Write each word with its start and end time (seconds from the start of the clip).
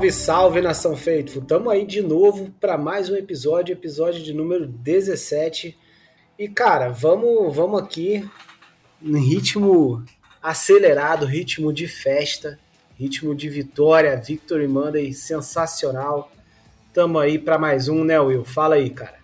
Salve, 0.00 0.12
salve 0.12 0.60
nação 0.62 0.96
Faithful! 0.96 1.42
Tamo 1.42 1.68
aí 1.68 1.84
de 1.84 2.00
novo 2.00 2.50
para 2.58 2.78
mais 2.78 3.10
um 3.10 3.16
episódio, 3.16 3.74
episódio 3.74 4.22
de 4.22 4.32
número 4.32 4.66
17. 4.66 5.76
E 6.38 6.48
cara, 6.48 6.88
vamos, 6.88 7.54
vamos 7.54 7.82
aqui 7.82 8.26
em 9.02 9.18
ritmo 9.18 10.02
acelerado, 10.42 11.26
ritmo 11.26 11.70
de 11.70 11.86
festa, 11.86 12.58
ritmo 12.98 13.34
de 13.34 13.50
vitória, 13.50 14.16
Victory 14.16 14.66
Monday 14.66 15.12
sensacional. 15.12 16.32
Tamo 16.94 17.18
aí 17.18 17.38
para 17.38 17.58
mais 17.58 17.86
um, 17.86 18.02
né, 18.02 18.18
Will? 18.18 18.44
Fala 18.44 18.76
aí, 18.76 18.88
cara. 18.88 19.18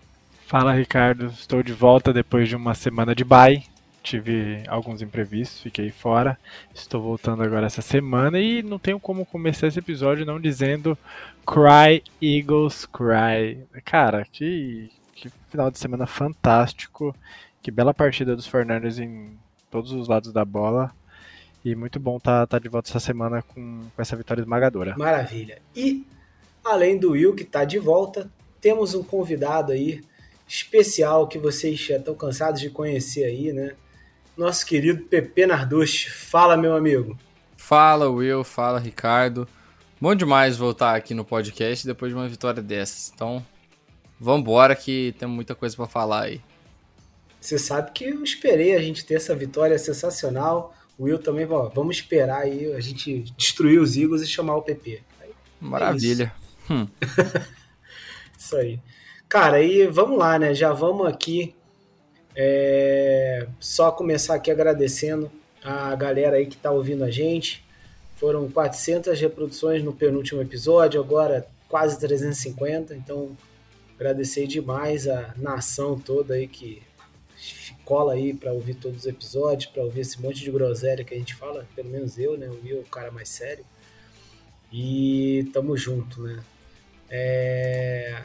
Fala, 0.47 0.75
Ricardo. 0.75 1.29
Estou 1.29 1.63
de 1.63 1.73
volta 1.73 2.13
depois 2.13 2.51
de 2.51 2.55
uma 2.55 2.75
semana 2.75 3.15
de 3.15 3.25
bye 3.25 3.65
tive 4.07 4.63
alguns 4.69 5.03
imprevistos, 5.03 5.61
fiquei 5.61 5.91
fora. 5.91 6.39
Estou 6.73 7.03
voltando 7.03 7.43
agora 7.43 7.67
essa 7.67 7.83
semana 7.83 8.39
e 8.39 8.63
não 8.63 8.79
tenho 8.79 9.01
como 9.01 9.27
começar 9.27 9.67
esse 9.67 9.81
episódio 9.81 10.25
não 10.25 10.41
dizendo 10.41 10.97
Cry 11.45 12.03
Eagles 12.23 12.87
Cry. 12.87 13.67
Cara, 13.85 14.25
que, 14.31 14.91
que 15.13 15.29
final 15.51 15.71
de 15.71 15.79
semana 15.79 16.07
fantástico. 16.07 17.15
Que 17.61 17.71
bela 17.73 17.93
partida 17.93 18.37
dos 18.37 18.47
Fernandes 18.47 19.01
em 19.01 19.37
todos 19.71 19.91
os 19.91 20.07
lados 20.07 20.33
da 20.33 20.45
bola. 20.45 20.95
E 21.65 21.75
muito 21.75 21.99
bom 21.99 22.19
estar 22.19 22.47
tá, 22.47 22.47
tá 22.47 22.59
de 22.61 22.69
volta 22.69 22.89
essa 22.89 23.01
semana 23.01 23.43
com, 23.43 23.87
com 23.95 24.03
essa 24.03 24.15
vitória 24.15 24.41
esmagadora. 24.41 24.95
Maravilha. 24.97 25.61
E 25.75 26.07
além 26.65 26.97
do 26.97 27.11
Will 27.11 27.35
que 27.35 27.43
está 27.43 27.65
de 27.65 27.81
volta, 27.81 28.31
temos 28.61 28.95
um 28.95 29.03
convidado 29.03 29.73
aí 29.73 30.01
especial 30.47 31.27
que 31.27 31.41
vocês 31.41 31.81
já 31.81 31.97
estão 31.97 32.15
cansados 32.15 32.61
de 32.61 32.71
conhecer 32.71 33.25
aí, 33.25 33.53
né? 33.53 33.75
Nosso 34.37 34.67
querido 34.67 35.05
Pepe 35.05 35.47
Narducci. 35.47 36.11
Fala, 36.11 36.57
meu 36.57 36.77
amigo. 36.77 37.19
Fala, 37.57 38.09
Will. 38.09 38.45
Fala, 38.45 38.79
Ricardo. 38.79 39.49
Bom 40.01 40.15
demais 40.15 40.57
voltar 40.57 40.95
aqui 40.95 41.15
no 41.15 41.25
podcast 41.25 41.87
depois 41.87 42.13
de 42.13 42.19
uma 42.19 42.29
vitória 42.29 42.63
dessas. 42.63 43.11
Então, 43.15 43.45
vambora 44.21 44.77
que 44.77 45.15
temos 45.19 45.35
muita 45.35 45.55
coisa 45.55 45.75
para 45.75 45.87
falar 45.87 46.25
aí. 46.25 46.41
Você 47.41 47.59
sabe 47.59 47.93
que 47.93 48.05
eu 48.05 48.23
esperei 48.23 48.75
a 48.75 48.83
gente 48.83 49.05
ter 49.05 49.15
essa 49.15 49.35
vitória 49.35 49.79
sensacional. 49.79 50.75
O 50.99 51.05
Will 51.05 51.19
também, 51.19 51.47
ó, 51.51 51.69
vamos 51.69 51.97
esperar 51.97 52.43
aí 52.43 52.73
a 52.73 52.81
gente 52.81 53.25
destruir 53.37 53.81
os 53.81 53.97
Eagles 53.97 54.23
e 54.23 54.27
chamar 54.27 54.57
o 54.57 54.63
PP. 54.63 55.03
Maravilha. 55.61 56.33
É 56.69 56.73
isso. 56.73 56.73
Hum. 56.73 56.89
isso 58.39 58.57
aí. 58.57 58.81
Cara, 59.29 59.57
aí 59.57 59.87
vamos 59.87 60.19
lá, 60.19 60.39
né? 60.39 60.55
Já 60.55 60.73
vamos 60.73 61.07
aqui 61.07 61.55
é, 62.37 63.47
só 63.59 63.91
começar 63.91 64.35
aqui 64.35 64.51
agradecendo 64.51 65.33
a 65.65 65.95
galera 65.95 66.37
aí 66.37 66.47
que 66.47 66.55
está 66.55 66.71
ouvindo 66.71 67.03
a 67.03 67.11
gente. 67.11 67.65
Foram 68.17 68.51
400 68.51 69.19
reproduções 69.19 69.83
no 69.83 69.93
penúltimo 69.93 70.43
episódio, 70.43 71.01
agora 71.01 71.47
quase 71.67 71.99
350. 71.99 72.95
Então, 72.95 73.35
agradecer 73.95 74.47
demais 74.47 75.09
a 75.09 75.35
nação 75.37 75.99
toda 75.99 76.35
aí 76.35 76.47
que 76.47 76.83
cola 77.85 78.13
aí 78.13 78.35
para 78.35 78.53
ouvir 78.53 78.75
todos 78.75 79.01
os 79.01 79.07
episódios, 79.07 79.71
para 79.71 79.83
ouvir 79.83 80.01
esse 80.01 80.21
monte 80.21 80.43
de 80.43 80.51
groselha 80.51 81.05
que 81.05 81.15
a 81.15 81.19
gente 81.19 81.35
fala, 81.35 81.67
pelo 81.75 81.89
menos 81.89 82.19
eu, 82.19 82.37
né? 82.37 82.49
O 82.49 82.61
Will 82.65 82.79
é 82.79 82.81
o 82.81 82.85
cara 82.85 83.11
mais 83.11 83.29
sério. 83.29 83.65
E 84.73 85.49
tamo 85.53 85.77
junto, 85.77 86.23
né? 86.23 86.43
É... 87.09 88.23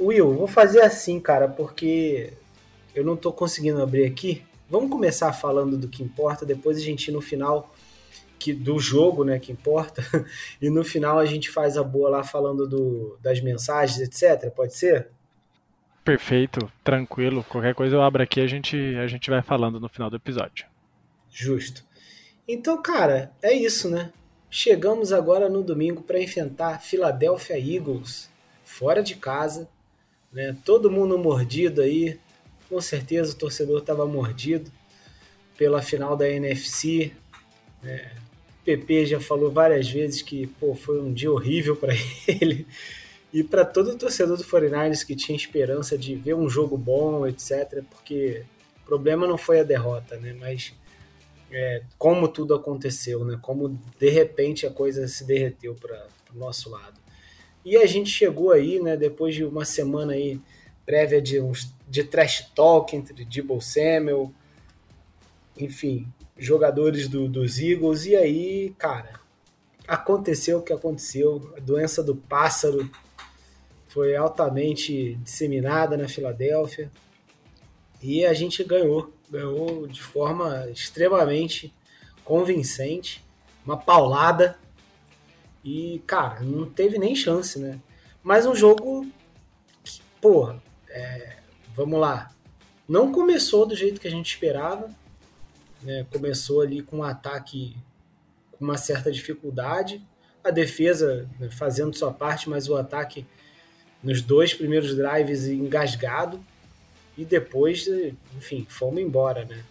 Will, 0.00 0.32
vou 0.32 0.46
fazer 0.46 0.80
assim, 0.80 1.18
cara, 1.18 1.48
porque 1.48 2.32
eu 2.98 3.04
não 3.04 3.14
estou 3.14 3.32
conseguindo 3.32 3.80
abrir 3.80 4.04
aqui. 4.04 4.42
Vamos 4.68 4.90
começar 4.90 5.32
falando 5.32 5.78
do 5.78 5.88
que 5.88 6.02
importa, 6.02 6.44
depois 6.44 6.76
a 6.76 6.80
gente 6.80 7.10
no 7.12 7.20
final 7.20 7.72
que 8.38 8.52
do 8.52 8.78
jogo, 8.78 9.24
né, 9.24 9.38
que 9.38 9.50
importa, 9.50 10.02
e 10.60 10.70
no 10.70 10.84
final 10.84 11.18
a 11.18 11.26
gente 11.26 11.50
faz 11.50 11.76
a 11.76 11.82
boa 11.82 12.08
lá 12.08 12.22
falando 12.22 12.68
do, 12.68 13.16
das 13.20 13.40
mensagens, 13.40 13.98
etc. 14.00 14.50
Pode 14.50 14.74
ser? 14.74 15.08
Perfeito, 16.04 16.70
tranquilo. 16.82 17.44
Qualquer 17.48 17.74
coisa 17.74 17.96
eu 17.96 18.02
abro 18.02 18.22
aqui, 18.22 18.40
a 18.40 18.46
gente 18.46 18.76
a 18.96 19.06
gente 19.06 19.28
vai 19.28 19.42
falando 19.42 19.78
no 19.78 19.88
final 19.88 20.08
do 20.08 20.16
episódio. 20.16 20.66
Justo. 21.30 21.84
Então, 22.46 22.80
cara, 22.80 23.32
é 23.42 23.52
isso, 23.52 23.90
né? 23.90 24.12
Chegamos 24.50 25.12
agora 25.12 25.48
no 25.48 25.62
domingo 25.62 26.02
para 26.02 26.20
enfrentar 26.20 26.80
Philadelphia 26.80 27.58
Eagles 27.58 28.30
fora 28.64 29.02
de 29.02 29.16
casa, 29.16 29.68
né? 30.32 30.56
Todo 30.64 30.90
mundo 30.90 31.18
mordido 31.18 31.82
aí, 31.82 32.18
com 32.68 32.80
certeza 32.80 33.32
o 33.32 33.36
torcedor 33.36 33.78
estava 33.78 34.06
mordido 34.06 34.70
pela 35.56 35.82
final 35.82 36.16
da 36.16 36.28
NFC. 36.28 37.12
Né? 37.82 38.12
PP 38.64 39.06
já 39.06 39.20
falou 39.20 39.50
várias 39.50 39.88
vezes 39.88 40.22
que 40.22 40.46
pô, 40.46 40.74
foi 40.74 41.00
um 41.00 41.12
dia 41.12 41.32
horrível 41.32 41.74
para 41.74 41.94
ele. 42.28 42.66
E 43.32 43.42
para 43.42 43.64
todo 43.64 43.90
o 43.90 43.98
torcedor 43.98 44.36
do 44.36 44.44
49ers 44.44 45.04
que 45.04 45.14
tinha 45.14 45.36
esperança 45.36 45.98
de 45.98 46.14
ver 46.14 46.34
um 46.34 46.48
jogo 46.48 46.76
bom, 46.76 47.26
etc. 47.26 47.82
Porque 47.90 48.44
o 48.82 48.86
problema 48.86 49.26
não 49.26 49.36
foi 49.36 49.60
a 49.60 49.64
derrota, 49.64 50.16
né? 50.16 50.34
mas 50.38 50.74
é, 51.50 51.82
como 51.98 52.28
tudo 52.28 52.54
aconteceu, 52.54 53.24
né? 53.24 53.38
como 53.40 53.78
de 53.98 54.10
repente 54.10 54.66
a 54.66 54.70
coisa 54.70 55.06
se 55.08 55.24
derreteu 55.24 55.74
para 55.74 56.06
o 56.34 56.38
nosso 56.38 56.70
lado. 56.70 56.98
E 57.64 57.76
a 57.76 57.86
gente 57.86 58.08
chegou 58.10 58.50
aí, 58.50 58.80
né, 58.80 58.96
depois 58.96 59.34
de 59.34 59.44
uma 59.44 59.64
semana 59.64 60.14
aí 60.14 60.40
prévia 60.86 61.20
de, 61.20 61.38
uns, 61.38 61.70
de 61.88 62.04
trash 62.04 62.50
talk 62.54 62.94
entre 62.94 63.24
Debo 63.24 63.60
Samuel, 63.60 64.32
enfim, 65.56 66.06
jogadores 66.36 67.08
do, 67.08 67.28
dos 67.28 67.58
Eagles. 67.58 68.06
E 68.06 68.14
aí, 68.14 68.74
cara, 68.78 69.20
aconteceu 69.86 70.58
o 70.58 70.62
que 70.62 70.72
aconteceu. 70.72 71.52
A 71.56 71.60
doença 71.60 72.02
do 72.02 72.14
pássaro 72.14 72.88
foi 73.88 74.14
altamente 74.14 75.14
disseminada 75.16 75.96
na 75.96 76.08
Filadélfia. 76.08 76.90
E 78.02 78.24
a 78.24 78.34
gente 78.34 78.62
ganhou. 78.62 79.12
Ganhou 79.30 79.86
de 79.86 80.02
forma 80.02 80.68
extremamente 80.70 81.74
convincente. 82.24 83.24
Uma 83.64 83.76
paulada. 83.76 84.58
E, 85.64 86.02
cara, 86.06 86.40
não 86.40 86.68
teve 86.70 86.98
nem 86.98 87.14
chance, 87.14 87.58
né? 87.58 87.80
Mas 88.22 88.46
um 88.46 88.54
jogo 88.54 89.06
que, 89.82 90.00
porra, 90.20 90.62
é, 90.88 91.37
vamos 91.78 92.00
lá, 92.00 92.28
não 92.88 93.12
começou 93.12 93.64
do 93.64 93.76
jeito 93.76 94.00
que 94.00 94.08
a 94.08 94.10
gente 94.10 94.34
esperava, 94.34 94.90
né? 95.80 96.04
começou 96.12 96.60
ali 96.60 96.82
com 96.82 96.98
um 96.98 97.02
ataque 97.04 97.76
com 98.50 98.64
uma 98.64 98.76
certa 98.76 99.12
dificuldade, 99.12 100.02
a 100.42 100.50
defesa 100.50 101.28
né, 101.38 101.48
fazendo 101.50 101.96
sua 101.96 102.12
parte, 102.12 102.50
mas 102.50 102.68
o 102.68 102.76
ataque 102.76 103.24
nos 104.02 104.20
dois 104.20 104.52
primeiros 104.52 104.96
drives 104.96 105.46
engasgado 105.46 106.44
e 107.16 107.24
depois, 107.24 107.86
enfim, 108.36 108.66
fomos 108.68 109.00
embora, 109.00 109.44
né? 109.44 109.62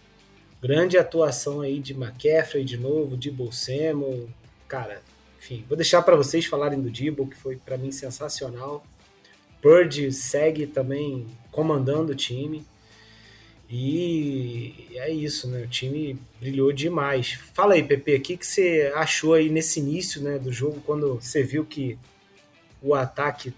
Grande 0.62 0.96
atuação 0.96 1.60
aí 1.60 1.78
de 1.78 1.92
McCaffrey 1.92 2.64
de 2.64 2.78
novo, 2.78 3.18
de 3.18 3.30
Bolsemo, 3.30 4.32
cara, 4.66 5.02
enfim, 5.38 5.62
vou 5.68 5.76
deixar 5.76 6.00
para 6.00 6.16
vocês 6.16 6.46
falarem 6.46 6.80
do 6.80 6.90
Dibble, 6.90 7.26
que 7.26 7.36
foi 7.36 7.56
para 7.56 7.76
mim 7.76 7.92
sensacional. 7.92 8.82
Bird 9.62 10.12
segue 10.12 10.66
também 10.66 11.26
comandando 11.50 12.12
o 12.12 12.14
time. 12.14 12.64
E 13.70 14.88
é 14.94 15.10
isso, 15.10 15.48
né? 15.48 15.62
O 15.62 15.68
time 15.68 16.18
brilhou 16.40 16.72
demais. 16.72 17.38
Fala 17.52 17.74
aí, 17.74 17.82
Pepe, 17.82 18.14
o 18.14 18.20
que, 18.20 18.36
que 18.36 18.46
você 18.46 18.90
achou 18.94 19.34
aí 19.34 19.50
nesse 19.50 19.80
início 19.80 20.22
né, 20.22 20.38
do 20.38 20.50
jogo, 20.50 20.80
quando 20.86 21.16
você 21.20 21.42
viu 21.42 21.66
que 21.66 21.98
o 22.80 22.94
ataque 22.94 23.52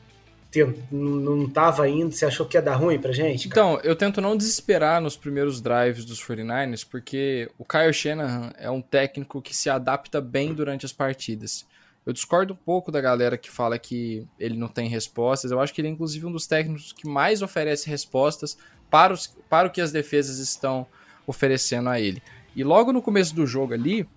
não 0.90 1.44
estava 1.44 1.88
indo? 1.88 2.10
Você 2.10 2.26
achou 2.26 2.44
que 2.44 2.56
ia 2.56 2.62
dar 2.62 2.74
ruim 2.74 2.98
pra 2.98 3.12
gente? 3.12 3.48
Cara? 3.48 3.60
Então, 3.60 3.80
eu 3.88 3.94
tento 3.94 4.20
não 4.20 4.36
desesperar 4.36 5.00
nos 5.00 5.16
primeiros 5.16 5.60
drives 5.60 6.04
dos 6.04 6.20
49ers, 6.20 6.84
porque 6.88 7.48
o 7.56 7.64
Kyle 7.64 7.92
Shanahan 7.92 8.52
é 8.58 8.68
um 8.68 8.82
técnico 8.82 9.40
que 9.40 9.54
se 9.54 9.70
adapta 9.70 10.20
bem 10.20 10.52
durante 10.52 10.84
as 10.84 10.92
partidas. 10.92 11.64
Eu 12.04 12.12
discordo 12.12 12.54
um 12.54 12.56
pouco 12.56 12.90
da 12.90 13.00
galera 13.00 13.36
que 13.36 13.50
fala 13.50 13.78
que 13.78 14.26
ele 14.38 14.56
não 14.56 14.68
tem 14.68 14.88
respostas. 14.88 15.50
Eu 15.50 15.60
acho 15.60 15.72
que 15.72 15.80
ele 15.80 15.88
é, 15.88 15.90
inclusive, 15.90 16.26
um 16.26 16.32
dos 16.32 16.46
técnicos 16.46 16.92
que 16.92 17.06
mais 17.06 17.42
oferece 17.42 17.88
respostas 17.88 18.56
para, 18.88 19.12
os, 19.12 19.26
para 19.48 19.68
o 19.68 19.70
que 19.70 19.80
as 19.80 19.92
defesas 19.92 20.38
estão 20.38 20.86
oferecendo 21.26 21.88
a 21.88 22.00
ele. 22.00 22.22
E 22.56 22.64
logo 22.64 22.92
no 22.92 23.02
começo 23.02 23.34
do 23.34 23.46
jogo 23.46 23.74
ali, 23.74 24.08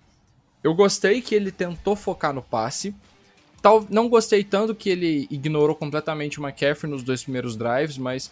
eu 0.62 0.74
gostei 0.74 1.20
que 1.20 1.34
ele 1.34 1.52
tentou 1.52 1.94
focar 1.94 2.32
no 2.32 2.42
passe. 2.42 2.94
Tal, 3.62 3.86
não 3.88 4.08
gostei 4.08 4.42
tanto 4.42 4.74
que 4.74 4.90
ele 4.90 5.28
ignorou 5.30 5.76
completamente 5.76 6.40
o 6.40 6.42
McCaffrey 6.42 6.90
nos 6.90 7.02
dois 7.02 7.22
primeiros 7.22 7.56
drives, 7.56 7.96
mas 7.96 8.30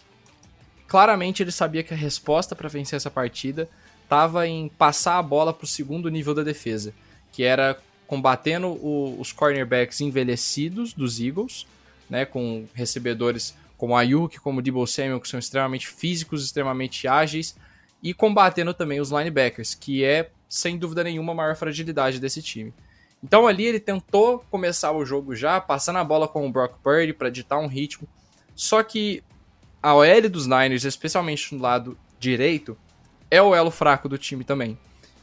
claramente 0.87 1.41
ele 1.41 1.51
sabia 1.51 1.83
que 1.83 1.93
a 1.93 1.97
resposta 1.97 2.55
para 2.55 2.69
vencer 2.69 2.97
essa 2.97 3.09
partida 3.09 3.69
estava 4.03 4.47
em 4.47 4.67
passar 4.67 5.17
a 5.17 5.23
bola 5.23 5.53
para 5.53 5.65
o 5.65 5.67
segundo 5.67 6.09
nível 6.09 6.33
da 6.33 6.43
defesa, 6.43 6.93
que 7.31 7.43
era 7.43 7.79
combatendo 8.07 8.67
o, 8.67 9.17
os 9.19 9.31
cornerbacks 9.31 10.01
envelhecidos 10.01 10.93
dos 10.93 11.19
Eagles, 11.19 11.65
né, 12.09 12.25
com 12.25 12.65
recebedores 12.73 13.55
como 13.77 13.95
Ayuk, 13.95 14.39
como 14.39 14.61
Debo 14.61 14.85
Samuel, 14.85 15.19
que 15.19 15.27
são 15.27 15.39
extremamente 15.39 15.87
físicos, 15.87 16.45
extremamente 16.45 17.07
ágeis, 17.07 17.55
e 18.01 18.13
combatendo 18.13 18.73
também 18.73 18.99
os 18.99 19.09
linebackers, 19.09 19.75
que 19.75 20.03
é, 20.03 20.29
sem 20.47 20.77
dúvida 20.77 21.03
nenhuma, 21.03 21.33
a 21.33 21.35
maior 21.35 21.55
fragilidade 21.55 22.19
desse 22.19 22.41
time. 22.41 22.73
Então 23.23 23.47
ali 23.47 23.65
ele 23.65 23.79
tentou 23.79 24.39
começar 24.51 24.91
o 24.91 25.05
jogo 25.05 25.35
já, 25.35 25.59
passando 25.61 25.99
a 25.99 26.03
bola 26.03 26.27
com 26.27 26.45
o 26.45 26.51
Brock 26.51 26.75
Purdy 26.83 27.13
para 27.13 27.29
ditar 27.29 27.57
um 27.57 27.67
ritmo. 27.67 28.07
Só 28.53 28.83
que 28.83 29.23
a 29.81 29.95
OL 29.95 30.29
dos 30.29 30.45
Niners, 30.45 30.83
especialmente 30.83 31.55
no 31.55 31.61
lado 31.61 31.97
direito, 32.19 32.77
é 33.31 33.41
o 33.41 33.55
elo 33.55 33.71
fraco 33.71 34.07
do 34.07 34.17
time 34.17 34.43
também. 34.43 34.77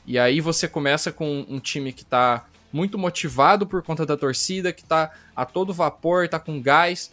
E 0.07 0.19
aí 0.19 0.41
você 0.41 0.67
começa 0.67 1.13
com 1.13 1.47
um 1.49 1.61
time 1.61 1.93
que 1.93 2.05
tá 2.05 2.47
muito 2.73 2.99
motivado 2.99 3.67
por 3.67 3.83
conta 3.83 4.07
da 4.07 4.17
torcida, 4.17 4.73
que 4.73 4.85
tá 4.85 5.13
a 5.35 5.45
todo 5.45 5.73
vapor, 5.73 6.29
tá 6.29 6.39
com 6.39 6.61
gás. 6.61 7.11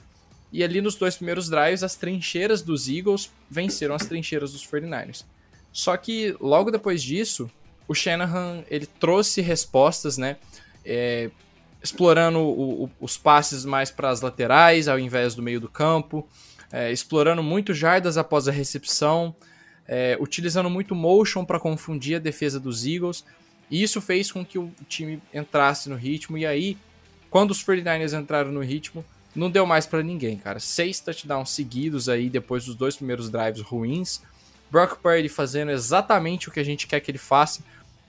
E 0.52 0.64
ali 0.64 0.82
nos 0.82 0.96
dois 0.96 1.16
primeiros 1.16 1.50
drives, 1.50 1.84
as 1.84 1.96
trincheiras 1.96 2.62
dos 2.62 2.88
Eagles 2.88 3.32
venceram 3.50 3.96
as 3.96 4.06
trincheiras 4.06 4.54
dos 4.54 4.66
49ers. 4.66 5.26
Só 5.72 5.96
que 5.98 6.36
logo 6.40 6.72
depois 6.72 7.04
disso, 7.04 7.50
o 7.88 7.94
Shanahan 7.94 8.64
ele 8.70 8.86
trouxe 8.86 9.42
respostas, 9.42 10.18
né? 10.18 10.38
É, 10.86 11.30
explorando 11.84 12.40
o, 12.40 12.86
o, 12.86 12.92
os 13.00 13.18
passes 13.18 13.66
mais 13.66 13.92
para 13.92 14.10
as 14.10 14.22
laterais 14.22 14.88
ao 14.88 14.98
invés 14.98 15.36
do 15.36 15.42
meio 15.42 15.60
do 15.60 15.70
campo, 15.70 16.28
é, 16.72 16.92
explorando 16.92 17.44
muito 17.44 17.74
jardas 17.74 18.18
após 18.18 18.48
a 18.48 18.52
recepção, 18.52 19.36
é, 19.88 20.18
utilizando 20.20 20.70
muito 20.70 20.96
motion 20.96 21.46
para 21.46 21.60
confundir 21.60 22.16
a 22.16 22.20
defesa 22.20 22.60
dos 22.60 22.86
Eagles. 22.86 23.24
E 23.70 23.84
isso 23.84 24.00
fez 24.02 24.32
com 24.32 24.46
que 24.46 24.58
o 24.58 24.72
time 24.88 25.22
entrasse 25.34 25.90
no 25.90 25.96
ritmo. 25.96 26.38
E 26.38 26.46
aí, 26.46 26.78
quando 27.30 27.52
os 27.52 27.64
49ers 27.64 28.20
entraram 28.20 28.52
no 28.52 28.62
ritmo, 28.62 29.04
não 29.36 29.52
deu 29.52 29.66
mais 29.66 29.86
para 29.86 30.02
ninguém, 30.02 30.38
cara. 30.38 30.60
Seis 30.60 31.00
touchdowns 31.00 31.52
seguidos 31.52 32.10
aí 32.10 32.30
depois 32.30 32.66
dos 32.66 32.76
dois 32.76 32.96
primeiros 32.96 33.30
drives 33.30 33.62
ruins. 33.62 34.22
Brock 34.72 34.98
Purdy 34.98 35.30
fazendo 35.30 35.72
exatamente 35.72 36.50
o 36.50 36.52
que 36.52 36.60
a 36.60 36.64
gente 36.64 36.88
quer 36.88 37.00
que 37.00 37.12
ele 37.12 37.18
faça, 37.18 37.62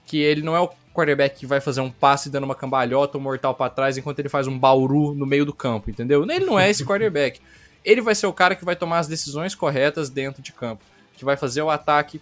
que 0.05 0.17
ele 0.17 0.41
não 0.41 0.55
é 0.55 0.59
o 0.59 0.69
quarterback 0.93 1.37
que 1.39 1.45
vai 1.45 1.61
fazer 1.61 1.81
um 1.81 1.91
passe 1.91 2.29
dando 2.29 2.43
uma 2.43 2.55
cambalhota, 2.55 3.17
um 3.17 3.21
mortal 3.21 3.55
para 3.55 3.69
trás, 3.69 3.97
enquanto 3.97 4.19
ele 4.19 4.29
faz 4.29 4.47
um 4.47 4.57
bauru 4.57 5.13
no 5.13 5.25
meio 5.25 5.45
do 5.45 5.53
campo, 5.53 5.89
entendeu? 5.89 6.23
Ele 6.29 6.45
não 6.45 6.59
é 6.59 6.69
esse 6.69 6.83
quarterback. 6.83 7.39
Ele 7.85 8.01
vai 8.01 8.15
ser 8.15 8.27
o 8.27 8.33
cara 8.33 8.55
que 8.55 8.65
vai 8.65 8.75
tomar 8.75 8.99
as 8.99 9.07
decisões 9.07 9.55
corretas 9.55 10.09
dentro 10.09 10.41
de 10.41 10.51
campo, 10.51 10.83
que 11.15 11.23
vai 11.23 11.37
fazer 11.37 11.61
o 11.61 11.69
ataque 11.69 12.19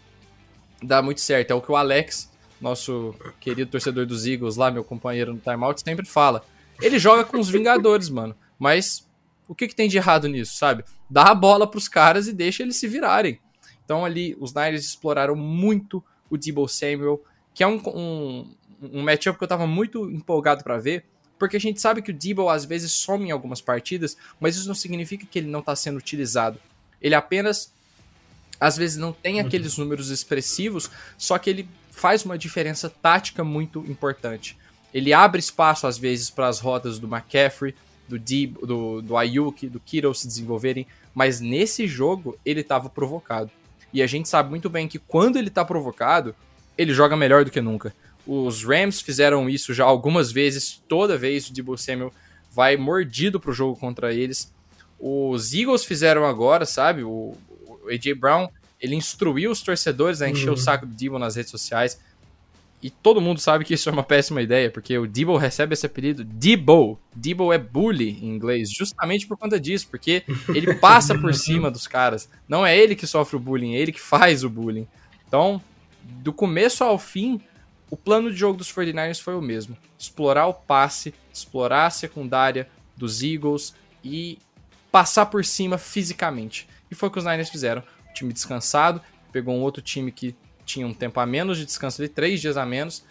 dar 0.83 1.01
muito 1.01 1.21
certo. 1.21 1.51
É 1.51 1.55
o 1.55 1.61
que 1.61 1.71
o 1.71 1.75
Alex, 1.75 2.29
nosso 2.59 3.15
querido 3.39 3.71
torcedor 3.71 4.05
dos 4.05 4.25
Eagles 4.25 4.55
lá, 4.55 4.71
meu 4.71 4.83
companheiro 4.83 5.33
no 5.33 5.39
timeout, 5.39 5.81
sempre 5.81 6.05
fala. 6.05 6.43
Ele 6.81 6.99
joga 6.99 7.23
com 7.23 7.39
os 7.39 7.49
Vingadores, 7.49 8.09
mano. 8.09 8.35
Mas 8.57 9.07
o 9.47 9.55
que, 9.55 9.67
que 9.67 9.75
tem 9.75 9.87
de 9.87 9.97
errado 9.97 10.27
nisso, 10.27 10.55
sabe? 10.57 10.83
Dá 11.09 11.23
a 11.23 11.35
bola 11.35 11.69
pros 11.69 11.87
caras 11.87 12.27
e 12.27 12.33
deixa 12.33 12.63
eles 12.63 12.75
se 12.75 12.87
virarem. 12.87 13.39
Então 13.85 14.03
ali 14.03 14.35
os 14.39 14.53
Niners 14.53 14.83
exploraram 14.83 15.35
muito 15.35 16.03
o 16.29 16.37
Debo 16.37 16.67
Samuel, 16.67 17.23
que 17.53 17.63
é 17.63 17.67
um, 17.67 17.81
um, 17.87 18.51
um 18.81 19.01
matchup 19.01 19.37
que 19.37 19.43
eu 19.43 19.47
tava 19.47 19.65
muito 19.65 20.09
empolgado 20.09 20.63
para 20.63 20.77
ver, 20.77 21.05
porque 21.39 21.55
a 21.55 21.59
gente 21.59 21.79
sabe 21.79 22.01
que 22.01 22.11
o 22.11 22.13
Debo 22.13 22.49
às 22.49 22.65
vezes 22.65 22.91
some 22.91 23.27
em 23.27 23.31
algumas 23.31 23.61
partidas, 23.61 24.17
mas 24.39 24.57
isso 24.57 24.67
não 24.67 24.75
significa 24.75 25.25
que 25.25 25.39
ele 25.39 25.47
não 25.47 25.61
tá 25.61 25.75
sendo 25.75 25.97
utilizado. 25.97 26.59
Ele 27.01 27.15
apenas 27.15 27.71
às 28.59 28.75
vezes 28.75 28.97
não 28.97 29.13
tem 29.13 29.39
uhum. 29.39 29.47
aqueles 29.47 29.77
números 29.77 30.09
expressivos, 30.09 30.89
só 31.17 31.37
que 31.37 31.49
ele 31.49 31.69
faz 31.97 32.23
uma 32.23 32.37
diferença 32.37 32.89
tática 32.89 33.43
muito 33.43 33.79
importante. 33.87 34.55
Ele 34.93 35.13
abre 35.13 35.39
espaço 35.39 35.87
às 35.87 35.97
vezes 35.97 36.29
para 36.29 36.47
as 36.47 36.59
rotas 36.59 36.99
do 36.99 37.07
McCaffrey, 37.07 37.75
do 38.07 38.19
Debo, 38.19 38.65
do, 38.65 39.01
do 39.01 39.17
Ayuk, 39.17 39.67
do 39.67 39.79
Kittle 39.79 40.13
se 40.13 40.27
desenvolverem, 40.27 40.87
mas 41.13 41.41
nesse 41.41 41.87
jogo 41.87 42.37
ele 42.45 42.61
estava 42.61 42.87
provocado. 42.89 43.49
E 43.91 44.01
a 44.01 44.07
gente 44.07 44.29
sabe 44.29 44.49
muito 44.49 44.69
bem 44.69 44.87
que 44.87 44.99
quando 44.99 45.37
ele 45.37 45.49
tá 45.49 45.65
provocado, 45.65 46.35
ele 46.77 46.93
joga 46.93 47.17
melhor 47.17 47.43
do 47.43 47.51
que 47.51 47.59
nunca. 47.59 47.93
Os 48.25 48.63
Rams 48.63 49.01
fizeram 49.01 49.49
isso 49.49 49.73
já 49.73 49.83
algumas 49.83 50.31
vezes, 50.31 50.81
toda 50.87 51.17
vez 51.17 51.49
o 51.49 51.53
Debo 51.53 51.77
Samuel 51.77 52.13
vai 52.51 52.77
mordido 52.77 53.39
pro 53.39 53.53
jogo 53.53 53.75
contra 53.75 54.13
eles. 54.13 54.53
Os 54.99 55.53
Eagles 55.53 55.83
fizeram 55.83 56.25
agora, 56.25 56.65
sabe? 56.65 57.03
O, 57.03 57.35
o 57.57 57.89
AJ 57.89 58.13
Brown, 58.17 58.49
ele 58.79 58.95
instruiu 58.95 59.51
os 59.51 59.61
torcedores 59.61 60.21
a 60.21 60.29
encher 60.29 60.49
uhum. 60.49 60.53
o 60.53 60.57
saco 60.57 60.85
do 60.85 60.93
Debo 60.93 61.17
nas 61.17 61.35
redes 61.35 61.51
sociais. 61.51 61.99
E 62.81 62.91
todo 62.91 63.19
mundo 63.19 63.39
sabe 63.39 63.65
que 63.65 63.73
isso 63.73 63.89
é 63.89 63.91
uma 63.91 64.03
péssima 64.03 64.39
ideia, 64.39 64.69
porque 64.69 64.95
o 64.97 65.07
Debo 65.07 65.35
recebe 65.35 65.73
esse 65.73 65.85
apelido 65.85 66.23
Debo. 66.23 66.99
Debo 67.15 67.51
é 67.51 67.57
bully 67.57 68.19
em 68.21 68.29
inglês, 68.29 68.71
justamente 68.71 69.25
por 69.25 69.35
conta 69.35 69.59
disso, 69.59 69.87
porque 69.89 70.23
ele 70.53 70.75
passa 70.75 71.17
por 71.17 71.33
cima 71.35 71.71
dos 71.71 71.87
caras. 71.87 72.29
Não 72.47 72.65
é 72.65 72.77
ele 72.77 72.95
que 72.95 73.07
sofre 73.07 73.35
o 73.35 73.39
bullying, 73.39 73.73
é 73.73 73.79
ele 73.79 73.91
que 73.91 73.99
faz 73.99 74.43
o 74.43 74.49
bullying. 74.49 74.87
Então, 75.27 75.59
do 76.03 76.31
começo 76.31 76.83
ao 76.83 76.99
fim, 76.99 77.41
o 77.89 77.97
plano 77.97 78.31
de 78.31 78.37
jogo 78.37 78.57
dos 78.57 78.71
49ers 78.71 79.21
foi 79.21 79.35
o 79.35 79.41
mesmo: 79.41 79.75
explorar 79.97 80.45
o 80.45 80.53
passe, 80.53 81.15
explorar 81.33 81.87
a 81.87 81.91
secundária 81.91 82.69
dos 82.95 83.23
Eagles 83.23 83.73
e 84.03 84.37
passar 84.91 85.25
por 85.27 85.43
cima 85.43 85.79
fisicamente. 85.79 86.67
E 86.89 86.95
foi 86.95 87.09
o 87.09 87.11
que 87.11 87.19
os 87.19 87.25
Niners 87.25 87.49
fizeram. 87.49 87.83
Time 88.13 88.33
descansado, 88.33 89.01
pegou 89.31 89.55
um 89.55 89.61
outro 89.61 89.81
time 89.81 90.11
que 90.11 90.35
tinha 90.65 90.85
um 90.85 90.93
tempo 90.93 91.19
a 91.19 91.25
menos 91.25 91.57
de 91.57 91.65
descanso 91.65 92.01
ali, 92.01 92.09
três 92.09 92.41
dias 92.41 92.57
a 92.57 92.65
menos, 92.65 93.03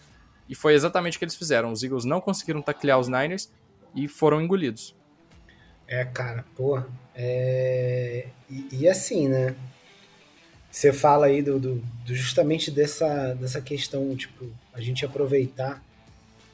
e 0.48 0.54
foi 0.54 0.74
exatamente 0.74 1.16
o 1.16 1.18
que 1.18 1.24
eles 1.24 1.34
fizeram. 1.34 1.72
Os 1.72 1.82
Eagles 1.82 2.04
não 2.04 2.20
conseguiram 2.20 2.60
taclear 2.60 2.98
os 2.98 3.08
Niners 3.08 3.50
e 3.94 4.06
foram 4.06 4.40
engolidos. 4.40 4.94
É, 5.88 6.04
cara, 6.04 6.44
pô. 6.54 6.82
É... 7.14 8.28
E, 8.50 8.68
e, 8.72 8.88
assim, 8.88 9.28
né? 9.28 9.54
Você 10.70 10.92
fala 10.92 11.26
aí 11.26 11.40
do, 11.40 11.58
do, 11.58 11.76
do, 12.04 12.14
justamente 12.14 12.70
dessa, 12.70 13.34
dessa 13.34 13.62
questão, 13.62 14.14
tipo, 14.14 14.46
a 14.74 14.80
gente 14.80 15.06
aproveitar 15.06 15.82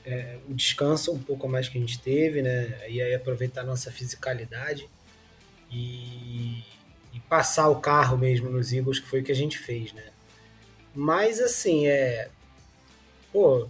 é, 0.05 0.38
o 0.49 0.55
descanso 0.55 1.12
um 1.12 1.19
pouco 1.19 1.49
mais 1.49 1.69
que 1.69 1.76
a 1.76 1.81
gente 1.81 1.99
teve, 1.99 2.40
né? 2.40 2.78
E 2.88 3.02
aí 3.02 3.14
aproveitar 3.14 3.62
a 3.62 3.64
nossa 3.64 3.90
fisicalidade 3.90 4.88
e, 5.71 6.62
e 7.12 7.21
passar 7.21 7.69
o 7.69 7.81
carro 7.81 8.16
mesmo 8.16 8.49
nos 8.49 8.73
Eagles, 8.73 8.99
que 8.99 9.09
foi 9.09 9.21
o 9.21 9.25
que 9.25 9.33
a 9.33 9.37
gente 9.37 9.59
fez, 9.59 9.92
né? 9.92 10.04
Mas 10.95 11.40
assim, 11.40 11.87
é. 11.87 12.28
Pô, 13.33 13.69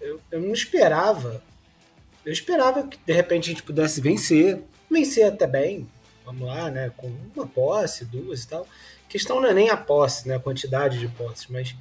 eu, 0.00 0.20
eu 0.30 0.40
não 0.40 0.52
esperava. 0.52 1.42
Eu 2.24 2.32
esperava 2.32 2.86
que 2.86 2.98
de 2.98 3.12
repente 3.12 3.50
a 3.50 3.52
gente 3.52 3.62
pudesse 3.62 4.00
vencer. 4.00 4.62
Vencer 4.90 5.26
até 5.26 5.46
bem. 5.46 5.88
Vamos 6.24 6.46
lá, 6.46 6.70
né? 6.70 6.90
Com 6.96 7.12
uma 7.34 7.46
posse, 7.46 8.04
duas 8.04 8.44
e 8.44 8.48
tal. 8.48 8.66
A 9.06 9.08
questão 9.08 9.40
não 9.40 9.48
é 9.48 9.54
nem 9.54 9.70
a 9.70 9.76
posse, 9.76 10.28
né? 10.28 10.36
A 10.36 10.40
quantidade 10.40 10.98
de 10.98 11.08
posses, 11.08 11.46
mas. 11.48 11.74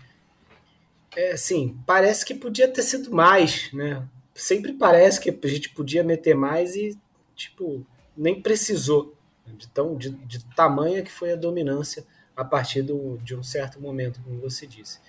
É 1.15 1.33
assim, 1.33 1.77
parece 1.85 2.25
que 2.25 2.33
podia 2.33 2.67
ter 2.67 2.81
sido 2.81 3.11
mais, 3.11 3.71
né? 3.71 4.03
Sempre 4.33 4.73
parece 4.73 5.19
que 5.21 5.29
a 5.29 5.47
gente 5.47 5.69
podia 5.69 6.03
meter 6.03 6.35
mais 6.35 6.75
e, 6.75 6.97
tipo, 7.35 7.85
nem 8.17 8.41
precisou. 8.41 9.15
De, 9.45 9.67
tão, 9.67 9.95
de, 9.95 10.09
de 10.09 10.43
tamanha 10.55 11.03
que 11.03 11.11
foi 11.11 11.33
a 11.33 11.35
dominância 11.35 12.05
a 12.35 12.43
partir 12.43 12.81
do, 12.81 13.17
de 13.23 13.35
um 13.35 13.43
certo 13.43 13.79
momento, 13.79 14.19
como 14.23 14.39
você 14.39 14.65
disse. 14.65 14.99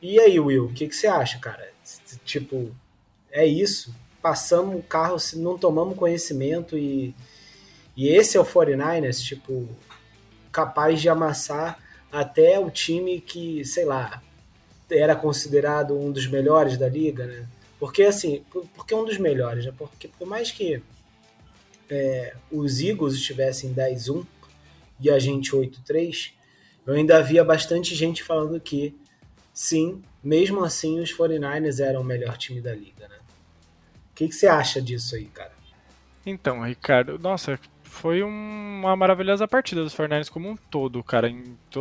E 0.00 0.20
aí, 0.20 0.38
Will, 0.38 0.66
o 0.66 0.72
que, 0.72 0.88
que 0.88 0.94
você 0.94 1.06
acha, 1.06 1.38
cara? 1.38 1.72
Tipo, 2.24 2.74
é 3.30 3.46
isso? 3.46 3.94
Passamos 4.22 4.78
o 4.78 4.82
carro, 4.82 5.16
não 5.34 5.58
tomamos 5.58 5.96
conhecimento 5.96 6.76
e, 6.76 7.14
e 7.96 8.08
esse 8.08 8.36
é 8.36 8.40
o 8.40 8.44
49ers, 8.44 9.22
tipo, 9.22 9.68
capaz 10.50 11.00
de 11.00 11.08
amassar 11.08 11.78
até 12.10 12.58
o 12.58 12.70
time 12.70 13.20
que, 13.20 13.64
sei 13.64 13.84
lá, 13.84 14.22
era 14.90 15.16
considerado 15.16 15.98
um 15.98 16.10
dos 16.10 16.26
melhores 16.26 16.78
da 16.78 16.88
liga, 16.88 17.26
né? 17.26 17.46
Porque 17.78 18.04
assim, 18.04 18.44
porque 18.74 18.94
um 18.94 19.04
dos 19.04 19.18
melhores, 19.18 19.66
né? 19.66 19.72
Porque 19.76 20.08
por 20.08 20.26
mais 20.26 20.50
que 20.50 20.82
é, 21.90 22.34
os 22.50 22.80
Eagles 22.80 23.14
estivessem 23.14 23.74
10-1 23.74 24.24
e 25.00 25.10
a 25.10 25.18
gente 25.18 25.52
8-3, 25.52 26.32
eu 26.86 26.94
ainda 26.94 27.18
havia 27.18 27.44
bastante 27.44 27.94
gente 27.94 28.22
falando 28.22 28.58
que, 28.60 28.94
sim, 29.52 30.02
mesmo 30.22 30.64
assim, 30.64 31.00
os 31.00 31.12
49ers 31.12 31.80
eram 31.80 32.00
o 32.00 32.04
melhor 32.04 32.36
time 32.36 32.60
da 32.60 32.74
liga, 32.74 33.08
né? 33.08 33.16
O 34.12 34.14
que, 34.14 34.28
que 34.28 34.34
você 34.34 34.46
acha 34.46 34.80
disso 34.80 35.14
aí, 35.14 35.26
cara? 35.26 35.52
Então, 36.24 36.62
Ricardo, 36.62 37.18
nossa, 37.18 37.58
foi 37.84 38.22
uma 38.22 38.96
maravilhosa 38.96 39.46
partida 39.46 39.82
dos 39.82 39.94
49ers 39.94 40.28
como 40.28 40.50
um 40.50 40.56
todo, 40.56 41.02
cara. 41.02 41.32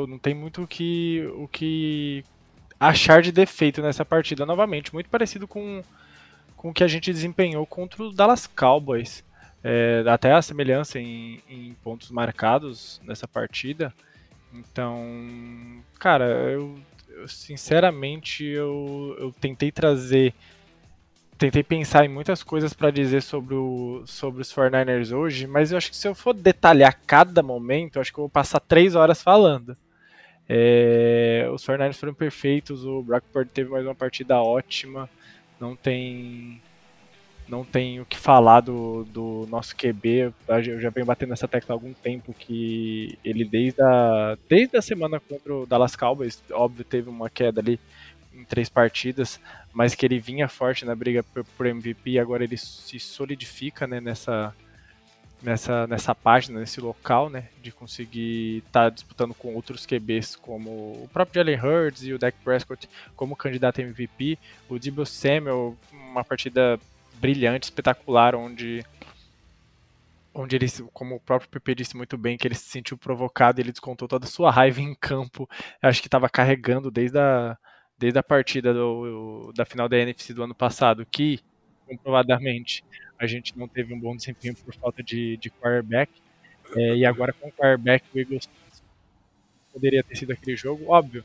Não 0.07 0.17
tem 0.19 0.33
muito 0.33 0.63
o 0.63 0.67
que, 0.67 1.27
o 1.35 1.47
que 1.47 2.23
achar 2.79 3.21
de 3.21 3.31
defeito 3.31 3.81
nessa 3.81 4.05
partida 4.05 4.45
novamente. 4.45 4.93
Muito 4.93 5.09
parecido 5.09 5.47
com, 5.47 5.83
com 6.55 6.69
o 6.69 6.73
que 6.73 6.83
a 6.83 6.87
gente 6.87 7.11
desempenhou 7.11 7.65
contra 7.65 8.03
os 8.03 8.15
Dallas 8.15 8.47
Cowboys. 8.47 9.23
É, 9.67 10.03
até 10.07 10.31
a 10.31 10.43
semelhança 10.43 10.99
em, 10.99 11.41
em 11.49 11.73
pontos 11.83 12.11
marcados 12.11 13.01
nessa 13.03 13.27
partida. 13.27 13.91
Então, 14.53 15.81
cara, 15.99 16.25
eu, 16.51 16.75
eu 17.09 17.27
sinceramente 17.27 18.45
eu, 18.45 19.15
eu 19.19 19.31
tentei 19.31 19.71
trazer 19.71 20.35
tentei 21.35 21.63
pensar 21.63 22.05
em 22.05 22.09
muitas 22.09 22.43
coisas 22.43 22.73
para 22.73 22.91
dizer 22.91 23.21
sobre, 23.23 23.55
o, 23.55 24.03
sobre 24.05 24.43
os 24.43 24.53
49ers 24.53 25.11
hoje, 25.11 25.47
mas 25.47 25.71
eu 25.71 25.79
acho 25.79 25.89
que 25.89 25.97
se 25.97 26.07
eu 26.07 26.13
for 26.13 26.33
detalhar 26.33 26.97
cada 27.07 27.41
momento, 27.41 27.95
eu 27.95 28.01
acho 28.01 28.13
que 28.13 28.19
eu 28.19 28.23
vou 28.23 28.29
passar 28.29 28.59
três 28.59 28.93
horas 28.93 29.23
falando. 29.23 29.75
É, 30.47 31.49
os 31.51 31.65
49ers 31.65 31.95
foram 31.95 32.13
perfeitos, 32.13 32.85
o 32.85 33.01
Brock 33.01 33.23
Purdy 33.33 33.49
teve 33.49 33.71
mais 33.71 33.83
uma 33.83 33.95
partida 33.95 34.39
ótima, 34.41 35.09
não 35.59 35.75
tem 35.75 36.61
não 37.47 37.63
tem 37.63 37.99
o 37.99 38.05
que 38.05 38.17
falar 38.17 38.61
do, 38.61 39.05
do 39.05 39.47
nosso 39.49 39.75
QB. 39.75 40.33
Eu 40.47 40.79
já 40.79 40.89
venho 40.89 41.05
batendo 41.05 41.29
nessa 41.29 41.47
tecla 41.47 41.73
há 41.73 41.75
algum 41.75 41.93
tempo 41.93 42.33
que 42.33 43.17
ele 43.23 43.45
desde 43.45 43.81
a, 43.81 44.37
desde 44.49 44.77
a 44.77 44.81
semana 44.81 45.19
contra 45.19 45.53
o 45.53 45.65
Dallas 45.65 45.95
Cowboys, 45.95 46.41
óbvio, 46.51 46.83
teve 46.83 47.09
uma 47.09 47.29
queda 47.29 47.61
ali 47.61 47.79
em 48.33 48.43
três 48.43 48.67
partidas, 48.67 49.39
mas 49.73 49.95
que 49.95 50.05
ele 50.05 50.19
vinha 50.19 50.47
forte 50.47 50.85
na 50.85 50.95
briga 50.95 51.23
por, 51.23 51.43
por 51.57 51.65
MVP 51.65 52.11
e 52.11 52.19
agora 52.19 52.43
ele 52.43 52.57
se 52.57 52.99
solidifica 52.99 53.87
né, 53.87 54.01
nessa, 54.01 54.53
nessa, 55.41 55.87
nessa 55.87 56.13
página, 56.13 56.59
nesse 56.59 56.81
local, 56.81 57.29
né, 57.29 57.45
de 57.61 57.71
conseguir 57.71 58.57
estar 58.57 58.85
tá 58.85 58.89
disputando 58.89 59.33
com 59.33 59.53
outros 59.53 59.85
QBs, 59.85 60.35
como 60.35 60.69
o 60.69 61.09
próprio 61.13 61.41
Jalen 61.41 61.59
Hurts 61.59 62.03
e 62.03 62.13
o 62.13 62.19
Dak 62.19 62.37
Prescott 62.43 62.89
como 63.15 63.35
candidato 63.35 63.79
a 63.79 63.83
MVP, 63.83 64.37
o 64.67 64.79
Debo 64.79 65.05
Samuel, 65.05 65.77
uma 65.93 66.23
partida 66.23 66.79
brilhante, 67.15 67.65
espetacular, 67.65 68.35
onde 68.35 68.83
onde 70.35 70.55
ele, 70.57 70.67
como 70.91 71.15
o 71.15 71.19
próprio 71.19 71.49
PP 71.49 71.75
disse 71.75 71.95
muito 71.95 72.17
bem, 72.17 72.37
que 72.37 72.45
ele 72.45 72.55
se 72.55 72.69
sentiu 72.69 72.97
provocado, 72.97 73.61
ele 73.61 73.71
descontou 73.71 74.05
toda 74.05 74.25
a 74.25 74.27
sua 74.27 74.51
raiva 74.51 74.81
em 74.81 74.93
campo. 74.93 75.49
Eu 75.81 75.87
acho 75.87 76.01
que 76.01 76.07
estava 76.07 76.29
carregando 76.29 76.91
desde 76.91 77.17
a, 77.17 77.57
desde 77.97 78.19
a 78.19 78.23
partida 78.23 78.73
do, 78.73 79.53
da 79.55 79.63
final 79.65 79.87
da 79.87 79.97
NFC 79.97 80.33
do 80.33 80.43
ano 80.43 80.53
passado, 80.53 81.05
que 81.09 81.39
comprovadamente 81.87 82.83
a 83.17 83.25
gente 83.25 83.57
não 83.57 83.67
teve 83.67 83.93
um 83.93 83.99
bom 83.99 84.13
desempenho 84.13 84.55
por 84.55 84.75
falta 84.75 85.01
de, 85.01 85.37
de 85.37 85.49
quarterback. 85.49 86.11
É, 86.75 86.95
e 86.97 87.05
agora 87.05 87.31
com 87.31 87.47
o 87.47 87.51
quarterback, 87.51 88.03
o 88.13 88.19
Eagles 88.19 88.49
poderia 89.71 90.03
ter 90.03 90.17
sido 90.17 90.33
aquele 90.33 90.57
jogo. 90.57 90.91
Óbvio, 90.91 91.23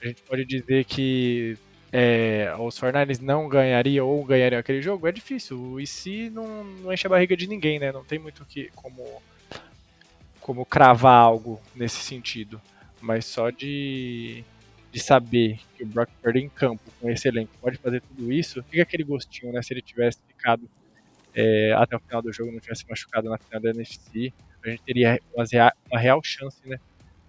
a 0.00 0.06
gente 0.06 0.22
pode 0.22 0.44
dizer 0.46 0.84
que 0.84 1.58
é, 1.92 2.54
os 2.58 2.78
Fornares 2.78 3.20
não 3.20 3.48
ganhariam 3.48 4.08
ou 4.08 4.24
ganhariam 4.24 4.58
aquele 4.58 4.80
jogo. 4.80 5.06
É 5.06 5.12
difícil. 5.12 5.78
E 5.78 5.86
se 5.86 6.30
não, 6.30 6.64
não 6.64 6.92
enche 6.92 7.06
a 7.06 7.10
barriga 7.10 7.36
de 7.36 7.46
ninguém, 7.46 7.78
né? 7.78 7.92
Não 7.92 8.04
tem 8.04 8.18
muito 8.18 8.44
que 8.46 8.70
como, 8.74 9.22
como 10.40 10.64
cravar 10.64 11.22
algo 11.22 11.60
nesse 11.74 11.98
sentido. 11.98 12.60
Mas 13.00 13.26
só 13.26 13.50
de 13.50 14.44
de 14.92 15.00
saber 15.00 15.58
que 15.74 15.82
o 15.82 15.86
Brock 15.86 16.10
Purdy 16.22 16.40
em 16.40 16.50
campo, 16.50 16.82
com 17.00 17.08
esse 17.08 17.26
elenco, 17.26 17.50
pode 17.62 17.78
fazer 17.78 18.02
tudo 18.02 18.30
isso, 18.30 18.62
fica 18.64 18.82
aquele 18.82 19.02
gostinho, 19.02 19.50
né? 19.50 19.62
Se 19.62 19.72
ele 19.72 19.80
tivesse 19.80 20.18
ficado 20.28 20.68
é, 21.34 21.72
até 21.72 21.96
o 21.96 22.00
final 22.00 22.20
do 22.20 22.30
jogo, 22.30 22.52
não 22.52 22.60
tivesse 22.60 22.84
machucado 22.88 23.30
na 23.30 23.38
final 23.38 23.62
da 23.62 23.70
NFC, 23.70 24.32
a 24.62 24.68
gente 24.68 24.82
teria 24.82 25.18
uma 25.34 25.98
real 25.98 26.20
chance, 26.22 26.58
né? 26.66 26.78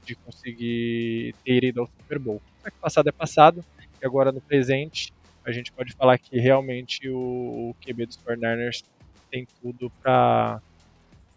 De 0.06 0.14
conseguir 0.14 1.34
ter 1.46 1.64
ido 1.64 1.80
ao 1.80 1.88
Super 1.88 2.20
Bowl. 2.20 2.42
Mas 2.62 2.74
passado 2.74 3.08
é 3.08 3.12
passado, 3.14 3.64
e 4.04 4.06
agora 4.06 4.32
no 4.32 4.42
presente, 4.42 5.14
a 5.46 5.52
gente 5.52 5.72
pode 5.72 5.94
falar 5.94 6.18
que 6.18 6.38
realmente 6.38 7.10
o, 7.10 7.72
o 7.72 7.76
QB 7.82 8.06
dos 8.06 8.18
49ers 8.18 8.84
tem 9.32 9.48
tudo 9.62 9.90
para 10.02 10.62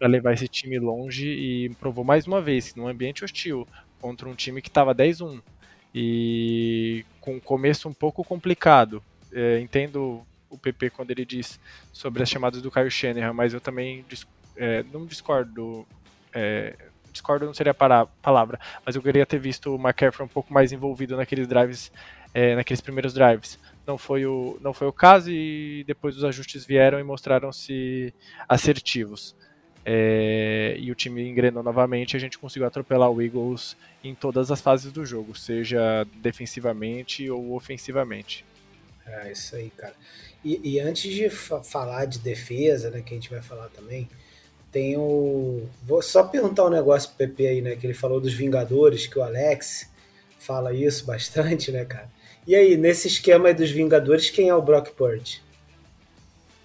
levar 0.01 0.33
esse 0.33 0.47
time 0.47 0.77
longe 0.77 1.27
e 1.27 1.69
provou 1.75 2.03
mais 2.03 2.27
uma 2.27 2.41
vez 2.41 2.71
que 2.71 2.79
num 2.79 2.87
ambiente 2.87 3.23
hostil 3.23 3.65
contra 3.99 4.27
um 4.27 4.35
time 4.35 4.61
que 4.61 4.67
estava 4.67 4.93
10-1 4.93 5.41
e 5.95 7.05
com 7.21 7.35
um 7.35 7.39
começo 7.39 7.87
um 7.87 7.93
pouco 7.93 8.23
complicado. 8.23 9.01
É, 9.33 9.59
entendo 9.59 10.25
o 10.49 10.57
PP 10.57 10.91
quando 10.91 11.11
ele 11.11 11.25
diz 11.25 11.59
sobre 11.91 12.23
as 12.23 12.29
chamadas 12.29 12.61
do 12.61 12.71
Kyle 12.71 12.89
Shanahan, 12.89 13.33
mas 13.33 13.53
eu 13.53 13.61
também 13.61 14.05
é, 14.55 14.83
não 14.91 15.05
discordo. 15.05 15.87
É, 16.33 16.75
discordo 17.11 17.45
não 17.45 17.53
seria 17.53 17.71
a 17.71 18.05
palavra, 18.05 18.59
mas 18.85 18.95
eu 18.95 19.01
queria 19.01 19.25
ter 19.25 19.39
visto 19.39 19.75
o 19.75 19.79
McCaffrey 19.79 20.23
um 20.23 20.29
pouco 20.29 20.53
mais 20.53 20.71
envolvido 20.71 21.17
naqueles 21.17 21.47
drives, 21.47 21.91
é, 22.33 22.55
naqueles 22.55 22.81
primeiros 22.81 23.13
drives. 23.13 23.59
Não 23.85 23.97
foi, 23.97 24.25
o, 24.25 24.57
não 24.61 24.73
foi 24.73 24.87
o 24.87 24.93
caso 24.93 25.31
e 25.31 25.83
depois 25.87 26.17
os 26.17 26.23
ajustes 26.23 26.65
vieram 26.65 26.99
e 26.99 27.03
mostraram-se 27.03 28.13
assertivos 28.47 29.35
é, 29.89 30.75
e 30.77 30.91
o 30.91 30.95
time 30.95 31.25
engrenou 31.29 31.63
novamente, 31.63 32.17
a 32.17 32.19
gente 32.19 32.37
conseguiu 32.37 32.67
atropelar 32.67 33.09
o 33.09 33.21
Eagles 33.21 33.77
em 34.03 34.13
todas 34.13 34.51
as 34.51 34.59
fases 34.59 34.91
do 34.91 35.05
jogo, 35.05 35.33
seja 35.33 36.05
defensivamente 36.15 37.29
ou 37.29 37.55
ofensivamente. 37.55 38.43
É 39.05 39.31
isso 39.31 39.55
aí, 39.55 39.69
cara. 39.69 39.93
E, 40.43 40.73
e 40.73 40.79
antes 40.81 41.09
de 41.09 41.29
fa 41.29 41.63
falar 41.63 42.03
de 42.03 42.19
defesa, 42.19 42.91
né, 42.91 43.01
que 43.01 43.13
a 43.13 43.17
gente 43.17 43.29
vai 43.29 43.41
falar 43.41 43.69
também, 43.69 44.09
tem 44.73 44.97
o. 44.97 45.63
Vou 45.83 46.01
só 46.01 46.25
perguntar 46.25 46.65
um 46.65 46.69
negócio 46.69 47.07
pro 47.11 47.25
PP 47.25 47.47
aí, 47.47 47.61
né? 47.61 47.77
Que 47.77 47.87
ele 47.87 47.93
falou 47.93 48.19
dos 48.19 48.33
Vingadores, 48.33 49.07
que 49.07 49.17
o 49.17 49.23
Alex 49.23 49.89
fala 50.37 50.73
isso 50.73 51.05
bastante, 51.07 51.71
né, 51.71 51.85
cara? 51.85 52.09
E 52.47 52.55
aí, 52.55 52.77
nesse 52.77 53.09
esquema 53.09 53.49
aí 53.49 53.53
dos 53.53 53.69
Vingadores, 53.69 54.29
quem 54.29 54.47
é 54.47 54.55
o 54.55 54.61
Brock 54.61 54.91
Purdy? 54.91 55.43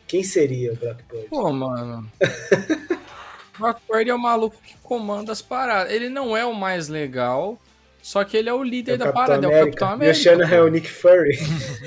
Quem 0.06 0.22
seria 0.22 0.72
o 0.72 0.76
Brock 0.76 1.02
Purdy? 1.08 1.26
Pô, 1.26 1.52
mano. 1.52 2.08
Brock 3.58 3.80
Purdy 3.88 4.10
é 4.10 4.14
o 4.14 4.18
maluco 4.18 4.56
que 4.62 4.76
comanda 4.76 5.32
as 5.32 5.42
paradas. 5.42 5.92
Ele 5.92 6.08
não 6.08 6.36
é 6.36 6.46
o 6.46 6.54
mais 6.54 6.86
legal, 6.86 7.60
só 8.00 8.22
que 8.22 8.36
ele 8.36 8.48
é 8.48 8.54
o 8.54 8.62
líder 8.62 8.92
é 8.92 8.94
o 8.94 8.98
da 8.98 9.04
Capitão 9.06 9.24
parada, 9.26 9.46
América. 9.48 9.58
é 9.58 9.62
o 9.62 9.66
Capitão 9.66 9.88
América. 9.88 10.18
Mexendo 10.18 10.42
é 10.54 10.62
o 10.62 10.68
Nick 10.68 10.88
Fury. 10.88 11.38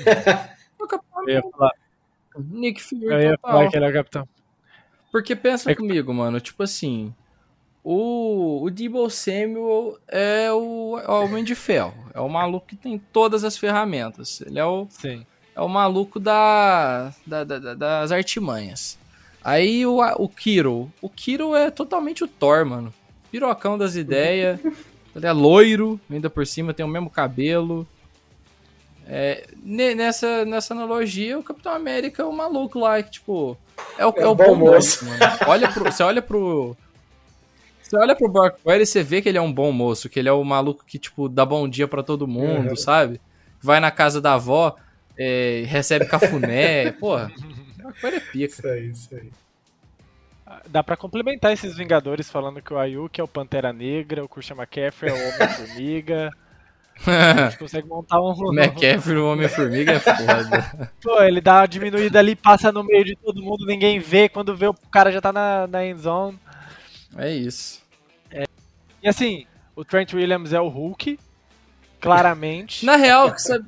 é 0.04 0.82
o 0.82 0.86
Capitão 0.86 1.22
América. 1.22 1.72
Nick 2.38 2.82
Fury 2.82 3.04
Eu 3.06 3.20
ia 3.20 3.30
total. 3.38 3.50
falar 3.50 3.70
que 3.70 3.76
ele 3.76 3.84
é 3.86 3.88
o 3.88 3.92
Capitão. 3.94 4.28
Porque 5.10 5.34
pensa 5.34 5.70
é 5.70 5.74
comigo, 5.74 6.12
mano, 6.12 6.38
tipo 6.38 6.62
assim, 6.62 7.14
o, 7.82 8.62
o 8.62 8.70
Debo 8.70 9.08
Samuel 9.08 9.98
é 10.06 10.52
o, 10.52 10.98
é 10.98 11.08
o 11.08 11.24
Homem 11.24 11.42
de 11.42 11.54
Ferro. 11.54 12.05
É 12.16 12.20
o 12.20 12.30
maluco 12.30 12.66
que 12.66 12.76
tem 12.76 12.98
todas 13.12 13.44
as 13.44 13.58
ferramentas. 13.58 14.40
Ele 14.40 14.58
é 14.58 14.64
o, 14.64 14.86
Sim. 14.88 15.26
É 15.54 15.60
o 15.60 15.68
maluco 15.68 16.18
da, 16.18 17.12
da, 17.26 17.44
da 17.44 17.74
das 17.74 18.10
artimanhas. 18.10 18.98
Aí 19.44 19.84
o, 19.84 19.98
o 20.00 20.26
Kiro. 20.26 20.90
O 21.02 21.10
Kiro 21.10 21.54
é 21.54 21.70
totalmente 21.70 22.24
o 22.24 22.28
Thor, 22.28 22.64
mano. 22.64 22.92
Pirocão 23.30 23.76
das 23.76 23.96
ideias. 23.96 24.58
ele 25.14 25.26
é 25.26 25.32
loiro, 25.32 26.00
ainda 26.10 26.30
por 26.30 26.46
cima, 26.46 26.72
tem 26.72 26.86
o 26.86 26.88
mesmo 26.88 27.10
cabelo. 27.10 27.86
É, 29.06 29.46
nessa, 29.62 30.46
nessa 30.46 30.72
analogia, 30.72 31.38
o 31.38 31.42
Capitão 31.42 31.72
América 31.72 32.22
é 32.22 32.26
o 32.26 32.32
maluco 32.32 32.78
lá, 32.78 33.00
que, 33.02 33.10
tipo, 33.10 33.58
é 33.98 34.06
o, 34.06 34.14
é, 34.16 34.22
é 34.22 34.26
o 34.26 34.34
bom 34.34 34.54
moço, 34.56 35.04
mano. 35.04 35.18
Olha 35.46 35.70
pro, 35.70 35.84
você 35.84 36.02
olha 36.02 36.22
pro. 36.22 36.74
Você 37.86 37.96
olha 37.96 38.16
pro 38.16 38.28
Brock 38.28 38.58
Purdy 38.64 38.82
e 38.82 38.86
você 38.86 39.00
vê 39.00 39.22
que 39.22 39.28
ele 39.28 39.38
é 39.38 39.40
um 39.40 39.52
bom 39.52 39.70
moço, 39.70 40.08
que 40.08 40.18
ele 40.18 40.28
é 40.28 40.32
o 40.32 40.42
maluco 40.42 40.84
que, 40.84 40.98
tipo, 40.98 41.28
dá 41.28 41.46
bom 41.46 41.68
dia 41.68 41.86
para 41.86 42.02
todo 42.02 42.26
mundo, 42.26 42.70
uhum. 42.70 42.76
sabe? 42.76 43.20
Vai 43.62 43.78
na 43.78 43.92
casa 43.92 44.20
da 44.20 44.34
avó, 44.34 44.74
é, 45.16 45.62
recebe 45.66 46.04
cafuné, 46.04 46.90
porra. 46.98 47.30
Agora 47.78 48.16
é 48.16 48.20
pica. 48.20 48.54
Isso 48.54 48.66
aí, 48.66 48.90
isso 48.90 49.14
aí. 49.14 49.30
Dá 50.66 50.82
pra 50.82 50.96
complementar 50.96 51.52
esses 51.52 51.76
Vingadores 51.76 52.28
falando 52.28 52.60
que 52.60 52.74
o 52.74 52.78
Ayuk 52.78 53.20
é 53.20 53.22
o 53.22 53.28
Pantera 53.28 53.72
Negra, 53.72 54.24
o 54.24 54.28
Christian 54.28 54.56
McCaffrey 54.56 55.12
é 55.12 55.14
o 55.14 55.34
Homem-Formiga. 55.34 56.30
a 57.06 57.44
gente 57.44 57.58
consegue 57.58 57.86
montar 57.86 58.20
um. 58.20 58.52
McCaffrey, 58.52 59.16
o 59.16 59.30
Homem-Formiga 59.30 59.92
é 59.92 60.00
foda. 60.00 60.90
Pô, 61.00 61.22
ele 61.22 61.40
dá 61.40 61.60
uma 61.60 61.66
diminuída 61.68 62.18
ali, 62.18 62.34
passa 62.34 62.72
no 62.72 62.82
meio 62.82 63.04
de 63.04 63.14
todo 63.14 63.40
mundo, 63.40 63.64
ninguém 63.64 64.00
vê. 64.00 64.28
Quando 64.28 64.56
vê, 64.56 64.66
o 64.66 64.74
cara 64.90 65.12
já 65.12 65.20
tá 65.20 65.32
na, 65.32 65.68
na 65.68 65.86
end 65.86 66.00
zone. 66.00 66.36
É 67.16 67.32
isso. 67.32 67.82
É. 68.30 68.44
E 69.02 69.08
assim, 69.08 69.46
o 69.74 69.84
Trent 69.84 70.12
Williams 70.14 70.52
é 70.52 70.60
o 70.60 70.68
Hulk, 70.68 71.18
claramente. 72.00 72.84
Na 72.86 72.96
real, 72.96 73.36
sabe, 73.38 73.66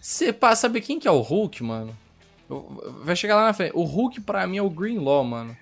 você 0.00 0.34
sabe 0.56 0.80
quem 0.80 0.98
que 0.98 1.06
é 1.06 1.10
o 1.10 1.20
Hulk, 1.20 1.62
mano? 1.62 1.96
Vai 3.04 3.16
chegar 3.16 3.36
lá 3.36 3.46
na 3.46 3.52
frente. 3.54 3.72
O 3.74 3.84
Hulk, 3.84 4.20
pra 4.20 4.46
mim, 4.46 4.58
é 4.58 4.62
o 4.62 4.68
Greenlaw, 4.68 5.24
mano. 5.24 5.56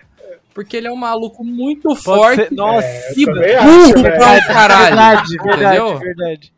Porque 0.55 0.77
ele 0.77 0.89
é 0.89 0.93
um 0.93 0.97
maluco 0.97 1.45
muito 1.45 1.89
Pode 1.89 2.03
forte. 2.03 2.49
Ser... 2.49 2.53
Nossa, 2.53 2.87
é, 2.87 3.15
que 3.15 3.27
burro 3.27 4.03
pra 4.03 4.47
caralho. 4.47 4.87
Verdade, 4.87 5.35
entendeu? 5.35 5.99
verdade. 5.99 6.53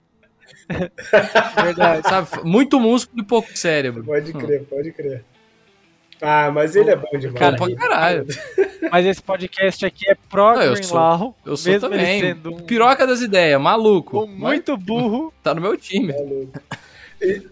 verdade. 1.63 2.03
Sabe? 2.09 2.45
Muito 2.45 2.81
músculo 2.81 3.21
e 3.21 3.25
pouco 3.27 3.57
cérebro. 3.57 4.05
Pode 4.05 4.33
crer, 4.33 4.63
hum. 4.63 4.67
pode 4.71 4.93
crer. 4.93 5.25
Ah, 6.23 6.53
mas 6.53 6.77
ele 6.77 6.91
é 6.91 6.97
bom 6.97 7.19
demais. 7.19 7.39
Cara, 7.39 7.57
pra 7.57 7.75
caralho. 7.75 8.27
Mas 8.91 9.07
esse 9.07 9.23
podcast 9.23 9.87
aqui 9.87 10.09
é 10.11 10.15
pro 10.15 10.55
Não, 10.55 10.63
eu 10.63 10.75
Greenlaw. 10.75 11.37
Eu 11.47 11.57
sou 11.57 11.81
também. 11.81 12.35
Um... 12.35 12.61
Piroca 12.63 13.07
das 13.07 13.23
ideias, 13.23 13.61
maluco. 13.61 14.27
muito 14.27 14.77
burro. 14.77 15.33
Tá 15.43 15.55
no 15.55 15.61
meu 15.61 15.77
time. 15.77 16.13
Maluco. 16.13 16.61
E, 17.21 17.43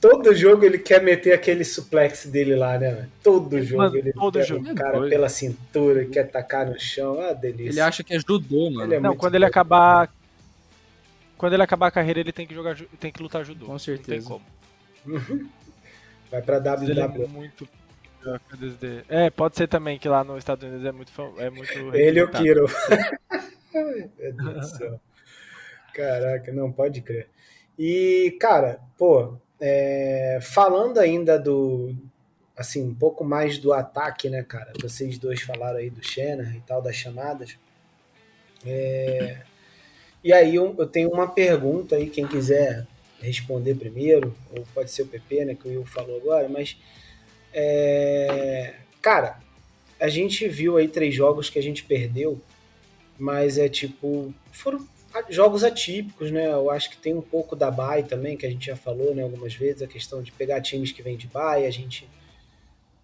todo 0.00 0.34
jogo 0.34 0.64
ele 0.64 0.78
quer 0.78 1.00
meter 1.02 1.32
aquele 1.32 1.64
suplex 1.64 2.26
dele 2.26 2.56
lá, 2.56 2.78
né? 2.78 3.06
Todo 3.22 3.62
jogo 3.62 3.82
mano, 3.82 3.96
ele 3.96 4.12
todo 4.12 4.42
jogo. 4.42 4.68
o 4.68 4.74
cara 4.74 5.08
pela 5.08 5.28
cintura, 5.28 6.04
quer 6.06 6.24
tacar 6.24 6.66
no 6.66 6.80
chão, 6.80 7.20
ah, 7.20 7.32
delícia. 7.32 7.70
Ele 7.70 7.80
acha 7.80 8.02
que 8.02 8.14
é 8.14 8.18
judô, 8.18 8.70
mano. 8.70 8.84
Ele 8.84 8.94
é 8.96 9.00
não, 9.00 9.14
quando 9.14 9.36
ele 9.36 9.44
acabar 9.44 10.10
quando 11.38 11.54
ele 11.54 11.62
acabar 11.62 11.88
a 11.88 11.90
carreira, 11.90 12.20
ele 12.20 12.32
tem 12.32 12.46
que 12.46 12.54
jogar, 12.54 12.76
tem 13.00 13.10
que 13.10 13.22
lutar 13.22 13.44
judô. 13.44 13.66
Com 13.66 13.78
certeza. 13.78 14.28
Não 14.28 14.40
tem 15.04 15.20
como. 15.20 15.48
Vai 16.30 16.40
pra 16.40 16.58
WWE. 16.58 16.90
Ele 16.90 17.00
é 17.00 17.26
muito 17.26 17.68
é, 19.08 19.30
pode 19.30 19.56
ser 19.56 19.66
também 19.68 19.98
que 19.98 20.08
lá 20.08 20.22
nos 20.22 20.38
Estados 20.38 20.64
Unidos 20.64 20.84
é 20.84 20.92
muito 20.92 21.12
é 21.38 21.50
muito 21.50 21.94
Ele 21.94 22.20
e 22.20 22.22
o 22.22 22.30
Kiro. 22.30 22.66
Meu 23.74 24.32
Deus 24.32 24.54
do 24.54 24.64
céu. 24.64 25.00
Caraca, 25.94 26.52
não 26.52 26.70
pode 26.70 27.00
crer. 27.00 27.28
E, 27.78 28.36
cara, 28.40 28.80
pô, 28.96 29.36
é, 29.60 30.38
falando 30.40 30.98
ainda 30.98 31.38
do, 31.38 31.94
assim, 32.56 32.82
um 32.82 32.94
pouco 32.94 33.24
mais 33.24 33.58
do 33.58 33.72
ataque, 33.72 34.28
né, 34.28 34.42
cara? 34.42 34.72
Vocês 34.80 35.18
dois 35.18 35.42
falaram 35.42 35.78
aí 35.78 35.90
do 35.90 36.04
Shannon 36.04 36.52
e 36.52 36.60
tal, 36.66 36.82
das 36.82 36.96
chamadas. 36.96 37.56
É... 38.64 39.38
E 40.22 40.32
aí 40.32 40.54
eu, 40.54 40.74
eu, 40.78 40.86
tenho 40.86 41.10
uma 41.10 41.28
pergunta 41.28 41.96
aí, 41.96 42.08
quem 42.08 42.26
quiser 42.26 42.86
responder 43.20 43.74
primeiro, 43.74 44.34
ou 44.56 44.64
pode 44.72 44.90
ser 44.90 45.02
o 45.02 45.06
PP, 45.06 45.44
né, 45.44 45.54
que 45.54 45.66
o 45.66 45.70
Will 45.70 45.84
falou 45.84 46.16
agora, 46.16 46.48
mas 46.48 46.76
é... 47.52 48.74
cara, 49.00 49.40
a 50.00 50.08
gente 50.08 50.48
viu 50.48 50.76
aí 50.76 50.88
três 50.88 51.14
jogos 51.14 51.48
que 51.48 51.58
a 51.58 51.62
gente 51.62 51.84
perdeu, 51.84 52.40
mas 53.18 53.58
é 53.58 53.68
tipo, 53.68 54.34
foram 54.50 54.86
jogos 55.28 55.62
atípicos, 55.62 56.30
né? 56.30 56.52
Eu 56.52 56.70
acho 56.70 56.90
que 56.90 56.96
tem 56.96 57.14
um 57.14 57.20
pouco 57.22 57.54
da 57.54 57.70
bye 57.70 58.02
também, 58.02 58.36
que 58.36 58.46
a 58.46 58.50
gente 58.50 58.66
já 58.66 58.76
falou, 58.76 59.14
né, 59.14 59.22
algumas 59.22 59.54
vezes, 59.54 59.82
a 59.82 59.86
questão 59.86 60.22
de 60.22 60.32
pegar 60.32 60.60
times 60.60 60.92
que 60.92 61.02
vêm 61.02 61.16
de 61.16 61.26
bye, 61.26 61.66
a 61.66 61.70
gente 61.70 62.08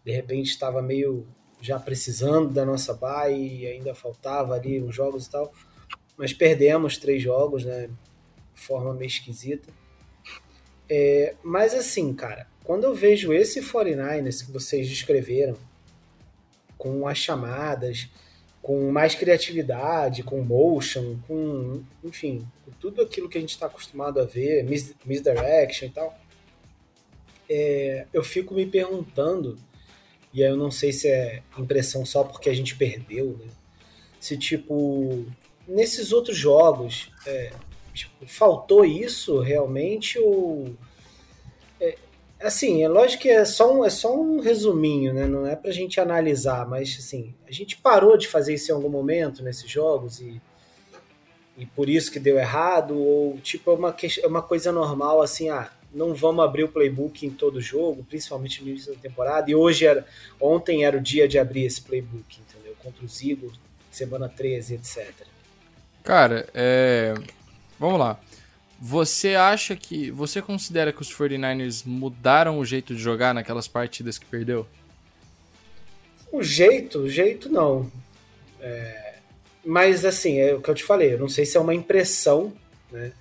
de 0.05 0.13
repente 0.13 0.49
estava 0.49 0.81
meio 0.81 1.27
já 1.61 1.79
precisando 1.79 2.51
da 2.51 2.65
nossa 2.65 2.95
bye 2.95 3.35
e 3.37 3.67
ainda 3.67 3.95
faltava 3.95 4.55
ali 4.55 4.81
uns 4.81 4.95
jogos 4.95 5.27
e 5.27 5.31
tal. 5.31 5.53
Mas 6.17 6.33
perdemos 6.33 6.97
três 6.97 7.23
jogos, 7.23 7.65
né? 7.65 7.89
De 8.55 8.61
forma 8.61 8.95
meio 8.95 9.09
esquisita. 9.09 9.73
É, 10.89 11.35
mas 11.43 11.75
assim, 11.75 12.15
cara, 12.15 12.47
quando 12.69 12.85
eu 12.85 12.95
vejo 12.95 13.33
esse 13.33 13.63
49ers 13.63 14.45
que 14.45 14.53
vocês 14.53 14.87
descreveram, 14.87 15.57
com 16.77 17.09
as 17.09 17.17
chamadas, 17.17 18.11
com 18.61 18.93
mais 18.93 19.15
criatividade, 19.15 20.23
com 20.23 20.43
motion, 20.43 21.19
com, 21.27 21.83
enfim, 22.05 22.47
com 22.67 22.71
tudo 22.73 23.01
aquilo 23.01 23.27
que 23.27 23.39
a 23.39 23.41
gente 23.41 23.53
está 23.53 23.65
acostumado 23.65 24.21
a 24.21 24.27
ver, 24.27 24.65
mis 24.65 24.95
misdirection 25.03 25.87
e 25.87 25.91
tal, 25.91 26.19
é, 27.49 28.07
eu 28.13 28.23
fico 28.23 28.53
me 28.53 28.67
perguntando 28.67 29.57
e 30.35 30.45
aí 30.45 30.51
eu 30.51 30.57
não 30.59 30.71
sei 30.71 30.93
se 30.93 31.09
é 31.09 31.43
impressão 31.57 32.05
só 32.05 32.23
porque 32.23 32.51
a 32.51 32.55
gente 32.55 32.77
perdeu, 32.77 33.35
né? 33.43 33.51
Se, 34.21 34.37
tipo, 34.37 35.25
nesses 35.67 36.13
outros 36.13 36.37
jogos, 36.37 37.11
é, 37.27 37.51
tipo, 37.95 38.27
faltou 38.27 38.85
isso 38.85 39.41
realmente 39.41 40.19
ou... 40.19 40.77
Assim, 42.41 42.85
é 42.85 42.89
lógico 42.89 43.23
que 43.23 43.29
é 43.29 43.45
só, 43.45 43.73
um, 43.73 43.85
é 43.85 43.91
só 43.91 44.15
um 44.15 44.41
resuminho, 44.41 45.13
né? 45.13 45.27
Não 45.27 45.47
é 45.47 45.57
pra 45.57 45.73
gente 45.73 46.01
analisar, 46.01 46.69
mas, 46.69 46.97
assim, 46.99 47.35
a 47.49 47.53
gente 47.53 47.77
parou 47.77 48.17
de 48.17 48.29
fazer 48.29 48.55
isso 48.55 48.71
em 48.71 48.75
algum 48.75 48.89
momento 48.89 49.43
nesses 49.43 49.69
jogos 49.69 50.21
e 50.21 50.41
e 51.59 51.67
por 51.67 51.89
isso 51.89 52.13
que 52.13 52.21
deu 52.21 52.39
errado, 52.39 52.97
ou 52.97 53.37
tipo, 53.39 53.73
é 53.73 53.75
uma, 53.75 53.97
é 54.23 54.27
uma 54.29 54.41
coisa 54.41 54.71
normal, 54.71 55.21
assim, 55.21 55.49
ah, 55.49 55.69
não 55.93 56.15
vamos 56.15 56.45
abrir 56.45 56.63
o 56.63 56.69
playbook 56.69 57.27
em 57.27 57.31
todo 57.31 57.61
jogo, 57.61 58.07
principalmente 58.09 58.63
no 58.63 58.69
início 58.69 58.95
da 58.95 59.01
temporada. 59.01 59.51
E 59.51 59.57
hoje 59.57 59.85
era, 59.85 60.07
ontem 60.41 60.85
era 60.85 60.97
o 60.97 61.01
dia 61.01 61.27
de 61.27 61.37
abrir 61.37 61.65
esse 61.65 61.83
playbook, 61.83 62.39
entendeu? 62.41 62.77
Contra 62.81 63.05
os 63.05 63.21
Eagles, 63.21 63.59
semana 63.91 64.29
13, 64.29 64.75
etc. 64.75 65.13
Cara, 66.05 66.49
é... 66.55 67.13
vamos 67.77 67.99
lá. 67.99 68.21
Você 68.81 69.35
acha 69.35 69.75
que. 69.75 70.11
Você 70.11 70.41
considera 70.41 70.93
que 70.93 71.03
os 71.03 71.13
49ers 71.13 71.85
mudaram 71.85 72.59
o 72.59 72.65
jeito 72.65 72.95
de 72.95 73.01
jogar 73.01 73.35
naquelas 73.35 73.67
partidas 73.67 74.19
que 74.19 74.27
perdeu? 74.27 74.67
O 76.31 76.43
jeito, 76.43 77.01
o 77.01 77.09
jeito 77.09 77.51
não. 77.51 77.91
É... 78.61 79.15
Mas 79.65 80.05
assim, 80.05 80.39
é 80.39 80.55
o 80.55 80.61
que 80.61 80.69
eu 80.71 80.75
te 80.75 80.85
falei, 80.85 81.15
eu 81.15 81.19
não 81.19 81.29
sei 81.29 81.45
se 81.45 81.57
é 81.57 81.61
uma 81.61 81.75
impressão, 81.75 82.53
né? 82.91 83.13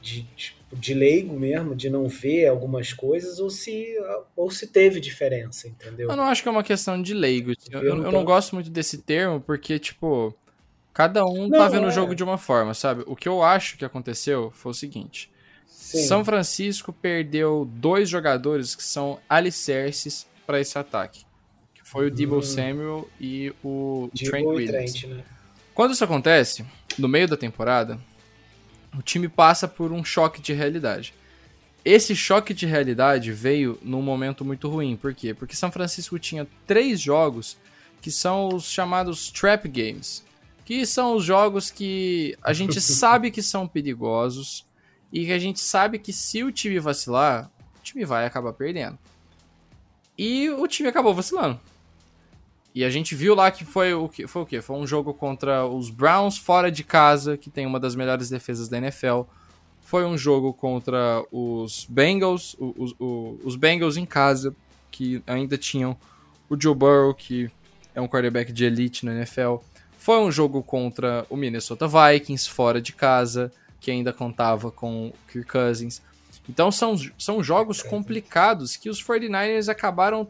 De, 0.00 0.22
de 0.36 0.56
de 0.72 0.94
leigo 0.94 1.38
mesmo, 1.38 1.74
de 1.74 1.88
não 1.88 2.08
ver 2.08 2.48
algumas 2.48 2.92
coisas, 2.92 3.38
ou 3.38 3.48
se, 3.48 3.96
ou 4.34 4.50
se 4.50 4.66
teve 4.66 5.00
diferença, 5.00 5.68
entendeu? 5.68 6.10
Eu 6.10 6.16
não 6.16 6.24
acho 6.24 6.42
que 6.42 6.48
é 6.48 6.50
uma 6.50 6.64
questão 6.64 7.00
de 7.00 7.14
leigo. 7.14 7.52
Eu, 7.70 7.82
eu, 7.82 8.02
eu 8.02 8.12
não 8.12 8.24
gosto 8.24 8.54
muito 8.54 8.68
desse 8.68 8.98
termo, 8.98 9.40
porque, 9.40 9.78
tipo, 9.78 10.34
cada 10.96 11.26
um 11.26 11.46
não, 11.46 11.58
tá 11.58 11.68
vendo 11.68 11.84
é. 11.84 11.88
o 11.88 11.90
jogo 11.90 12.14
de 12.14 12.24
uma 12.24 12.38
forma, 12.38 12.72
sabe? 12.72 13.04
O 13.06 13.14
que 13.14 13.28
eu 13.28 13.42
acho 13.42 13.76
que 13.76 13.84
aconteceu 13.84 14.50
foi 14.54 14.70
o 14.70 14.74
seguinte. 14.74 15.30
Sim. 15.66 16.06
São 16.06 16.24
Francisco 16.24 16.90
perdeu 16.90 17.68
dois 17.70 18.08
jogadores 18.08 18.74
que 18.74 18.82
são 18.82 19.20
alicerces 19.28 20.26
para 20.46 20.58
esse 20.58 20.78
ataque. 20.78 21.26
Que 21.74 21.82
foi 21.84 22.06
o 22.06 22.10
Debo 22.10 22.38
hum. 22.38 22.42
Samuel 22.42 23.10
e 23.20 23.52
o 23.62 24.08
Debo 24.14 24.30
Trent 24.30 24.46
Williams. 24.46 24.92
Trent, 24.94 25.16
né? 25.16 25.24
Quando 25.74 25.92
isso 25.92 26.02
acontece, 26.02 26.64
no 26.96 27.08
meio 27.08 27.28
da 27.28 27.36
temporada, 27.36 28.00
o 28.98 29.02
time 29.02 29.28
passa 29.28 29.68
por 29.68 29.92
um 29.92 30.02
choque 30.02 30.40
de 30.40 30.54
realidade. 30.54 31.12
Esse 31.84 32.16
choque 32.16 32.54
de 32.54 32.64
realidade 32.64 33.32
veio 33.32 33.78
num 33.82 34.00
momento 34.00 34.46
muito 34.46 34.66
ruim. 34.66 34.96
Por 34.96 35.12
quê? 35.12 35.34
Porque 35.34 35.54
São 35.54 35.70
Francisco 35.70 36.18
tinha 36.18 36.46
três 36.66 36.98
jogos 36.98 37.58
que 38.00 38.10
são 38.10 38.48
os 38.48 38.64
chamados 38.64 39.30
trap 39.30 39.68
games, 39.68 40.24
que 40.66 40.84
são 40.84 41.14
os 41.14 41.24
jogos 41.24 41.70
que 41.70 42.36
a 42.42 42.52
gente 42.52 42.80
sabe 42.82 43.30
que 43.30 43.40
são 43.40 43.68
perigosos 43.68 44.66
e 45.12 45.24
que 45.24 45.32
a 45.32 45.38
gente 45.38 45.60
sabe 45.60 45.96
que 45.96 46.12
se 46.12 46.42
o 46.42 46.50
time 46.50 46.80
vacilar, 46.80 47.48
o 47.78 47.82
time 47.82 48.04
vai 48.04 48.26
acabar 48.26 48.52
perdendo. 48.52 48.98
E 50.18 50.50
o 50.50 50.66
time 50.66 50.88
acabou 50.88 51.14
vacilando. 51.14 51.60
E 52.74 52.84
a 52.84 52.90
gente 52.90 53.14
viu 53.14 53.34
lá 53.34 53.50
que 53.50 53.64
foi 53.64 53.94
o 53.94 54.08
que 54.08 54.26
foi 54.26 54.42
o 54.42 54.46
quê? 54.46 54.60
Foi 54.60 54.76
um 54.76 54.86
jogo 54.86 55.14
contra 55.14 55.64
os 55.64 55.88
Browns 55.88 56.36
fora 56.36 56.70
de 56.70 56.82
casa, 56.82 57.36
que 57.36 57.48
tem 57.48 57.64
uma 57.64 57.78
das 57.78 57.94
melhores 57.94 58.28
defesas 58.28 58.68
da 58.68 58.76
NFL. 58.78 59.22
Foi 59.82 60.04
um 60.04 60.18
jogo 60.18 60.52
contra 60.52 61.24
os 61.30 61.86
Bengals, 61.88 62.56
os, 62.58 62.92
os, 62.98 63.44
os 63.44 63.56
Bengals 63.56 63.96
em 63.96 64.04
casa, 64.04 64.54
que 64.90 65.22
ainda 65.28 65.56
tinham 65.56 65.96
o 66.50 66.60
Joe 66.60 66.74
Burrow, 66.74 67.14
que 67.14 67.48
é 67.94 68.00
um 68.00 68.08
quarterback 68.08 68.52
de 68.52 68.64
elite 68.64 69.06
na 69.06 69.14
NFL. 69.14 69.58
Foi 70.06 70.20
um 70.20 70.30
jogo 70.30 70.62
contra 70.62 71.26
o 71.28 71.36
Minnesota 71.36 71.88
Vikings 71.88 72.48
fora 72.48 72.80
de 72.80 72.92
casa, 72.92 73.50
que 73.80 73.90
ainda 73.90 74.12
contava 74.12 74.70
com 74.70 75.08
o 75.08 75.12
Kirk 75.26 75.50
Cousins. 75.50 76.00
Então 76.48 76.70
são, 76.70 76.96
são 77.18 77.42
jogos 77.42 77.82
complicados 77.82 78.76
que 78.76 78.88
os 78.88 79.02
49ers 79.02 79.68
acabaram 79.68 80.28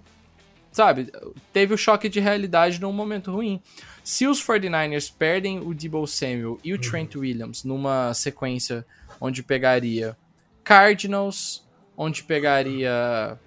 sabe, 0.73 1.13
teve 1.53 1.75
o 1.75 1.77
choque 1.77 2.09
de 2.09 2.21
realidade 2.21 2.81
num 2.81 2.91
momento 2.91 3.31
ruim. 3.31 3.61
Se 4.03 4.27
os 4.27 4.43
49ers 4.43 5.13
perdem 5.15 5.59
o 5.59 5.75
Debo 5.75 6.07
Samuel 6.07 6.59
e 6.65 6.73
o 6.73 6.81
Trent 6.81 7.15
Williams 7.15 7.63
numa 7.63 8.15
sequência 8.15 8.83
onde 9.21 9.43
pegaria 9.43 10.17
Cardinals, 10.65 11.63
onde 11.95 12.23
pegaria, 12.23 13.39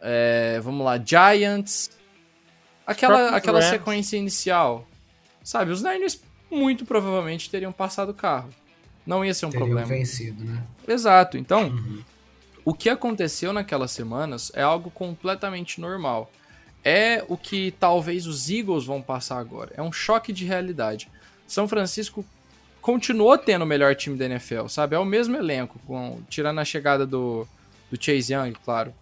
é, 0.00 0.58
vamos 0.60 0.84
lá, 0.84 0.98
Giants, 0.98 1.92
aquela, 2.84 3.36
aquela 3.36 3.62
sequência 3.62 4.16
inicial, 4.16 4.84
sabe, 5.50 5.72
os 5.72 5.82
Niners 5.82 6.20
muito 6.48 6.84
provavelmente 6.84 7.50
teriam 7.50 7.72
passado 7.72 8.10
o 8.10 8.14
carro. 8.14 8.50
Não 9.04 9.24
ia 9.24 9.34
ser 9.34 9.46
um 9.46 9.50
teriam 9.50 9.66
problema. 9.66 9.88
vencido, 9.88 10.44
né? 10.44 10.62
Exato. 10.86 11.36
Então, 11.36 11.70
uhum. 11.70 12.02
o 12.64 12.72
que 12.72 12.88
aconteceu 12.88 13.52
naquelas 13.52 13.90
semanas 13.90 14.52
é 14.54 14.62
algo 14.62 14.90
completamente 14.92 15.80
normal 15.80 16.30
é 16.84 17.24
o 17.28 17.36
que 17.36 17.74
talvez 17.80 18.26
os 18.28 18.48
Eagles 18.48 18.84
vão 18.84 19.02
passar 19.02 19.38
agora. 19.38 19.72
É 19.76 19.82
um 19.82 19.92
choque 19.92 20.32
de 20.32 20.44
realidade. 20.44 21.08
São 21.48 21.66
Francisco 21.66 22.24
continuou 22.80 23.36
tendo 23.36 23.62
o 23.62 23.66
melhor 23.66 23.96
time 23.96 24.16
da 24.16 24.26
NFL, 24.26 24.68
sabe? 24.68 24.94
É 24.94 24.98
o 24.98 25.04
mesmo 25.04 25.36
elenco, 25.36 25.80
com, 25.84 26.22
tirando 26.30 26.60
a 26.60 26.64
chegada 26.64 27.04
do, 27.04 27.46
do 27.90 28.02
Chase 28.02 28.32
Young, 28.32 28.52
claro. 28.64 28.94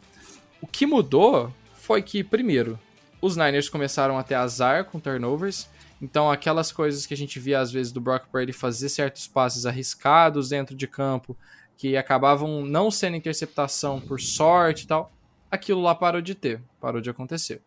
O 0.62 0.66
que 0.66 0.86
mudou 0.86 1.52
foi 1.74 2.00
que, 2.02 2.24
primeiro, 2.24 2.78
os 3.20 3.36
Niners 3.36 3.68
começaram 3.68 4.18
a 4.18 4.22
ter 4.22 4.34
azar 4.34 4.86
com 4.86 4.98
turnovers. 4.98 5.68
Então, 6.00 6.30
aquelas 6.30 6.70
coisas 6.70 7.06
que 7.06 7.14
a 7.14 7.16
gente 7.16 7.40
via 7.40 7.60
às 7.60 7.72
vezes 7.72 7.92
do 7.92 8.00
Brock 8.00 8.26
Purdy 8.28 8.52
fazer 8.52 8.88
certos 8.88 9.26
passes 9.26 9.66
arriscados 9.66 10.48
dentro 10.48 10.74
de 10.74 10.86
campo, 10.86 11.36
que 11.76 11.96
acabavam 11.96 12.64
não 12.64 12.90
sendo 12.90 13.16
interceptação 13.16 14.00
por 14.00 14.20
sorte 14.20 14.84
e 14.84 14.86
tal, 14.86 15.12
aquilo 15.50 15.80
lá 15.82 15.94
parou 15.94 16.20
de 16.20 16.34
ter, 16.34 16.60
parou 16.80 17.00
de 17.00 17.10
acontecer. 17.10 17.60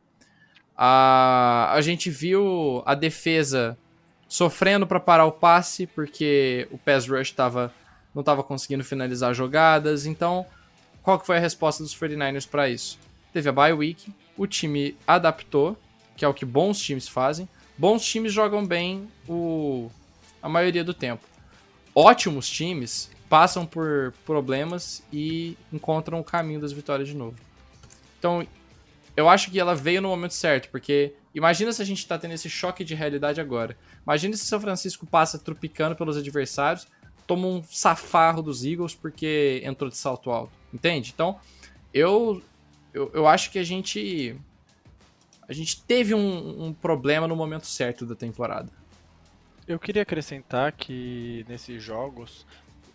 A, 0.75 1.71
a 1.73 1.81
gente 1.81 2.09
viu 2.09 2.81
a 2.85 2.95
defesa 2.95 3.77
sofrendo 4.27 4.87
para 4.87 4.99
parar 4.99 5.25
o 5.25 5.31
passe, 5.31 5.85
porque 5.85 6.67
o 6.71 6.77
pass 6.77 7.07
rush 7.07 7.31
tava, 7.31 7.73
não 8.15 8.21
estava 8.21 8.41
conseguindo 8.43 8.83
finalizar 8.83 9.33
jogadas. 9.33 10.05
Então, 10.05 10.45
qual 11.03 11.19
que 11.19 11.25
foi 11.25 11.37
a 11.37 11.39
resposta 11.39 11.83
dos 11.83 11.95
49ers 11.95 12.47
para 12.47 12.69
isso? 12.69 12.97
Teve 13.33 13.49
a 13.49 13.51
bye 13.51 13.73
week, 13.73 14.11
o 14.37 14.47
time 14.47 14.97
adaptou, 15.05 15.77
que 16.15 16.25
é 16.25 16.27
o 16.27 16.33
que 16.33 16.45
bons 16.45 16.79
times 16.79 17.07
fazem. 17.07 17.47
Bons 17.81 18.05
times 18.05 18.31
jogam 18.31 18.63
bem 18.63 19.07
o, 19.27 19.89
a 20.39 20.47
maioria 20.47 20.83
do 20.83 20.93
tempo. 20.93 21.25
Ótimos 21.95 22.47
times 22.47 23.09
passam 23.27 23.65
por 23.65 24.13
problemas 24.23 25.01
e 25.11 25.57
encontram 25.73 26.19
o 26.19 26.23
caminho 26.23 26.61
das 26.61 26.71
vitórias 26.71 27.09
de 27.09 27.15
novo. 27.15 27.35
Então, 28.19 28.45
eu 29.17 29.27
acho 29.27 29.49
que 29.49 29.59
ela 29.59 29.73
veio 29.73 29.99
no 29.99 30.09
momento 30.09 30.35
certo, 30.35 30.69
porque 30.69 31.15
imagina 31.33 31.73
se 31.73 31.81
a 31.81 31.85
gente 31.85 32.05
tá 32.05 32.19
tendo 32.19 32.35
esse 32.35 32.47
choque 32.47 32.83
de 32.83 32.93
realidade 32.93 33.41
agora. 33.41 33.75
Imagina 34.03 34.37
se 34.37 34.45
São 34.45 34.61
Francisco 34.61 35.07
passa 35.07 35.39
tropicando 35.39 35.95
pelos 35.95 36.15
adversários, 36.15 36.87
toma 37.25 37.47
um 37.47 37.63
safarro 37.63 38.43
dos 38.43 38.63
Eagles 38.63 38.93
porque 38.93 39.59
entrou 39.65 39.89
de 39.89 39.97
salto 39.97 40.29
alto, 40.29 40.53
entende? 40.71 41.11
Então, 41.15 41.39
eu 41.91 42.43
eu, 42.93 43.09
eu 43.13 43.27
acho 43.27 43.51
que 43.51 43.59
a 43.59 43.63
gente. 43.63 44.35
A 45.51 45.53
gente 45.53 45.81
teve 45.81 46.15
um, 46.15 46.67
um 46.67 46.73
problema 46.73 47.27
no 47.27 47.35
momento 47.35 47.67
certo 47.67 48.05
da 48.05 48.15
temporada. 48.15 48.71
Eu 49.67 49.77
queria 49.77 50.01
acrescentar 50.01 50.71
que 50.71 51.45
nesses 51.45 51.83
jogos 51.83 52.45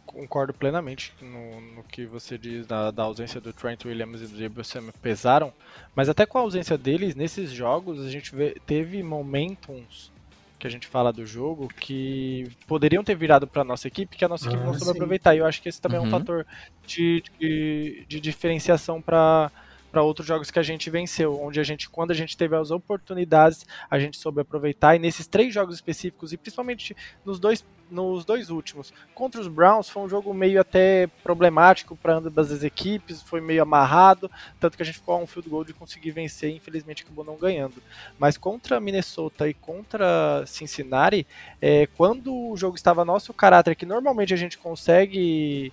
concordo 0.07 0.55
plenamente 0.55 1.13
no, 1.21 1.61
no 1.61 1.83
que 1.83 2.07
você 2.07 2.39
diz 2.39 2.67
da, 2.67 2.91
da, 2.91 3.03
ausência 3.03 3.43
do 3.43 3.53
Trent 3.53 3.85
Williams 3.85 4.23
e 4.23 4.27
do 4.27 4.39
Debo 4.39 4.63
pesaram, 5.03 5.53
mas 5.95 6.09
até 6.09 6.25
com 6.25 6.39
a 6.39 6.41
ausência 6.41 6.79
deles, 6.79 7.15
nesses 7.15 7.51
jogos 7.51 8.01
a 8.01 8.11
gente 8.11 8.35
vê, 8.35 8.57
teve 8.65 9.03
momentums 9.03 10.11
que 10.59 10.67
a 10.67 10.71
gente 10.71 10.87
fala 10.87 11.13
do 11.13 11.27
jogo 11.27 11.69
que 11.69 12.51
poderiam 12.67 13.05
ter 13.05 13.17
virado 13.17 13.47
para 13.47 13.65
nossa 13.65 13.87
equipe 13.87 14.17
que 14.17 14.25
a 14.25 14.29
nossa 14.29 14.47
equipe 14.47 14.63
ah, 14.63 14.65
não 14.65 14.73
soube 14.73 14.93
aproveitar. 14.93 15.35
E 15.35 15.41
eu 15.41 15.45
acho 15.45 15.61
que 15.61 15.69
esse 15.69 15.79
também 15.79 15.99
uhum. 15.99 16.07
é 16.07 16.09
um 16.09 16.11
uhum. 16.11 16.19
fator 16.21 16.47
de, 16.87 17.23
de, 17.39 18.07
de 18.09 18.19
diferenciação 18.19 19.03
para 19.03 19.53
para 19.97 20.03
outros 20.03 20.29
jogos 20.29 20.51
que 20.51 20.59
a 20.59 20.63
gente 20.63 20.91
venceu, 20.91 21.41
onde 21.43 21.59
a 21.59 21.63
gente, 21.63 21.89
quando 21.89 22.11
a 22.11 22.15
gente 22.15 22.37
teve 22.37 22.55
as 22.55 22.71
oportunidades, 22.71 23.65
a 23.91 23.99
gente 23.99 24.19
soube 24.19 24.43
aproveitar. 24.43 24.95
E 24.95 24.99
nesses 24.99 25.27
três 25.27 25.55
jogos 25.55 25.75
específicos, 25.75 26.35
e 26.35 26.37
principalmente 26.37 26.95
nos 27.25 27.41
dois, 27.41 27.65
nos 27.91 28.23
dois 28.23 28.51
últimos, 28.51 28.93
contra 29.15 29.41
os 29.41 29.49
Browns, 29.49 29.89
foi 29.89 30.03
um 30.03 30.09
jogo 30.09 30.35
meio 30.35 30.61
até 30.61 31.07
problemático 31.23 31.97
para 31.97 32.17
ambas 32.17 32.53
as 32.53 32.63
equipes, 32.63 33.23
foi 33.23 33.41
meio 33.41 33.63
amarrado, 33.63 34.31
tanto 34.61 34.77
que 34.77 34.83
a 34.83 34.85
gente 34.85 34.99
ficou 34.99 35.15
a 35.15 35.19
um 35.19 35.27
field 35.27 35.49
goal 35.49 35.65
de 35.65 35.73
conseguir 35.73 36.11
vencer, 36.11 36.51
e 36.51 36.57
infelizmente 36.57 37.03
acabou 37.03 37.25
não 37.25 37.39
ganhando. 37.39 37.83
Mas 38.19 38.37
contra 38.37 38.79
Minnesota 38.79 39.49
e 39.49 39.55
contra 39.55 40.45
Cincinnati, 40.45 41.27
é, 41.59 41.87
quando 41.97 42.37
o 42.51 42.55
jogo 42.55 42.77
estava 42.77 43.03
nosso 43.03 43.33
caráter, 43.33 43.75
que 43.75 43.87
normalmente 43.87 44.35
a 44.35 44.37
gente 44.37 44.59
consegue 44.59 45.73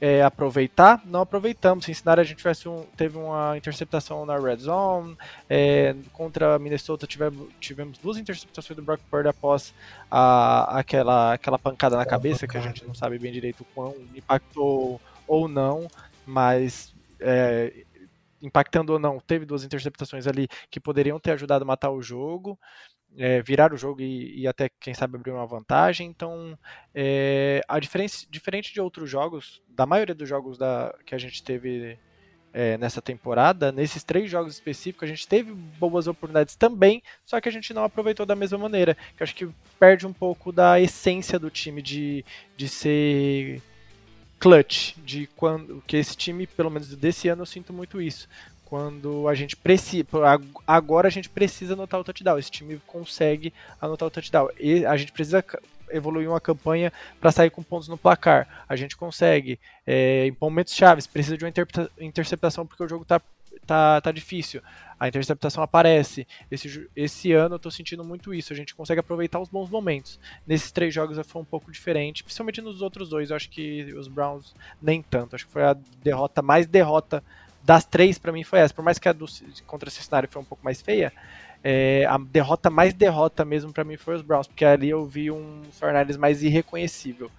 é, 0.00 0.22
aproveitar, 0.22 1.02
não 1.04 1.20
aproveitamos. 1.20 1.84
Cincinnati 1.84 2.20
a 2.20 2.24
gente 2.24 2.38
tivesse 2.38 2.68
um, 2.68 2.84
teve 2.96 3.18
uma 3.18 3.56
interceptação 3.56 4.24
na 4.24 4.38
red 4.38 4.56
zone, 4.56 5.16
é, 5.48 5.94
contra 6.12 6.58
Minnesota 6.58 7.06
tivemos, 7.06 7.48
tivemos 7.60 7.98
duas 7.98 8.16
interceptações 8.16 8.76
do 8.76 8.82
Brock 8.82 9.00
Purdy 9.10 9.28
após 9.28 9.74
a, 10.10 10.78
aquela, 10.78 11.34
aquela 11.34 11.58
pancada 11.58 11.96
na 11.96 12.06
cabeça, 12.06 12.46
que 12.46 12.56
a 12.56 12.60
gente 12.60 12.84
não 12.86 12.94
sabe 12.94 13.18
bem 13.18 13.32
direito 13.32 13.64
quão 13.74 13.94
impactou 14.14 15.00
ou 15.26 15.46
não, 15.46 15.86
mas 16.24 16.94
é, 17.20 17.84
impactando 18.42 18.94
ou 18.94 18.98
não, 18.98 19.20
teve 19.20 19.44
duas 19.44 19.64
interceptações 19.64 20.26
ali 20.26 20.48
que 20.70 20.80
poderiam 20.80 21.20
ter 21.20 21.32
ajudado 21.32 21.62
a 21.62 21.66
matar 21.66 21.90
o 21.90 22.00
jogo 22.00 22.58
é, 23.16 23.42
virar 23.42 23.72
o 23.72 23.76
jogo 23.76 24.00
e, 24.00 24.40
e, 24.40 24.46
até, 24.46 24.70
quem 24.80 24.94
sabe, 24.94 25.16
abrir 25.16 25.32
uma 25.32 25.46
vantagem. 25.46 26.08
Então, 26.08 26.58
é, 26.94 27.60
a 27.68 27.78
diferença, 27.78 28.26
diferente 28.30 28.72
de 28.72 28.80
outros 28.80 29.08
jogos, 29.10 29.60
da 29.68 29.86
maioria 29.86 30.14
dos 30.14 30.28
jogos 30.28 30.56
da, 30.56 30.94
que 31.04 31.14
a 31.14 31.18
gente 31.18 31.42
teve 31.42 31.98
é, 32.52 32.76
nessa 32.78 33.00
temporada, 33.00 33.70
nesses 33.70 34.02
três 34.02 34.30
jogos 34.30 34.54
específicos, 34.54 35.08
a 35.08 35.12
gente 35.12 35.26
teve 35.26 35.52
boas 35.52 36.06
oportunidades 36.06 36.56
também, 36.56 37.02
só 37.24 37.40
que 37.40 37.48
a 37.48 37.52
gente 37.52 37.72
não 37.72 37.84
aproveitou 37.84 38.26
da 38.26 38.36
mesma 38.36 38.58
maneira. 38.58 38.96
Que 39.16 39.22
acho 39.22 39.34
que 39.34 39.48
perde 39.78 40.06
um 40.06 40.12
pouco 40.12 40.52
da 40.52 40.80
essência 40.80 41.38
do 41.38 41.50
time 41.50 41.82
de, 41.82 42.24
de 42.56 42.68
ser 42.68 43.62
clutch, 44.38 44.96
de 45.04 45.26
quando 45.36 45.82
que 45.86 45.96
esse 45.96 46.16
time, 46.16 46.46
pelo 46.46 46.70
menos 46.70 46.94
desse 46.96 47.28
ano, 47.28 47.42
eu 47.42 47.46
sinto 47.46 47.72
muito 47.72 48.00
isso 48.00 48.26
quando 48.70 49.26
a 49.26 49.34
gente 49.34 49.56
precisa. 49.56 50.06
Agora 50.64 51.08
a 51.08 51.10
gente 51.10 51.28
precisa 51.28 51.72
anotar 51.72 51.98
o 51.98 52.04
touchdown. 52.04 52.38
Esse 52.38 52.52
time 52.52 52.80
consegue 52.86 53.52
anotar 53.80 54.06
o 54.06 54.10
touchdown. 54.10 54.48
E 54.60 54.86
a 54.86 54.96
gente 54.96 55.10
precisa 55.10 55.44
evoluir 55.90 56.30
uma 56.30 56.40
campanha 56.40 56.92
para 57.20 57.32
sair 57.32 57.50
com 57.50 57.64
pontos 57.64 57.88
no 57.88 57.98
placar. 57.98 58.64
A 58.68 58.76
gente 58.76 58.96
consegue. 58.96 59.58
É, 59.84 60.28
em 60.28 60.36
momentos 60.40 60.72
chaves, 60.72 61.04
precisa 61.04 61.36
de 61.36 61.44
uma 61.44 61.52
interceptação 61.98 62.64
porque 62.64 62.84
o 62.84 62.88
jogo 62.88 63.04
tá, 63.04 63.20
tá, 63.66 64.00
tá 64.00 64.12
difícil. 64.12 64.62
A 65.00 65.08
interceptação 65.08 65.64
aparece. 65.64 66.24
Esse, 66.48 66.88
esse 66.94 67.32
ano 67.32 67.56
eu 67.56 67.58
tô 67.58 67.72
sentindo 67.72 68.04
muito 68.04 68.32
isso. 68.32 68.52
A 68.52 68.56
gente 68.56 68.72
consegue 68.72 69.00
aproveitar 69.00 69.40
os 69.40 69.48
bons 69.48 69.68
momentos. 69.68 70.20
Nesses 70.46 70.70
três 70.70 70.94
jogos 70.94 71.18
foi 71.26 71.42
um 71.42 71.44
pouco 71.44 71.72
diferente, 71.72 72.22
principalmente 72.22 72.60
nos 72.60 72.82
outros 72.82 73.08
dois. 73.08 73.30
Eu 73.30 73.36
acho 73.36 73.50
que 73.50 73.92
os 73.94 74.06
Browns 74.06 74.54
nem 74.80 75.02
tanto. 75.02 75.34
Acho 75.34 75.44
que 75.44 75.52
foi 75.52 75.64
a 75.64 75.76
derrota 76.04 76.40
mais 76.40 76.68
derrota 76.68 77.20
das 77.62 77.84
três, 77.84 78.18
para 78.18 78.32
mim, 78.32 78.44
foi 78.44 78.60
essa. 78.60 78.74
Por 78.74 78.84
mais 78.84 78.98
que 78.98 79.08
a 79.08 79.12
do, 79.12 79.26
contra 79.66 79.88
esse 79.88 80.02
cenário 80.02 80.28
foi 80.30 80.42
um 80.42 80.44
pouco 80.44 80.64
mais 80.64 80.80
feia, 80.80 81.12
é, 81.62 82.06
a 82.08 82.16
derrota 82.18 82.70
mais 82.70 82.94
derrota 82.94 83.44
mesmo 83.44 83.72
para 83.72 83.84
mim 83.84 83.96
foi 83.96 84.14
os 84.14 84.22
Browns, 84.22 84.46
porque 84.46 84.64
ali 84.64 84.88
eu 84.88 85.04
vi 85.04 85.30
um 85.30 85.62
Fernandes 85.72 86.16
mais 86.16 86.42
irreconhecível. 86.42 87.30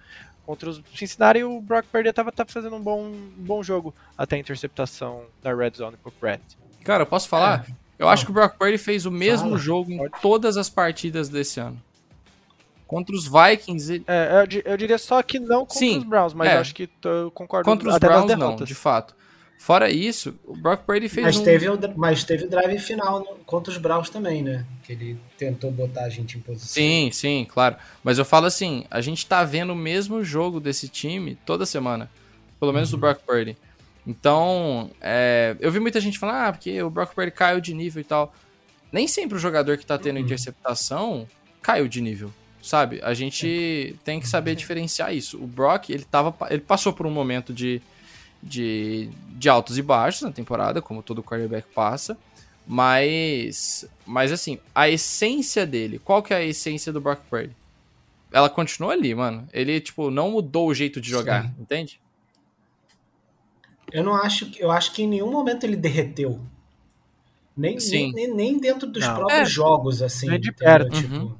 Contra 0.45 0.69
os 0.69 0.81
Cincinnati, 0.95 1.43
o 1.43 1.61
Brock 1.61 1.85
Purdy 1.91 2.09
estava 2.09 2.31
tava 2.31 2.51
fazendo 2.51 2.75
um 2.75 2.81
bom, 2.81 3.03
um 3.05 3.33
bom 3.37 3.63
jogo 3.63 3.93
até 4.17 4.35
a 4.35 4.39
interceptação 4.39 5.23
da 5.41 5.53
Red 5.53 5.71
Zone 5.75 5.97
pro 5.97 6.13
Brett. 6.19 6.43
Cara, 6.83 7.03
eu 7.03 7.07
posso 7.07 7.29
falar? 7.29 7.65
É. 7.69 7.73
Eu 7.97 8.09
acho 8.09 8.25
que 8.25 8.31
o 8.31 8.33
Brock 8.33 8.57
Purdy 8.57 8.79
fez 8.79 9.05
o 9.05 9.11
mesmo 9.11 9.49
Fala, 9.49 9.59
jogo 9.59 9.91
em 9.91 9.97
pode. 9.97 10.21
todas 10.21 10.57
as 10.57 10.69
partidas 10.69 11.29
desse 11.29 11.59
ano. 11.59 11.79
Contra 12.87 13.15
os 13.15 13.25
Vikings. 13.25 13.93
Ele... 13.93 14.03
É, 14.07 14.43
eu, 14.43 14.61
eu, 14.65 14.77
diria 14.77 14.97
só 14.97 15.21
que 15.21 15.39
não 15.39 15.59
contra 15.59 15.77
Sim, 15.77 15.99
os 15.99 16.03
Browns, 16.03 16.33
mas 16.33 16.49
é. 16.49 16.57
acho 16.57 16.75
que 16.75 16.89
eu 17.03 17.31
concordo 17.31 17.69
Contra 17.69 17.89
os 17.89 17.97
Browns, 17.99 18.37
não, 18.37 18.55
de 18.55 18.75
fato. 18.75 19.15
Fora 19.61 19.91
isso, 19.91 20.33
o 20.43 20.55
Brock 20.55 20.85
Purdy 20.85 21.07
fez 21.07 21.23
mas 21.23 21.37
um... 21.37 21.43
Teve 21.43 21.69
o, 21.69 21.79
mas 21.95 22.23
teve 22.23 22.45
o 22.45 22.49
drive 22.49 22.79
final 22.79 23.21
contra 23.45 23.71
os 23.71 23.77
Browns 23.77 24.09
também, 24.09 24.41
né? 24.41 24.65
Que 24.81 24.93
ele 24.93 25.19
tentou 25.37 25.71
botar 25.71 26.05
a 26.05 26.09
gente 26.09 26.35
em 26.35 26.41
posição. 26.41 26.67
Sim, 26.67 27.11
sim, 27.13 27.45
claro. 27.47 27.75
Mas 28.03 28.17
eu 28.17 28.25
falo 28.25 28.47
assim, 28.47 28.85
a 28.89 28.99
gente 29.01 29.23
tá 29.23 29.43
vendo 29.43 29.73
o 29.73 29.75
mesmo 29.75 30.23
jogo 30.23 30.59
desse 30.59 30.87
time 30.89 31.37
toda 31.45 31.63
semana. 31.63 32.09
Pelo 32.59 32.73
menos 32.73 32.91
uhum. 32.91 32.97
do 32.97 33.01
Brock 33.01 33.21
Purdy. 33.21 33.55
Então, 34.05 34.89
é, 34.99 35.55
eu 35.59 35.71
vi 35.71 35.79
muita 35.79 36.01
gente 36.01 36.17
falar, 36.17 36.47
ah, 36.47 36.53
porque 36.53 36.81
o 36.81 36.89
Brock 36.89 37.13
Purdy 37.13 37.29
caiu 37.29 37.61
de 37.61 37.75
nível 37.75 38.01
e 38.01 38.03
tal. 38.03 38.33
Nem 38.91 39.07
sempre 39.07 39.37
o 39.37 39.39
jogador 39.39 39.77
que 39.77 39.85
tá 39.85 39.95
tendo 39.95 40.17
uhum. 40.17 40.23
interceptação 40.23 41.27
caiu 41.61 41.87
de 41.87 42.01
nível, 42.01 42.33
sabe? 42.63 42.99
A 43.03 43.13
gente 43.13 43.95
tem 44.03 44.19
que 44.19 44.27
saber 44.27 44.55
diferenciar 44.55 45.13
isso. 45.13 45.37
O 45.37 45.45
Brock, 45.45 45.91
ele, 45.91 46.03
tava, 46.03 46.35
ele 46.49 46.61
passou 46.61 46.91
por 46.91 47.05
um 47.05 47.11
momento 47.11 47.53
de 47.53 47.79
de, 48.41 49.09
de 49.29 49.49
altos 49.49 49.77
e 49.77 49.81
baixos 49.81 50.21
na 50.21 50.31
temporada, 50.31 50.81
como 50.81 51.03
todo 51.03 51.23
quarterback 51.23 51.67
passa. 51.73 52.17
Mas, 52.65 53.87
mas 54.05 54.31
assim, 54.31 54.59
a 54.73 54.87
essência 54.87 55.65
dele, 55.65 55.99
qual 55.99 56.21
que 56.21 56.33
é 56.33 56.37
a 56.37 56.43
essência 56.43 56.93
do 56.93 57.01
Brock 57.01 57.21
Purdy? 57.29 57.55
Ela 58.31 58.49
continua 58.49 58.93
ali, 58.93 59.13
mano. 59.13 59.47
Ele, 59.51 59.79
tipo, 59.81 60.09
não 60.09 60.31
mudou 60.31 60.69
o 60.69 60.73
jeito 60.73 61.01
de 61.01 61.09
jogar, 61.09 61.45
Sim. 61.45 61.55
entende? 61.59 61.99
Eu 63.91 64.03
não 64.03 64.15
acho, 64.15 64.49
eu 64.57 64.71
acho 64.71 64.93
que 64.93 65.03
em 65.03 65.07
nenhum 65.07 65.29
momento 65.29 65.65
ele 65.65 65.75
derreteu. 65.75 66.39
Nem, 67.55 67.75
nem, 68.13 68.33
nem, 68.33 68.57
dentro 68.57 68.87
dos 68.87 69.05
não. 69.05 69.15
próprios 69.15 69.41
é, 69.41 69.45
jogos, 69.45 70.01
assim. 70.01 70.33
É 70.33 70.37
de 70.37 70.51
perto. 70.53 70.95
Tipo... 70.95 71.13
Uhum. 71.13 71.35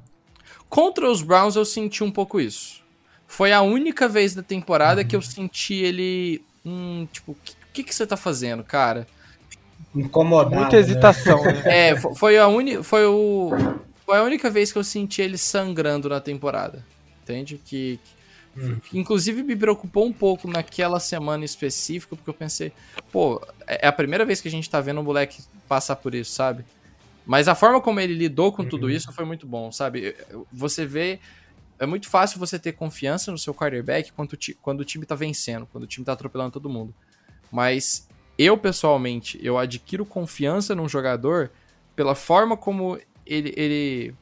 Contra 0.68 1.10
os 1.10 1.22
Browns 1.22 1.56
eu 1.56 1.64
senti 1.64 2.04
um 2.04 2.10
pouco 2.10 2.38
isso. 2.38 2.82
Foi 3.26 3.52
a 3.52 3.62
única 3.62 4.06
vez 4.06 4.34
da 4.34 4.42
temporada 4.42 5.00
uhum. 5.00 5.08
que 5.08 5.16
eu 5.16 5.22
senti 5.22 5.74
ele 5.74 6.44
hum, 6.64 7.06
tipo, 7.12 7.32
o 7.32 7.36
que, 7.72 7.82
que 7.82 7.94
você 7.94 8.06
tá 8.06 8.16
fazendo, 8.16 8.62
cara? 8.62 9.06
Incomodado. 9.94 10.54
Muita 10.54 10.76
né? 10.76 10.82
hesitação, 10.82 11.42
né? 11.44 11.62
É, 11.66 11.96
foi 12.14 12.38
a, 12.38 12.46
uni, 12.48 12.82
foi, 12.82 13.04
o, 13.06 13.50
foi 14.06 14.18
a 14.18 14.22
única 14.22 14.50
vez 14.50 14.72
que 14.72 14.78
eu 14.78 14.84
senti 14.84 15.20
ele 15.20 15.36
sangrando 15.36 16.08
na 16.08 16.20
temporada. 16.20 16.84
Entende? 17.22 17.60
Que, 17.64 18.00
que 18.54 18.60
hum. 18.60 18.80
inclusive 18.94 19.42
me 19.42 19.54
preocupou 19.54 20.06
um 20.06 20.12
pouco 20.12 20.48
naquela 20.48 20.98
semana 20.98 21.44
específica, 21.44 22.16
porque 22.16 22.30
eu 22.30 22.34
pensei, 22.34 22.72
pô, 23.10 23.40
é, 23.66 23.86
é 23.86 23.88
a 23.88 23.92
primeira 23.92 24.24
vez 24.24 24.40
que 24.40 24.48
a 24.48 24.50
gente 24.50 24.68
tá 24.68 24.80
vendo 24.80 25.00
um 25.00 25.04
moleque 25.04 25.42
passar 25.68 25.96
por 25.96 26.14
isso, 26.14 26.32
sabe? 26.32 26.64
Mas 27.24 27.46
a 27.46 27.54
forma 27.54 27.80
como 27.80 28.00
ele 28.00 28.14
lidou 28.14 28.52
com 28.52 28.62
uhum. 28.62 28.68
tudo 28.68 28.90
isso 28.90 29.12
foi 29.12 29.24
muito 29.24 29.46
bom, 29.46 29.70
sabe? 29.70 30.16
Você 30.52 30.84
vê 30.84 31.20
é 31.82 31.86
muito 31.86 32.08
fácil 32.08 32.38
você 32.38 32.60
ter 32.60 32.74
confiança 32.74 33.32
no 33.32 33.36
seu 33.36 33.52
quarterback 33.52 34.12
quando, 34.12 34.38
quando 34.60 34.80
o 34.82 34.84
time 34.84 35.04
tá 35.04 35.16
vencendo, 35.16 35.66
quando 35.66 35.82
o 35.82 35.86
time 35.88 36.06
tá 36.06 36.12
atropelando 36.12 36.52
todo 36.52 36.70
mundo. 36.70 36.94
Mas 37.50 38.08
eu, 38.38 38.56
pessoalmente, 38.56 39.36
eu 39.42 39.58
adquiro 39.58 40.06
confiança 40.06 40.76
num 40.76 40.88
jogador 40.88 41.50
pela 41.96 42.14
forma 42.14 42.56
como 42.56 43.00
ele, 43.26 43.52
ele, 43.56 44.14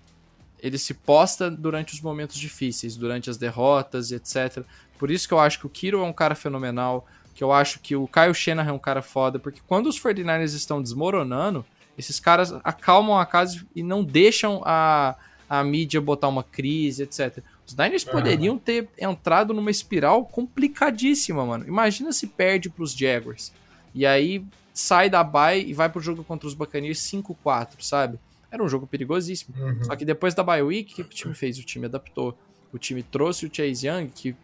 ele 0.58 0.78
se 0.78 0.94
posta 0.94 1.50
durante 1.50 1.92
os 1.92 2.00
momentos 2.00 2.38
difíceis, 2.38 2.96
durante 2.96 3.28
as 3.28 3.36
derrotas, 3.36 4.10
etc. 4.10 4.64
Por 4.98 5.10
isso 5.10 5.28
que 5.28 5.34
eu 5.34 5.38
acho 5.38 5.58
que 5.58 5.66
o 5.66 5.70
Kiro 5.70 6.00
é 6.00 6.04
um 6.04 6.14
cara 6.14 6.34
fenomenal, 6.34 7.06
que 7.34 7.44
eu 7.44 7.52
acho 7.52 7.80
que 7.80 7.94
o 7.94 8.08
Kyle 8.08 8.32
Shanahan 8.32 8.70
é 8.70 8.72
um 8.72 8.78
cara 8.78 9.02
foda, 9.02 9.38
porque 9.38 9.60
quando 9.66 9.86
os 9.86 10.00
49ers 10.00 10.54
estão 10.54 10.80
desmoronando, 10.80 11.62
esses 11.98 12.18
caras 12.18 12.54
acalmam 12.64 13.18
a 13.18 13.26
casa 13.26 13.66
e 13.76 13.82
não 13.82 14.02
deixam 14.02 14.62
a 14.64 15.14
a 15.50 15.64
mídia 15.64 16.00
botar 16.00 16.28
uma 16.28 16.44
crise, 16.44 17.02
etc. 17.02 17.42
Os 17.66 17.74
Niners 17.74 18.06
uhum. 18.06 18.12
poderiam 18.12 18.56
ter 18.56 18.88
entrado 18.96 19.52
numa 19.52 19.72
espiral 19.72 20.24
complicadíssima, 20.24 21.44
mano. 21.44 21.66
Imagina 21.66 22.12
se 22.12 22.28
perde 22.28 22.70
pros 22.70 22.92
Jaguars. 22.92 23.52
E 23.92 24.06
aí 24.06 24.44
sai 24.72 25.10
da 25.10 25.24
bye 25.24 25.60
e 25.60 25.74
vai 25.74 25.88
pro 25.88 26.00
jogo 26.00 26.22
contra 26.22 26.46
os 26.46 26.54
Buccaneers 26.54 27.00
5-4, 27.00 27.80
sabe? 27.80 28.16
Era 28.48 28.62
um 28.62 28.68
jogo 28.68 28.86
perigosíssimo. 28.86 29.52
Uhum. 29.58 29.82
Só 29.82 29.96
que 29.96 30.04
depois 30.04 30.34
da 30.34 30.44
bye 30.44 30.62
week, 30.62 30.92
o 30.92 30.94
que 30.94 31.02
o 31.02 31.04
time 31.04 31.34
fez? 31.34 31.58
O 31.58 31.64
time 31.64 31.86
adaptou. 31.86 32.38
O 32.72 32.78
time 32.78 33.02
trouxe 33.02 33.44
o 33.44 33.50
Chase 33.52 33.88
Young, 33.88 34.06
que 34.06 34.36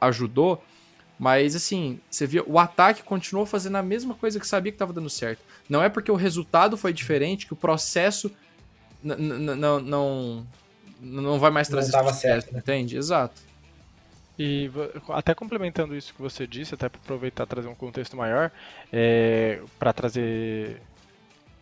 ajudou. 0.00 0.64
Mas 1.18 1.54
assim, 1.54 2.00
você 2.10 2.26
viu, 2.26 2.42
o 2.46 2.58
ataque 2.58 3.02
continuou 3.02 3.44
fazendo 3.44 3.76
a 3.76 3.82
mesma 3.82 4.14
coisa 4.14 4.40
que 4.40 4.46
sabia 4.46 4.72
que 4.72 4.76
estava 4.76 4.94
dando 4.94 5.10
certo. 5.10 5.42
Não 5.68 5.82
é 5.82 5.90
porque 5.90 6.10
o 6.10 6.16
resultado 6.16 6.74
foi 6.74 6.92
diferente 6.94 7.46
que 7.46 7.52
o 7.52 7.56
processo 7.56 8.30
não 9.04 9.80
não 9.80 10.46
não 11.00 11.38
vai 11.38 11.50
mais 11.50 11.68
trazer 11.68 11.92
não 11.92 12.12
certo, 12.12 12.52
né? 12.52 12.60
entende? 12.60 12.96
Exato. 12.96 13.40
E 14.38 14.70
até 15.10 15.34
complementando 15.34 15.94
isso 15.94 16.12
que 16.12 16.20
você 16.20 16.46
disse, 16.46 16.74
até 16.74 16.88
para 16.88 17.00
aproveitar 17.00 17.46
trazer 17.46 17.68
um 17.68 17.74
contexto 17.74 18.16
maior, 18.16 18.50
é, 18.92 19.60
para 19.78 19.92
trazer 19.92 20.80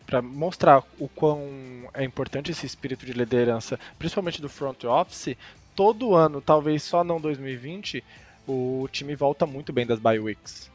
para 0.06 0.20
mostrar 0.20 0.82
o 0.98 1.08
quão 1.08 1.88
é 1.94 2.04
importante 2.04 2.50
esse 2.50 2.66
espírito 2.66 3.06
de 3.06 3.12
liderança, 3.12 3.78
principalmente 3.98 4.42
do 4.42 4.48
front 4.48 4.84
office, 4.84 5.36
todo 5.74 6.14
ano, 6.14 6.40
talvez 6.40 6.82
só 6.82 7.02
não 7.02 7.20
2020, 7.20 8.02
o 8.46 8.88
time 8.90 9.14
volta 9.14 9.46
muito 9.46 9.72
bem 9.72 9.86
das 9.86 9.98
bye 9.98 10.18
weeks. 10.18 10.70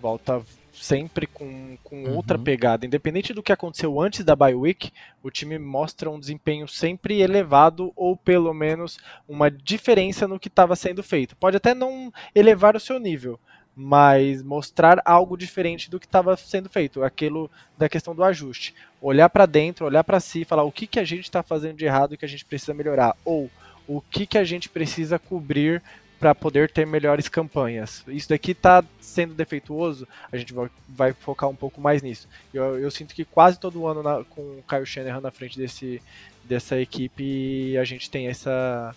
Volta 0.00 0.42
sempre 0.80 1.26
com, 1.26 1.76
com 1.82 2.04
uhum. 2.04 2.16
outra 2.16 2.38
pegada. 2.38 2.86
Independente 2.86 3.34
do 3.34 3.42
que 3.42 3.52
aconteceu 3.52 4.00
antes 4.00 4.24
da 4.24 4.34
bye 4.34 4.54
week, 4.54 4.92
o 5.22 5.30
time 5.30 5.58
mostra 5.58 6.10
um 6.10 6.18
desempenho 6.18 6.66
sempre 6.66 7.20
elevado 7.20 7.92
ou 7.94 8.16
pelo 8.16 8.52
menos 8.54 8.98
uma 9.28 9.50
diferença 9.50 10.26
no 10.26 10.38
que 10.38 10.48
estava 10.48 10.74
sendo 10.76 11.02
feito. 11.02 11.36
Pode 11.36 11.56
até 11.56 11.74
não 11.74 12.12
elevar 12.34 12.76
o 12.76 12.80
seu 12.80 12.98
nível, 12.98 13.38
mas 13.80 14.42
mostrar 14.42 15.00
algo 15.04 15.36
diferente 15.36 15.88
do 15.88 16.00
que 16.00 16.06
estava 16.06 16.36
sendo 16.36 16.68
feito, 16.68 17.04
aquilo 17.04 17.48
da 17.76 17.88
questão 17.88 18.14
do 18.14 18.24
ajuste. 18.24 18.74
Olhar 19.00 19.28
para 19.28 19.46
dentro, 19.46 19.86
olhar 19.86 20.02
para 20.02 20.18
si, 20.18 20.44
falar 20.44 20.64
o 20.64 20.72
que, 20.72 20.86
que 20.86 20.98
a 20.98 21.04
gente 21.04 21.22
está 21.24 21.44
fazendo 21.44 21.76
de 21.76 21.84
errado 21.84 22.14
e 22.14 22.16
que 22.16 22.24
a 22.24 22.28
gente 22.28 22.44
precisa 22.44 22.74
melhorar, 22.74 23.16
ou 23.24 23.48
o 23.86 24.00
que, 24.00 24.26
que 24.26 24.36
a 24.36 24.42
gente 24.42 24.68
precisa 24.68 25.18
cobrir 25.18 25.80
para 26.18 26.34
poder 26.34 26.70
ter 26.70 26.86
melhores 26.86 27.28
campanhas. 27.28 28.04
Isso 28.08 28.28
daqui 28.28 28.52
está 28.52 28.84
sendo 29.00 29.34
defeituoso, 29.34 30.06
a 30.30 30.36
gente 30.36 30.52
vai, 30.52 30.70
vai, 30.88 31.12
focar 31.12 31.48
um 31.48 31.54
pouco 31.54 31.80
mais 31.80 32.02
nisso. 32.02 32.28
Eu, 32.52 32.78
eu 32.78 32.90
sinto 32.90 33.14
que 33.14 33.24
quase 33.24 33.58
todo 33.58 33.86
ano 33.86 34.02
na, 34.02 34.24
com 34.24 34.40
o 34.40 34.64
Kyle 34.68 34.84
Shanahan 34.84 35.20
na 35.20 35.30
frente 35.30 35.56
desse, 35.56 36.02
dessa 36.44 36.78
equipe 36.80 37.76
a 37.78 37.84
gente 37.84 38.10
tem 38.10 38.28
essa, 38.28 38.94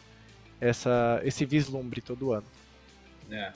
essa, 0.59 1.21
esse 1.23 1.45
vislumbre 1.45 2.01
todo 2.01 2.33
ano. 2.33 2.45
É. 3.29 3.51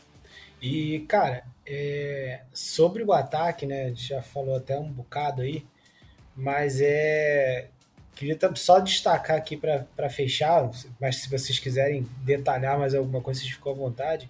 E, 0.62 1.00
cara, 1.02 1.44
é, 1.66 2.42
sobre 2.54 3.04
o 3.04 3.12
ataque, 3.12 3.66
né, 3.66 3.86
a 3.86 3.88
gente 3.90 4.08
já 4.08 4.22
falou 4.22 4.56
até 4.56 4.78
um 4.78 4.92
bocado 4.92 5.42
aí, 5.42 5.66
mas 6.36 6.80
é 6.82 7.70
Queria 8.16 8.40
só 8.56 8.80
destacar 8.80 9.36
aqui 9.36 9.58
para 9.58 10.10
fechar, 10.10 10.72
mas 11.02 11.18
se 11.18 11.30
vocês 11.30 11.60
quiserem 11.60 12.08
detalhar 12.24 12.80
mais 12.80 12.96
alguma 12.96 13.22
coisa, 13.22 13.42
vocês 13.42 13.52
ficam 13.52 13.74
à 13.74 13.76
vontade. 13.76 14.30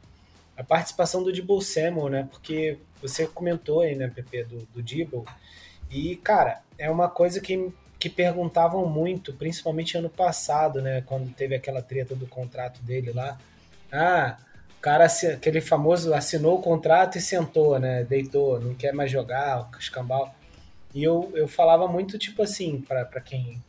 A 0.58 0.64
participação 0.64 1.22
do 1.22 1.32
Dibble 1.32 1.62
Samuel, 1.62 2.10
né? 2.10 2.28
Porque 2.32 2.80
você 3.00 3.28
comentou 3.28 3.82
aí, 3.82 3.96
né, 3.96 4.08
PP, 4.08 4.46
do, 4.46 4.68
do 4.74 4.82
Dibble. 4.82 5.24
E, 5.92 6.16
cara, 6.16 6.64
é 6.80 6.90
uma 6.90 7.08
coisa 7.08 7.40
que, 7.40 7.72
que 8.00 8.10
perguntavam 8.10 8.88
muito, 8.88 9.34
principalmente 9.34 9.96
ano 9.96 10.10
passado, 10.10 10.82
né? 10.82 11.02
Quando 11.06 11.32
teve 11.32 11.54
aquela 11.54 11.82
treta 11.82 12.16
do 12.16 12.26
contrato 12.26 12.82
dele 12.82 13.12
lá. 13.12 13.38
Ah, 13.92 14.38
o 14.80 14.82
cara, 14.82 15.06
aquele 15.06 15.62
famoso, 15.62 16.12
assinou 16.12 16.58
o 16.58 16.62
contrato 16.62 17.20
e 17.20 17.22
sentou, 17.22 17.78
né? 17.78 18.04
Deitou, 18.04 18.60
não 18.60 18.74
quer 18.74 18.94
mais 18.94 19.12
jogar, 19.12 19.70
o 19.72 19.78
escambau. 19.78 20.34
E 20.92 21.04
eu, 21.04 21.32
eu 21.36 21.48
falava 21.48 21.88
muito, 21.88 22.18
tipo 22.18 22.42
assim, 22.42 22.82
para 22.82 23.22
quem 23.22 23.62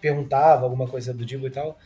perguntava 0.00 0.64
alguma 0.64 0.86
coisa 0.86 1.12
do 1.12 1.24
Dibo 1.24 1.46
e 1.46 1.50
tal, 1.50 1.78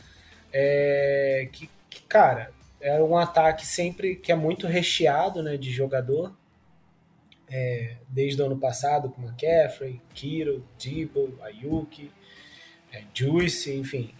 é, 0.51 1.47
que, 1.51 1.69
que, 1.89 2.01
cara, 2.03 2.51
era 2.79 3.03
um 3.03 3.17
ataque 3.17 3.65
sempre 3.65 4.15
que 4.15 4.31
é 4.31 4.35
muito 4.35 4.67
recheado 4.67 5.41
né, 5.41 5.57
de 5.57 5.71
jogador, 5.71 6.35
é, 7.49 7.95
desde 8.07 8.41
o 8.41 8.45
ano 8.45 8.57
passado 8.57 9.09
com 9.09 9.21
McCaffrey, 9.21 10.01
Kiro, 10.13 10.65
Debo, 10.81 11.37
Ayuki, 11.41 12.11
é, 12.91 13.03
Juice, 13.13 13.73
enfim, 13.73 14.13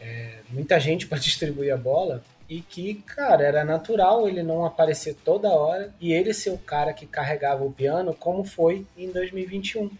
é, 0.00 0.40
muita 0.50 0.78
gente 0.78 1.06
para 1.08 1.18
distribuir 1.18 1.72
a 1.72 1.76
bola 1.76 2.22
e 2.48 2.60
que, 2.60 2.96
cara, 2.96 3.44
era 3.44 3.64
natural 3.64 4.28
ele 4.28 4.42
não 4.42 4.64
aparecer 4.64 5.16
toda 5.24 5.48
hora 5.48 5.94
e 6.00 6.12
ele 6.12 6.34
ser 6.34 6.50
o 6.50 6.58
cara 6.58 6.92
que 6.92 7.06
carregava 7.06 7.64
o 7.64 7.72
piano 7.72 8.14
como 8.14 8.44
foi 8.44 8.86
em 8.96 9.10
2021, 9.10 9.90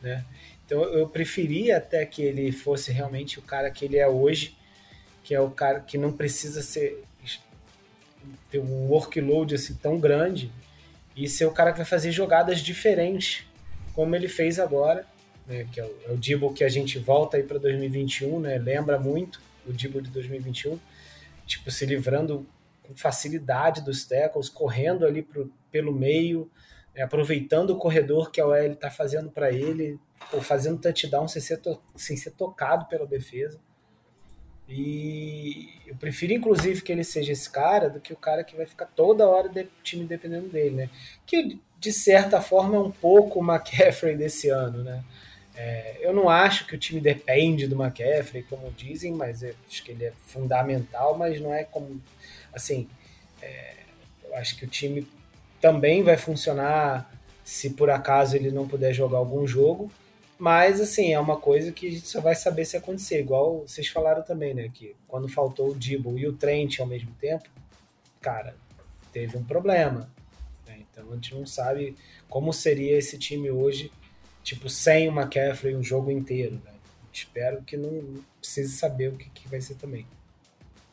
né? 0.00 0.24
Então 0.68 0.84
eu 0.84 1.08
preferia 1.08 1.78
até 1.78 2.04
que 2.04 2.20
ele 2.20 2.52
fosse 2.52 2.92
realmente 2.92 3.38
o 3.38 3.42
cara 3.42 3.70
que 3.70 3.86
ele 3.86 3.96
é 3.96 4.06
hoje, 4.06 4.54
que 5.24 5.34
é 5.34 5.40
o 5.40 5.50
cara 5.50 5.80
que 5.80 5.96
não 5.96 6.12
precisa 6.12 6.60
ser 6.60 7.02
ter 8.50 8.58
um 8.58 8.86
workload 8.86 9.54
assim 9.54 9.74
tão 9.76 9.98
grande 9.98 10.52
e 11.16 11.26
ser 11.26 11.46
o 11.46 11.52
cara 11.52 11.72
que 11.72 11.78
vai 11.78 11.86
fazer 11.86 12.12
jogadas 12.12 12.60
diferentes, 12.60 13.46
como 13.94 14.14
ele 14.14 14.28
fez 14.28 14.58
agora, 14.58 15.06
né, 15.46 15.66
que 15.72 15.80
é 15.80 15.84
o, 15.84 15.96
é 16.06 16.12
o 16.12 16.18
Dibble 16.18 16.52
que 16.52 16.62
a 16.62 16.68
gente 16.68 16.98
volta 16.98 17.38
aí 17.38 17.42
para 17.42 17.58
2021, 17.58 18.38
né, 18.38 18.58
lembra 18.58 18.98
muito 18.98 19.40
o 19.66 19.72
Dibble 19.72 20.02
de 20.02 20.10
2021, 20.10 20.78
tipo 21.46 21.70
se 21.70 21.86
livrando 21.86 22.46
com 22.82 22.94
facilidade 22.94 23.80
dos 23.82 24.04
tackles, 24.04 24.50
correndo 24.50 25.06
ali 25.06 25.22
pro, 25.22 25.50
pelo 25.72 25.94
meio, 25.94 26.50
né, 26.94 27.02
aproveitando 27.02 27.70
o 27.70 27.78
corredor 27.78 28.30
que 28.30 28.38
a 28.38 28.46
OL 28.46 28.72
está 28.72 28.90
fazendo 28.90 29.30
para 29.30 29.50
ele, 29.50 29.98
ou 30.32 30.40
fazendo 30.40 30.80
touchdown 30.80 31.26
sem 31.28 31.40
ser, 31.40 31.60
sem 31.96 32.16
ser 32.16 32.32
tocado 32.32 32.86
pela 32.86 33.06
defesa. 33.06 33.58
E 34.68 35.70
eu 35.86 35.96
prefiro, 35.96 36.34
inclusive, 36.34 36.82
que 36.82 36.92
ele 36.92 37.02
seja 37.02 37.32
esse 37.32 37.48
cara 37.48 37.88
do 37.88 38.00
que 38.00 38.12
o 38.12 38.16
cara 38.16 38.44
que 38.44 38.54
vai 38.54 38.66
ficar 38.66 38.84
toda 38.84 39.26
hora 39.26 39.48
de 39.48 39.66
time 39.82 40.04
dependendo 40.04 40.48
dele, 40.48 40.76
né? 40.76 40.90
Que, 41.24 41.58
de 41.78 41.92
certa 41.92 42.40
forma, 42.40 42.76
é 42.76 42.80
um 42.80 42.90
pouco 42.90 43.40
o 43.40 43.42
McCaffrey 43.42 44.14
desse 44.14 44.50
ano, 44.50 44.84
né? 44.84 45.02
É, 45.56 45.96
eu 46.00 46.12
não 46.12 46.28
acho 46.28 46.66
que 46.66 46.74
o 46.74 46.78
time 46.78 47.00
depende 47.00 47.66
do 47.66 47.82
McCaffrey, 47.82 48.42
como 48.42 48.70
dizem, 48.72 49.12
mas 49.12 49.42
acho 49.42 49.82
que 49.82 49.90
ele 49.90 50.04
é 50.04 50.12
fundamental, 50.26 51.16
mas 51.16 51.40
não 51.40 51.52
é 51.52 51.64
como... 51.64 52.00
Assim, 52.52 52.88
é, 53.40 53.74
eu 54.24 54.36
acho 54.36 54.54
que 54.56 54.66
o 54.66 54.68
time 54.68 55.08
também 55.60 56.02
vai 56.02 56.16
funcionar 56.16 57.10
se 57.42 57.70
por 57.70 57.88
acaso 57.88 58.36
ele 58.36 58.50
não 58.50 58.68
puder 58.68 58.92
jogar 58.92 59.16
algum 59.16 59.46
jogo, 59.46 59.90
mas, 60.38 60.80
assim, 60.80 61.12
é 61.12 61.18
uma 61.18 61.36
coisa 61.36 61.72
que 61.72 61.88
a 61.88 61.90
gente 61.90 62.06
só 62.06 62.20
vai 62.20 62.36
saber 62.36 62.64
se 62.64 62.76
acontecer. 62.76 63.18
Igual 63.20 63.66
vocês 63.66 63.88
falaram 63.88 64.22
também, 64.22 64.54
né? 64.54 64.70
Que 64.72 64.94
quando 65.08 65.28
faltou 65.28 65.70
o 65.70 65.74
Dibble 65.74 66.16
e 66.16 66.28
o 66.28 66.32
Trent 66.32 66.78
ao 66.78 66.86
mesmo 66.86 67.10
tempo, 67.20 67.48
cara, 68.20 68.54
teve 69.12 69.36
um 69.36 69.42
problema. 69.42 70.08
Né? 70.64 70.80
Então 70.80 71.10
a 71.10 71.14
gente 71.14 71.34
não 71.34 71.44
sabe 71.44 71.96
como 72.28 72.52
seria 72.52 72.96
esse 72.96 73.18
time 73.18 73.50
hoje, 73.50 73.90
tipo, 74.44 74.70
sem 74.70 75.08
o 75.08 75.12
McCaffrey 75.12 75.74
um 75.74 75.82
jogo 75.82 76.10
inteiro. 76.10 76.60
Né? 76.64 76.72
Espero 77.12 77.62
que 77.62 77.76
não 77.76 78.22
precise 78.40 78.76
saber 78.76 79.08
o 79.08 79.16
que, 79.16 79.28
que 79.30 79.48
vai 79.48 79.60
ser 79.60 79.74
também. 79.74 80.06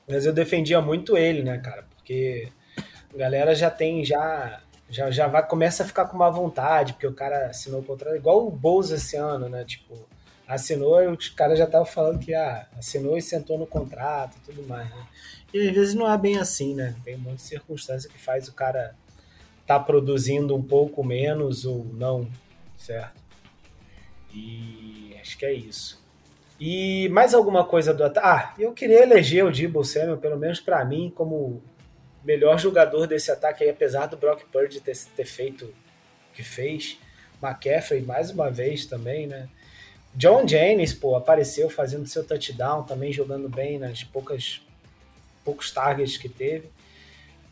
Mas 0.07 0.25
eu 0.25 0.33
defendia 0.33 0.81
muito 0.81 1.15
ele, 1.15 1.43
né, 1.43 1.59
cara? 1.59 1.83
Porque 1.95 2.49
a 3.13 3.17
galera 3.17 3.53
já 3.53 3.69
tem 3.69 4.03
já 4.03 4.61
já, 4.89 5.09
já 5.11 5.27
vai, 5.27 5.45
começa 5.45 5.83
a 5.83 5.85
ficar 5.85 6.05
com 6.05 6.15
uma 6.15 6.29
vontade, 6.29 6.93
porque 6.93 7.07
o 7.07 7.13
cara 7.13 7.47
assinou 7.47 7.81
o 7.81 7.83
contrato, 7.83 8.15
igual 8.15 8.45
o 8.45 8.51
Bowles 8.51 8.91
esse 8.91 9.15
ano, 9.15 9.49
né? 9.49 9.63
Tipo, 9.65 9.95
assinou 10.47 11.01
e 11.01 11.07
os 11.07 11.29
caras 11.29 11.57
já 11.57 11.65
estavam 11.65 11.85
falando 11.85 12.19
que 12.19 12.33
ah, 12.33 12.67
assinou 12.77 13.17
e 13.17 13.21
sentou 13.21 13.57
no 13.57 13.65
contrato 13.65 14.37
e 14.37 14.51
tudo 14.51 14.67
mais, 14.67 14.89
né? 14.89 15.07
E 15.53 15.69
às 15.69 15.75
vezes 15.75 15.95
não 15.95 16.11
é 16.11 16.17
bem 16.17 16.37
assim, 16.37 16.75
né? 16.75 16.95
Tem 17.03 17.15
um 17.15 17.19
monte 17.19 17.37
de 17.37 17.41
circunstância 17.43 18.09
que 18.09 18.19
faz 18.19 18.47
o 18.47 18.53
cara 18.53 18.95
tá 19.65 19.79
produzindo 19.79 20.55
um 20.55 20.61
pouco 20.61 21.03
menos 21.03 21.65
ou 21.65 21.85
não, 21.93 22.27
certo? 22.77 23.23
E 24.33 25.15
acho 25.19 25.37
que 25.37 25.45
é 25.45 25.53
isso. 25.53 26.03
E 26.59 27.09
mais 27.09 27.33
alguma 27.33 27.65
coisa 27.65 27.93
do 27.93 28.03
Ah, 28.17 28.53
eu 28.59 28.73
queria 28.73 29.03
eleger 29.03 29.43
o 29.43 29.51
Debo 29.51 29.83
Samuel, 29.83 30.17
pelo 30.17 30.37
menos 30.37 30.59
para 30.59 30.85
mim, 30.85 31.11
como 31.13 31.61
melhor 32.25 32.59
jogador 32.59 33.07
desse 33.07 33.31
ataque 33.31 33.63
aí, 33.63 33.69
apesar 33.69 34.07
do 34.07 34.17
Brock 34.17 34.43
Purdy 34.51 34.81
ter, 34.81 34.97
ter 35.15 35.25
feito 35.25 35.65
o 35.65 36.33
que 36.33 36.43
fez. 36.43 36.97
McCaffrey 37.41 38.01
mais 38.01 38.31
uma 38.31 38.49
vez 38.49 38.85
também, 38.85 39.27
né? 39.27 39.47
John 40.13 40.47
Jennings, 40.47 40.93
pô, 40.93 41.15
apareceu 41.15 41.69
fazendo 41.69 42.07
seu 42.07 42.25
touchdown, 42.25 42.83
também 42.83 43.11
jogando 43.11 43.49
bem 43.49 43.77
nas 43.77 44.03
poucas 44.03 44.61
poucos 45.43 45.71
targets 45.71 46.17
que 46.17 46.27
teve. 46.27 46.69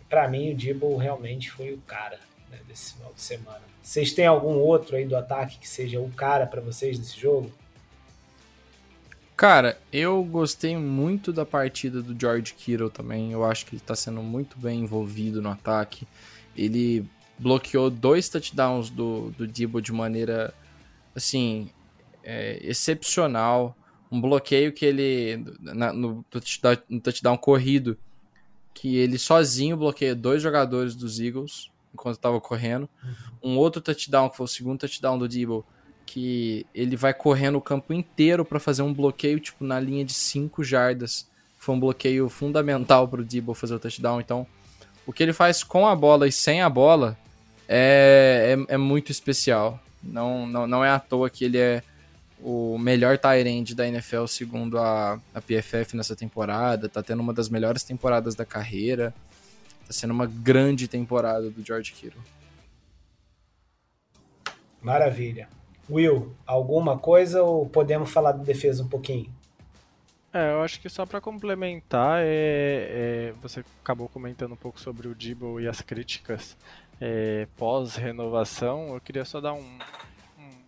Para 0.10 0.28
mim, 0.28 0.52
o 0.52 0.56
Dibble 0.56 0.98
realmente 0.98 1.52
foi 1.52 1.74
o 1.74 1.78
cara 1.82 2.20
né, 2.50 2.60
desse 2.68 2.94
final 2.94 3.14
de 3.14 3.22
semana. 3.22 3.62
Vocês 3.82 4.14
têm 4.14 4.26
algum 4.26 4.58
outro 4.58 4.96
aí 4.96 5.06
do 5.06 5.16
ataque 5.16 5.60
que 5.60 5.68
seja 5.68 6.00
o 6.00 6.10
cara 6.12 6.48
para 6.48 6.62
vocês 6.62 6.98
desse 6.98 7.20
jogo? 7.20 7.52
Cara, 9.36 9.80
eu 9.92 10.24
gostei 10.24 10.78
muito 10.78 11.34
da 11.34 11.46
partida 11.46 12.02
do 12.02 12.20
George 12.20 12.54
Kittle 12.54 12.90
também. 12.90 13.32
Eu 13.32 13.44
acho 13.44 13.66
que 13.66 13.76
ele 13.76 13.82
tá 13.82 13.96
sendo 13.96 14.22
muito 14.22 14.58
bem 14.60 14.82
envolvido 14.82 15.42
no 15.42 15.50
ataque. 15.50 16.08
Ele 16.56 17.06
bloqueou 17.38 17.90
dois 17.90 18.30
touchdowns 18.30 18.90
do, 18.90 19.32
do 19.32 19.48
Debo 19.48 19.82
de 19.82 19.92
maneira, 19.92 20.54
assim, 21.16 21.70
é, 22.24 22.60
excepcional. 22.62 23.76
Um 24.12 24.22
bloqueio 24.22 24.72
que 24.72 24.86
ele, 24.86 25.44
na, 25.60 25.92
no, 25.92 26.24
touchdown, 26.30 26.78
no 26.88 27.02
touchdown 27.02 27.36
corrido, 27.36 27.98
que 28.72 28.98
ele 28.98 29.18
sozinho 29.18 29.76
bloqueia 29.76 30.16
dois 30.16 30.44
jogadores 30.44 30.96
dos 30.96 31.20
Eagles 31.20 31.72
enquanto 31.92 32.18
estava 32.18 32.40
correndo. 32.40 32.88
Uhum. 33.04 33.52
Um 33.52 33.58
outro 33.58 33.82
touchdown, 33.82 34.30
que 34.30 34.38
foi 34.38 34.46
o 34.46 34.48
segundo 34.48 34.80
touchdown 34.80 35.18
do 35.18 35.28
Debo, 35.28 35.66
que 36.06 36.66
ele 36.74 36.96
vai 36.96 37.14
correndo 37.14 37.58
o 37.58 37.62
campo 37.62 37.94
inteiro 37.94 38.46
para 38.46 38.60
fazer 38.60 38.82
um 38.82 38.94
bloqueio, 38.94 39.40
tipo, 39.40 39.64
na 39.64 39.80
linha 39.80 40.06
de 40.06 40.14
5 40.14 40.64
jardas. 40.64 41.28
Foi 41.58 41.76
um 41.76 41.80
bloqueio 41.80 42.30
fundamental 42.30 43.08
para 43.08 43.22
o 43.22 43.24
Debo 43.24 43.54
fazer 43.54 43.76
o 43.76 43.80
touchdown. 43.80 44.20
Então, 44.20 44.46
o 45.06 45.14
que 45.14 45.24
ele 45.24 45.34
faz 45.34 45.64
com 45.64 45.88
a 45.88 45.96
bola 45.96 46.28
e 46.28 46.32
sem 46.32 46.62
a 46.62 46.70
bola 46.70 47.18
é, 47.68 48.58
é, 48.70 48.74
é 48.74 48.78
muito 48.78 49.12
especial. 49.12 49.80
Não, 50.02 50.46
não, 50.46 50.68
não 50.68 50.84
é 50.84 50.90
à 50.90 51.00
toa 51.00 51.30
que 51.30 51.46
ele 51.46 51.58
é 51.58 51.82
o 52.42 52.78
melhor 52.78 53.18
tight 53.18 53.74
da 53.74 53.88
NFL 53.88 54.26
segundo 54.28 54.78
a, 54.78 55.20
a 55.34 55.42
PFF 55.42 55.96
nessa 55.96 56.16
temporada. 56.16 56.90
Tá 56.90 57.02
tendo 57.02 57.22
uma 57.22 57.34
das 57.34 57.48
melhores 57.48 57.84
temporadas 57.84 58.36
da 58.36 58.46
carreira. 58.46 59.14
Tá 59.88 59.94
sendo 59.94 60.12
uma 60.12 60.26
grande 60.26 60.88
temporada 60.88 61.50
do 61.50 61.66
George 61.66 61.94
Kittle. 61.94 62.22
Maravilha. 64.82 65.48
Will, 65.90 66.34
alguma 66.46 66.98
coisa 66.98 67.44
ou 67.44 67.68
podemos 67.68 68.10
falar 68.12 68.34
de 68.34 68.44
defesa 68.44 68.84
um 68.84 68.88
pouquinho? 68.88 69.30
É, 70.34 70.52
eu 70.52 70.64
acho 70.64 70.82
que 70.82 70.90
só 70.90 71.06
para 71.06 71.22
complementar, 71.22 72.22
é, 72.24 72.26
é, 72.30 73.34
você 73.42 73.64
acabou 73.84 74.10
comentando 74.10 74.54
um 74.54 74.58
pouco 74.58 74.80
sobre 74.80 75.08
o 75.08 75.14
Dibble 75.14 75.62
e 75.62 75.68
as 75.68 75.82
críticas 75.82 76.58
é, 77.00 77.48
pós-renovação. 77.56 78.96
Eu 78.96 79.02
queria 79.02 79.26
só 79.26 79.40
dar 79.40 79.54
um, 79.54 79.78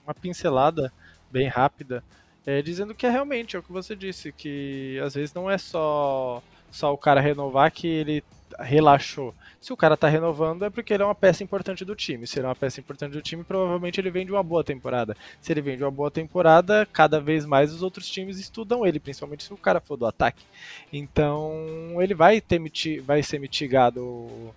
uma 0.06 0.14
pincelada 0.14 0.94
bem 1.32 1.48
rápida, 1.48 2.04
é, 2.46 2.62
dizendo 2.62 2.94
que 2.94 3.08
é 3.08 3.10
realmente 3.10 3.56
é 3.56 3.60
o 3.60 3.64
que 3.64 3.72
você 3.72 3.96
disse, 3.96 4.32
que 4.32 5.00
às 5.04 5.16
vezes 5.16 5.34
não 5.34 5.50
é 5.50 5.58
só, 5.58 6.44
só 6.70 6.94
o 6.94 6.98
cara 6.98 7.20
renovar 7.20 7.72
que 7.72 7.88
ele 7.88 8.24
relaxou. 8.60 9.34
Se 9.66 9.74
o 9.74 9.78
cara 9.78 9.98
tá 9.98 10.08
renovando 10.08 10.64
é 10.64 10.70
porque 10.70 10.94
ele 10.94 11.02
é 11.02 11.06
uma 11.08 11.16
peça 11.16 11.44
importante 11.44 11.84
do 11.84 11.96
time. 11.96 12.28
Se 12.28 12.38
ele 12.38 12.46
é 12.46 12.50
uma 12.50 12.56
peça 12.56 12.80
importante 12.80 13.14
do 13.14 13.22
time, 13.24 13.44
provavelmente 13.44 14.00
ele 14.00 14.12
vem 14.12 14.24
de 14.24 14.32
uma 14.32 14.44
boa 14.44 14.64
temporada. 14.64 15.18
Se 15.42 15.52
ele 15.52 15.60
vem 15.60 15.76
de 15.76 15.84
uma 15.84 15.90
boa 15.90 16.12
temporada, 16.12 16.88
cada 16.94 17.20
vez 17.20 17.48
mais 17.48 17.74
os 17.74 17.82
outros 17.82 18.08
times 18.08 18.38
estudam 18.38 18.86
ele, 18.86 19.00
principalmente 19.00 19.44
se 19.44 19.52
o 19.52 19.58
cara 19.58 19.82
for 19.82 19.98
do 19.98 20.06
ataque. 20.06 20.46
Então 20.94 22.00
ele 22.00 22.14
vai, 22.14 22.40
ter, 22.40 22.62
vai 23.02 23.24
ser 23.24 23.40
mitigado 23.40 24.54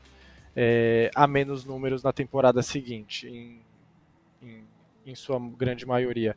é, 0.54 1.10
a 1.14 1.26
menos 1.26 1.64
números 1.64 2.02
na 2.02 2.12
temporada 2.12 2.62
seguinte, 2.62 3.26
em, 3.26 3.60
em, 4.42 4.62
em 5.06 5.14
sua 5.14 5.40
grande 5.56 5.86
maioria. 5.86 6.36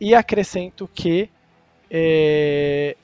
E 0.00 0.14
acrescento 0.14 0.88
que 0.94 1.28
é, 1.90 2.96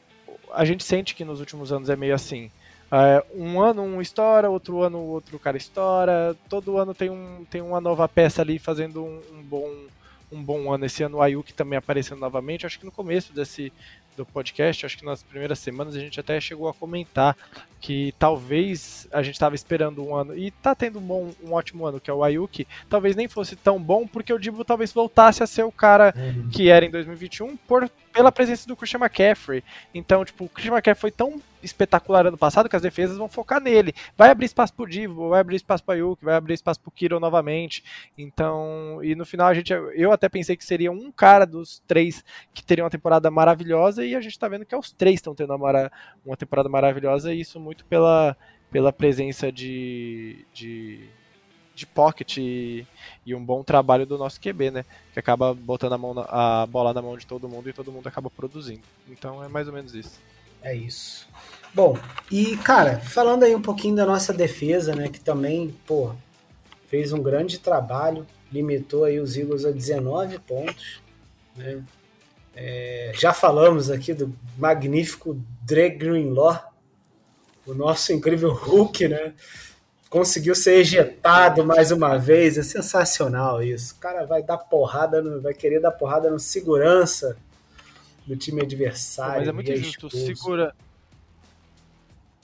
a 0.53 0.65
gente 0.65 0.85
sente 0.85 1.13
que 1.13 1.25
nos 1.25 1.41
últimos 1.41 1.73
anos 1.73 1.91
é 1.91 1.97
meio 1.97 2.15
assim. 2.15 2.53
É, 2.93 3.25
um 3.35 3.59
ano 3.59 3.83
um 3.83 4.03
estoura, 4.03 4.51
outro 4.51 4.83
ano 4.83 4.99
outro 4.99 5.39
cara 5.39 5.57
estoura. 5.57 6.37
Todo 6.49 6.77
ano 6.77 6.95
tem, 6.95 7.09
um, 7.09 7.47
tem 7.51 7.63
uma 7.63 7.81
nova 7.81 8.07
peça 8.07 8.43
ali 8.43 8.59
fazendo 8.59 9.03
um, 9.03 9.21
um 9.33 9.43
bom 9.43 9.71
um 10.31 10.43
bom 10.43 10.71
ano. 10.73 10.85
Esse 10.85 11.03
ano 11.03 11.17
o 11.17 11.23
Ayuk 11.23 11.55
também 11.55 11.79
aparecendo 11.79 12.21
novamente. 12.21 12.67
Acho 12.67 12.79
que 12.79 12.85
no 12.85 12.93
começo 12.93 13.33
desse 13.33 13.73
do 14.17 14.27
podcast, 14.27 14.85
acho 14.85 14.99
que 14.99 15.05
nas 15.05 15.23
primeiras 15.23 15.59
semanas 15.59 15.97
a 15.97 15.99
gente 15.99 16.21
até 16.21 16.39
chegou 16.41 16.69
a 16.69 16.75
comentar 16.75 17.37
que 17.81 18.15
talvez 18.19 19.09
a 19.11 19.23
gente 19.23 19.35
estava 19.35 19.55
esperando 19.55 20.05
um 20.05 20.15
ano 20.15 20.37
e 20.37 20.51
tá 20.51 20.75
tendo 20.75 20.99
um, 20.99 21.03
bom, 21.03 21.31
um 21.43 21.53
ótimo 21.53 21.87
ano, 21.87 22.01
que 22.01 22.11
é 22.11 22.15
o 22.15 22.23
Ayuki, 22.23 22.67
talvez 22.89 23.17
nem 23.17 23.27
fosse 23.27 23.57
tão 23.57 23.81
bom 23.81 24.07
porque 24.07 24.33
o 24.33 24.39
Dibo 24.39 24.65
talvez 24.65 24.93
voltasse 24.93 25.43
a 25.43 25.47
ser 25.47 25.65
o 25.65 25.73
cara 25.73 26.15
uhum. 26.17 26.51
que 26.51 26.69
era 26.69 26.85
em 26.85 26.91
2021 26.91 27.57
por, 27.57 27.91
pela 28.13 28.31
presença 28.31 28.69
do 28.69 28.77
Christian 28.77 29.01
McCaffrey. 29.01 29.65
Então, 29.95 30.25
tipo, 30.25 30.45
o 30.45 30.49
Christian 30.49 30.75
McCaffrey 30.75 31.01
foi 31.01 31.11
tão 31.11 31.41
espetacular 31.63 32.27
ano 32.27 32.37
passado 32.37 32.69
que 32.69 32.77
as 32.77 32.83
defesas 32.83 33.17
vão 33.17 33.29
focar 33.29 33.61
nele. 33.61 33.95
Vai 34.17 34.31
abrir 34.31 34.47
espaço 34.47 34.75
pro 34.75 34.87
Divo, 34.87 35.31
vai 35.31 35.41
abrir 35.41 35.57
espaço 35.57 35.83
pro 35.83 35.95
Ayuk, 35.95 36.25
vai 36.25 36.35
abrir 36.35 36.55
espaço 36.55 36.81
pro 36.81 36.91
Kiro 36.91 37.19
novamente. 37.19 37.83
Então, 38.19 39.01
e 39.03 39.15
no 39.15 39.25
final 39.25 39.47
a 39.47 39.55
gente, 39.55 39.73
eu 39.73 40.13
até 40.13 40.29
pensei 40.29 40.57
que 40.57 40.65
seria 40.65 40.93
um 40.93 41.11
cara 41.11 41.47
dos 41.47 41.81
três 41.87 42.25
que 42.53 42.65
teria 42.65 42.85
uma 42.85 42.91
temporada 42.91 43.31
maravilhosa 43.31 44.05
e 44.05 44.15
a 44.15 44.21
gente 44.21 44.39
tá 44.39 44.49
vendo 44.49 44.67
que 44.67 44.75
é 44.75 44.79
os 44.79 44.93
três 44.93 45.17
estão 45.17 45.35
tendo 45.35 45.55
uma, 45.55 45.91
uma 46.25 46.37
temporada 46.37 46.69
maravilhosa 46.69 47.33
e 47.33 47.41
isso 47.41 47.59
muito 47.59 47.85
pela, 47.87 48.37
pela 48.71 48.93
presença 48.93 49.51
de, 49.51 50.45
de 50.53 51.09
de 51.83 51.87
pocket 51.87 52.39
e, 52.39 52.87
e, 53.27 53.35
um 53.35 53.45
bom 53.45 53.63
trabalho 53.63 54.07
do 54.07 54.17
nosso 54.17 54.41
QB, 54.41 54.71
né? 54.71 54.85
Que 55.13 55.19
acaba 55.19 55.53
botando 55.53 55.93
a, 55.93 55.99
mão 55.99 56.15
na, 56.15 56.23
a 56.23 56.67
bola 56.67 56.95
na 56.95 57.03
mão 57.03 57.17
de 57.17 57.27
todo 57.27 57.49
mundo 57.49 57.69
e 57.69 57.73
todo 57.73 57.93
mundo 57.93 58.07
acaba 58.07 58.31
produzindo. 58.31 58.83
Então 59.09 59.43
é 59.45 59.49
mais 59.49 59.67
ou 59.67 59.75
menos 59.75 59.95
isso. 59.95 60.21
É 60.63 60.75
isso. 60.75 61.29
Bom, 61.75 61.99
e 62.31 62.57
cara, 62.59 63.01
falando 63.01 63.45
aí 63.45 63.55
um 63.55 63.63
pouquinho 63.63 63.97
da 63.97 64.07
nossa 64.07 64.33
defesa, 64.33 64.95
né, 64.95 65.09
que 65.09 65.19
também, 65.19 65.75
pô, 65.87 66.13
fez 66.87 67.13
um 67.13 67.23
grande 67.23 67.59
trabalho, 67.59 68.27
limitou 68.53 69.05
aí 69.05 69.19
os 69.19 69.37
Eagles 69.37 69.65
a 69.65 69.71
19 69.71 70.39
pontos, 70.41 71.01
né? 71.57 71.83
É, 72.55 73.13
já 73.15 73.33
falamos 73.33 73.91
aqui 73.91 74.13
do 74.13 74.35
magnífico 74.59 75.41
Dre 75.63 75.89
Greenlaw, 75.89 76.71
o 77.67 77.73
nosso 77.73 78.13
incrível 78.13 78.53
Hulk, 78.53 79.09
né? 79.09 79.33
Conseguiu 80.13 80.55
ser 80.55 80.75
ejetado 80.75 81.65
mais 81.65 81.91
uma 81.91 82.19
vez, 82.19 82.59
é 82.59 82.63
sensacional 82.63 83.63
isso. 83.63 83.95
O 83.95 83.97
cara 83.97 84.27
vai 84.27 84.43
dar 84.43 84.59
porrada, 84.59 85.23
no, 85.23 85.41
vai 85.41 85.55
querer 85.55 85.81
dar 85.81 85.91
porrada 85.91 86.31
no 86.31 86.39
segurança 86.39 87.35
do 88.27 88.37
time 88.37 88.61
adversário. 88.61 89.39
Mas 89.39 89.49
é 89.49 89.53
muito 89.53 89.75
justo, 89.75 90.11
segura. 90.11 90.75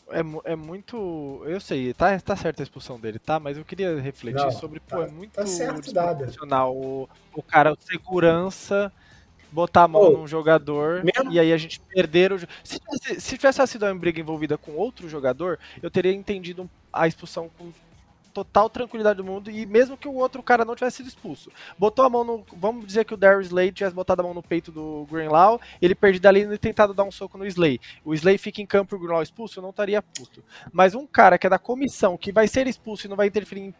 É, 0.09 0.21
é 0.51 0.57
muito. 0.57 1.43
Eu 1.45 1.61
sei, 1.61 1.93
tá, 1.93 2.19
tá 2.19 2.35
certa 2.35 2.63
a 2.63 2.65
expulsão 2.65 2.99
dele, 2.99 3.19
tá? 3.19 3.39
Mas 3.39 3.59
eu 3.59 3.65
queria 3.67 4.01
refletir 4.01 4.43
Não, 4.43 4.51
sobre, 4.51 4.81
tá, 4.81 4.97
pô, 4.97 5.03
é 5.03 5.09
muito 5.11 5.33
tá 5.33 5.45
certo 5.45 5.93
dada. 5.93 6.27
O, 6.71 7.07
o 7.35 7.43
cara, 7.43 7.75
o 7.75 7.79
segurança, 7.79 8.91
botar 9.51 9.85
a 9.85 9.89
mão 9.89 10.03
oh, 10.03 10.19
num 10.19 10.27
jogador 10.27 11.03
mesmo? 11.05 11.33
e 11.33 11.39
aí 11.39 11.53
a 11.53 11.57
gente 11.57 11.81
perder 11.81 12.33
o. 12.33 12.39
Se, 12.39 12.81
se, 13.03 13.21
se 13.21 13.39
tivesse 13.39 13.67
sido 13.67 13.85
uma 13.85 13.95
briga 13.95 14.21
envolvida 14.21 14.57
com 14.59 14.73
outro 14.73 15.09
jogador, 15.09 15.59
eu 15.83 15.91
teria 15.91 16.13
entendido 16.13 16.69
a 16.93 17.07
expulsão 17.07 17.51
com 17.59 17.73
total 18.29 18.71
tranquilidade 18.71 19.17
do 19.17 19.25
mundo 19.25 19.51
e 19.51 19.67
mesmo 19.67 19.97
que 19.97 20.07
o 20.07 20.15
outro 20.15 20.43
cara 20.43 20.65
não 20.65 20.77
tivesse 20.77 20.99
sido 20.99 21.09
expulso. 21.09 21.51
Botou 21.77 22.05
a 22.05 22.11
mão 22.11 22.25
no. 22.25 22.45
Vamos 22.53 22.87
dizer 22.87 23.05
que 23.05 23.15
o 23.15 23.17
Darius 23.17 23.47
Slade 23.47 23.73
tivesse 23.73 23.95
botado 23.95 24.21
a 24.21 24.25
mão 24.25 24.35
no 24.35 24.43
peito 24.43 24.71
do 24.71 25.07
Greenlaw, 25.11 25.61
ele 25.81 25.95
perdido 25.95 26.27
ali 26.27 26.43
e 26.43 26.59
tentado 26.59 26.95
dar 26.95 27.05
um 27.05 27.11
soco 27.11 27.37
no 27.37 27.47
Slay. 27.47 27.81
O 28.05 28.15
Slay 28.15 28.39
fica 28.39 28.63
em 28.63 28.67
campo 28.67 28.95
e 28.95 28.97
o 28.97 29.01
Greenlaw 29.01 29.23
expulso, 29.23 29.59
eu 29.59 29.63
não 29.63 29.71
estaria 29.71 30.01
puto. 30.01 30.43
Mas 30.73 30.95
um 30.95 31.07
cara 31.07 31.39
que 31.39 31.47
é 31.47 31.51
da 31.51 31.59
comissão, 31.59 32.17
que 32.17 32.31
vai 32.31 32.47
ser 32.47 32.67
expulso 32.67 33.07
e 33.07 33.11
não 33.11 33.17
vai 33.17 33.27
interferir 33.27 33.63
em 33.63 33.75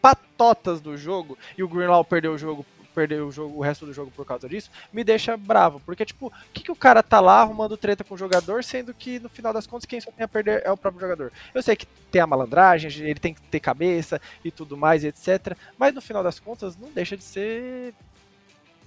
patotas 0.00 0.80
do 0.80 0.96
jogo, 0.96 1.36
e 1.58 1.62
o 1.64 1.68
Greenlaw 1.68 2.04
perdeu 2.04 2.32
o 2.32 2.38
jogo 2.38 2.64
perder 2.96 3.20
o 3.20 3.30
jogo, 3.30 3.58
o 3.58 3.60
resto 3.60 3.84
do 3.84 3.92
jogo 3.92 4.10
por 4.10 4.24
causa 4.24 4.48
disso, 4.48 4.70
me 4.90 5.04
deixa 5.04 5.36
bravo. 5.36 5.82
Porque, 5.84 6.06
tipo, 6.06 6.28
o 6.28 6.32
que, 6.54 6.62
que 6.62 6.72
o 6.72 6.76
cara 6.76 7.02
tá 7.02 7.20
lá 7.20 7.42
arrumando 7.42 7.76
treta 7.76 8.02
com 8.02 8.14
o 8.14 8.18
jogador, 8.18 8.64
sendo 8.64 8.94
que 8.94 9.20
no 9.20 9.28
final 9.28 9.52
das 9.52 9.66
contas 9.66 9.84
quem 9.84 10.00
só 10.00 10.10
tem 10.10 10.24
a 10.24 10.28
perder 10.28 10.62
é 10.64 10.70
o 10.72 10.76
próprio 10.78 11.02
jogador. 11.02 11.30
Eu 11.54 11.62
sei 11.62 11.76
que 11.76 11.84
tem 12.10 12.22
a 12.22 12.26
malandragem, 12.26 12.90
ele 13.06 13.20
tem 13.20 13.34
que 13.34 13.42
ter 13.42 13.60
cabeça 13.60 14.18
e 14.42 14.50
tudo 14.50 14.78
mais, 14.78 15.04
etc. 15.04 15.54
Mas 15.76 15.94
no 15.94 16.00
final 16.00 16.22
das 16.22 16.40
contas 16.40 16.74
não 16.74 16.90
deixa 16.90 17.16
de 17.16 17.22
ser 17.22 17.92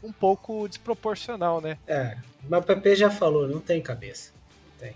um 0.04 0.12
pouco 0.12 0.68
desproporcional, 0.68 1.62
né? 1.62 1.78
É, 1.86 2.18
mas 2.50 2.62
o 2.62 2.66
PP 2.66 2.96
já 2.96 3.12
falou, 3.12 3.48
não 3.48 3.60
tem 3.60 3.80
cabeça. 3.82 4.32
Não 4.66 4.88
tem. 4.88 4.96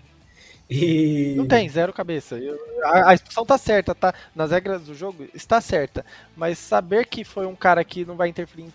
E... 0.68 1.34
Não 1.36 1.46
tem, 1.46 1.68
zero 1.68 1.92
cabeça. 1.92 2.36
A, 2.82 3.10
a 3.10 3.14
expulsão 3.14 3.46
tá 3.46 3.58
certa, 3.58 3.94
tá? 3.94 4.12
Nas 4.34 4.50
regras 4.50 4.82
do 4.82 4.94
jogo 4.94 5.28
está 5.32 5.60
certa. 5.60 6.04
Mas 6.36 6.58
saber 6.58 7.06
que 7.06 7.22
foi 7.22 7.46
um 7.46 7.54
cara 7.54 7.84
que 7.84 8.04
não 8.04 8.16
vai 8.16 8.28
interferir 8.28 8.64
em 8.64 8.72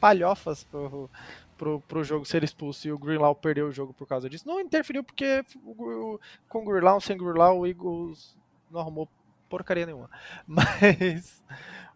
palhofas 0.00 0.64
pro, 0.64 1.10
pro, 1.56 1.80
pro 1.80 2.04
jogo 2.04 2.24
ser 2.24 2.42
expulso 2.42 2.88
e 2.88 2.92
o 2.92 2.98
Greenlaw 2.98 3.34
perdeu 3.34 3.68
o 3.68 3.72
jogo 3.72 3.92
por 3.92 4.06
causa 4.06 4.28
disso. 4.28 4.46
Não 4.46 4.60
interferiu 4.60 5.04
porque 5.04 5.44
o, 5.64 6.18
com 6.48 6.60
o 6.60 6.64
Greenlaw, 6.64 7.00
sem 7.00 7.18
Greenlaw, 7.18 7.58
o 7.58 7.66
Eagles 7.66 8.36
não 8.70 8.80
arrumou 8.80 9.08
porcaria 9.48 9.84
nenhuma. 9.84 10.08
Mas 10.46 11.42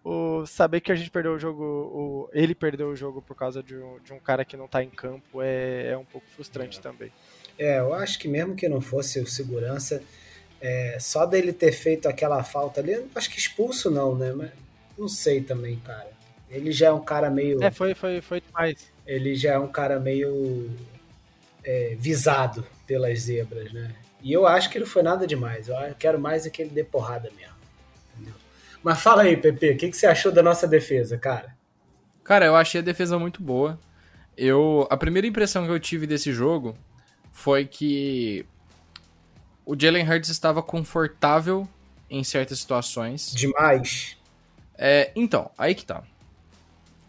o 0.05 0.45
saber 0.45 0.80
que 0.80 0.93
a 0.93 0.95
gente 0.95 1.11
perdeu 1.11 1.32
o 1.32 1.39
jogo, 1.39 1.62
o, 1.64 2.30
ele 2.32 2.55
perdeu 2.55 2.89
o 2.89 2.97
jogo 2.97 3.22
por 3.22 3.35
causa 3.35 3.62
de 3.62 3.74
um, 3.74 3.99
de 4.01 4.12
um 4.12 4.18
cara 4.18 4.45
que 4.45 4.57
não 4.57 4.68
tá 4.68 4.82
em 4.82 4.91
campo 4.91 5.41
é, 5.41 5.93
é 5.93 5.97
um 5.97 6.05
pouco 6.05 6.26
frustrante 6.35 6.78
é. 6.78 6.82
também. 6.82 7.11
É, 7.59 7.78
eu 7.78 7.95
acho 7.95 8.18
que 8.18 8.28
mesmo 8.28 8.55
que 8.55 8.68
não 8.68 8.80
fosse 8.80 9.20
o 9.20 9.26
segurança, 9.26 10.03
é, 10.61 10.99
só 11.01 11.24
dele 11.24 11.53
ter 11.53 11.72
feito 11.72 12.09
aquela 12.09 12.43
falta 12.43 12.80
ali, 12.80 13.07
acho 13.14 13.30
que 13.30 13.39
expulso 13.39 13.91
não, 13.91 14.14
né? 14.14 14.32
Mas 14.32 14.51
não 14.99 15.09
sei 15.09 15.41
também, 15.41 15.78
cara. 15.78 16.13
Ele 16.55 16.70
já 16.70 16.86
é 16.86 16.92
um 16.92 17.05
cara 17.05 17.28
meio. 17.28 17.62
É, 17.62 17.70
foi, 17.70 17.94
foi, 17.94 18.20
foi 18.20 18.40
demais. 18.40 18.92
Ele 19.05 19.34
já 19.34 19.55
é 19.55 19.59
um 19.59 19.66
cara 19.66 19.98
meio 19.98 20.70
é, 21.64 21.96
visado 21.98 22.64
pelas 22.86 23.20
zebras, 23.20 23.72
né? 23.72 23.92
E 24.22 24.32
eu 24.32 24.46
acho 24.46 24.70
que 24.70 24.78
não 24.78 24.86
foi 24.86 25.02
nada 25.02 25.26
demais. 25.26 25.68
Eu 25.68 25.76
quero 25.98 26.18
mais 26.18 26.46
é 26.46 26.50
que 26.50 26.62
ele 26.62 26.70
dê 26.70 26.84
porrada 26.84 27.30
mesmo. 27.36 27.55
Entendeu? 28.14 28.34
Mas 28.82 29.00
fala 29.00 29.22
aí, 29.22 29.36
Pepe, 29.36 29.72
o 29.72 29.76
que, 29.76 29.90
que 29.90 29.96
você 29.96 30.07
achou 30.07 30.30
da 30.30 30.42
nossa 30.42 30.66
defesa, 30.66 31.18
cara? 31.18 31.55
Cara, 32.22 32.46
eu 32.46 32.57
achei 32.57 32.80
a 32.80 32.84
defesa 32.84 33.18
muito 33.18 33.42
boa. 33.42 33.78
Eu, 34.36 34.86
a 34.90 34.96
primeira 34.96 35.26
impressão 35.26 35.66
que 35.66 35.70
eu 35.70 35.78
tive 35.80 36.07
desse 36.07 36.32
jogo 36.32 36.76
foi 37.32 37.66
que 37.66 38.46
o 39.66 39.78
Jalen 39.78 40.09
Hurts 40.09 40.30
estava 40.30 40.62
confortável 40.62 41.68
em 42.09 42.22
certas 42.22 42.61
situações. 42.61 43.32
Demais. 43.34 44.16
É, 44.76 45.11
então, 45.14 45.50
aí 45.59 45.74
que 45.74 45.84
tá. 45.84 46.02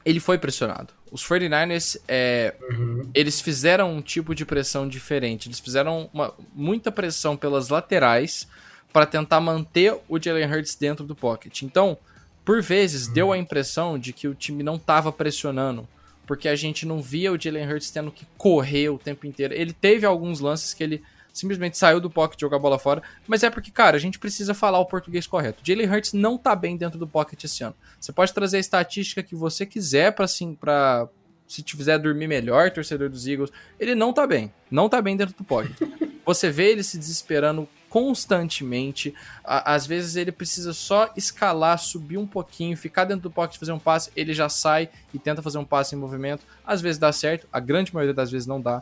Ele 0.06 0.20
foi 0.20 0.38
pressionado. 0.38 0.94
Os 1.12 1.24
49ers, 1.26 1.98
é, 2.08 2.54
Uhum. 2.72 3.10
eles 3.14 3.42
fizeram 3.42 3.92
um 3.92 4.02
tipo 4.02 4.36
de 4.36 4.46
pressão 4.46 4.88
diferente. 4.88 5.48
Eles 5.48 5.60
fizeram 5.60 6.10
uma- 6.14 6.34
muita 6.54 6.92
pressão 6.92 7.36
pelas 7.36 7.70
laterais 7.70 8.48
para 8.94 9.06
tentar 9.06 9.40
manter 9.42 9.98
o 10.08 10.22
Jalen 10.22 10.46
Hurts 10.52 10.76
dentro 10.76 11.06
do 11.06 11.16
pocket. 11.16 11.64
Então, 11.64 11.98
por 12.46 12.62
vezes, 12.62 13.08
deu 13.08 13.32
a 13.32 13.38
impressão 13.38 13.98
de 13.98 14.14
que 14.14 14.28
o 14.28 14.36
time 14.36 14.62
não 14.62 14.76
estava 14.76 15.12
pressionando, 15.12 15.88
porque 16.28 16.48
a 16.48 16.56
gente 16.56 16.86
não 16.86 17.02
via 17.02 17.32
o 17.32 17.40
Jalen 17.42 17.68
Hurts 17.74 17.90
tendo 17.90 18.12
que 18.12 18.26
correr 18.38 18.90
o 18.90 18.98
tempo 19.00 19.26
inteiro. 19.26 19.54
Ele 19.54 19.74
teve 19.74 20.06
alguns 20.06 20.40
lances 20.40 20.74
que 20.74 20.84
ele 20.84 21.04
simplesmente 21.36 21.78
saiu 21.78 22.00
do 22.00 22.10
pocket, 22.10 22.40
jogou 22.40 22.56
a 22.56 22.60
bola 22.60 22.80
fora, 22.80 23.04
mas 23.28 23.44
é 23.44 23.50
porque, 23.50 23.70
cara, 23.70 23.98
a 23.98 24.00
gente 24.00 24.18
precisa 24.18 24.54
falar 24.54 24.80
o 24.80 24.86
português 24.86 25.28
correto. 25.28 25.60
Jalen 25.62 25.92
Hurts 25.92 26.14
não 26.14 26.38
tá 26.38 26.56
bem 26.56 26.78
dentro 26.78 26.98
do 26.98 27.06
pocket 27.06 27.44
esse 27.44 27.62
ano. 27.62 27.76
Você 28.00 28.14
pode 28.14 28.34
trazer 28.34 28.56
a 28.58 28.62
estatística 28.62 29.22
que 29.22 29.36
você 29.36 29.66
quiser 29.66 30.14
para 30.14 30.24
assim, 30.24 30.56
para 30.56 31.10
se 31.46 31.62
te 31.62 31.76
fizer 31.76 32.00
dormir 32.00 32.28
melhor, 32.28 32.72
torcedor 32.72 33.10
dos 33.10 33.28
Eagles, 33.28 33.52
ele 33.78 33.94
não 33.94 34.14
tá 34.14 34.26
bem. 34.26 34.52
Não 34.72 34.88
tá 34.88 35.02
bem 35.02 35.18
dentro 35.18 35.36
do 35.36 35.44
pocket. 35.44 35.78
Você 36.26 36.50
vê 36.50 36.72
ele 36.72 36.82
se 36.82 36.98
desesperando 36.98 37.70
constantemente. 37.88 39.14
Às 39.44 39.86
vezes 39.86 40.16
ele 40.16 40.32
precisa 40.32 40.74
só 40.74 41.14
escalar, 41.16 41.78
subir 41.78 42.18
um 42.18 42.26
pouquinho, 42.26 42.76
ficar 42.76 43.06
dentro 43.06 43.30
do 43.30 43.32
pocket, 43.32 43.60
fazer 43.60 43.74
um 43.74 43.80
passe, 43.80 44.10
ele 44.16 44.34
já 44.34 44.50
sai 44.50 44.90
e 45.14 45.20
tenta 45.20 45.44
fazer 45.44 45.60
um 45.60 45.64
passe 45.64 45.96
em 45.96 46.00
movimento. 46.00 46.44
Às 46.66 46.82
vezes 46.82 46.98
dá 46.98 47.12
certo, 47.12 47.48
a 47.54 47.60
grande 47.60 47.94
maioria 47.94 48.14
das 48.14 48.32
vezes 48.32 48.48
não 48.48 48.60
dá. 48.60 48.82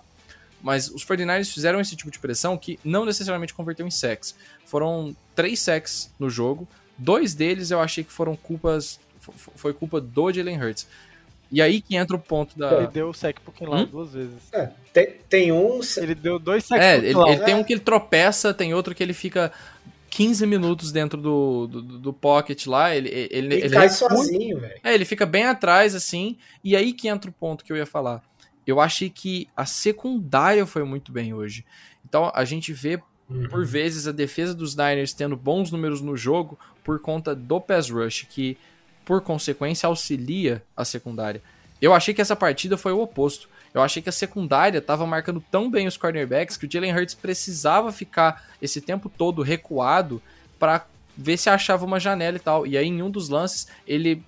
Mas 0.64 0.90
os 0.90 1.04
49ers 1.06 1.54
fizeram 1.54 1.80
esse 1.82 1.94
tipo 1.96 2.10
de 2.10 2.18
pressão 2.18 2.58
que 2.58 2.80
não 2.86 3.04
necessariamente 3.06 3.54
converteu 3.54 3.86
em 3.86 3.92
sacks. 3.92 4.34
Foram 4.66 5.14
três 5.36 5.60
sacks 5.60 6.10
no 6.18 6.30
jogo. 6.30 6.66
Dois 6.98 7.34
deles 7.36 7.70
eu 7.70 7.82
achei 7.82 8.04
que 8.04 8.12
foram 8.14 8.36
culpas. 8.36 8.98
fo- 9.20 9.34
fo- 9.34 9.52
Foi 9.56 9.74
culpa 9.74 10.00
do 10.00 10.32
Jalen 10.32 10.58
Hurts. 10.64 10.88
E 11.52 11.62
aí 11.62 11.82
que 11.82 11.96
entra 11.98 12.16
o 12.16 12.20
ponto 12.20 12.54
Ele 12.58 12.68
da. 12.68 12.86
deu 12.86 13.10
o 13.10 13.14
sec 13.14 13.40
pro 13.42 13.52
Kinlaw 13.52 13.82
Hum? 13.82 13.86
duas 13.86 14.14
vezes. 14.14 14.34
É, 14.54 14.70
tem, 14.94 15.08
tem 15.30 15.52
um. 15.52 15.82
Ele 15.98 16.16
deu 16.16 16.40
dois 16.40 16.64
secs 16.66 16.84
É, 16.84 16.98
pro 16.98 17.08
ele, 17.28 17.32
ele 17.36 17.44
tem 17.44 17.54
um 17.56 17.64
que 17.64 17.74
ele 17.74 17.80
tropeça, 17.82 18.54
tem 18.54 18.74
outro 18.74 18.96
que 18.96 19.04
ele 19.04 19.14
fica 19.14 19.52
15 20.10 20.46
minutos 20.48 20.92
dentro 20.92 21.20
do, 21.22 21.68
do, 21.68 21.82
do 21.82 22.14
pocket 22.14 22.66
lá. 22.68 22.96
Ele, 22.96 23.10
ele, 23.30 23.56
E 23.56 23.60
ele 23.60 23.70
cai 23.70 23.88
recua- 23.88 24.10
sozinho, 24.10 24.60
velho. 24.62 24.80
É, 24.84 24.94
ele 24.94 25.06
fica 25.06 25.26
bem 25.26 25.44
atrás, 25.44 25.94
assim. 25.94 26.38
E 26.64 26.76
aí 26.76 26.94
que 26.94 27.08
entra 27.08 27.30
o 27.30 27.34
ponto 27.34 27.64
que 27.64 27.72
eu 27.72 27.78
ia 27.78 27.86
falar. 27.86 28.24
Eu 28.66 28.80
achei 28.80 29.10
que 29.10 29.48
a 29.56 29.66
secundária 29.66 30.66
foi 30.66 30.84
muito 30.84 31.12
bem 31.12 31.34
hoje. 31.34 31.66
Então 32.08 32.32
a 32.34 32.46
gente 32.46 32.72
vê, 32.74 33.02
Uhum. 33.30 33.48
por 33.48 33.66
vezes, 33.66 34.06
a 34.06 34.12
defesa 34.12 34.54
dos 34.54 34.76
Niners 34.76 35.14
tendo 35.14 35.36
bons 35.38 35.72
números 35.72 36.02
no 36.02 36.16
jogo 36.16 36.60
por 36.84 37.00
conta 37.00 37.34
do 37.34 37.60
pass 37.60 37.90
rush, 37.90 38.28
que, 38.30 38.58
por 39.06 39.22
consequência, 39.22 39.88
auxilia 39.88 40.62
a 40.76 40.84
secundária. 40.84 41.42
Eu 41.82 41.94
achei 41.94 42.14
que 42.14 42.22
essa 42.22 42.36
partida 42.36 42.78
foi 42.78 42.92
o 42.92 43.02
oposto. 43.02 43.50
Eu 43.74 43.82
achei 43.82 44.02
que 44.04 44.10
a 44.10 44.12
secundária 44.12 44.78
estava 44.78 45.06
marcando 45.08 45.44
tão 45.50 45.72
bem 45.72 45.88
os 45.88 45.98
cornerbacks 45.98 46.58
que 46.58 46.66
o 46.68 46.72
Jalen 46.72 46.94
Hurts 46.96 47.16
precisava 47.16 47.92
ficar 47.92 48.46
esse 48.62 48.80
tempo 48.82 49.10
todo 49.10 49.42
recuado 49.42 50.22
para 50.60 50.86
ver 51.18 51.38
se 51.38 51.50
achava 51.50 51.86
uma 51.86 52.00
janela 52.00 52.38
e 52.38 52.40
tal. 52.40 52.68
E 52.68 52.78
aí, 52.78 52.88
em 52.88 53.02
um 53.02 53.10
dos 53.10 53.30
lances, 53.30 53.68
ele 53.88 54.24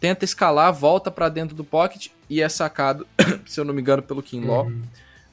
tenta 0.00 0.24
escalar, 0.24 0.72
volta 0.72 1.10
para 1.10 1.28
dentro 1.28 1.54
do 1.54 1.64
pocket 1.64 2.08
e 2.28 2.40
é 2.40 2.48
sacado, 2.48 3.06
se 3.46 3.58
eu 3.58 3.64
não 3.64 3.74
me 3.74 3.80
engano, 3.80 4.02
pelo 4.02 4.22
Kinlaw. 4.22 4.66
Uhum. 4.66 4.82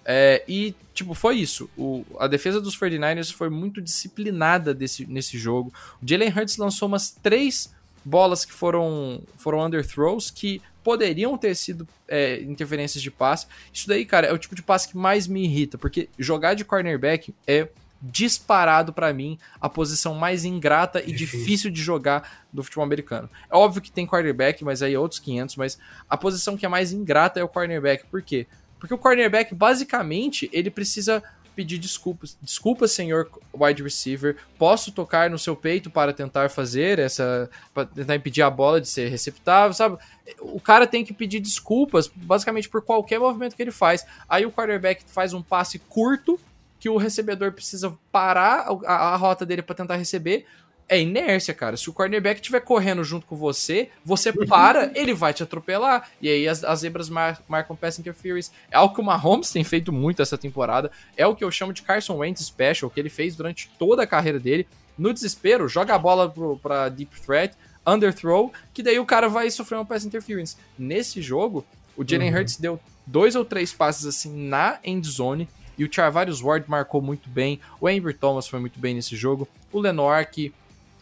É, 0.06 0.44
e, 0.48 0.76
tipo, 0.94 1.16
foi 1.16 1.38
isso. 1.38 1.70
O, 1.76 2.06
a 2.20 2.28
defesa 2.28 2.62
dos 2.62 2.78
49ers 2.78 3.34
foi 3.34 3.50
muito 3.50 3.82
disciplinada 3.82 4.74
desse, 4.74 5.06
nesse 5.06 5.38
jogo. 5.38 5.74
O 6.02 6.08
Jalen 6.08 6.30
Hurts 6.30 6.58
lançou 6.58 6.88
umas 6.88 7.10
três 7.10 7.74
bolas 8.04 8.46
que 8.46 8.54
foram, 8.54 9.22
foram 9.38 9.66
underthrows 9.66 10.30
que 10.30 10.62
poderiam 10.84 11.36
ter 11.36 11.56
sido 11.56 11.88
é, 12.08 12.40
interferências 12.44 13.02
de 13.02 13.10
passe. 13.10 13.48
Isso 13.74 13.88
daí, 13.88 14.06
cara, 14.06 14.28
é 14.28 14.32
o 14.32 14.38
tipo 14.38 14.54
de 14.54 14.62
passe 14.62 14.88
que 14.88 14.96
mais 14.96 15.26
me 15.26 15.44
irrita, 15.44 15.80
porque 15.80 16.08
jogar 16.20 16.54
de 16.54 16.64
cornerback 16.64 17.34
é 17.48 17.68
disparado 18.12 18.94
pra 18.94 19.12
mim 19.14 19.38
a 19.60 19.68
posição 19.68 20.14
mais 20.14 20.46
ingrata 20.46 21.02
e 21.02 21.12
Difícil. 21.12 21.40
difícil 21.40 21.72
de 21.72 21.82
jogar 21.82 22.46
do 22.54 22.64
futebol 22.64 22.84
americano. 22.86 23.30
É 23.52 23.56
óbvio 23.56 23.82
que 23.82 23.92
tem 23.92 24.06
quarterback, 24.06 24.64
mas 24.64 24.82
aí 24.82 24.94
é 24.94 25.00
outros 25.00 25.20
500, 25.20 25.56
mas 25.56 25.80
a 26.10 26.16
posição 26.16 26.56
que 26.56 26.66
é 26.66 26.70
mais 26.70 26.92
ingrata 26.92 27.40
é 27.40 27.44
o 27.44 27.48
cornerback. 27.48 28.06
Por 28.06 28.22
quê? 28.22 28.48
Porque 28.80 28.94
o 28.94 28.98
cornerback, 28.98 29.54
basicamente, 29.56 30.50
ele 30.54 30.70
precisa 30.70 31.24
pedir 31.56 31.78
desculpas. 31.78 32.38
Desculpa, 32.42 32.88
senhor 32.88 33.30
wide 33.54 33.82
receiver, 33.82 34.36
posso 34.60 34.92
tocar 34.92 35.30
no 35.30 35.40
seu 35.40 35.56
peito 35.56 35.90
para 35.90 36.12
tentar 36.14 36.50
fazer 36.50 37.00
essa. 37.00 37.50
para 37.74 37.86
tentar 37.86 38.16
impedir 38.16 38.42
a 38.42 38.50
bola 38.50 38.82
de 38.82 38.88
ser 38.90 39.08
receptável, 39.10 39.74
sabe? 39.74 39.98
O 40.42 40.60
cara 40.60 40.86
tem 40.86 41.04
que 41.06 41.14
pedir 41.14 41.40
desculpas, 41.40 42.12
basicamente, 42.14 42.68
por 42.68 42.82
qualquer 42.82 43.20
movimento 43.20 43.56
que 43.56 43.62
ele 43.62 43.72
faz. 43.72 44.06
Aí 44.28 44.46
o 44.46 44.52
quarterback 44.52 45.04
faz 45.08 45.34
um 45.34 45.42
passe 45.42 45.80
curto, 45.80 46.38
que 46.86 46.90
o 46.90 46.98
recebedor 46.98 47.52
precisa 47.52 47.98
parar 48.12 48.68
a, 48.86 48.94
a 48.94 49.16
rota 49.16 49.44
dele 49.44 49.64
para 49.64 49.74
tentar 49.74 49.96
receber. 49.96 50.46
É 50.88 51.02
inércia, 51.02 51.52
cara. 51.52 51.76
Se 51.76 51.90
o 51.90 51.94
cornerback 51.94 52.40
estiver 52.40 52.60
correndo 52.60 53.04
junto 53.04 53.26
com 53.26 53.36
você, 53.36 53.90
você 54.06 54.32
para, 54.32 54.92
ele 54.94 55.16
vai 55.16 55.34
te 55.34 55.42
atropelar. 55.42 56.08
E 56.22 56.30
aí 56.30 56.48
as, 56.48 56.64
as 56.64 56.82
zebras 56.82 57.10
mar- 57.10 57.42
marcam 57.48 57.76
pass 57.76 57.98
interference. 57.98 58.52
É 58.70 58.78
algo 58.78 58.94
que 58.94 59.02
o 59.02 59.04
Mahomes 59.04 59.50
tem 59.50 59.64
feito 59.64 59.92
muito 59.92 60.22
essa 60.22 60.38
temporada. 60.38 60.92
É 61.18 61.26
o 61.26 61.36
que 61.36 61.44
eu 61.44 61.50
chamo 61.50 61.74
de 61.74 61.82
Carson 61.82 62.18
Wentz 62.18 62.46
Special, 62.46 62.92
que 62.92 63.00
ele 63.00 63.10
fez 63.10 63.36
durante 63.36 63.68
toda 63.80 64.04
a 64.04 64.08
carreira 64.08 64.40
dele. 64.40 64.68
No 64.96 65.12
desespero, 65.12 65.68
joga 65.68 65.96
a 65.96 65.98
bola 65.98 66.30
pro, 66.30 66.60
pra 66.60 66.88
deep 66.88 67.20
threat, 67.20 67.56
underthrow, 67.84 68.54
que 68.72 68.84
daí 68.84 69.00
o 69.00 69.08
cara 69.08 69.28
vai 69.28 69.50
sofrer 69.50 69.78
uma 69.80 69.86
pass 69.86 70.06
interference. 70.06 70.56
Nesse 70.78 71.20
jogo, 71.20 71.66
o 71.98 72.08
Jalen 72.08 72.32
Uhum. 72.32 72.38
Hurts 72.42 72.58
deu 72.58 72.80
dois 73.08 73.36
ou 73.36 73.44
três 73.44 73.74
passes 73.74 74.06
assim 74.06 74.32
na 74.48 74.78
end 74.84 75.08
zone. 75.10 75.50
E 75.78 75.84
o 75.84 75.92
Charvarius 75.92 76.42
Ward 76.42 76.70
marcou 76.70 77.02
muito 77.02 77.30
bem. 77.30 77.60
O 77.80 77.88
Amber 77.88 78.18
Thomas 78.18 78.48
foi 78.48 78.60
muito 78.60 78.80
bem 78.80 78.94
nesse 78.94 79.16
jogo. 79.16 79.48
O 79.72 79.80
Lenoir, 79.80 80.30
que 80.30 80.54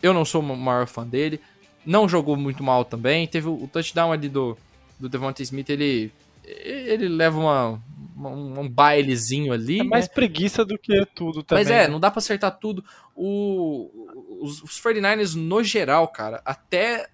eu 0.02 0.14
não 0.14 0.26
sou 0.26 0.42
o 0.42 0.58
maior 0.58 0.88
fã 0.88 1.06
dele, 1.06 1.40
não 1.86 2.08
jogou 2.10 2.36
muito 2.36 2.64
mal 2.64 2.84
também. 2.86 3.28
Teve 3.28 3.48
o, 3.48 3.70
touchdown 3.72 4.12
ali 4.12 4.30
do, 4.30 4.58
do 5.00 5.08
Devonta 5.08 5.42
Smith, 5.44 5.70
ele, 5.70 6.12
ele 6.44 7.08
leva 7.08 7.40
uma, 7.40 7.82
uma- 8.16 8.62
um 8.62 8.70
bailezinho 8.70 9.54
ali. 9.54 9.80
É 9.80 9.84
mais 9.84 10.08
né? 10.08 10.14
preguiça 10.14 10.66
do 10.66 10.78
que 10.78 11.06
tudo 11.14 11.44
também. 11.44 11.64
Mas 11.64 11.72
é, 11.72 11.84
né? 11.84 11.88
não 11.88 12.00
dá 12.00 12.10
pra 12.10 12.20
acertar 12.20 12.58
tudo. 12.60 12.84
O, 13.16 13.90
os, 14.42 14.62
os 14.64 14.82
49ers, 14.82 15.36
no 15.36 15.64
geral, 15.64 16.08
cara, 16.08 16.42
até 16.46 17.08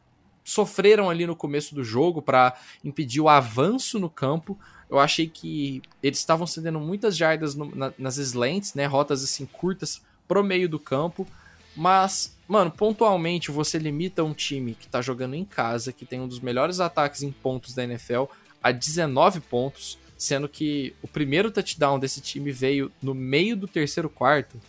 sofreram 0.43 1.10
ali 1.10 1.28
no 1.28 1.36
começo 1.36 1.76
do 1.76 1.84
jogo 1.84 2.22
pra 2.22 2.55
impedir 2.84 3.22
o 3.22 3.30
avanço 3.30 3.99
no 3.99 4.10
campo. 4.10 4.57
Eu 4.89 4.99
achei 4.99 5.27
que 5.27 5.81
eles 6.01 6.17
estavam 6.19 6.47
cedendo 6.47 6.79
muitas 6.79 7.15
jardas 7.15 7.53
no- 7.55 7.73
na- 7.75 7.93
nas 7.97 8.17
slants, 8.17 8.73
né? 8.73 8.85
Rotas 8.85 9.23
assim 9.23 9.45
curtas 9.45 10.01
pro 10.27 10.43
meio 10.43 10.67
do 10.67 10.79
campo. 10.79 11.27
Mas, 11.75 12.35
mano, 12.47 12.71
pontualmente 12.71 13.51
você 13.51 13.77
limita 13.77 14.23
um 14.23 14.33
time 14.33 14.73
que 14.73 14.87
tá 14.87 15.01
jogando 15.01 15.35
em 15.35 15.45
casa, 15.45 15.93
que 15.93 16.05
tem 16.05 16.19
um 16.19 16.27
dos 16.27 16.39
melhores 16.39 16.79
ataques 16.79 17.21
em 17.21 17.31
pontos 17.31 17.73
da 17.73 17.83
NFL, 17.83 18.23
a 18.61 18.71
19 18.71 19.39
pontos, 19.39 19.97
sendo 20.17 20.49
que 20.49 20.93
o 21.01 21.07
primeiro 21.07 21.51
touchdown 21.51 21.99
desse 21.99 22.19
time 22.19 22.51
veio 22.51 22.91
no 23.01 23.13
meio 23.13 23.55
do 23.55 23.67
terceiro 23.67 24.09
quarto. 24.09 24.59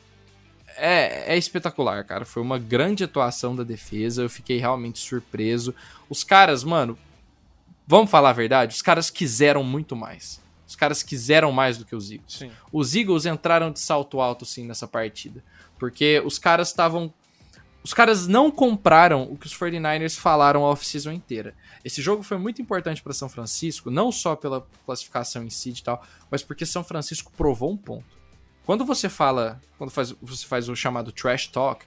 É, 0.76 1.34
é 1.34 1.36
espetacular, 1.38 2.04
cara. 2.04 2.24
Foi 2.24 2.42
uma 2.42 2.58
grande 2.58 3.02
atuação 3.02 3.56
da 3.56 3.64
defesa. 3.64 4.22
Eu 4.22 4.30
fiquei 4.30 4.58
realmente 4.58 4.98
surpreso. 5.00 5.74
Os 6.08 6.22
caras, 6.22 6.62
mano, 6.62 6.96
vamos 7.90 8.08
falar 8.08 8.30
a 8.30 8.32
verdade? 8.32 8.72
Os 8.72 8.82
caras 8.82 9.10
quiseram 9.10 9.64
muito 9.64 9.96
mais. 9.96 10.40
Os 10.64 10.76
caras 10.76 11.02
quiseram 11.02 11.50
mais 11.50 11.76
do 11.76 11.84
que 11.84 11.96
os 11.96 12.08
Eagles. 12.12 12.34
Sim. 12.34 12.52
Os 12.72 12.94
Eagles 12.94 13.26
entraram 13.26 13.72
de 13.72 13.80
salto 13.80 14.20
alto 14.20 14.46
sim 14.46 14.64
nessa 14.64 14.86
partida, 14.86 15.42
porque 15.76 16.22
os 16.24 16.38
caras 16.38 16.68
estavam 16.68 17.12
os 17.82 17.94
caras 17.94 18.28
não 18.28 18.50
compraram 18.50 19.22
o 19.22 19.36
que 19.36 19.46
os 19.46 19.56
49ers 19.56 20.16
falaram 20.16 20.64
a 20.64 20.68
off-season 20.68 21.10
inteira. 21.10 21.54
Esse 21.82 22.00
jogo 22.00 22.22
foi 22.22 22.36
muito 22.36 22.60
importante 22.62 23.02
para 23.02 23.14
São 23.14 23.28
Francisco, 23.28 23.90
não 23.90 24.12
só 24.12 24.36
pela 24.36 24.64
classificação 24.84 25.42
em 25.42 25.50
si 25.50 25.70
e 25.70 25.82
tal, 25.82 26.04
mas 26.30 26.42
porque 26.42 26.66
São 26.66 26.84
Francisco 26.84 27.32
provou 27.36 27.72
um 27.72 27.76
ponto. 27.78 28.18
Quando 28.66 28.84
você 28.84 29.08
fala, 29.08 29.60
quando 29.78 29.90
faz, 29.90 30.14
você 30.22 30.46
faz 30.46 30.68
o 30.68 30.76
chamado 30.76 31.10
trash 31.10 31.48
talk, 31.48 31.86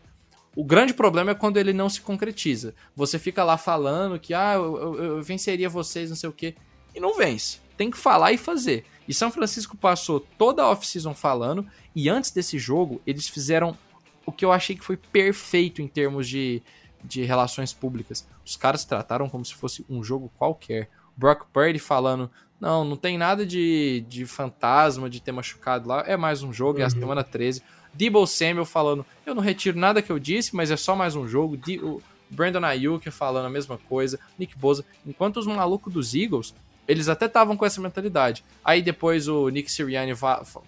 o 0.55 0.63
grande 0.63 0.93
problema 0.93 1.31
é 1.31 1.35
quando 1.35 1.57
ele 1.57 1.73
não 1.73 1.89
se 1.89 2.01
concretiza. 2.01 2.73
Você 2.95 3.17
fica 3.17 3.43
lá 3.43 3.57
falando 3.57 4.19
que 4.19 4.33
ah, 4.33 4.53
eu, 4.55 4.77
eu- 4.77 5.03
eu 5.03 5.21
venceria 5.23 5.69
vocês, 5.69 6.09
não 6.09 6.17
sei 6.17 6.29
o 6.29 6.33
quê, 6.33 6.55
e 6.95 6.99
não 6.99 7.15
vence. 7.15 7.59
Tem 7.77 7.89
que 7.89 7.97
falar 7.97 8.31
e 8.31 8.37
fazer. 8.37 8.85
E 9.07 9.13
São 9.13 9.31
Francisco 9.31 9.75
passou 9.75 10.19
toda 10.19 10.61
a 10.63 10.69
off-season 10.69 11.13
falando, 11.15 11.65
e 11.95 12.07
antes 12.07 12.31
desse 12.31 12.57
jogo, 12.59 13.01
eles 13.05 13.27
fizeram 13.27 13.77
o 14.25 14.31
que 14.31 14.45
eu 14.45 14.51
achei 14.51 14.75
que 14.75 14.85
foi 14.85 14.95
perfeito 14.95 15.81
em 15.81 15.87
termos 15.87 16.27
de, 16.29 16.61
de 17.03 17.23
relações 17.23 17.73
públicas. 17.73 18.25
Os 18.45 18.55
caras 18.55 18.85
trataram 18.85 19.27
como 19.27 19.43
se 19.43 19.53
fosse 19.55 19.83
um 19.89 20.03
jogo 20.03 20.31
qualquer. 20.37 20.89
Brock 21.17 21.45
Purdy 21.51 21.79
falando, 21.79 22.31
não, 22.59 22.85
não 22.85 22.95
tem 22.95 23.17
nada 23.17 23.45
de, 23.45 24.05
de 24.07 24.25
fantasma, 24.25 25.09
de 25.09 25.19
ter 25.21 25.31
machucado 25.31 25.89
lá, 25.89 26.03
é 26.07 26.15
mais 26.15 26.41
um 26.43 26.53
jogo, 26.53 26.79
é 26.79 26.83
a 26.83 26.85
Uhum. 26.85 26.91
semana 26.91 27.23
13. 27.23 27.61
Debo 27.93 28.25
Samuel 28.25 28.65
falando, 28.65 29.05
eu 29.25 29.35
não 29.35 29.41
retiro 29.41 29.77
nada 29.77 30.01
que 30.01 30.11
eu 30.11 30.17
disse, 30.17 30.55
mas 30.55 30.71
é 30.71 30.77
só 30.77 30.95
mais 30.95 31.15
um 31.15 31.27
jogo. 31.27 31.57
O 31.81 32.01
Brandon 32.29 32.65
Ayuk 32.65 33.09
falando 33.11 33.45
a 33.45 33.49
mesma 33.49 33.77
coisa, 33.77 34.19
Nick 34.37 34.57
Bosa. 34.57 34.83
Enquanto 35.05 35.37
os 35.37 35.45
malucos 35.45 35.93
dos 35.93 36.15
Eagles, 36.15 36.53
eles 36.87 37.07
até 37.07 37.27
estavam 37.27 37.55
com 37.55 37.65
essa 37.65 37.79
mentalidade. 37.79 38.43
Aí 38.63 38.81
depois 38.81 39.27
o 39.27 39.47
Nick 39.49 39.71
Sirianni 39.71 40.13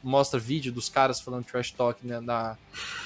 mostra 0.03 0.39
vídeo 0.39 0.71
dos 0.71 0.87
caras 0.87 1.19
falando 1.19 1.45
trash 1.45 1.71
talk 1.71 2.05
né, 2.05 2.19
na, 2.21 2.57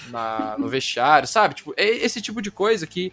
na, 0.10 0.56
no 0.58 0.68
vestiário, 0.68 1.28
sabe? 1.28 1.56
Tipo, 1.56 1.74
é 1.76 1.88
esse 1.88 2.22
tipo 2.22 2.42
de 2.42 2.52
coisa 2.52 2.86
que 2.86 3.12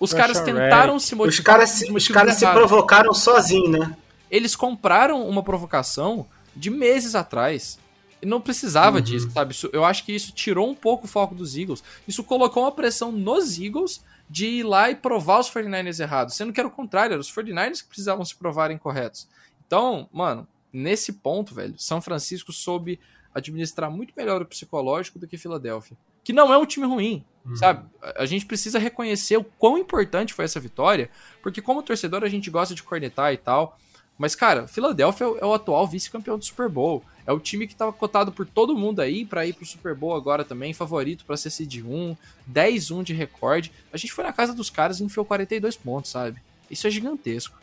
os 0.00 0.12
caras 0.12 0.40
tentaram 0.40 0.98
se 0.98 1.14
motivar. 1.14 1.38
Os 1.38 1.40
caras, 1.40 1.68
se, 1.70 1.92
os 1.92 2.08
caras 2.08 2.34
se 2.36 2.46
provocaram 2.46 3.14
sozinhos, 3.14 3.70
né? 3.70 3.96
Eles 4.30 4.56
compraram 4.56 5.28
uma 5.28 5.42
provocação 5.42 6.26
de 6.56 6.68
meses 6.68 7.14
atrás. 7.14 7.78
Não 8.24 8.40
precisava 8.40 8.98
uhum. 8.98 9.02
disso, 9.02 9.30
sabe? 9.30 9.52
Isso, 9.52 9.68
eu 9.72 9.84
acho 9.84 10.04
que 10.04 10.12
isso 10.12 10.32
tirou 10.32 10.68
um 10.68 10.74
pouco 10.74 11.06
o 11.06 11.08
foco 11.08 11.34
dos 11.34 11.56
Eagles. 11.56 11.82
Isso 12.06 12.24
colocou 12.24 12.62
uma 12.62 12.72
pressão 12.72 13.12
nos 13.12 13.58
Eagles 13.58 14.02
de 14.28 14.46
ir 14.46 14.62
lá 14.62 14.90
e 14.90 14.94
provar 14.94 15.40
os 15.40 15.50
49ers 15.50 16.00
errados, 16.00 16.34
sendo 16.34 16.52
que 16.52 16.60
era 16.60 16.68
o 16.68 16.72
contrário, 16.72 17.12
eram 17.12 17.20
os 17.20 17.32
49ers 17.32 17.82
que 17.82 17.88
precisavam 17.88 18.24
se 18.24 18.34
provarem 18.34 18.78
corretos. 18.78 19.28
Então, 19.66 20.08
mano, 20.12 20.46
nesse 20.72 21.12
ponto, 21.12 21.54
velho, 21.54 21.74
São 21.78 22.00
Francisco 22.00 22.52
soube 22.52 22.98
administrar 23.34 23.90
muito 23.90 24.14
melhor 24.16 24.40
o 24.40 24.46
psicológico 24.46 25.18
do 25.18 25.26
que 25.26 25.36
Filadélfia. 25.36 25.96
Que 26.22 26.32
não 26.32 26.52
é 26.52 26.56
um 26.56 26.64
time 26.64 26.86
ruim, 26.86 27.24
uhum. 27.44 27.56
sabe? 27.56 27.86
A 28.16 28.24
gente 28.24 28.46
precisa 28.46 28.78
reconhecer 28.78 29.36
o 29.36 29.44
quão 29.44 29.76
importante 29.76 30.32
foi 30.32 30.44
essa 30.44 30.60
vitória, 30.60 31.10
porque 31.42 31.60
como 31.60 31.82
torcedor 31.82 32.24
a 32.24 32.28
gente 32.28 32.50
gosta 32.50 32.74
de 32.74 32.82
cornetar 32.82 33.32
e 33.32 33.36
tal, 33.36 33.78
mas, 34.18 34.34
cara, 34.34 34.68
Filadélfia 34.68 35.24
é 35.24 35.44
o 35.44 35.52
atual 35.52 35.86
vice-campeão 35.86 36.38
do 36.38 36.44
Super 36.44 36.68
Bowl. 36.68 37.04
É 37.26 37.32
o 37.32 37.40
time 37.40 37.66
que 37.66 37.72
estava 37.72 37.92
cotado 37.92 38.30
por 38.30 38.46
todo 38.46 38.76
mundo 38.76 39.00
aí 39.00 39.24
para 39.24 39.46
ir 39.46 39.54
pro 39.54 39.64
Super 39.64 39.94
Bowl 39.94 40.14
agora 40.14 40.44
também, 40.44 40.72
favorito 40.74 41.24
para 41.24 41.36
ser 41.36 41.50
seed 41.50 41.82
1, 41.84 42.16
10-1 42.50 43.02
de 43.02 43.12
recorde. 43.12 43.72
A 43.92 43.96
gente 43.96 44.12
foi 44.12 44.24
na 44.24 44.32
casa 44.32 44.52
dos 44.52 44.70
caras 44.70 45.00
e 45.00 45.04
enfiou 45.04 45.24
42 45.24 45.76
pontos, 45.76 46.10
sabe? 46.10 46.40
Isso 46.70 46.86
é 46.86 46.90
gigantesco. 46.90 47.58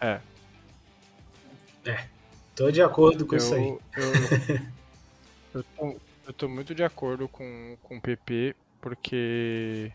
É. 0.00 0.20
É. 1.84 2.04
Tô 2.54 2.70
de 2.70 2.80
acordo 2.80 3.26
com 3.26 3.34
eu, 3.34 3.38
isso 3.38 3.54
aí. 3.54 3.76
Eu, 3.96 4.60
eu, 5.54 5.64
tô, 5.76 5.96
eu 6.28 6.32
tô 6.32 6.48
muito 6.48 6.74
de 6.74 6.84
acordo 6.84 7.28
com, 7.28 7.76
com 7.82 7.96
o 7.96 8.00
PP, 8.00 8.54
porque, 8.80 9.92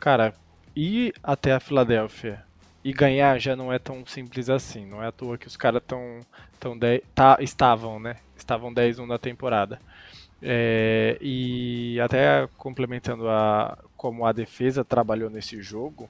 cara, 0.00 0.34
ir 0.74 1.14
até 1.22 1.52
a 1.52 1.60
Filadélfia 1.60 2.44
e 2.86 2.92
ganhar 2.92 3.36
já 3.40 3.56
não 3.56 3.72
é 3.72 3.80
tão 3.80 4.06
simples 4.06 4.48
assim. 4.48 4.86
Não 4.86 5.02
é 5.02 5.08
à 5.08 5.12
toa 5.12 5.36
que 5.36 5.48
os 5.48 5.56
caras 5.56 5.82
tão, 5.84 6.20
tão 6.60 6.78
tá, 7.12 7.36
estavam, 7.40 7.98
né? 7.98 8.18
Estavam 8.36 8.72
10-1 8.72 9.04
na 9.04 9.18
temporada. 9.18 9.80
É, 10.40 11.18
e 11.20 11.98
até 12.00 12.48
complementando 12.56 13.28
a 13.28 13.76
como 13.96 14.24
a 14.24 14.30
defesa 14.30 14.84
trabalhou 14.84 15.28
nesse 15.28 15.60
jogo, 15.60 16.08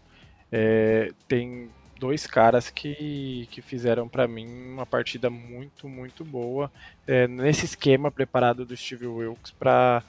é, 0.53 1.15
tem 1.27 1.71
dois 1.99 2.27
caras 2.27 2.69
que, 2.69 3.49
que 3.51 3.63
fizeram 3.63 4.07
para 4.07 4.29
mim 4.29 4.47
uma 4.47 4.85
partida 4.85 5.31
muito, 5.31 5.89
muito 5.89 6.27
boa 6.27 6.71
é, 7.07 7.27
nesse 7.27 7.65
esquema 7.65 8.11
preparado 8.11 8.67
do 8.67 8.77
Steve 8.77 9.07
Wilkes 9.07 9.51
para 9.51 10.03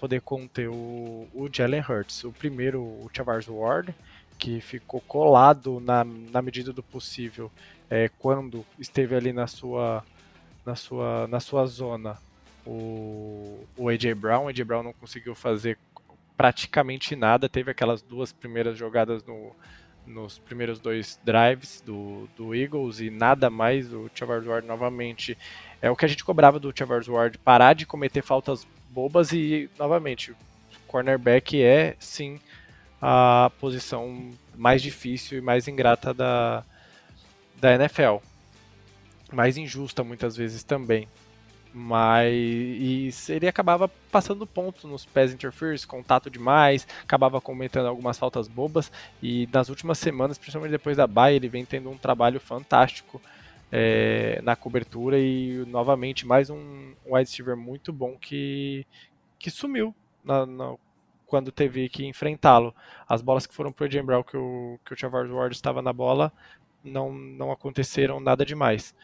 poder 0.00 0.20
conter 0.22 0.68
o, 0.68 1.28
o 1.32 1.48
Jalen 1.52 1.84
Hurts. 1.88 2.24
O 2.24 2.32
primeiro, 2.32 2.80
o 2.80 3.08
Chavars 3.14 3.46
Ward, 3.46 3.94
que 4.38 4.60
ficou 4.60 5.00
colado 5.00 5.80
na, 5.80 6.04
na 6.04 6.40
medida 6.40 6.72
do 6.72 6.82
possível 6.82 7.50
é, 7.90 8.08
quando 8.18 8.64
esteve 8.78 9.14
ali 9.14 9.32
na 9.32 9.46
sua, 9.46 10.04
na 10.64 10.76
sua, 10.76 11.26
na 11.26 11.40
sua 11.40 11.66
zona 11.66 12.16
o, 12.64 13.66
o 13.76 13.88
AJ 13.88 14.14
Brown. 14.14 14.44
O 14.44 14.48
AJ 14.48 14.60
Brown 14.62 14.82
não 14.82 14.92
conseguiu 14.92 15.34
fazer 15.34 15.78
praticamente 16.36 17.16
nada, 17.16 17.48
teve 17.48 17.70
aquelas 17.70 18.00
duas 18.00 18.32
primeiras 18.32 18.78
jogadas 18.78 19.24
no, 19.24 19.52
nos 20.06 20.38
primeiros 20.38 20.78
dois 20.78 21.18
drives 21.24 21.80
do, 21.84 22.28
do 22.36 22.54
Eagles 22.54 23.00
e 23.00 23.10
nada 23.10 23.50
mais. 23.50 23.92
O 23.92 24.08
Chavars 24.14 24.46
Ward 24.46 24.66
novamente 24.66 25.36
é 25.82 25.90
o 25.90 25.96
que 25.96 26.04
a 26.04 26.08
gente 26.08 26.24
cobrava 26.24 26.60
do 26.60 26.72
Chavars 26.76 27.08
Ward, 27.08 27.38
parar 27.38 27.72
de 27.72 27.86
cometer 27.86 28.22
faltas 28.22 28.66
bobas 28.90 29.32
e 29.32 29.68
novamente, 29.78 30.34
cornerback 30.86 31.60
é 31.60 31.96
sim 31.98 32.40
a 33.00 33.50
posição 33.60 34.30
mais 34.56 34.82
difícil 34.82 35.38
e 35.38 35.40
mais 35.40 35.68
ingrata 35.68 36.12
da, 36.12 36.64
da 37.60 37.74
NFL. 37.74 38.16
Mais 39.32 39.56
injusta 39.56 40.02
muitas 40.02 40.36
vezes 40.36 40.62
também. 40.62 41.06
Mas 41.72 43.28
ele 43.28 43.46
acabava 43.46 43.88
passando 44.10 44.46
pontos 44.46 44.84
nos 44.84 45.04
pés 45.04 45.32
interferes, 45.32 45.84
contato 45.84 46.30
demais, 46.30 46.88
acabava 47.02 47.40
cometendo 47.40 47.86
algumas 47.86 48.18
faltas 48.18 48.48
bobas. 48.48 48.90
E 49.22 49.48
nas 49.52 49.68
últimas 49.68 49.98
semanas, 49.98 50.38
principalmente 50.38 50.72
depois 50.72 50.96
da 50.96 51.06
Baia, 51.06 51.36
ele 51.36 51.48
vem 51.48 51.64
tendo 51.64 51.90
um 51.90 51.98
trabalho 51.98 52.40
fantástico 52.40 53.20
é, 53.70 54.40
na 54.42 54.56
cobertura 54.56 55.18
e 55.18 55.64
novamente 55.66 56.26
mais 56.26 56.48
um 56.48 56.94
wide 57.04 57.30
receiver 57.30 57.56
muito 57.56 57.92
bom 57.92 58.16
que, 58.16 58.86
que 59.38 59.50
sumiu 59.50 59.94
na, 60.24 60.46
na, 60.46 60.74
quando 61.28 61.52
teve 61.52 61.88
que 61.88 62.04
enfrentá-lo. 62.04 62.74
As 63.08 63.22
bolas 63.22 63.46
que 63.46 63.54
foram 63.54 63.70
para 63.70 63.86
o 63.86 64.02
Brown, 64.02 64.22
que 64.22 64.36
o, 64.36 64.80
que 64.84 64.94
o 64.94 64.98
Chavars 64.98 65.30
Ward 65.30 65.54
estava 65.54 65.80
na 65.80 65.92
bola, 65.92 66.32
não, 66.82 67.12
não 67.12 67.52
aconteceram 67.52 68.18
nada 68.18 68.44
demais. 68.44 68.94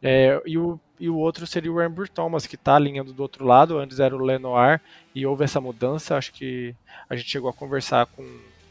É, 0.00 0.40
e, 0.46 0.56
o, 0.56 0.80
e 0.98 1.08
o 1.08 1.16
outro 1.16 1.46
seria 1.46 1.72
o 1.72 1.80
Amber 1.80 2.08
Thomas, 2.08 2.46
que 2.46 2.54
está 2.54 2.76
alinhando 2.76 3.12
do 3.12 3.22
outro 3.22 3.44
lado, 3.44 3.78
antes 3.78 4.00
era 4.00 4.16
o 4.16 4.24
Lenoir, 4.24 4.80
e 5.14 5.26
houve 5.26 5.44
essa 5.44 5.60
mudança, 5.60 6.16
acho 6.16 6.32
que 6.32 6.74
a 7.08 7.16
gente 7.16 7.28
chegou 7.28 7.50
a 7.50 7.52
conversar 7.52 8.06
com, 8.06 8.24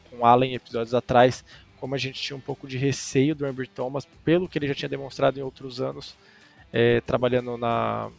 com 0.09 0.17
o 0.19 0.25
Allen 0.25 0.55
episódios 0.55 0.93
atrás, 0.93 1.43
como 1.79 1.95
a 1.95 1.97
gente 1.97 2.21
tinha 2.21 2.37
um 2.37 2.41
pouco 2.41 2.67
de 2.67 2.77
receio 2.77 3.35
do 3.35 3.45
Amber 3.45 3.67
Thomas, 3.67 4.05
pelo 4.23 4.47
que 4.47 4.57
ele 4.57 4.67
já 4.67 4.75
tinha 4.75 4.89
demonstrado 4.89 5.39
em 5.39 5.43
outros 5.43 5.81
anos, 5.81 6.15
é, 6.71 7.01
trabalhando 7.01 7.57
na, 7.57 8.09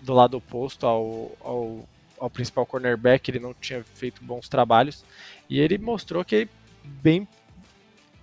do 0.00 0.12
lado 0.12 0.36
oposto 0.36 0.86
ao, 0.86 1.32
ao 1.40 1.88
ao 2.18 2.30
principal 2.30 2.66
cornerback, 2.66 3.30
ele 3.30 3.38
não 3.38 3.54
tinha 3.54 3.84
feito 3.94 4.22
bons 4.22 4.48
trabalhos. 4.48 5.04
E 5.48 5.60
ele 5.60 5.78
mostrou 5.78 6.24
que 6.24 6.48
bem, 6.82 7.26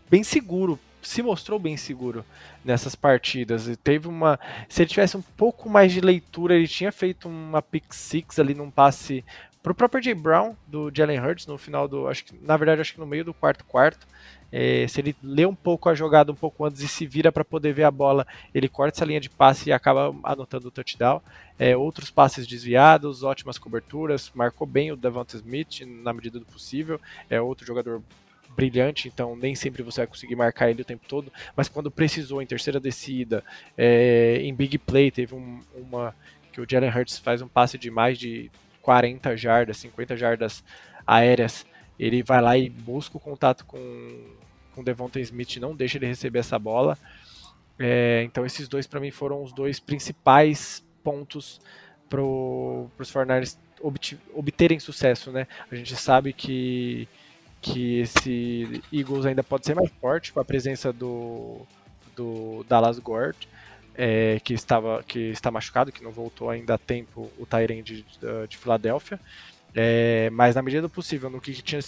bem 0.10 0.24
seguro, 0.24 0.80
se 1.02 1.22
mostrou 1.22 1.58
bem 1.60 1.78
seguro 1.78 2.26
nessas 2.64 2.96
partidas. 2.96 3.68
E 3.68 3.76
teve 3.76 4.08
uma. 4.08 4.40
Se 4.70 4.82
ele 4.82 4.90
tivesse 4.90 5.18
um 5.18 5.22
pouco 5.22 5.70
mais 5.70 5.92
de 5.92 6.02
leitura, 6.02 6.56
ele 6.56 6.68
tinha 6.68 6.92
feito 6.92 7.28
uma 7.28 7.62
pick 7.62 7.94
six 7.94 8.40
ali 8.40 8.54
num 8.54 8.70
passe 8.70 9.24
pro 9.62 9.76
próprio 9.76 10.02
J. 10.02 10.14
Brown, 10.16 10.56
do 10.68 10.92
Jalen 10.94 11.20
Hurts, 11.20 11.48
no 11.48 11.58
final 11.58 11.88
do. 11.88 12.08
Acho 12.08 12.26
que, 12.26 12.36
na 12.42 12.58
verdade, 12.58 12.82
acho 12.82 12.94
que 12.94 13.00
no 13.00 13.06
meio 13.06 13.26
do 13.26 13.34
quarto 13.34 13.64
quarto. 13.66 14.08
É, 14.52 14.88
se 14.88 15.00
ele 15.00 15.16
lê 15.24 15.46
um 15.46 15.56
pouco 15.56 15.90
a 15.90 15.96
jogada 15.96 16.32
um 16.32 16.36
pouco 16.36 16.66
antes 16.66 16.82
e 16.82 16.88
se 16.88 17.06
vira 17.06 17.32
para 17.32 17.46
poder 17.46 17.74
ver 17.74 17.84
a 17.84 17.92
bola, 17.92 18.26
ele 18.54 18.68
corta 18.68 18.98
essa 18.98 19.06
linha 19.06 19.20
de 19.20 19.30
passe 19.30 19.70
e 19.70 19.74
acaba 19.74 20.14
anotando 20.24 20.68
o 20.68 20.72
touchdown. 20.72 21.22
É, 21.58 21.78
outros 21.78 22.10
passes 22.10 22.46
desviados, 22.48 23.24
ótimas 23.24 23.58
coberturas, 23.58 24.32
marcou 24.34 24.68
bem 24.68 24.92
o 24.92 24.96
Devonta 24.96 25.36
Smith 25.38 25.82
na 25.86 26.12
medida 26.14 26.40
do 26.40 26.46
possível. 26.46 27.00
É 27.30 27.40
outro 27.40 27.66
jogador 27.66 28.02
brilhante, 28.56 29.08
então 29.08 29.36
nem 29.36 29.56
sempre 29.56 29.82
você 29.82 30.02
vai 30.02 30.08
conseguir 30.08 30.36
marcar 30.36 30.70
ele 30.70 30.82
o 30.82 30.86
tempo 30.86 31.06
todo, 31.08 31.32
mas 31.56 31.70
quando 31.70 31.90
precisou 31.90 32.42
em 32.42 32.46
terceira 32.46 32.80
descida, 32.80 33.44
é, 33.78 34.40
em 34.42 34.54
big 34.54 34.78
play, 34.78 35.10
teve 35.10 35.34
um, 35.34 35.62
uma 35.74 36.14
que 36.52 36.60
o 36.60 36.68
Jalen 36.70 36.90
Hurts 36.90 37.18
faz 37.18 37.42
um 37.42 37.48
passe 37.48 37.78
de 37.78 37.90
mais 37.90 38.20
de 38.20 38.52
40 38.82 39.38
jardas, 39.38 39.78
50 39.78 40.18
jardas 40.18 40.64
aéreas, 41.08 41.66
ele 42.02 42.24
vai 42.24 42.42
lá 42.42 42.58
e 42.58 42.68
busca 42.70 43.16
o 43.16 43.20
contato 43.20 43.64
com 43.66 43.80
com 44.74 44.84
Devonta 44.84 45.20
Smith 45.20 45.58
não 45.58 45.76
deixa 45.76 45.98
ele 45.98 46.08
receber 46.08 46.40
essa 46.40 46.58
bola. 46.58 46.98
É, 47.78 48.24
então 48.24 48.46
esses 48.46 48.68
dois 48.68 48.88
para 48.88 49.00
mim 49.00 49.12
foram 49.12 49.44
os 49.44 49.52
dois 49.52 49.80
principais 49.80 50.84
pontos 51.04 51.62
para 52.10 52.22
os 52.22 53.12
49ers 53.12 53.58
obterem 54.34 54.80
sucesso, 54.80 55.32
né? 55.32 55.48
A 55.72 55.76
gente 55.76 55.96
sabe 55.96 56.34
que 56.34 57.08
que 57.62 58.00
esse 58.00 58.82
Eagles 58.92 59.26
ainda 59.26 59.44
pode 59.44 59.68
ser 59.68 59.76
mais 59.76 59.92
forte 60.02 60.34
com 60.34 60.40
a 60.40 60.46
presença 60.46 60.92
do, 60.92 61.62
do 62.16 62.66
Dallas 62.68 62.98
Gord, 62.98 63.48
é, 63.94 64.40
que 64.44 64.54
estava 64.54 65.04
que 65.04 65.30
está 65.30 65.52
machucado, 65.52 65.92
que 65.92 66.04
não 66.04 66.12
voltou 66.12 66.50
ainda 66.50 66.74
a 66.74 66.78
tempo 66.80 67.32
o 67.38 67.46
Tyrande 67.46 68.04
de, 68.04 68.48
de 68.48 68.58
Filadélfia. 68.58 69.20
É, 69.74 70.30
mas 70.32 70.56
na 70.56 70.62
medida 70.62 70.82
do 70.82 70.90
possível, 70.90 71.30
no 71.30 71.40
que, 71.40 71.54
tinha, 71.54 71.82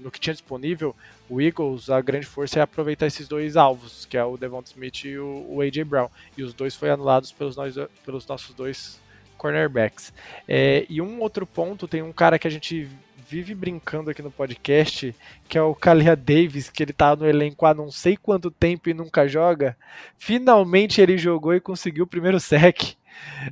no 0.00 0.10
que 0.10 0.18
tinha 0.18 0.34
disponível, 0.34 0.94
o 1.28 1.40
Eagles, 1.40 1.88
a 1.88 2.00
grande 2.00 2.26
força 2.26 2.58
é 2.58 2.62
aproveitar 2.62 3.06
esses 3.06 3.28
dois 3.28 3.56
alvos, 3.56 4.04
que 4.06 4.16
é 4.16 4.24
o 4.24 4.36
Devonta 4.36 4.70
Smith 4.70 5.04
e 5.04 5.18
o, 5.18 5.46
o 5.48 5.60
A.J. 5.60 5.84
Brown. 5.84 6.08
E 6.36 6.42
os 6.42 6.52
dois 6.52 6.74
foram 6.74 6.94
anulados 6.94 7.30
pelos, 7.30 7.56
nós, 7.56 7.74
pelos 8.04 8.26
nossos 8.26 8.54
dois 8.54 9.00
cornerbacks. 9.36 10.12
É, 10.48 10.86
e 10.88 11.00
um 11.00 11.20
outro 11.20 11.46
ponto, 11.46 11.86
tem 11.86 12.02
um 12.02 12.12
cara 12.12 12.38
que 12.38 12.48
a 12.48 12.50
gente 12.50 12.88
vive 13.28 13.54
brincando 13.54 14.08
aqui 14.08 14.22
no 14.22 14.30
podcast, 14.30 15.14
que 15.48 15.58
é 15.58 15.62
o 15.62 15.74
Kalia 15.74 16.14
Davis, 16.14 16.70
que 16.70 16.82
ele 16.82 16.92
tá 16.92 17.16
no 17.16 17.26
elenco 17.26 17.66
há 17.66 17.74
não 17.74 17.90
sei 17.90 18.16
quanto 18.16 18.50
tempo 18.50 18.88
e 18.88 18.94
nunca 18.94 19.26
joga. 19.26 19.76
Finalmente 20.16 21.00
ele 21.00 21.18
jogou 21.18 21.54
e 21.54 21.60
conseguiu 21.60 22.04
o 22.04 22.08
primeiro 22.08 22.38
sec. 22.38 22.96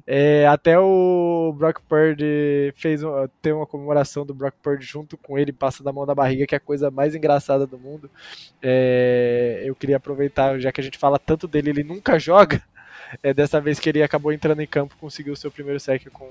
É, 0.06 0.46
até 0.46 0.78
o 0.78 1.54
Brock 1.56 1.80
Purdy 1.88 2.72
fez 2.76 3.00
tem 3.42 3.52
uma 3.52 3.66
comemoração 3.66 4.24
do 4.24 4.34
Brock 4.34 4.54
Purdy 4.62 4.84
junto 4.84 5.16
com 5.16 5.38
ele, 5.38 5.52
passando 5.52 5.88
a 5.88 5.92
mão 5.92 6.06
na 6.06 6.14
barriga, 6.14 6.46
que 6.46 6.54
é 6.54 6.58
a 6.58 6.60
coisa 6.60 6.90
mais 6.90 7.14
engraçada 7.14 7.66
do 7.66 7.78
mundo. 7.78 8.10
É, 8.62 9.62
eu 9.64 9.74
queria 9.74 9.96
aproveitar, 9.96 10.58
já 10.58 10.72
que 10.72 10.80
a 10.80 10.84
gente 10.84 10.98
fala 10.98 11.18
tanto 11.18 11.46
dele, 11.46 11.70
ele 11.70 11.84
nunca 11.84 12.18
joga. 12.18 12.62
É, 13.22 13.32
dessa 13.32 13.60
vez 13.60 13.78
que 13.78 13.88
ele 13.88 14.02
acabou 14.02 14.32
entrando 14.32 14.60
em 14.60 14.66
campo, 14.66 14.96
conseguiu 14.98 15.36
seu 15.36 15.50
primeiro 15.50 15.78
sec 15.78 16.08
com, 16.10 16.28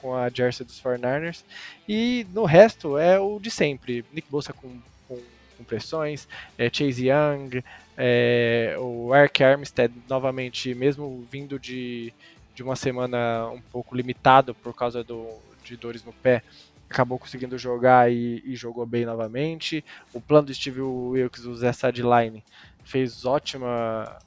com 0.00 0.14
a 0.14 0.28
jersey 0.28 0.66
dos 0.66 0.80
49ers. 0.80 1.44
E 1.88 2.26
no 2.32 2.44
resto 2.44 2.98
é 2.98 3.18
o 3.18 3.38
de 3.38 3.50
sempre. 3.50 4.04
Nick 4.12 4.28
Bosa 4.30 4.52
com, 4.52 4.68
com, 5.06 5.20
com 5.56 5.64
pressões, 5.64 6.26
é, 6.58 6.68
Chase 6.72 7.08
Young, 7.08 7.62
é, 7.96 8.74
o 8.78 9.14
Eric 9.14 9.42
Armstead 9.42 9.92
novamente, 10.08 10.74
mesmo 10.74 11.26
vindo 11.30 11.58
de, 11.58 12.12
de 12.54 12.62
uma 12.62 12.76
semana 12.76 13.48
um 13.48 13.60
pouco 13.60 13.96
limitado 13.96 14.54
por 14.54 14.74
causa 14.74 15.02
do, 15.02 15.28
de 15.64 15.76
dores 15.76 16.04
no 16.04 16.12
pé, 16.12 16.42
acabou 16.88 17.18
conseguindo 17.18 17.58
jogar 17.58 18.10
e, 18.12 18.42
e, 18.44 18.54
jogou 18.54 18.86
bem 18.86 19.04
novamente. 19.04 19.84
O 20.12 20.20
plano 20.20 20.46
do 20.46 20.54
Steve 20.54 20.80
Wilkes, 20.80 21.44
o 21.44 21.54
Zé 21.56 21.72
Sideline, 21.72 22.44
fez 22.84 23.24
ótima, 23.24 24.18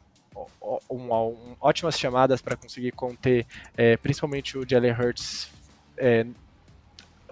um, 0.90 1.12
um, 1.12 1.56
ótimas 1.62 1.98
chamadas 1.98 2.42
para 2.42 2.58
conseguir 2.58 2.92
conter, 2.92 3.46
é, 3.76 3.96
principalmente 3.96 4.58
o 4.58 4.68
Jalen 4.68 4.92
Hurts. 4.92 5.50
É, 5.96 6.26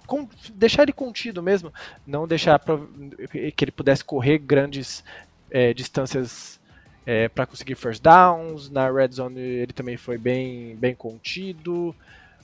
com, 0.08 0.28
deixar 0.54 0.84
ele 0.84 0.94
contido 0.94 1.42
mesmo, 1.42 1.74
não 2.06 2.28
deixar 2.28 2.60
pra, 2.60 2.80
que 3.28 3.64
ele 3.64 3.72
pudesse 3.72 4.04
correr 4.04 4.38
grandes 4.38 5.04
é, 5.50 5.74
distâncias 5.74 6.60
é, 7.06 7.28
para 7.30 7.46
conseguir 7.46 7.76
first 7.76 8.02
downs. 8.02 8.70
Na 8.70 8.90
red 8.90 9.10
zone 9.10 9.40
ele 9.40 9.74
também 9.74 9.98
foi 9.98 10.18
bem, 10.18 10.76
bem 10.76 10.96
contido. 10.96 11.96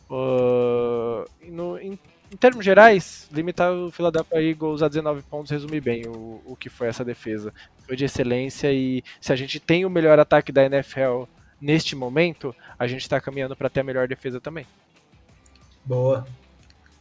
Uh, 0.10 1.26
no, 1.48 1.78
em, 1.80 1.98
em, 2.32 2.38
termos 2.38 2.66
gerais, 2.66 3.28
limitar 3.32 3.72
o 3.72 3.92
Philadelphia 3.92 4.42
Eagles 4.42 4.82
a 4.82 4.90
19 4.90 5.22
pontos 5.24 5.52
resume 5.52 5.80
bem 5.80 6.06
o, 6.06 6.42
o 6.46 6.56
que 6.56 6.70
foi 6.70 6.88
essa 6.88 7.04
defesa. 7.04 7.54
Foi 7.86 7.96
de 7.96 8.06
excelência 8.06 8.72
e 8.72 9.04
se 9.20 9.32
a 9.32 9.36
gente 9.36 9.60
tem 9.60 9.86
o 9.86 9.90
melhor 9.90 10.20
ataque 10.20 10.52
da 10.52 10.66
NFL 10.66 11.24
neste 11.62 11.96
momento, 11.96 12.56
a 12.78 12.88
gente 12.88 13.02
está 13.02 13.22
caminhando 13.22 13.56
para 13.56 13.70
ter 13.70 13.82
a 13.82 13.84
melhor 13.84 14.08
defesa 14.08 14.42
também. 14.42 14.66
Boa. 15.86 16.28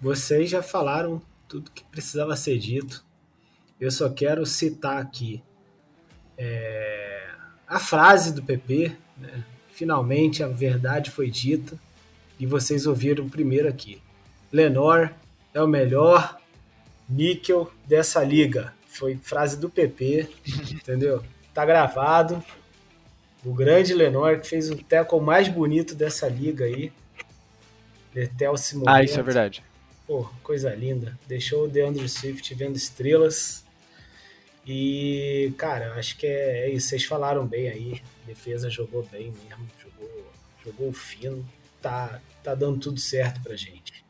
Vocês 0.00 0.48
já 0.48 0.62
falaram 0.62 1.20
tudo 1.48 1.70
que 1.70 1.84
precisava 1.84 2.36
ser 2.36 2.58
dito. 2.58 3.04
Eu 3.80 3.90
só 3.90 4.08
quero 4.10 4.44
citar 4.46 4.98
aqui 4.98 5.42
é, 6.38 6.99
a 7.70 7.78
frase 7.78 8.34
do 8.34 8.42
PP, 8.42 8.96
né? 9.16 9.44
finalmente 9.70 10.42
a 10.42 10.48
verdade 10.48 11.08
foi 11.08 11.30
dita 11.30 11.78
e 12.38 12.44
vocês 12.44 12.84
ouviram 12.84 13.28
primeiro 13.28 13.68
aqui. 13.68 14.02
Lenor 14.52 15.12
é 15.54 15.62
o 15.62 15.68
melhor 15.68 16.36
níquel 17.08 17.70
dessa 17.86 18.24
liga. 18.24 18.74
Foi 18.88 19.16
frase 19.16 19.56
do 19.56 19.70
PP, 19.70 20.28
entendeu? 20.74 21.22
Tá 21.54 21.64
gravado. 21.64 22.44
O 23.44 23.54
grande 23.54 23.94
Lenor 23.94 24.40
que 24.40 24.48
fez 24.48 24.68
o 24.68 24.76
tackle 24.76 25.20
mais 25.20 25.48
bonito 25.48 25.94
dessa 25.94 26.28
liga 26.28 26.64
aí. 26.64 26.92
Esse 28.14 28.74
momento. 28.74 28.88
Ah, 28.88 29.04
isso 29.04 29.18
é 29.18 29.22
verdade. 29.22 29.62
Pô, 30.08 30.28
coisa 30.42 30.74
linda. 30.74 31.16
Deixou 31.28 31.66
o 31.66 31.68
DeAndre 31.68 32.08
Swift 32.08 32.52
vendo 32.54 32.76
estrelas. 32.76 33.64
E, 34.72 35.52
cara, 35.58 35.94
acho 35.94 36.16
que 36.16 36.24
é, 36.24 36.66
é, 36.66 36.70
isso. 36.70 36.90
Vocês 36.90 37.04
falaram 37.04 37.44
bem 37.44 37.68
aí. 37.68 38.00
A 38.22 38.26
defesa 38.28 38.70
jogou 38.70 39.02
bem 39.02 39.32
mesmo, 39.32 39.66
jogou, 39.82 40.32
jogou 40.64 40.92
fino. 40.92 41.44
Tá, 41.82 42.20
tá 42.40 42.54
dando 42.54 42.78
tudo 42.78 43.00
certo 43.00 43.42
pra 43.42 43.56
gente. 43.56 44.04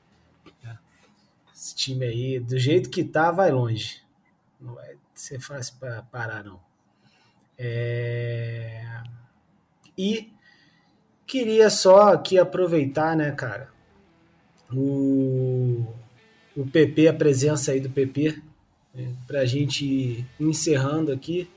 Esse 1.54 1.74
time 1.74 2.04
aí, 2.04 2.38
do 2.38 2.58
jeito 2.58 2.90
que 2.90 3.02
tá, 3.02 3.30
vai 3.30 3.50
longe. 3.50 4.02
Não 4.60 4.74
vai 4.74 4.96
ser 5.14 5.40
fácil 5.40 5.76
pra 5.80 6.02
parar, 6.02 6.44
não. 6.44 6.60
É... 7.58 9.02
E 9.96 10.30
queria 11.26 11.70
só 11.70 12.12
aqui 12.12 12.38
aproveitar, 12.38 13.16
né, 13.16 13.30
cara, 13.32 13.70
o, 14.70 15.86
o 16.54 16.66
PP, 16.66 17.08
a 17.08 17.14
presença 17.14 17.72
aí 17.72 17.80
do 17.80 17.88
PP 17.88 18.49
né, 18.94 19.12
para 19.26 19.40
a 19.40 19.46
gente 19.46 20.24
encerrando 20.38 21.12
aqui, 21.12 21.48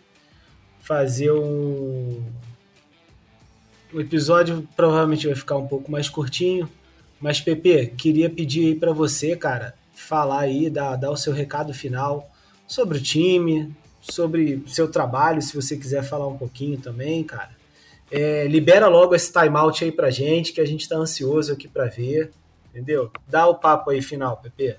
fazer 0.79 1.31
um, 1.31 2.21
o 3.93 4.01
episódio 4.01 4.67
provavelmente 4.75 5.27
vai 5.27 5.35
ficar 5.35 5.55
um 5.57 5.67
pouco 5.67 5.91
mais 5.91 6.09
curtinho, 6.09 6.69
mas 7.19 7.39
Pepe, 7.39 7.87
queria 7.95 8.29
pedir 8.29 8.67
aí 8.67 8.75
para 8.75 8.91
você, 8.91 9.35
cara, 9.35 9.75
falar 9.93 10.41
aí, 10.41 10.69
dar, 10.69 10.95
dar 10.95 11.11
o 11.11 11.15
seu 11.17 11.31
recado 11.31 11.73
final 11.73 12.29
sobre 12.67 12.97
o 12.97 13.01
time, 13.01 13.73
sobre 14.01 14.63
seu 14.67 14.89
trabalho, 14.91 15.41
se 15.41 15.55
você 15.55 15.77
quiser 15.77 16.03
falar 16.03 16.27
um 16.27 16.37
pouquinho 16.37 16.77
também, 16.79 17.23
cara. 17.23 17.51
É, 18.11 18.47
libera 18.47 18.87
logo 18.87 19.15
esse 19.15 19.31
timeout 19.31 19.83
aí 19.83 19.91
pra 19.91 20.09
gente, 20.09 20.51
que 20.51 20.59
a 20.59 20.65
gente 20.65 20.87
tá 20.89 20.97
ansioso 20.97 21.53
aqui 21.53 21.67
para 21.67 21.85
ver, 21.85 22.31
entendeu? 22.69 23.11
Dá 23.27 23.47
o 23.47 23.55
papo 23.55 23.91
aí 23.91 24.01
final, 24.01 24.37
Pepe. 24.37 24.75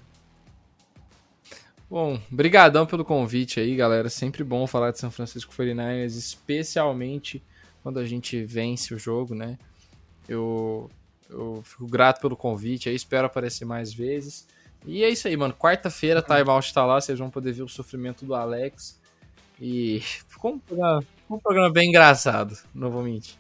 Bom, 1.95 2.19
brigadão 2.29 2.85
pelo 2.85 3.05
convite 3.05 3.61
aí, 3.61 3.77
galera. 3.77 4.11
Sempre 4.11 4.43
bom 4.43 4.67
falar 4.67 4.91
de 4.91 4.99
São 4.99 5.13
Francisco 5.13 5.55
49ers, 5.55 6.19
especialmente 6.19 7.41
quando 7.85 8.01
a 8.01 8.05
gente 8.05 8.43
vence 8.43 8.93
o 8.93 8.99
jogo, 8.99 9.33
né? 9.33 9.57
Eu, 10.29 10.91
eu 11.31 11.63
fico 11.65 11.87
grato 11.87 12.21
pelo 12.21 12.37
convite 12.37 12.89
aí, 12.89 12.97
espero 12.97 13.27
aparecer 13.29 13.65
mais 13.65 13.95
vezes. 13.95 14.45
E 14.85 15.05
é 15.05 15.09
isso 15.09 15.29
aí, 15.29 15.37
mano. 15.37 15.55
Quarta-feira, 15.55 16.21
Timeout 16.21 16.75
tá 16.75 16.85
lá, 16.85 17.01
vocês 17.01 17.17
vão 17.17 17.31
poder 17.31 17.53
ver 17.53 17.63
o 17.63 17.69
sofrimento 17.69 18.25
do 18.25 18.35
Alex. 18.35 19.01
E 19.61 20.01
ficou 20.27 20.55
um 20.55 20.59
programa, 20.59 21.01
ficou 21.01 21.37
um 21.37 21.41
programa 21.41 21.71
bem 21.71 21.91
engraçado, 21.91 22.59
não 22.75 22.91
vou 22.91 23.05
mentir. 23.05 23.37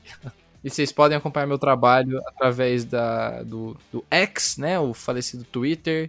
E 0.63 0.71
vocês 0.71 0.93
podem 0.93 1.19
acompanhar 1.19 1.49
meu 1.49 1.59
trabalho 1.59 2.21
através 2.29 2.85
da, 2.85 3.43
do, 3.43 3.77
do 3.91 4.05
X, 4.09 4.59
né? 4.59 4.79
O 4.79 4.95
falecido 4.95 5.43
Twitter 5.43 6.09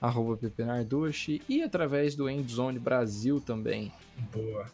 arroba 0.00 0.36
ppnardushi 0.36 1.42
e 1.48 1.62
através 1.62 2.14
do 2.14 2.28
Endzone 2.28 2.78
Brasil 2.78 3.40
também. 3.40 3.92
Boa. 4.32 4.66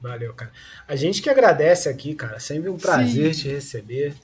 Valeu, 0.00 0.34
cara. 0.34 0.52
A 0.86 0.94
gente 0.94 1.22
que 1.22 1.30
agradece 1.30 1.88
aqui, 1.88 2.14
cara. 2.14 2.38
Sempre 2.38 2.68
um 2.68 2.76
prazer 2.76 3.34
Sim. 3.34 3.42
te 3.42 3.48
receber. 3.48 4.14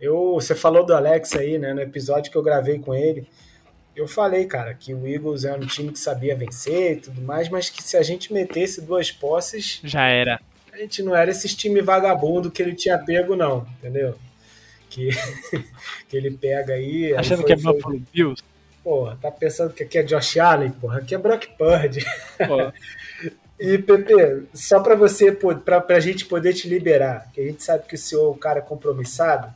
Eu, 0.00 0.34
você 0.34 0.54
falou 0.54 0.84
do 0.84 0.94
Alex 0.94 1.34
aí, 1.34 1.58
né? 1.58 1.74
No 1.74 1.80
episódio 1.80 2.30
que 2.30 2.36
eu 2.36 2.42
gravei 2.42 2.78
com 2.78 2.94
ele. 2.94 3.26
Eu 3.94 4.08
falei, 4.08 4.46
cara, 4.46 4.72
que 4.72 4.94
o 4.94 5.06
Eagles 5.06 5.44
é 5.44 5.54
um 5.54 5.66
time 5.66 5.92
que 5.92 5.98
sabia 5.98 6.34
vencer 6.34 6.96
e 6.96 7.00
tudo 7.02 7.20
mais, 7.20 7.50
mas 7.50 7.68
que 7.68 7.82
se 7.82 7.96
a 7.96 8.02
gente 8.02 8.32
metesse 8.32 8.80
duas 8.80 9.12
posses. 9.12 9.80
Já 9.84 10.06
era. 10.06 10.40
A 10.72 10.78
gente 10.78 11.02
não 11.02 11.14
era 11.14 11.30
esses 11.30 11.54
time 11.54 11.82
vagabundo 11.82 12.50
que 12.50 12.62
ele 12.62 12.74
tinha 12.74 12.98
pego, 12.98 13.36
não, 13.36 13.66
entendeu? 13.78 14.18
Que, 14.88 15.10
que 16.08 16.16
ele 16.16 16.30
pega 16.30 16.72
aí. 16.72 17.14
Achando 17.14 17.46
aí 17.46 17.58
foi, 17.60 17.74
que 17.74 17.78
é 17.78 17.80
foi... 17.82 18.02
Bills? 18.12 18.42
Porra, 18.82 19.16
tá 19.20 19.30
pensando 19.30 19.72
que 19.72 19.84
aqui 19.84 19.98
é 19.98 20.02
Josh 20.02 20.38
Allen, 20.38 20.70
porra, 20.72 20.98
aqui 20.98 21.14
é 21.14 21.18
Brock 21.18 21.46
Purdy. 21.56 22.04
e, 23.58 23.78
Pepe, 23.78 24.48
só 24.52 24.80
para 24.80 24.96
você, 24.96 25.30
pra, 25.30 25.80
pra 25.80 26.00
gente 26.00 26.24
poder 26.24 26.52
te 26.52 26.68
liberar, 26.68 27.30
que 27.32 27.40
a 27.40 27.44
gente 27.44 27.62
sabe 27.62 27.86
que 27.86 27.94
o 27.94 27.98
senhor 27.98 28.26
é 28.26 28.30
um 28.30 28.38
cara 28.38 28.60
compromissado, 28.60 29.52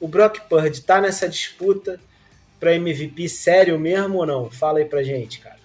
o 0.00 0.08
Brock 0.08 0.40
Purdy 0.48 0.80
tá 0.80 1.00
nessa 1.00 1.28
disputa 1.28 2.00
para 2.58 2.74
MVP 2.74 3.28
sério 3.28 3.78
mesmo 3.78 4.18
ou 4.18 4.26
não? 4.26 4.50
Fala 4.50 4.78
aí 4.78 4.84
pra 4.84 5.02
gente, 5.02 5.40
cara. 5.40 5.58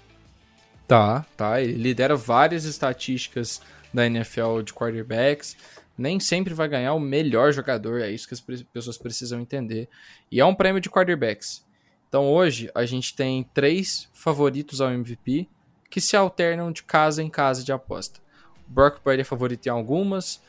Tá, 0.88 1.26
tá. 1.36 1.62
Ele 1.62 1.74
lidera 1.74 2.16
várias 2.16 2.66
estatísticas 2.66 3.62
da 3.94 4.06
NFL 4.06 4.62
de 4.62 4.74
quarterbacks. 4.74 5.56
Nem 5.98 6.20
sempre 6.20 6.54
vai 6.54 6.68
ganhar 6.68 6.94
o 6.94 7.00
melhor 7.00 7.52
jogador, 7.52 8.02
é 8.02 8.10
isso 8.10 8.28
que 8.28 8.34
as 8.34 8.42
pessoas 8.42 8.98
precisam 8.98 9.40
entender. 9.40 9.90
E 10.32 10.40
é 10.40 10.46
um 10.46 10.54
prêmio 10.54 10.80
de 10.82 10.90
quarterbacks. 10.90 11.66
Então 12.08 12.26
hoje 12.28 12.70
a 12.74 12.86
gente 12.86 13.16
tem 13.16 13.44
três 13.54 14.10
favoritos 14.14 14.82
ao 14.82 14.92
MVP 14.92 15.48
que 15.90 16.02
se 16.02 16.16
alternam 16.16 16.72
de 16.72 16.84
casa 16.84 17.22
em 17.22 17.30
casa 17.30 17.64
de 17.64 17.72
aposta. 17.72 18.20
Brock 18.68 19.00
Purdy 19.00 19.22
é 19.22 19.24
favorito 19.24 19.68
em 19.68 19.70
algumas, 19.70 20.42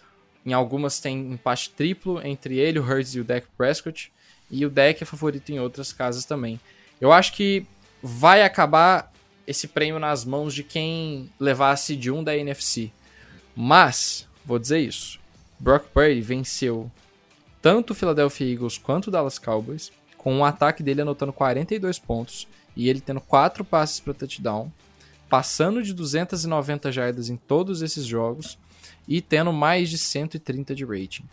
em 0.44 0.52
algumas 0.52 1.00
tem 1.00 1.32
empate 1.32 1.70
triplo 1.70 2.20
entre 2.24 2.58
ele, 2.58 2.78
o 2.78 2.82
Hurts 2.82 3.14
e 3.14 3.20
o 3.20 3.24
Dak 3.24 3.46
Prescott, 3.56 4.12
e 4.50 4.64
o 4.64 4.70
Dak 4.70 5.02
é 5.02 5.06
favorito 5.06 5.50
em 5.50 5.60
outras 5.60 5.92
casas 5.92 6.24
também. 6.24 6.58
Eu 7.00 7.12
acho 7.12 7.32
que 7.32 7.64
vai 8.02 8.42
acabar 8.42 9.12
esse 9.46 9.68
prêmio 9.68 9.98
nas 9.98 10.24
mãos 10.24 10.54
de 10.54 10.62
quem 10.62 11.30
levasse 11.38 11.96
de 11.96 12.10
um 12.10 12.22
da 12.22 12.36
NFC. 12.36 12.90
Mas, 13.54 14.28
vou 14.44 14.58
dizer 14.58 14.80
isso, 14.80 15.18
Brock 15.58 15.86
Purdy 15.86 16.20
venceu 16.20 16.90
tanto 17.62 17.92
o 17.92 17.94
Philadelphia 17.94 18.52
Eagles 18.52 18.78
quanto 18.78 19.08
o 19.08 19.10
Dallas 19.10 19.38
Cowboys 19.38 19.92
com 20.18 20.40
o 20.40 20.44
ataque 20.44 20.82
dele 20.82 21.00
anotando 21.00 21.32
42 21.32 21.98
pontos 21.98 22.46
e 22.76 22.90
ele 22.90 23.00
tendo 23.00 23.20
4 23.20 23.64
passes 23.64 24.00
para 24.00 24.12
touchdown, 24.12 24.70
passando 25.30 25.82
de 25.82 25.94
290 25.94 26.92
jardas 26.92 27.30
em 27.30 27.36
todos 27.36 27.80
esses 27.80 28.04
jogos 28.04 28.58
e 29.06 29.22
tendo 29.22 29.52
mais 29.52 29.88
de 29.88 29.96
130 29.96 30.74
de 30.74 30.84
rating. 30.84 31.24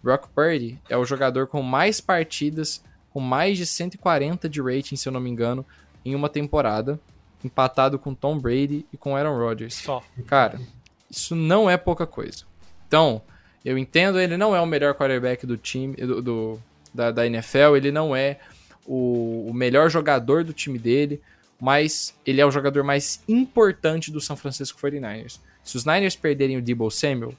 Brock 0.00 0.28
Purdy 0.28 0.78
é 0.88 0.96
o 0.96 1.04
jogador 1.04 1.48
com 1.48 1.62
mais 1.62 2.00
partidas 2.00 2.80
com 3.14 3.20
mais 3.20 3.56
de 3.56 3.64
140 3.64 4.48
de 4.48 4.60
rating, 4.60 4.96
se 4.96 5.08
eu 5.08 5.12
não 5.12 5.20
me 5.20 5.30
engano, 5.30 5.64
em 6.04 6.16
uma 6.16 6.28
temporada, 6.28 6.98
empatado 7.44 7.96
com 7.96 8.12
Tom 8.12 8.36
Brady 8.36 8.84
e 8.92 8.96
com 8.96 9.14
Aaron 9.14 9.38
Rodgers. 9.38 9.74
Só. 9.74 10.02
Cara, 10.26 10.60
isso 11.08 11.36
não 11.36 11.70
é 11.70 11.76
pouca 11.76 12.08
coisa. 12.08 12.44
Então, 12.88 13.22
eu 13.64 13.78
entendo, 13.78 14.18
ele 14.18 14.36
não 14.36 14.54
é 14.54 14.60
o 14.60 14.66
melhor 14.66 14.94
quarterback 14.94 15.46
do 15.46 15.56
time, 15.56 15.94
do, 15.94 16.20
do 16.20 16.60
da, 16.94 17.10
da, 17.10 17.26
NFL, 17.26 17.76
ele 17.76 17.90
não 17.90 18.14
é 18.14 18.38
o, 18.86 19.46
o 19.48 19.52
melhor 19.52 19.90
jogador 19.90 20.44
do 20.44 20.52
time 20.52 20.78
dele, 20.78 21.20
mas 21.60 22.14
ele 22.24 22.40
é 22.40 22.46
o 22.46 22.50
jogador 22.50 22.84
mais 22.84 23.22
importante 23.28 24.10
do 24.10 24.20
São 24.20 24.36
Francisco 24.36 24.80
49ers. 24.80 25.40
Se 25.62 25.76
os 25.76 25.84
Niners 25.84 26.14
perderem 26.14 26.56
o 26.56 26.62
Debo 26.62 26.90
Samuel, 26.90 27.34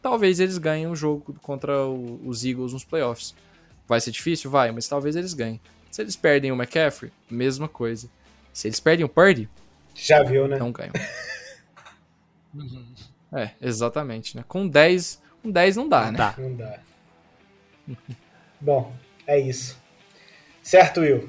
talvez 0.00 0.38
eles 0.38 0.58
ganhem 0.58 0.86
o 0.86 0.90
um 0.90 0.96
jogo 0.96 1.34
contra 1.42 1.84
o, 1.84 2.20
os 2.24 2.44
Eagles 2.44 2.72
nos 2.72 2.84
playoffs. 2.84 3.34
Vai 3.88 4.00
ser 4.00 4.10
difícil? 4.10 4.50
Vai, 4.50 4.70
mas 4.70 4.86
talvez 4.86 5.16
eles 5.16 5.34
ganhem. 5.34 5.60
Se 5.90 6.00
eles 6.02 6.14
perdem 6.14 6.52
o 6.52 6.54
McCaffrey, 6.54 7.10
mesma 7.28 7.68
coisa. 7.68 8.08
Se 8.52 8.68
eles 8.68 8.78
perdem 8.78 9.04
o 9.04 9.08
Purdy, 9.08 9.48
já 9.94 10.22
viu, 10.22 10.46
né? 10.48 10.58
Não 10.58 10.72
ganham. 10.72 10.92
é, 13.32 13.50
exatamente, 13.60 14.36
né? 14.36 14.44
Com 14.46 14.66
10, 14.66 15.20
com 15.42 15.50
10 15.50 15.76
não 15.76 15.88
dá, 15.88 16.04
não 16.04 16.12
né? 16.12 16.18
Dá. 16.18 16.34
Não 16.38 16.54
dá. 16.54 16.80
Bom, 18.60 18.92
é 19.26 19.38
isso. 19.38 19.78
Certo, 20.62 21.00
Will? 21.00 21.28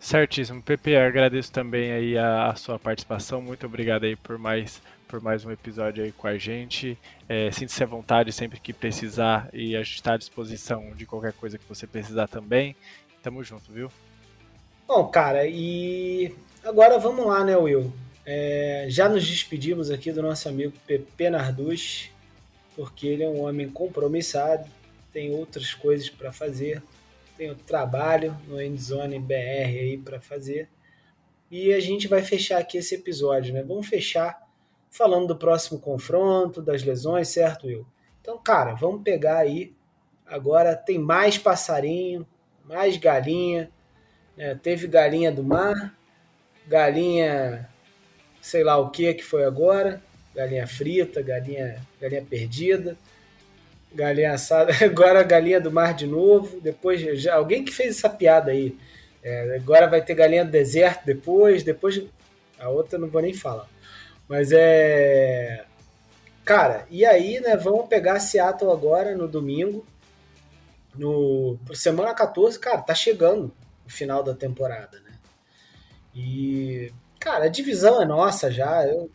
Certíssimo. 0.00 0.60
Pepe, 0.60 0.96
agradeço 0.96 1.50
também 1.50 1.92
aí 1.92 2.18
a, 2.18 2.50
a, 2.50 2.54
sua 2.56 2.78
participação. 2.78 3.40
Muito 3.40 3.64
obrigado 3.64 4.04
aí 4.04 4.16
por 4.16 4.36
mais, 4.36 4.82
por 5.08 5.22
mais 5.22 5.44
um 5.46 5.50
episódio 5.50 6.04
aí 6.04 6.12
com 6.12 6.26
a 6.26 6.36
gente. 6.36 6.98
É, 7.28 7.50
Sinta-se 7.50 7.82
à 7.82 7.86
vontade 7.86 8.30
sempre 8.30 8.60
que 8.60 8.72
precisar 8.72 9.48
e 9.52 9.74
a 9.74 9.82
gente 9.82 9.94
está 9.94 10.12
à 10.12 10.16
disposição 10.18 10.92
de 10.94 11.06
qualquer 11.06 11.32
coisa 11.32 11.56
que 11.56 11.64
você 11.66 11.86
precisar 11.86 12.26
também. 12.26 12.76
Tamo 13.22 13.42
junto, 13.42 13.72
viu? 13.72 13.90
Bom, 14.86 15.06
cara, 15.08 15.46
e 15.46 16.34
agora 16.62 16.98
vamos 16.98 17.24
lá, 17.24 17.42
né, 17.42 17.56
Will? 17.56 17.90
É, 18.26 18.86
já 18.90 19.08
nos 19.08 19.26
despedimos 19.26 19.90
aqui 19.90 20.12
do 20.12 20.22
nosso 20.22 20.48
amigo 20.48 20.74
Pepe 20.86 21.30
Narduz, 21.30 22.10
porque 22.76 23.06
ele 23.06 23.22
é 23.22 23.28
um 23.28 23.42
homem 23.44 23.70
compromissado, 23.70 24.68
tem 25.14 25.32
outras 25.32 25.72
coisas 25.72 26.10
para 26.10 26.32
fazer, 26.32 26.82
tem 27.36 27.48
o 27.50 27.54
trabalho 27.54 28.36
no 28.48 28.60
Endzone 28.60 29.18
BR 29.18 29.32
aí 29.32 29.96
para 29.96 30.20
fazer. 30.20 30.68
E 31.50 31.72
a 31.72 31.78
gente 31.78 32.08
vai 32.08 32.20
fechar 32.20 32.58
aqui 32.58 32.78
esse 32.78 32.96
episódio, 32.96 33.54
né? 33.54 33.62
Vamos 33.62 33.86
fechar 33.86 34.42
falando 34.90 35.28
do 35.28 35.36
próximo 35.36 35.78
confronto, 35.78 36.60
das 36.60 36.82
lesões, 36.82 37.28
certo, 37.28 37.68
Will? 37.68 37.86
Então, 38.20 38.36
cara, 38.38 38.74
vamos 38.74 39.02
pegar 39.02 39.38
aí. 39.38 39.72
Agora 40.26 40.74
tem 40.74 40.98
mais 40.98 41.38
passarinho, 41.38 42.26
mais 42.64 42.96
galinha, 42.96 43.70
é, 44.36 44.54
teve 44.54 44.88
galinha 44.88 45.30
do 45.30 45.44
mar, 45.44 45.96
galinha 46.66 47.68
sei 48.40 48.64
lá 48.64 48.76
o 48.78 48.90
que 48.90 49.14
que 49.14 49.22
foi 49.22 49.44
agora, 49.44 50.02
galinha 50.34 50.66
frita, 50.66 51.22
galinha, 51.22 51.80
galinha 52.00 52.22
perdida, 52.28 52.98
galinha 53.94 54.32
assada, 54.32 54.72
agora 54.84 55.22
galinha 55.22 55.60
do 55.60 55.70
mar 55.70 55.94
de 55.94 56.06
novo, 56.06 56.60
depois 56.60 57.00
já, 57.20 57.34
alguém 57.34 57.64
que 57.64 57.72
fez 57.72 57.96
essa 57.96 58.08
piada 58.08 58.50
aí, 58.50 58.76
é, 59.22 59.56
agora 59.56 59.86
vai 59.86 60.02
ter 60.02 60.14
galinha 60.14 60.44
do 60.44 60.50
deserto 60.50 61.04
depois, 61.06 61.62
depois 61.62 62.02
a 62.58 62.68
outra 62.68 62.98
não 62.98 63.08
vou 63.08 63.22
nem 63.22 63.32
falar, 63.32 63.68
mas 64.28 64.50
é 64.52 65.64
cara, 66.44 66.86
e 66.90 67.04
aí 67.06 67.40
né, 67.40 67.56
vamos 67.56 67.88
pegar 67.88 68.20
Seattle 68.20 68.70
agora 68.70 69.16
no 69.16 69.26
domingo, 69.26 69.86
no 70.94 71.58
semana 71.72 72.14
14, 72.14 72.58
cara, 72.58 72.82
tá 72.82 72.94
chegando, 72.94 73.52
o 73.86 73.90
final 73.90 74.22
da 74.22 74.34
temporada, 74.34 75.00
né? 75.00 75.12
E, 76.14 76.92
cara, 77.18 77.44
a 77.44 77.48
divisão 77.48 78.00
é 78.00 78.04
nossa 78.04 78.50
já. 78.50 78.86
Eu... 78.86 79.10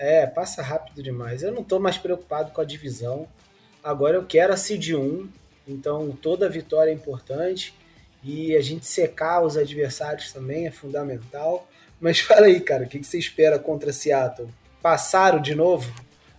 É, 0.00 0.26
passa 0.26 0.62
rápido 0.62 1.02
demais. 1.02 1.42
Eu 1.42 1.52
não 1.52 1.62
tô 1.62 1.78
mais 1.78 1.98
preocupado 1.98 2.52
com 2.52 2.60
a 2.62 2.64
divisão. 2.64 3.28
Agora 3.84 4.16
eu 4.16 4.24
quero 4.24 4.50
a 4.50 4.56
Seed 4.56 4.94
1, 4.94 5.28
então 5.68 6.16
toda 6.22 6.48
vitória 6.48 6.90
é 6.90 6.94
importante. 6.94 7.74
E 8.24 8.56
a 8.56 8.62
gente 8.62 8.86
secar 8.86 9.42
os 9.42 9.58
adversários 9.58 10.32
também 10.32 10.66
é 10.66 10.70
fundamental. 10.70 11.68
Mas 12.00 12.18
fala 12.24 12.46
aí, 12.46 12.60
cara, 12.60 12.84
o 12.84 12.88
que 12.88 13.04
você 13.04 13.18
espera 13.18 13.58
contra 13.58 13.92
Seattle? 13.92 14.48
Passaram 14.80 15.38
de 15.38 15.54
novo? 15.54 15.92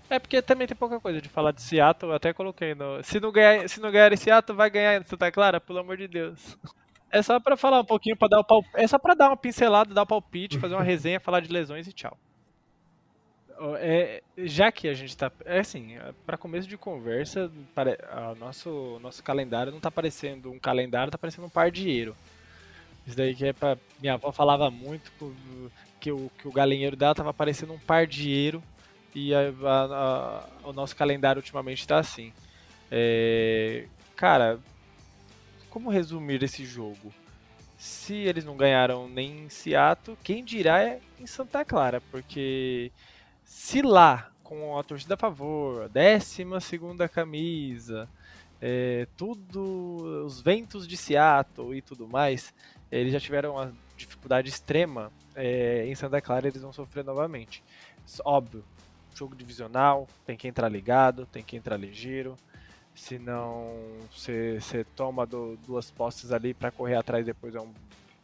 É 0.10 0.18
porque 0.18 0.42
também 0.42 0.66
tem 0.66 0.76
pouca 0.76 1.00
coisa 1.00 1.22
de 1.22 1.30
falar 1.30 1.52
de 1.52 1.62
Seattle, 1.62 2.12
eu 2.12 2.16
até 2.16 2.34
coloquei 2.34 2.74
no. 2.74 3.04
Se 3.04 3.20
não 3.20 3.32
ganhar, 3.32 3.70
se 3.70 3.80
não 3.80 3.92
ganhar 3.92 4.12
em 4.12 4.18
Seattle, 4.18 4.58
vai 4.58 4.72
ganhar 4.72 5.00
em 5.00 5.06
Santa 5.06 5.32
Clara, 5.32 5.62
pelo 5.62 5.80
amor 5.80 5.98
de 5.98 6.08
Deus. 6.08 6.58
É 7.14 7.22
só 7.22 7.42
para 7.42 7.58
falar 7.58 7.82
um 7.82 7.86
pouquinho, 7.86 8.16
para 8.16 8.30
dar 8.30 8.40
o 8.40 8.64
é 8.74 8.88
só 8.88 8.98
para 8.98 9.14
dar 9.14 9.28
uma 9.28 9.36
pincelada, 9.36 9.94
dar 9.94 10.00
o 10.00 10.04
um 10.06 10.08
palpite, 10.08 10.58
fazer 10.58 10.76
uma 10.76 10.82
resenha, 10.82 11.20
falar 11.20 11.42
de 11.42 11.52
lesões 11.52 11.86
e 11.86 11.92
tchau. 11.92 12.18
É, 13.78 14.24
já 14.38 14.72
que 14.72 14.88
a 14.88 14.94
gente 14.94 15.16
tá, 15.16 15.32
é 15.46 15.60
assim, 15.60 15.96
para 16.26 16.38
começo 16.38 16.68
de 16.68 16.78
conversa, 16.78 17.52
o 18.32 18.36
nosso 18.36 19.00
nosso 19.02 19.22
calendário 19.24 19.72
não 19.72 19.80
tá 19.80 19.92
parecendo 19.92 20.52
um 20.52 20.60
calendário, 20.60 21.12
tá 21.12 21.18
parecendo 21.18 21.48
um 21.48 21.50
pardieiro. 21.50 22.16
Isso 23.06 23.16
daí 23.16 23.36
que 23.36 23.46
é 23.46 23.54
para 23.54 23.78
minha 24.00 24.14
avó 24.14 24.32
falava 24.32 24.72
muito 24.72 25.12
que 26.00 26.12
o 26.12 26.32
que 26.40 26.48
o 26.48 26.52
galinheiro 26.52 26.96
dela 26.96 27.14
tava 27.14 27.34
parecendo 27.34 27.74
um 27.74 27.80
pardieiro 27.80 28.64
e 29.14 29.34
a, 29.34 29.40
a, 29.64 29.86
a, 30.64 30.70
o 30.70 30.74
nosso 30.74 30.96
calendário 30.96 31.40
ultimamente 31.40 31.88
tá 31.88 32.00
assim. 32.00 32.34
É, 32.90 33.86
cara, 34.16 34.60
como 35.70 35.90
resumir 35.90 36.44
esse 36.44 36.66
jogo? 36.66 37.14
Se 37.78 38.14
eles 38.14 38.46
não 38.46 38.56
ganharam 38.56 39.10
nem 39.10 39.46
em 39.46 39.50
Seattle, 39.50 40.18
quem 40.24 40.44
dirá 40.44 40.84
é 40.84 41.00
em 41.20 41.26
Santa 41.26 41.66
Clara, 41.66 42.02
porque 42.12 42.92
se 43.52 43.82
lá, 43.82 44.32
com 44.42 44.80
a 44.80 44.84
torcida 44.84 45.16
a 45.16 45.18
favor, 45.18 45.84
a 45.84 45.88
décima 45.90 46.62
segunda 46.62 47.10
camisa, 47.10 48.08
é, 48.62 49.06
tudo, 49.18 50.24
os 50.26 50.40
ventos 50.40 50.88
de 50.88 50.96
Seattle 50.96 51.76
e 51.76 51.82
tudo 51.82 52.08
mais, 52.08 52.54
eles 52.90 53.12
já 53.12 53.20
tiveram 53.20 53.56
uma 53.56 53.74
dificuldade 53.98 54.48
extrema 54.48 55.12
é, 55.36 55.86
em 55.86 55.94
Santa 55.96 56.22
Clara, 56.22 56.48
eles 56.48 56.62
vão 56.62 56.72
sofrer 56.72 57.04
novamente. 57.04 57.62
Óbvio, 58.24 58.64
jogo 59.14 59.36
divisional, 59.36 60.08
tem 60.26 60.38
que 60.38 60.48
entrar 60.48 60.70
ligado, 60.70 61.26
tem 61.26 61.44
que 61.44 61.58
entrar 61.58 61.76
ligeiro 61.76 62.38
senão 62.96 63.74
você, 64.16 64.86
toma 64.96 65.26
do, 65.26 65.58
duas 65.66 65.92
postes 65.92 66.32
ali 66.32 66.54
para 66.54 66.72
correr 66.72 66.96
atrás 66.96 67.26
depois 67.26 67.54
é 67.54 67.60
um 67.60 67.74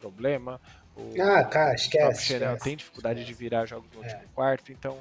problema. 0.00 0.58
O, 0.98 1.22
ah, 1.22 1.44
cara, 1.44 1.74
esquece. 1.74 2.36
O 2.36 2.56
tem 2.58 2.76
dificuldade 2.76 3.20
esquece. 3.20 3.36
de 3.36 3.44
virar 3.44 3.66
jogos 3.66 3.88
no 3.94 4.02
é. 4.02 4.06
último 4.06 4.28
quarto, 4.34 4.72
então 4.72 4.98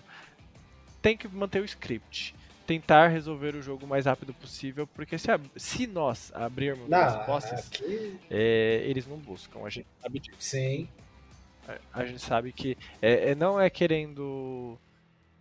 tem 1.01 1.17
que 1.17 1.27
manter 1.27 1.61
o 1.61 1.65
script. 1.65 2.35
Tentar 2.67 3.07
resolver 3.07 3.55
o 3.55 3.61
jogo 3.61 3.85
o 3.85 3.89
mais 3.89 4.05
rápido 4.05 4.33
possível, 4.33 4.85
porque 4.85 5.17
se, 5.17 5.27
se 5.55 5.87
nós 5.87 6.31
abrirmos 6.35 6.87
não, 6.89 6.99
as 6.99 7.25
postes, 7.25 7.67
aqui... 7.67 8.19
é, 8.29 8.83
eles 8.85 9.07
não 9.07 9.17
buscam. 9.17 9.65
A 9.65 9.69
gente 9.69 9.87
sabe 10.01 10.19
disso. 10.19 10.37
Sim. 10.37 10.87
A, 11.67 12.01
a 12.01 12.05
gente 12.05 12.19
sabe 12.19 12.51
que 12.51 12.77
é, 13.01 13.31
é 13.31 13.35
não 13.35 13.59
é 13.59 13.69
querendo 13.69 14.77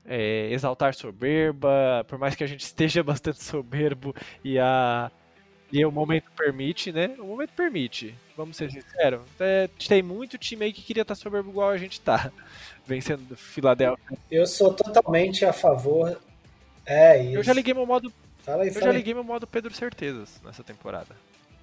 é, 0.04 0.48
exaltar 0.52 0.94
soberba, 0.94 2.04
por 2.08 2.16
mais 2.18 2.34
que 2.34 2.44
a 2.44 2.46
gente 2.46 2.60
esteja 2.60 3.02
bastante 3.04 3.42
soberbo 3.42 4.14
e 4.44 4.58
a 4.58 5.10
e 5.72 5.84
o 5.84 5.90
momento 5.90 6.30
permite, 6.36 6.92
né? 6.92 7.14
O 7.18 7.24
momento 7.24 7.50
permite, 7.50 8.14
vamos 8.36 8.56
ser 8.56 8.70
sinceros. 8.70 9.22
É, 9.40 9.68
tem 9.88 10.02
muito 10.02 10.38
time 10.38 10.64
aí 10.64 10.72
que 10.72 10.82
queria 10.82 11.02
estar 11.02 11.14
soberbo 11.14 11.50
igual 11.50 11.70
a 11.70 11.76
gente 11.76 12.00
tá, 12.00 12.30
vencendo 12.86 13.22
do 13.22 13.36
Philadelphia. 13.36 14.18
Eu 14.30 14.46
sou 14.46 14.72
totalmente 14.72 15.44
a 15.44 15.52
favor. 15.52 16.20
É 16.84 17.22
isso. 17.22 17.36
Eu 17.36 17.42
já 17.42 17.52
liguei 17.52 17.74
meu 17.74 17.86
modo. 17.86 18.12
Fala 18.40 18.62
aí, 18.62 18.68
eu 18.68 18.74
fala 18.74 18.86
já 18.86 18.90
aí. 18.90 18.96
liguei 18.98 19.12
meu 19.12 19.24
modo 19.24 19.46
Pedro 19.46 19.74
Certezas 19.74 20.40
nessa 20.44 20.62
temporada. 20.62 21.16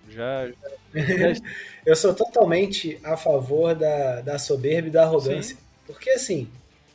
Já. 0.10 0.47
já... 0.93 1.41
eu 1.86 1.95
sou 1.95 2.14
totalmente 2.14 2.99
a 3.04 3.16
favor 3.16 3.74
da, 3.74 4.20
da 4.20 4.38
soberba 4.38 4.89
e 4.89 4.91
da 4.91 5.04
arrogância. 5.04 5.56
Sim. 5.56 5.62
Porque 5.88 6.10
assim, 6.10 6.49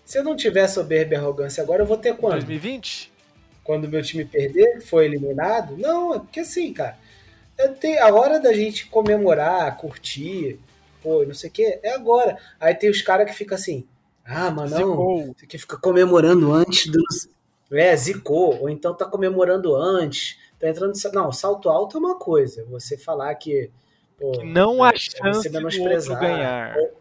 se 0.05 0.19
eu 0.19 0.25
não 0.25 0.37
tiver 0.37 0.69
soberba 0.69 1.15
e 1.15 1.17
arrogância 1.17 1.63
agora, 1.63 1.83
eu 1.83 1.87
vou 1.87 1.97
ter 1.97 2.15
quando? 2.17 2.33
2020? 2.33 3.13
Quando 3.69 3.87
meu 3.87 4.03
time 4.03 4.25
perder, 4.25 4.81
foi 4.81 5.05
eliminado? 5.05 5.77
Não, 5.77 6.15
é 6.15 6.19
porque 6.19 6.41
assim, 6.41 6.73
cara, 6.73 6.97
tenho, 7.79 8.03
a 8.03 8.11
hora 8.15 8.41
da 8.41 8.51
gente 8.51 8.87
comemorar, 8.87 9.77
curtir, 9.77 10.59
pô, 11.03 11.23
não 11.23 11.35
sei 11.35 11.51
o 11.51 11.53
que, 11.53 11.79
é 11.83 11.93
agora. 11.93 12.39
Aí 12.59 12.75
tem 12.75 12.89
os 12.89 13.03
caras 13.03 13.31
que 13.31 13.37
ficam 13.37 13.57
assim, 13.57 13.87
ah, 14.25 14.51
mas 14.51 14.71
não, 14.71 15.35
que 15.47 15.59
fica 15.59 15.77
comemorando 15.77 16.51
antes 16.51 16.91
do. 16.91 16.99
É, 17.71 17.95
zicou, 17.95 18.59
ou 18.59 18.71
então 18.71 18.95
tá 18.95 19.05
comemorando 19.05 19.77
antes, 19.77 20.39
tá 20.59 20.71
entrando. 20.71 20.95
Não, 21.13 21.31
salto 21.31 21.69
alto 21.69 21.99
é 21.99 22.01
uma 22.01 22.19
coisa, 22.19 22.65
você 22.71 22.97
falar 22.97 23.35
que. 23.35 23.71
Pô, 24.19 24.33
não 24.45 24.83
há 24.83 24.93
é, 24.95 24.97
chance 24.97 25.47
do 25.47 25.63
outro 25.63 26.19
ganhar. 26.19 26.75
Ou, 26.75 26.93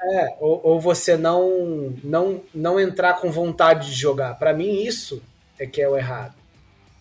é, 0.00 0.36
ou, 0.40 0.60
ou, 0.62 0.80
você 0.80 1.16
não, 1.16 1.94
não 2.04 2.42
não 2.54 2.78
entrar 2.78 3.14
com 3.14 3.30
vontade 3.30 3.88
de 3.88 3.94
jogar. 3.94 4.38
Para 4.38 4.52
mim, 4.52 4.82
isso 4.82 5.22
é 5.58 5.66
que 5.66 5.80
é 5.80 5.88
o 5.88 5.96
errado. 5.96 6.34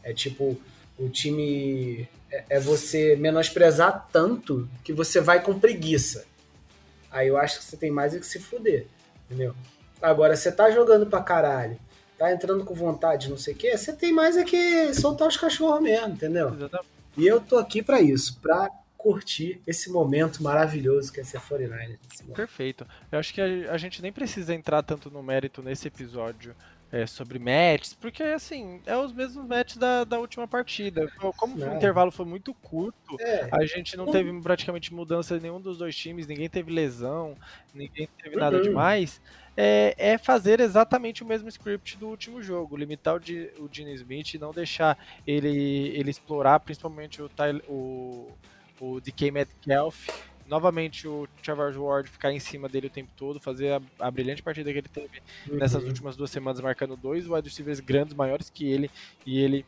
É 0.04 0.14
tipo, 0.14 0.58
o 0.98 1.10
time 1.10 2.08
é, 2.32 2.43
é 2.52 2.60
você 2.60 3.16
menosprezar 3.16 4.08
tanto 4.12 4.68
que 4.84 4.93
você 4.93 5.20
vai 5.20 5.41
com 5.41 5.60
preguiça. 5.60 6.26
Aí 7.12 7.28
eu 7.28 7.38
acho 7.38 7.60
que 7.60 7.66
você 7.66 7.78
tem 7.78 7.91
mais 7.91 8.14
é 8.14 8.20
que 8.20 8.26
se 8.26 8.39
fuder, 8.39 8.88
entendeu? 9.26 9.56
Agora, 10.02 10.36
você 10.36 10.52
tá 10.52 10.70
jogando 10.70 11.06
pra 11.06 11.22
caralho, 11.22 11.78
tá 12.18 12.32
entrando 12.32 12.66
com 12.66 12.74
vontade, 12.74 13.30
não 13.30 13.38
sei 13.38 13.54
o 13.54 13.58
quê, 13.58 13.78
você 13.78 13.93
tem 13.93 14.12
mais 14.12 14.36
é 14.36 14.43
que 14.43 14.93
soltar 14.93 15.28
os 15.28 15.38
cachorros 15.38 15.82
mesmo, 15.82 16.10
entendeu? 16.10 16.54
Exatamente. 16.54 16.89
E 17.18 17.26
eu 17.26 17.39
tô 17.39 17.58
aqui 17.58 17.82
para 17.82 18.02
isso, 18.02 18.38
pra 18.41 18.70
curtir 19.06 19.62
esse 19.68 19.91
momento 19.91 20.41
maravilhoso 20.41 21.14
que 21.14 21.20
é 21.20 21.24
ser 21.24 21.39
49 21.39 21.99
Perfeito. 22.34 22.88
Eu 23.12 23.20
acho 23.20 23.32
que 23.36 23.39
a, 23.39 23.72
a, 23.72 23.78
gente 23.78 24.01
nem 24.01 24.12
precisa 24.12 24.51
entrar 24.51 24.82
tanto 24.82 25.12
no 25.12 25.22
mérito 25.22 25.62
nesse 25.62 25.88
episódio 25.88 26.56
é, 26.91 27.06
sobre 27.06 27.38
matches, 27.38 27.93
porque 27.93 28.24
assim, 28.24 28.82
é 28.84 28.97
os 28.97 29.14
mesmos 29.14 29.45
matches 29.45 29.78
da, 29.78 30.06
da 30.06 30.18
última 30.18 30.47
partida. 30.47 31.08
Como 31.38 31.56
o 31.56 31.76
intervalo 31.76 32.10
foi 32.10 32.26
muito 32.26 32.51
curto, 32.56 33.16
é. 33.20 33.47
a 33.51 33.64
gente 33.68 33.95
não 33.95 34.08
teve 34.08 34.41
praticamente 34.41 34.91
mudança 34.91 35.38
em 35.38 35.39
nenhum 35.39 35.62
dos 35.62 35.78
dois 35.78 35.95
times, 35.95 36.26
ninguém 36.26 36.49
teve 36.49 36.72
lesão, 36.72 37.38
ninguém 37.76 38.10
teve 38.24 38.36
nada 38.36 38.58
uhum. 38.58 38.64
demais. 38.64 39.22
É, 39.56 39.93
é, 39.99 40.18
fazer 40.18 40.60
exatamente 40.60 41.22
o 41.22 41.28
mesmo 41.28 41.47
script 41.47 41.95
do 41.97 42.08
último 42.08 42.41
jogo, 42.41 42.76
limitar 42.76 43.16
o, 43.16 43.24
G, 43.24 43.53
o 43.60 43.70
Gene 43.72 43.93
Smith 43.93 44.34
e 44.34 44.39
não 44.39 44.51
deixar 44.51 44.97
ele, 45.28 45.93
ele 45.95 46.10
explorar 46.10 46.60
principalmente 46.60 47.22
o, 47.22 47.30
Tyler, 47.30 47.64
o, 47.70 48.32
o 48.80 49.00
DK 49.00 49.32
Metcalf 49.32 50.08
novamente 50.48 51.08
o 51.08 51.28
Trevor 51.42 51.76
Ward 51.78 52.10
ficar 52.10 52.32
em 52.32 52.40
cima 52.40 52.70
dele 52.70 52.88
o 52.88 52.90
tempo 52.90 53.10
todo, 53.18 53.40
fazer 53.40 53.74
a, 53.74 53.82
a 54.00 54.12
brilhante 54.12 54.44
partida 54.44 54.72
que 54.72 54.78
ele 54.78 54.88
teve 54.88 55.22
uhum. 55.50 55.58
nessas 55.58 55.84
últimas 55.84 56.16
duas 56.16 56.30
semanas, 56.30 56.62
marcando 56.62 56.96
dois 56.96 57.28
wide 57.28 57.48
receivers 57.48 57.80
grandes, 57.80 58.14
maiores 58.14 58.50
que 58.50 58.68
ele, 58.68 58.90
e 59.26 59.40
ele 59.40 59.66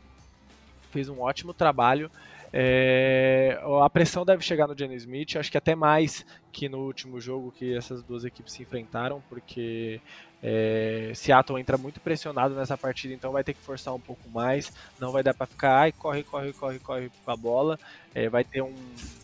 fez 0.91 1.09
um 1.09 1.21
ótimo 1.21 1.53
trabalho. 1.53 2.11
É, 2.53 3.59
a 3.83 3.89
pressão 3.89 4.25
deve 4.25 4.41
chegar 4.41 4.67
no 4.67 4.77
Jenny 4.77 4.95
Smith, 4.95 5.35
acho 5.35 5.51
que 5.51 5.57
até 5.57 5.75
mais 5.75 6.25
que 6.51 6.69
no 6.69 6.79
último 6.79 7.19
jogo 7.19 7.51
que 7.51 7.75
essas 7.75 8.01
duas 8.01 8.23
equipes 8.23 8.53
se 8.53 8.63
enfrentaram, 8.63 9.21
porque 9.29 9.99
é, 10.41 11.11
Seattle 11.15 11.59
entra 11.59 11.77
muito 11.77 11.99
pressionado 11.99 12.55
nessa 12.55 12.77
partida, 12.77 13.13
então 13.13 13.31
vai 13.31 13.43
ter 13.43 13.53
que 13.53 13.61
forçar 13.61 13.93
um 13.93 13.99
pouco 13.99 14.29
mais, 14.29 14.71
não 14.99 15.11
vai 15.11 15.23
dar 15.23 15.33
para 15.33 15.47
ficar, 15.47 15.79
ai, 15.79 15.91
corre, 15.91 16.23
corre, 16.23 16.53
corre, 16.53 16.79
corre 16.79 17.11
com 17.25 17.31
a 17.31 17.35
bola, 17.35 17.79
é, 18.13 18.29
vai 18.29 18.43
ter 18.43 18.61
um 18.61 18.75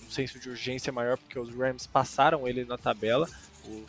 senso 0.10 0.40
de 0.40 0.50
urgência 0.50 0.92
maior 0.92 1.18
porque 1.18 1.40
os 1.40 1.54
Rams 1.54 1.88
passaram 1.88 2.48
ele 2.48 2.64
na 2.66 2.78
tabela. 2.78 3.28
O, 3.66 3.86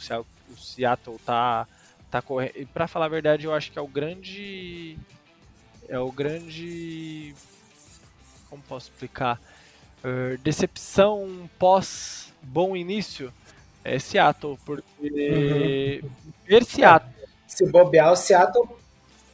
o 0.51 0.57
Seattle 0.57 1.19
tá 1.25 1.67
tá 2.11 2.23
correndo. 2.23 2.53
E 2.57 2.65
para 2.65 2.87
falar 2.87 3.07
a 3.07 3.09
verdade, 3.11 3.45
eu 3.45 3.53
acho 3.53 3.71
que 3.71 3.79
é 3.79 3.83
o 3.83 3.89
grande 3.89 4.97
é 5.89 5.99
o 5.99 6.11
grande 6.11 7.35
como 8.49 8.63
posso 8.63 8.91
explicar? 8.91 9.41
Uh, 10.05 10.39
decepção 10.39 11.51
pós 11.59 12.33
bom 12.43 12.77
início 12.77 13.33
é 13.83 13.99
Seattle, 13.99 14.59
porque 14.65 16.01
uhum. 16.03 16.11
ver 16.47 16.65
Seattle. 16.65 17.14
Se 17.55 17.71
bobear, 17.71 18.13
o 18.13 18.17
Seattle 18.17 18.69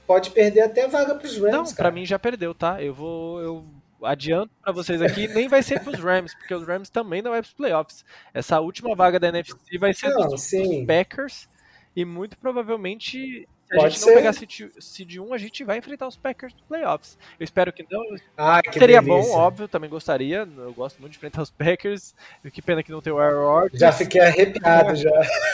pode 0.06 0.30
perder 0.30 0.62
até 0.62 0.88
vaga 0.88 1.14
para 1.14 1.26
os 1.26 1.36
Rams. 1.38 1.52
Não, 1.52 1.74
para 1.74 1.90
mim 1.90 2.04
já 2.04 2.18
perdeu, 2.18 2.54
tá? 2.54 2.82
Eu 2.82 2.92
vou 2.92 3.40
eu 3.40 3.64
adianto 4.02 4.50
para 4.62 4.72
vocês 4.72 5.00
aqui, 5.02 5.28
nem 5.28 5.48
vai 5.48 5.62
ser 5.62 5.80
para 5.80 5.92
os 5.92 6.00
Rams, 6.00 6.34
porque 6.34 6.54
os 6.54 6.66
Rams 6.66 6.90
também 6.90 7.22
não 7.22 7.30
vai 7.30 7.40
para 7.40 7.48
os 7.48 7.54
playoffs. 7.54 8.04
Essa 8.32 8.60
última 8.60 8.94
vaga 8.94 9.20
da 9.20 9.28
NFC 9.28 9.78
vai 9.78 9.92
ser 9.92 10.08
não, 10.10 10.28
dos, 10.28 10.50
dos, 10.50 10.86
Packers 10.86 11.48
e 11.94 12.04
muito 12.04 12.36
provavelmente 12.38 13.48
se 13.70 13.78
a 13.78 13.88
gente 13.88 13.98
ser. 13.98 14.06
não 14.06 14.14
pegar 14.16 14.32
seed 14.32 15.16
1, 15.18 15.32
a 15.34 15.38
gente 15.38 15.64
vai 15.64 15.78
enfrentar 15.78 16.08
os 16.08 16.16
Packers 16.16 16.52
nos 16.52 16.62
playoffs. 16.62 17.16
Eu 17.38 17.44
espero 17.44 17.72
que 17.72 17.86
não. 17.90 18.02
Ah, 18.36 18.60
que 18.62 18.78
Seria 18.78 19.00
delícia. 19.00 19.32
bom, 19.32 19.38
óbvio, 19.38 19.68
também 19.68 19.88
gostaria. 19.88 20.48
Eu 20.56 20.72
gosto 20.72 20.98
muito 21.00 21.12
de 21.12 21.18
enfrentar 21.18 21.42
os 21.42 21.50
Packers. 21.50 22.14
Que 22.52 22.60
pena 22.60 22.82
que 22.82 22.90
não 22.90 23.00
tem 23.00 23.12
o 23.12 23.18
Aaron 23.18 23.46
Rodgers. 23.46 23.80
Já 23.80 23.92
fiquei 23.92 24.20
arrepiado, 24.20 24.96
já. 24.96 25.10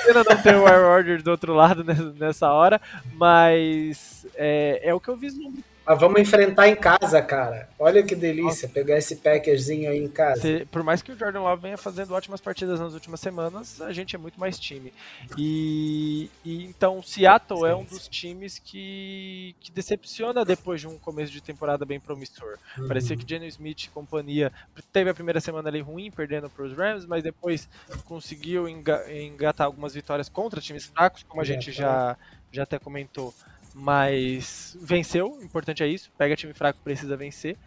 Pena 0.07 0.25
não 0.25 0.43
ter 0.43 0.57
o 0.57 0.67
Aaron 0.67 0.97
Rodgers 0.97 1.23
do 1.23 1.31
outro 1.31 1.55
lado 1.55 1.85
nessa 2.19 2.51
hora, 2.51 2.81
mas 3.15 4.27
é, 4.35 4.81
é 4.83 4.95
o 4.95 5.01
que 5.01 5.09
eu 5.09 5.17
vislumbro 5.17 5.63
mas 5.87 6.01
vamos 6.01 6.21
enfrentar 6.21 6.69
em 6.69 6.75
casa, 6.75 7.23
cara. 7.23 7.69
Olha 7.79 8.03
que 8.03 8.17
delícia 8.17 8.69
pegar 8.69 8.99
esse 8.99 9.17
packerzinho 9.17 9.89
aí 9.89 10.03
em 10.03 10.09
casa. 10.09 10.41
Se, 10.41 10.65
por 10.67 10.83
mais 10.83 11.01
que 11.01 11.13
o 11.13 11.17
Jordan 11.17 11.43
Love 11.43 11.63
venha 11.63 11.79
fazendo 11.79 12.13
ótimas 12.13 12.41
partidas 12.41 12.81
nas 12.81 12.93
últimas 12.93 13.21
semanas, 13.21 13.81
a 13.81 13.93
gente 13.93 14.17
é 14.17 14.19
muito 14.19 14.39
mais 14.41 14.59
time. 14.59 14.93
E, 15.39 16.29
e 16.45 16.65
então 16.65 17.01
Seattle 17.03 17.61
sim, 17.61 17.67
é 17.67 17.75
um 17.77 17.85
dos 17.85 18.09
times 18.09 18.59
que, 18.59 19.55
que 19.61 19.71
decepciona 19.71 20.45
depois 20.45 20.81
de 20.81 20.89
um 20.89 20.99
começo 20.99 21.31
de 21.31 21.41
temporada 21.41 21.85
bem 21.85 22.01
promissor. 22.01 22.59
Uhum. 22.77 22.89
Parecia 22.89 23.17
que 23.17 23.29
Geno 23.29 23.45
Smith 23.45 23.85
e 23.85 23.91
companhia 23.91 24.53
teve 24.93 25.11
a 25.11 25.15
primeira 25.15 25.41
semana 25.41 25.69
ali 25.69 25.81
ruim, 25.81 26.11
perdendo 26.11 26.51
para 26.51 26.65
os 26.65 26.77
Rams, 26.77 27.07
mas 27.07 27.23
depois 27.23 27.69
conseguiu 28.05 28.67
engatar 28.69 29.67
algumas 29.67 29.95
vitórias 29.95 30.29
contra 30.29 30.61
times 30.61 30.87
fracos, 30.87 31.23
como 31.23 31.41
a 31.41 31.45
gente 31.45 31.71
já, 31.71 32.17
já 32.51 32.65
até 32.65 32.79
comentou 32.79 33.33
mas 33.79 34.75
venceu, 34.81 35.39
importante 35.43 35.83
é 35.83 35.87
isso. 35.87 36.11
Pega 36.17 36.35
time 36.35 36.55
fraco, 36.55 36.79
precisa 36.83 37.15
vencer. 37.15 37.59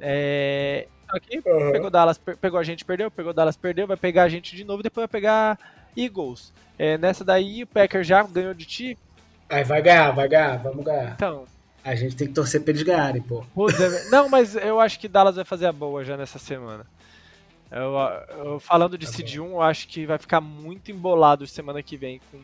É, 0.00 0.88
aqui, 1.08 1.36
uhum. 1.36 1.70
pegou 1.70 1.88
Dallas, 1.88 2.18
pegou 2.18 2.58
a 2.58 2.64
gente, 2.64 2.84
perdeu, 2.84 3.08
pegou 3.12 3.32
Dallas, 3.32 3.56
perdeu, 3.56 3.86
vai 3.86 3.96
pegar 3.96 4.24
a 4.24 4.28
gente 4.28 4.56
de 4.56 4.64
novo, 4.64 4.82
depois 4.82 5.02
vai 5.02 5.08
pegar 5.08 5.56
Eagles. 5.96 6.52
É, 6.76 6.98
nessa 6.98 7.24
daí, 7.24 7.62
o 7.62 7.66
Packer 7.68 8.02
já 8.02 8.24
ganhou 8.24 8.52
de 8.52 8.66
ti. 8.66 8.98
Aí 9.48 9.62
vai 9.62 9.80
ganhar, 9.80 10.10
vai 10.10 10.26
ganhar, 10.26 10.56
vamos 10.56 10.84
ganhar. 10.84 11.12
Então. 11.12 11.44
A 11.84 11.94
gente 11.94 12.16
tem 12.16 12.26
que 12.26 12.34
torcer 12.34 12.60
pra 12.62 12.70
eles 12.72 12.82
ganharem, 12.82 13.22
pô. 13.22 13.44
É, 13.68 14.10
não, 14.10 14.28
mas 14.28 14.56
eu 14.56 14.80
acho 14.80 14.98
que 14.98 15.06
Dallas 15.06 15.36
vai 15.36 15.44
fazer 15.44 15.66
a 15.66 15.72
boa 15.72 16.04
já 16.04 16.16
nessa 16.16 16.40
semana. 16.40 16.84
Eu, 17.70 17.94
eu, 18.44 18.60
falando 18.60 18.98
de 18.98 19.06
tá 19.06 19.12
Seed 19.12 19.36
1, 19.36 19.44
eu 19.44 19.62
acho 19.62 19.86
que 19.86 20.06
vai 20.06 20.18
ficar 20.18 20.40
muito 20.40 20.90
embolado 20.90 21.46
semana 21.46 21.82
que 21.82 21.96
vem 21.96 22.20
com, 22.30 22.40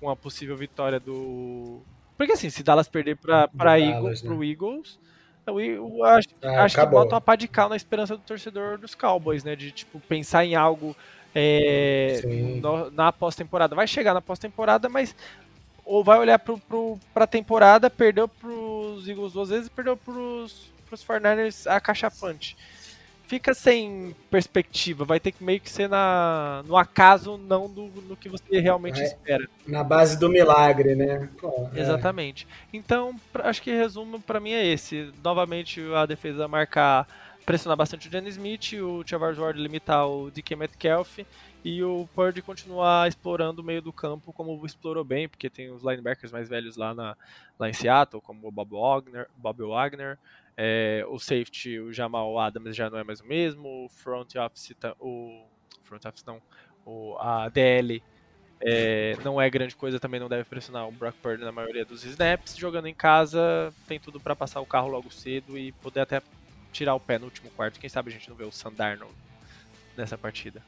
com 0.00 0.10
a 0.10 0.16
possível 0.16 0.56
vitória 0.56 1.00
do, 1.00 1.80
porque 2.16 2.32
assim, 2.32 2.50
se 2.50 2.62
Dallas 2.62 2.88
perder 2.88 3.16
pra, 3.16 3.48
pra 3.48 3.78
Eagles, 3.78 4.22
né? 4.22 4.28
pro 4.28 4.44
Eagles, 4.44 4.98
eu, 5.46 5.60
eu 5.60 6.04
acho, 6.04 6.28
ah, 6.42 6.64
acho 6.64 6.76
que 6.76 6.86
bota 6.86 7.14
uma 7.14 7.20
pá 7.20 7.36
de 7.36 7.46
cal 7.46 7.68
na 7.68 7.76
esperança 7.76 8.16
do 8.16 8.22
torcedor 8.22 8.78
dos 8.78 8.94
Cowboys, 8.94 9.44
né? 9.44 9.54
De 9.54 9.70
tipo, 9.70 10.00
pensar 10.00 10.44
em 10.44 10.54
algo 10.54 10.96
é, 11.34 12.22
no, 12.60 12.90
na 12.90 13.12
pós-temporada. 13.12 13.74
Vai 13.76 13.86
chegar 13.86 14.14
na 14.14 14.20
pós-temporada, 14.20 14.88
mas 14.88 15.14
ou 15.84 16.02
vai 16.02 16.18
olhar 16.18 16.38
pro, 16.38 16.58
pro, 16.58 16.98
pra 17.14 17.26
temporada, 17.26 17.88
perdeu 17.88 18.26
pros 18.26 19.06
Eagles 19.06 19.32
duas 19.32 19.50
vezes 19.50 19.68
e 19.68 19.70
perdeu 19.70 19.96
pros, 19.96 20.72
pros 20.88 21.04
49ers 21.04 21.70
a 21.70 21.80
caixa 21.80 22.10
punch 22.10 22.56
fica 23.26 23.52
sem 23.52 24.14
perspectiva, 24.30 25.04
vai 25.04 25.18
ter 25.18 25.32
que 25.32 25.42
meio 25.42 25.60
que 25.60 25.68
ser 25.68 25.88
na, 25.88 26.62
no 26.66 26.76
acaso, 26.76 27.36
não 27.36 27.68
do, 27.68 27.88
no 28.02 28.16
que 28.16 28.28
você 28.28 28.60
realmente 28.60 29.00
é, 29.00 29.04
espera. 29.04 29.48
Na 29.66 29.82
base 29.82 30.18
do 30.18 30.28
milagre, 30.28 30.94
né? 30.94 31.28
Pô, 31.38 31.68
é. 31.74 31.80
Exatamente. 31.80 32.46
Então, 32.72 33.14
acho 33.34 33.60
que 33.60 33.70
resumo 33.70 34.20
para 34.20 34.40
mim 34.40 34.52
é 34.52 34.64
esse. 34.64 35.12
Novamente 35.22 35.80
a 35.94 36.06
defesa 36.06 36.46
marcar, 36.46 37.06
pressionar 37.44 37.76
bastante 37.76 38.08
o 38.08 38.10
Jenny 38.10 38.30
Smith, 38.30 38.74
o 38.74 39.02
Chavars 39.04 39.38
Ward 39.38 39.60
limitar 39.60 40.08
o 40.08 40.30
DK 40.30 40.56
Metcalf 40.56 41.18
e 41.64 41.82
o 41.82 42.08
Purdy 42.14 42.42
continuar 42.42 43.08
explorando 43.08 43.60
o 43.60 43.64
meio 43.64 43.82
do 43.82 43.92
campo 43.92 44.32
como 44.32 44.64
explorou 44.64 45.02
bem, 45.02 45.28
porque 45.28 45.50
tem 45.50 45.68
os 45.70 45.82
linebackers 45.82 46.30
mais 46.30 46.48
velhos 46.48 46.76
lá, 46.76 46.94
na, 46.94 47.16
lá 47.58 47.68
em 47.68 47.72
Seattle, 47.72 48.22
como 48.22 48.46
o 48.46 48.52
Bob 48.52 48.70
Wagner, 48.70 49.26
Bob 49.36 49.64
Wagner 49.64 50.16
é, 50.56 51.04
o 51.08 51.18
safety, 51.18 51.78
o 51.78 51.92
Jamal 51.92 52.38
Adams 52.38 52.74
já 52.74 52.88
não 52.88 52.98
é 52.98 53.04
mais 53.04 53.20
o 53.20 53.26
mesmo, 53.26 53.84
o 53.84 53.88
front 53.88 54.34
office, 54.36 54.72
o 54.98 55.44
front 55.84 56.04
office 56.04 56.24
não, 56.24 56.40
o, 56.84 57.16
a 57.18 57.48
DL 57.48 58.02
é, 58.60 59.16
não 59.22 59.40
é 59.40 59.50
grande 59.50 59.76
coisa, 59.76 60.00
também 60.00 60.18
não 60.18 60.28
deve 60.28 60.44
pressionar 60.44 60.88
o 60.88 60.92
Brock 60.92 61.14
Purdy 61.22 61.44
na 61.44 61.52
maioria 61.52 61.84
dos 61.84 62.04
snaps. 62.04 62.56
Jogando 62.56 62.86
em 62.86 62.94
casa, 62.94 63.72
tem 63.86 64.00
tudo 64.00 64.18
para 64.18 64.34
passar 64.34 64.60
o 64.60 64.66
carro 64.66 64.88
logo 64.88 65.10
cedo 65.10 65.58
e 65.58 65.72
poder 65.72 66.00
até 66.00 66.22
tirar 66.72 66.94
o 66.94 67.00
pé 67.00 67.18
no 67.18 67.26
último 67.26 67.50
quarto. 67.50 67.78
Quem 67.78 67.90
sabe 67.90 68.10
a 68.10 68.12
gente 68.12 68.28
não 68.28 68.36
vê 68.36 68.44
o 68.44 68.52
Sandarno 68.52 69.06
nessa 69.96 70.16
partida. 70.16 70.62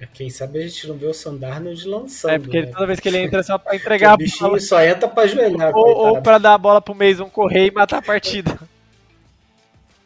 É, 0.00 0.06
quem 0.06 0.30
sabe 0.30 0.60
a 0.60 0.66
gente 0.66 0.86
não 0.86 0.96
vê 0.96 1.06
o 1.06 1.14
Sandarnold 1.14 1.86
lançando. 1.86 2.32
É, 2.32 2.38
porque 2.38 2.62
né? 2.62 2.72
toda 2.72 2.86
vez 2.86 3.00
que 3.00 3.08
ele 3.08 3.18
entra 3.18 3.40
é 3.40 3.42
só 3.42 3.58
pra 3.58 3.74
entregar 3.76 4.14
o 4.14 4.16
bichinho 4.16 4.46
a 4.46 4.48
bola. 4.50 4.60
só 4.60 4.82
entra 4.82 5.08
pra 5.08 5.22
ajoelhar. 5.24 5.72
Ou, 5.74 5.96
ou 5.96 6.22
pra 6.22 6.38
dar 6.38 6.54
a 6.54 6.58
bola 6.58 6.80
pro 6.80 6.94
Mason 6.94 7.28
correr 7.28 7.66
e 7.66 7.70
matar 7.70 7.98
a 7.98 8.02
partida. 8.02 8.58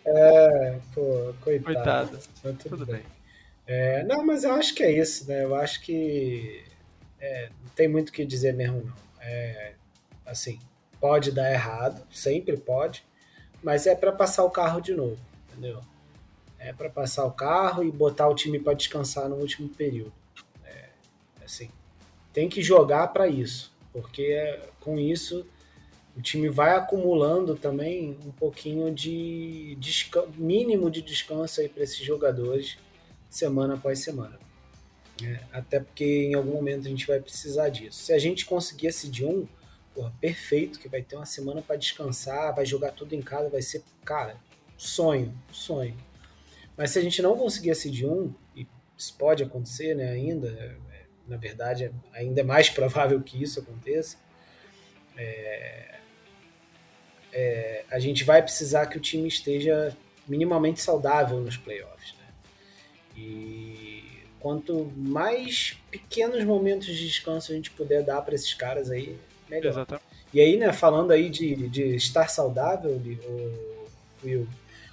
É, 0.04 0.78
pô, 0.94 1.34
coitado. 1.40 1.64
Coitado. 1.64 2.18
Tudo, 2.42 2.58
tudo, 2.58 2.86
bem. 2.86 2.96
bem. 2.96 3.04
É, 3.66 4.02
não, 4.04 4.24
mas 4.24 4.44
eu 4.44 4.52
acho 4.52 4.74
que 4.74 4.82
é 4.82 4.90
isso, 4.90 5.28
né? 5.28 5.44
Eu 5.44 5.54
acho 5.54 5.80
que 5.82 6.64
é, 7.20 7.48
não 7.62 7.70
tem 7.70 7.86
muito 7.86 8.08
o 8.08 8.12
que 8.12 8.24
dizer 8.24 8.52
mesmo, 8.52 8.82
não. 8.84 8.94
É, 9.20 9.74
assim, 10.26 10.58
pode 11.00 11.30
dar 11.30 11.52
errado, 11.52 12.04
sempre 12.10 12.56
pode, 12.56 13.04
mas 13.62 13.86
é 13.86 13.94
para 13.94 14.10
passar 14.10 14.44
o 14.44 14.50
carro 14.50 14.80
de 14.80 14.92
novo, 14.92 15.18
entendeu? 15.48 15.80
É 16.58 16.72
para 16.72 16.90
passar 16.90 17.24
o 17.24 17.30
carro 17.30 17.84
e 17.84 17.90
botar 17.90 18.28
o 18.28 18.34
time 18.34 18.58
para 18.58 18.74
descansar 18.74 19.28
no 19.28 19.36
último 19.36 19.68
período. 19.68 20.12
É, 20.64 20.88
assim, 21.44 21.70
tem 22.32 22.48
que 22.48 22.62
jogar 22.62 23.08
para 23.08 23.28
isso, 23.28 23.72
porque 23.92 24.58
com 24.80 24.98
isso 24.98 25.46
o 26.16 26.20
time 26.20 26.48
vai 26.48 26.76
acumulando 26.76 27.54
também 27.54 28.18
um 28.24 28.32
pouquinho 28.32 28.94
de 28.94 29.78
mínimo 30.36 30.90
de 30.90 31.00
descanso 31.00 31.60
aí 31.60 31.68
para 31.68 31.82
esses 31.82 32.04
jogadores 32.04 32.76
semana 33.30 33.74
após 33.74 34.00
semana. 34.00 34.38
É, 35.22 35.40
até 35.52 35.80
porque 35.80 36.04
em 36.04 36.34
algum 36.34 36.52
momento 36.52 36.86
a 36.86 36.90
gente 36.90 37.06
vai 37.06 37.20
precisar 37.20 37.68
disso. 37.68 38.02
Se 38.02 38.12
a 38.12 38.18
gente 38.18 38.44
conseguir 38.44 38.88
esse 38.88 39.08
de 39.08 39.24
um, 39.24 39.46
porra, 39.94 40.12
perfeito, 40.20 40.78
que 40.78 40.88
vai 40.88 41.02
ter 41.02 41.16
uma 41.16 41.26
semana 41.26 41.62
para 41.62 41.76
descansar, 41.76 42.54
vai 42.54 42.66
jogar 42.66 42.92
tudo 42.92 43.14
em 43.14 43.22
casa, 43.22 43.48
vai 43.48 43.62
ser, 43.62 43.82
cara, 44.04 44.36
sonho, 44.76 45.34
sonho. 45.50 45.96
Mas 46.76 46.90
se 46.90 46.98
a 46.98 47.02
gente 47.02 47.22
não 47.22 47.36
conseguir 47.36 47.70
esse 47.70 47.90
de 47.90 48.06
um, 48.06 48.34
e 48.56 48.66
isso 48.96 49.14
pode 49.16 49.42
acontecer 49.42 49.94
né, 49.94 50.10
ainda, 50.10 50.48
é, 50.48 51.04
na 51.26 51.36
verdade 51.36 51.92
ainda 52.12 52.40
é 52.40 52.44
mais 52.44 52.68
provável 52.70 53.20
que 53.22 53.42
isso 53.42 53.60
aconteça, 53.60 54.18
é, 55.16 56.00
é, 57.32 57.84
a 57.90 57.98
gente 57.98 58.24
vai 58.24 58.42
precisar 58.42 58.86
que 58.86 58.96
o 58.96 59.00
time 59.00 59.26
esteja 59.26 59.96
minimamente 60.28 60.80
saudável 60.80 61.40
nos 61.40 61.56
playoffs. 61.56 62.14
Né? 62.18 62.24
E 63.16 64.04
quanto 64.38 64.92
mais 64.96 65.78
pequenos 65.90 66.44
momentos 66.44 66.86
de 66.86 67.06
descanso 67.06 67.52
a 67.52 67.54
gente 67.54 67.70
puder 67.70 68.02
dar 68.02 68.20
para 68.22 68.34
esses 68.34 68.52
caras 68.54 68.90
aí, 68.90 69.16
melhor. 69.48 69.70
Exatamente. 69.70 70.04
E 70.34 70.40
aí, 70.40 70.56
né, 70.56 70.72
falando 70.72 71.10
aí 71.10 71.28
de, 71.28 71.68
de 71.68 71.94
estar 71.94 72.28
saudável, 72.28 73.00
Will, 74.24 74.48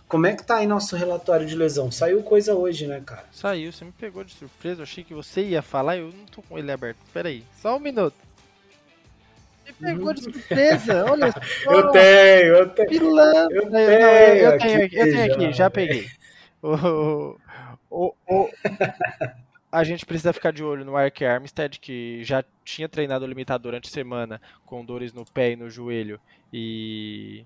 como 0.08 0.26
é 0.26 0.36
que 0.36 0.44
tá 0.44 0.58
aí 0.58 0.68
nosso 0.68 0.96
relatório 0.96 1.46
de 1.46 1.56
lesão? 1.56 1.92
Saiu 1.92 2.22
coisa 2.24 2.56
hoje, 2.56 2.88
né, 2.88 3.02
cara? 3.06 3.26
Saiu, 3.32 3.72
você 3.72 3.86
me 3.86 3.92
pegou 3.92 4.24
de 4.24 4.34
surpresa, 4.34 4.82
eu 4.82 4.84
achei 4.84 5.04
que 5.04 5.14
você 5.14 5.42
ia 5.42 5.62
falar, 5.62 5.98
eu 5.98 6.08
não 6.08 6.26
tô 6.26 6.42
com 6.42 6.58
ele 6.58 6.72
aberto. 6.72 6.98
Peraí, 7.14 7.44
só 7.62 7.78
um 7.78 7.80
minuto 7.80 8.16
pegou 9.74 10.14
de 10.14 10.24
surpresa, 10.24 11.06
olha 11.10 11.32
só. 11.32 11.72
Eu 11.72 11.92
tenho, 11.92 12.56
eu 12.56 12.70
tenho. 12.70 12.90
Pilantra. 12.90 13.56
Eu 13.56 13.70
tenho, 13.70 13.90
eu, 13.90 14.52
eu 14.52 14.58
tenho, 14.58 14.86
aqui, 14.86 14.96
eu 14.96 15.12
tenho 15.12 15.34
aqui, 15.34 15.54
já 15.54 15.70
peguei. 15.70 16.10
O, 16.62 17.38
o, 17.90 18.14
o, 18.28 18.50
a 19.72 19.84
gente 19.84 20.06
precisa 20.06 20.34
ficar 20.34 20.52
de 20.52 20.64
olho 20.64 20.84
no 20.84 20.96
Ark 20.96 21.24
Armstead, 21.24 21.80
que 21.80 22.24
já 22.24 22.44
tinha 22.64 22.90
treinado 22.90 23.26
limitado 23.26 23.64
durante 23.64 23.90
a 23.90 23.92
semana 23.92 24.42
com 24.66 24.84
dores 24.84 25.14
no 25.14 25.26
pé 25.26 25.52
e 25.52 25.56
no 25.56 25.70
joelho 25.70 26.20
e, 26.52 27.46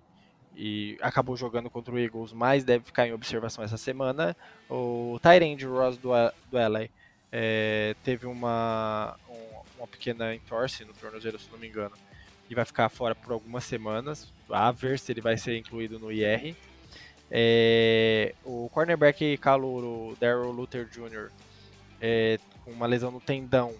e 0.55 0.97
acabou 1.01 1.35
jogando 1.35 1.69
contra 1.69 1.93
o 1.93 1.99
Eagles, 1.99 2.33
mas 2.33 2.63
deve 2.63 2.85
ficar 2.85 3.07
em 3.07 3.13
observação 3.13 3.63
essa 3.63 3.77
semana. 3.77 4.35
O 4.69 5.19
Tyrande 5.21 5.65
Ross 5.65 5.97
do, 5.97 6.09
do 6.49 6.57
LA 6.57 6.87
é, 7.31 7.95
teve 8.03 8.25
uma, 8.25 9.15
uma 9.77 9.87
pequena 9.87 10.33
entorse 10.33 10.85
no 10.85 10.93
tornozelo, 10.93 11.37
se 11.37 11.51
não 11.51 11.59
me 11.59 11.67
engano 11.67 11.95
e 12.53 12.55
vai 12.55 12.65
ficar 12.65 12.87
fora 12.87 13.13
por 13.13 13.33
algumas 13.33 13.63
semanas. 13.63 14.31
A 14.49 14.71
ver 14.71 14.97
se 14.99 15.11
ele 15.11 15.21
vai 15.21 15.37
ser 15.37 15.57
incluído 15.57 15.99
no 15.99 16.11
IR. 16.11 16.55
É, 17.29 18.35
o 18.45 18.69
cornerback 18.69 19.37
calouro 19.37 20.15
Daryl 20.19 20.51
Luther 20.51 20.85
Jr., 20.85 21.31
é, 21.99 22.37
com 22.63 22.71
uma 22.71 22.85
lesão 22.85 23.09
no 23.09 23.19
tendão, 23.19 23.73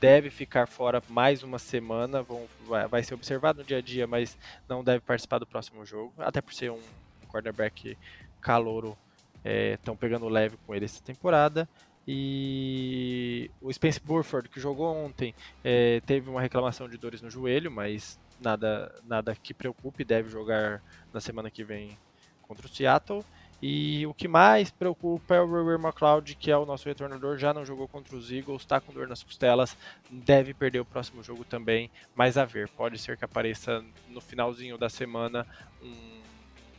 deve 0.00 0.30
ficar 0.30 0.66
fora 0.66 1.02
mais 1.08 1.42
uma 1.42 1.58
semana. 1.58 2.22
Vão, 2.22 2.46
vai, 2.66 2.88
vai, 2.88 3.02
ser 3.02 3.14
observado 3.14 3.58
no 3.58 3.64
dia 3.64 3.78
a 3.78 3.82
dia, 3.82 4.06
mas 4.06 4.36
não 4.68 4.82
deve 4.82 5.00
participar 5.00 5.38
do 5.38 5.46
próximo 5.46 5.84
jogo, 5.84 6.12
até 6.18 6.40
por 6.40 6.54
ser 6.54 6.70
um 6.70 6.80
cornerback 7.28 7.96
calouro. 8.40 8.96
Estão 9.44 9.92
é, 9.92 9.96
pegando 9.98 10.26
leve 10.28 10.56
com 10.66 10.74
ele 10.74 10.86
essa 10.86 11.02
temporada. 11.02 11.68
E 12.06 13.50
o 13.60 13.72
Spence 13.72 14.00
Burford, 14.00 14.48
que 14.48 14.60
jogou 14.60 14.94
ontem, 14.94 15.34
é, 15.62 16.00
teve 16.06 16.28
uma 16.28 16.40
reclamação 16.40 16.88
de 16.88 16.96
dores 16.98 17.22
no 17.22 17.30
joelho, 17.30 17.70
mas 17.70 18.18
nada, 18.40 18.94
nada 19.04 19.34
que 19.34 19.54
preocupe, 19.54 20.04
deve 20.04 20.28
jogar 20.28 20.82
na 21.12 21.20
semana 21.20 21.50
que 21.50 21.64
vem 21.64 21.96
contra 22.42 22.66
o 22.66 22.68
Seattle. 22.68 23.24
E 23.62 24.06
o 24.06 24.12
que 24.12 24.28
mais 24.28 24.70
preocupa 24.70 25.34
é 25.34 25.40
o 25.40 25.46
Rory 25.46 25.82
McLeod, 25.82 26.34
que 26.34 26.50
é 26.50 26.56
o 26.56 26.66
nosso 26.66 26.86
retornador, 26.86 27.38
já 27.38 27.54
não 27.54 27.64
jogou 27.64 27.88
contra 27.88 28.14
os 28.14 28.30
Eagles, 28.30 28.60
está 28.60 28.78
com 28.78 28.92
dor 28.92 29.08
nas 29.08 29.22
costelas, 29.22 29.74
deve 30.10 30.52
perder 30.52 30.80
o 30.80 30.84
próximo 30.84 31.22
jogo 31.22 31.44
também, 31.44 31.90
mas 32.14 32.36
a 32.36 32.44
ver, 32.44 32.68
pode 32.68 32.98
ser 32.98 33.16
que 33.16 33.24
apareça 33.24 33.82
no 34.08 34.20
finalzinho 34.20 34.76
da 34.76 34.90
semana 34.90 35.46
um 35.82 36.20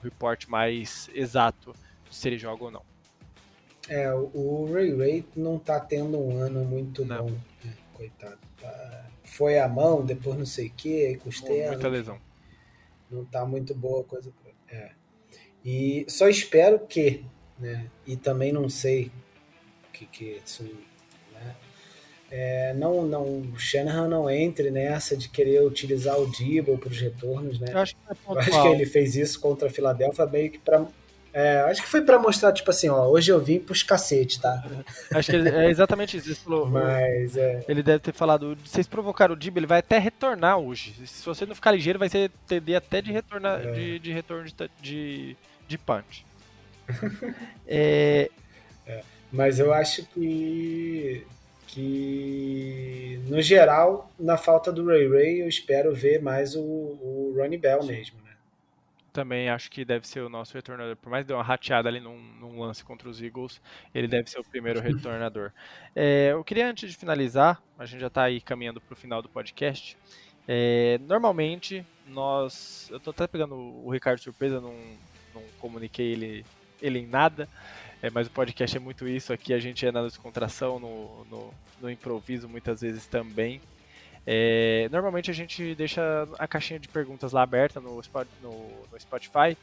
reporte 0.04 0.48
mais 0.48 1.10
exato 1.16 1.74
se 2.12 2.30
ele 2.30 2.38
joga 2.38 2.66
ou 2.66 2.70
não. 2.70 2.95
É, 3.88 4.12
o 4.14 4.70
Ray 4.74 4.96
Ray 4.96 5.26
não 5.36 5.60
tá 5.60 5.80
tendo 5.80 6.20
um 6.20 6.38
ano 6.38 6.64
muito 6.64 7.06
não. 7.06 7.26
bom, 7.26 7.32
né? 7.64 7.74
coitado. 7.94 8.38
Tá... 8.60 9.06
Foi 9.24 9.60
a 9.60 9.68
mão, 9.68 10.06
depois 10.06 10.38
não 10.38 10.46
sei 10.46 10.68
o 10.68 10.72
que, 10.72 11.16
costela. 11.18 11.74
Muita 11.74 11.88
lesão. 11.88 12.20
Não 13.10 13.26
tá 13.26 13.46
muito 13.46 13.74
boa 13.76 14.02
a 14.02 14.04
coisa. 14.04 14.32
É. 14.70 14.92
E 15.64 16.06
só 16.08 16.28
espero 16.28 16.80
que, 16.80 17.24
né? 17.60 17.88
E 18.06 18.16
também 18.16 18.52
não 18.52 18.70
sei 18.70 19.12
que, 19.92 20.06
que 20.06 20.42
isso, 20.44 20.64
né? 21.34 21.56
É, 22.30 22.74
não, 22.74 23.06
não, 23.06 23.24
o 23.24 23.58
Shanahan 23.58 24.08
não 24.08 24.30
entre 24.30 24.70
nessa 24.70 25.16
de 25.16 25.30
querer 25.30 25.62
utilizar 25.64 26.20
o 26.20 26.30
Dibble 26.30 26.78
para 26.78 26.90
os 26.90 27.00
retornos, 27.00 27.60
né? 27.60 27.68
Eu 27.72 27.80
acho, 27.80 27.96
que, 27.96 28.02
é 28.12 28.16
Eu 28.28 28.40
acho 28.40 28.62
que 28.62 28.68
ele 28.68 28.86
fez 28.86 29.16
isso 29.16 29.40
contra 29.40 29.68
a 29.68 29.72
Filadélfia 29.72 30.26
meio 30.26 30.52
que 30.52 30.60
para 30.60 30.86
é, 31.36 31.60
acho 31.64 31.82
que 31.82 31.90
foi 31.90 32.02
para 32.02 32.18
mostrar, 32.18 32.54
tipo 32.54 32.70
assim, 32.70 32.88
ó, 32.88 33.08
hoje 33.10 33.30
eu 33.30 33.42
vim 33.42 33.60
pros 33.60 33.84
cacete, 33.84 34.40
tá? 34.40 34.64
Acho 35.14 35.32
que 35.32 35.36
é 35.36 35.70
exatamente 35.70 36.16
isso. 36.16 36.30
Ele, 36.30 36.36
falou, 36.36 36.66
Mas, 36.72 37.36
é... 37.36 37.62
ele 37.68 37.84
deve 37.84 38.00
ter 38.00 38.14
falado, 38.14 38.58
vocês 38.64 38.88
provocaram 38.88 39.34
o 39.34 39.38
Dib, 39.38 39.58
ele 39.58 39.68
vai 39.68 39.80
até 39.80 39.98
retornar 39.98 40.58
hoje. 40.58 40.96
Se 41.06 41.26
você 41.26 41.46
não 41.46 41.54
ficar 41.54 41.74
ligeiro, 41.74 42.00
vai 42.00 42.08
ser 42.08 42.32
TD 42.48 42.78
até 42.78 43.02
de, 43.02 43.12
retornar, 43.12 43.60
é. 43.60 43.72
de, 43.74 44.00
de 44.00 44.14
retorno 44.14 44.46
de, 44.46 44.54
de, 44.82 45.38
de 45.68 45.78
punch. 45.78 46.26
é... 47.68 48.30
é... 48.88 49.02
Mas 49.30 49.60
eu 49.60 49.74
acho 49.74 50.06
que, 50.06 51.28
que, 51.68 53.20
no 53.28 53.42
geral, 53.42 54.10
na 54.18 54.38
falta 54.38 54.72
do 54.72 54.88
Ray 54.88 55.10
Ray, 55.10 55.42
eu 55.42 55.50
espero 55.50 55.94
ver 55.94 56.22
mais 56.22 56.56
o, 56.56 56.62
o 56.62 57.34
Ronnie 57.36 57.58
Bell 57.58 57.84
mesmo 57.84 58.25
também 59.16 59.50
acho 59.50 59.72
que 59.72 59.86
deve 59.86 60.06
ser 60.06 60.20
o 60.20 60.28
nosso 60.28 60.54
retornador. 60.54 60.98
Por 60.98 61.10
mais 61.10 61.24
que 61.24 61.30
dê 61.30 61.34
uma 61.34 61.42
rateada 61.42 61.88
ali 61.88 62.02
num, 62.02 62.20
num, 62.20 62.60
lance 62.60 62.84
contra 62.84 63.08
os 63.08 63.22
Eagles, 63.22 63.62
ele 63.94 64.10
deve 64.10 64.30
ser 64.30 64.40
o 64.40 64.44
primeiro 64.44 64.82
retornador. 64.84 65.54
É, 65.96 66.32
eu 66.34 66.44
queria, 66.44 66.70
antes 66.70 66.92
de 66.92 66.98
finalizar, 66.98 67.64
a 67.80 67.86
gente 67.86 68.02
já 68.02 68.08
está 68.08 68.24
aí 68.24 68.42
caminhando 68.42 68.82
para 68.82 68.92
o 68.92 68.96
final 68.96 69.22
do 69.22 69.30
podcast. 69.30 69.98
É, 70.46 71.00
normalmente, 71.08 71.86
nós. 72.06 72.90
Eu 72.92 72.98
estou 72.98 73.12
até 73.12 73.26
pegando 73.26 73.56
o 73.56 73.90
Ricardo 73.90 74.20
surpresa, 74.20 74.60
não, 74.60 74.76
não 75.34 75.42
comuniquei 75.60 76.12
ele, 76.12 76.46
ele 76.82 77.00
em 77.00 77.08
nada. 77.08 77.48
É, 78.02 78.10
mas 78.10 78.28
o 78.28 78.32
podcast 78.32 78.76
é 78.76 78.80
muito 78.82 79.08
isso. 79.08 79.32
Aqui 79.32 79.54
a 79.54 79.60
gente 79.60 79.86
é 79.86 79.92
na 79.94 80.04
descontração, 80.04 80.78
no, 80.78 81.26
no, 81.26 81.54
no 81.82 81.90
improviso, 81.90 82.50
muitas 82.50 82.82
vezes 82.82 83.08
também. 83.08 83.62
É, 84.26 84.90
normalmente 84.92 85.30
a 85.30 85.34
gente 85.34 85.76
deixa 85.76 86.28
a 86.40 86.48
caixinha 86.48 86.80
de 86.80 86.88
perguntas 86.88 87.32
lá 87.32 87.44
aberta 87.44 87.80
no, 87.80 88.02
no, 88.42 88.52
no 88.92 89.00
Spotify, 89.00 89.56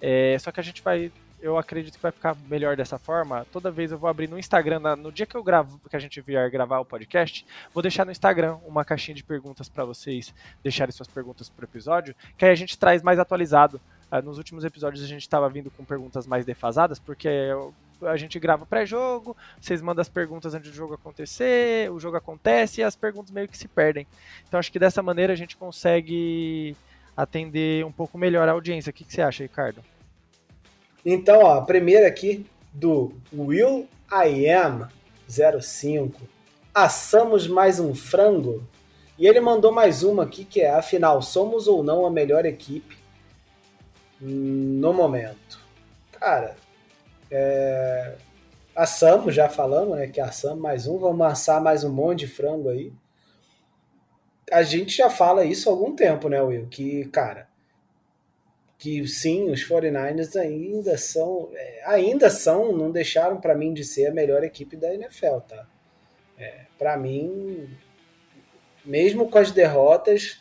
é, 0.00 0.36
só 0.38 0.50
que 0.50 0.58
a 0.58 0.62
gente 0.62 0.82
vai, 0.82 1.12
eu 1.40 1.56
acredito 1.56 1.94
que 1.94 2.02
vai 2.02 2.10
ficar 2.10 2.36
melhor 2.48 2.76
dessa 2.76 2.98
forma. 2.98 3.46
Toda 3.52 3.70
vez 3.70 3.92
eu 3.92 3.98
vou 3.98 4.10
abrir 4.10 4.28
no 4.28 4.38
Instagram, 4.38 4.96
no 4.96 5.12
dia 5.12 5.26
que 5.26 5.36
eu 5.36 5.42
gravo, 5.42 5.80
que 5.88 5.96
a 5.96 6.00
gente 6.00 6.20
vier 6.20 6.50
gravar 6.50 6.80
o 6.80 6.84
podcast, 6.84 7.46
vou 7.72 7.82
deixar 7.82 8.04
no 8.04 8.10
Instagram 8.10 8.56
uma 8.66 8.84
caixinha 8.84 9.14
de 9.14 9.22
perguntas 9.22 9.68
para 9.68 9.84
vocês 9.84 10.34
deixarem 10.62 10.92
suas 10.92 11.08
perguntas 11.08 11.48
pro 11.48 11.64
episódio, 11.64 12.14
que 12.36 12.44
aí 12.44 12.50
a 12.50 12.56
gente 12.56 12.78
traz 12.78 13.02
mais 13.02 13.18
atualizado. 13.18 13.80
Ah, 14.10 14.20
nos 14.20 14.38
últimos 14.38 14.64
episódios 14.64 15.04
a 15.04 15.06
gente 15.06 15.22
estava 15.22 15.48
vindo 15.48 15.70
com 15.70 15.84
perguntas 15.84 16.26
mais 16.26 16.44
defasadas, 16.44 16.98
porque 16.98 17.28
a 18.02 18.16
gente 18.16 18.38
grava 18.38 18.66
pré-jogo, 18.66 19.36
vocês 19.60 19.80
mandam 19.82 20.02
as 20.02 20.08
perguntas 20.08 20.54
antes 20.54 20.70
do 20.70 20.76
jogo 20.76 20.94
acontecer, 20.94 21.90
o 21.90 21.98
jogo 21.98 22.16
acontece 22.16 22.80
e 22.80 22.84
as 22.84 22.96
perguntas 22.96 23.30
meio 23.30 23.48
que 23.48 23.58
se 23.58 23.68
perdem. 23.68 24.06
Então 24.46 24.58
acho 24.58 24.72
que 24.72 24.78
dessa 24.78 25.02
maneira 25.02 25.32
a 25.32 25.36
gente 25.36 25.56
consegue 25.56 26.76
atender 27.16 27.84
um 27.84 27.92
pouco 27.92 28.16
melhor 28.16 28.48
a 28.48 28.52
audiência. 28.52 28.90
O 28.90 28.92
que, 28.92 29.04
que 29.04 29.12
você 29.12 29.22
acha, 29.22 29.42
Ricardo? 29.42 29.82
Então, 31.04 31.42
ó, 31.44 31.58
a 31.58 31.62
primeira 31.62 32.06
aqui 32.06 32.46
do 32.72 33.12
Will 33.32 33.88
I 34.12 34.48
Am 34.50 34.88
05. 35.28 36.20
Assamos 36.74 37.46
mais 37.46 37.80
um 37.80 37.94
frango? 37.94 38.66
E 39.18 39.26
ele 39.26 39.40
mandou 39.40 39.72
mais 39.72 40.02
uma 40.02 40.24
aqui 40.24 40.44
que 40.44 40.60
é: 40.60 40.70
afinal, 40.70 41.20
somos 41.20 41.66
ou 41.66 41.82
não 41.82 42.06
a 42.06 42.10
melhor 42.10 42.46
equipe 42.46 42.98
no 44.20 44.92
momento? 44.92 45.60
Cara, 46.12 46.56
é, 47.30 48.16
assamos, 48.74 49.34
já 49.34 49.48
falamos, 49.48 49.98
né? 49.98 50.06
Que 50.06 50.20
assamos 50.20 50.60
mais 50.60 50.86
um, 50.86 50.98
vamos 50.98 51.26
assar 51.26 51.60
mais 51.60 51.84
um 51.84 51.92
monte 51.92 52.20
de 52.20 52.26
frango 52.26 52.68
aí. 52.68 52.92
A 54.50 54.62
gente 54.62 54.96
já 54.96 55.08
fala 55.08 55.44
isso 55.44 55.68
há 55.68 55.72
algum 55.72 55.94
tempo, 55.94 56.28
né, 56.28 56.42
Will? 56.42 56.66
Que, 56.68 57.04
cara, 57.06 57.48
que 58.78 59.06
sim, 59.06 59.50
os 59.50 59.66
49ers 59.66 60.34
ainda 60.36 60.98
são, 60.98 61.50
é, 61.52 61.82
ainda 61.86 62.28
são, 62.30 62.72
não 62.72 62.90
deixaram 62.90 63.40
para 63.40 63.54
mim 63.54 63.72
de 63.72 63.84
ser 63.84 64.06
a 64.06 64.12
melhor 64.12 64.42
equipe 64.42 64.76
da 64.76 64.92
NFL, 64.92 65.38
tá? 65.48 65.66
É, 66.36 66.62
para 66.78 66.96
mim, 66.96 67.68
mesmo 68.84 69.30
com 69.30 69.38
as 69.38 69.52
derrotas, 69.52 70.40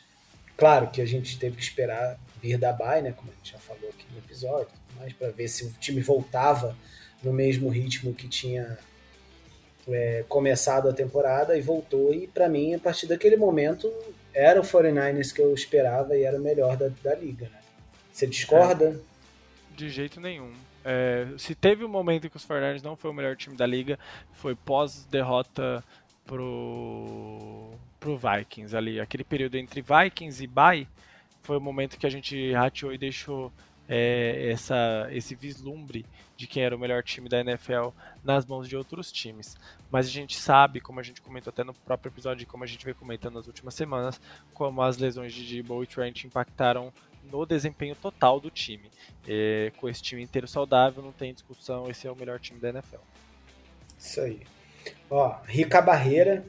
Claro 0.59 0.91
que 0.91 1.01
a 1.01 1.05
gente 1.05 1.39
teve 1.39 1.55
que 1.55 1.63
esperar 1.63 2.19
vir 2.41 2.57
da 2.57 2.73
Bay, 2.73 3.01
né, 3.01 3.13
como 3.13 3.31
a 3.31 3.33
gente 3.35 3.53
já 3.53 3.57
falou 3.57 3.89
aqui 3.89 4.05
no 4.11 4.17
episódio, 4.17 4.67
mas 4.99 5.13
para 5.13 5.29
ver 5.29 5.47
se 5.47 5.65
o 5.65 5.71
time 5.79 6.01
voltava 6.01 6.75
no 7.23 7.33
mesmo 7.33 7.69
ritmo 7.69 8.13
que 8.13 8.27
tinha 8.27 8.77
é, 9.87 10.23
começado 10.27 10.89
a 10.89 10.93
temporada 10.93 11.57
e 11.57 11.61
voltou. 11.61 12.13
E 12.13 12.27
para 12.27 12.47
mim, 12.47 12.75
a 12.75 12.79
partir 12.79 13.07
daquele 13.07 13.35
momento, 13.35 13.91
era 14.33 14.59
o 14.59 14.63
49ers 14.63 15.33
que 15.33 15.41
eu 15.41 15.53
esperava 15.53 16.17
e 16.17 16.23
era 16.23 16.37
o 16.37 16.41
melhor 16.41 16.77
da, 16.77 16.89
da 17.03 17.15
liga. 17.15 17.45
Né? 17.45 17.59
Você 18.11 18.27
discorda? 18.27 18.85
É, 18.85 19.75
de 19.75 19.89
jeito 19.89 20.19
nenhum. 20.19 20.51
É, 20.83 21.27
se 21.37 21.53
teve 21.55 21.83
um 21.83 21.89
momento 21.89 22.27
em 22.27 22.29
que 22.29 22.37
os 22.37 22.45
49ers 22.45 22.81
não 22.81 22.95
foi 22.95 23.11
o 23.11 23.13
melhor 23.13 23.35
time 23.35 23.55
da 23.55 23.65
liga, 23.65 23.99
foi 24.33 24.55
pós-derrota 24.55 25.83
pro, 26.25 27.71
pro 27.99 28.17
Vikings 28.17 28.75
ali. 28.75 28.99
Aquele 28.99 29.23
período 29.23 29.55
entre 29.55 29.81
Vikings 29.81 30.43
e 30.43 30.47
Bay 30.47 30.87
foi 31.41 31.57
o 31.57 31.61
momento 31.61 31.97
que 31.97 32.05
a 32.05 32.09
gente 32.09 32.53
rateou 32.53 32.93
e 32.93 32.97
deixou 32.97 33.51
é, 33.89 34.51
essa, 34.51 35.07
esse 35.11 35.33
vislumbre 35.33 36.05
de 36.37 36.45
quem 36.45 36.63
era 36.63 36.75
o 36.75 36.79
melhor 36.79 37.03
time 37.03 37.27
da 37.27 37.39
NFL 37.39 37.89
nas 38.23 38.45
mãos 38.45 38.69
de 38.69 38.77
outros 38.77 39.11
times. 39.11 39.57
Mas 39.89 40.05
a 40.05 40.09
gente 40.09 40.37
sabe, 40.37 40.79
como 40.79 40.99
a 40.99 41.03
gente 41.03 41.21
comentou 41.21 41.49
até 41.49 41.63
no 41.63 41.73
próprio 41.73 42.11
episódio, 42.11 42.47
como 42.47 42.63
a 42.63 42.67
gente 42.67 42.85
vem 42.85 42.93
comentando 42.93 43.33
nas 43.33 43.47
últimas 43.47 43.73
semanas, 43.73 44.21
como 44.53 44.81
as 44.83 44.97
lesões 44.97 45.33
de 45.33 45.43
Debo 45.55 45.83
e 45.83 45.87
Trent 45.87 46.23
impactaram 46.23 46.93
no 47.23 47.45
desempenho 47.45 47.95
total 47.95 48.39
do 48.39 48.51
time. 48.51 48.91
E, 49.27 49.73
com 49.77 49.89
esse 49.89 50.01
time 50.03 50.21
inteiro 50.21 50.47
saudável, 50.47 51.01
não 51.01 51.11
tem 51.11 51.33
discussão, 51.33 51.89
esse 51.89 52.07
é 52.07 52.11
o 52.11 52.15
melhor 52.15 52.39
time 52.39 52.59
da 52.59 52.69
NFL. 52.69 53.01
Isso 53.97 54.21
aí. 54.21 54.41
Ó, 55.09 55.35
Rica 55.45 55.81
Barreira 55.81 56.45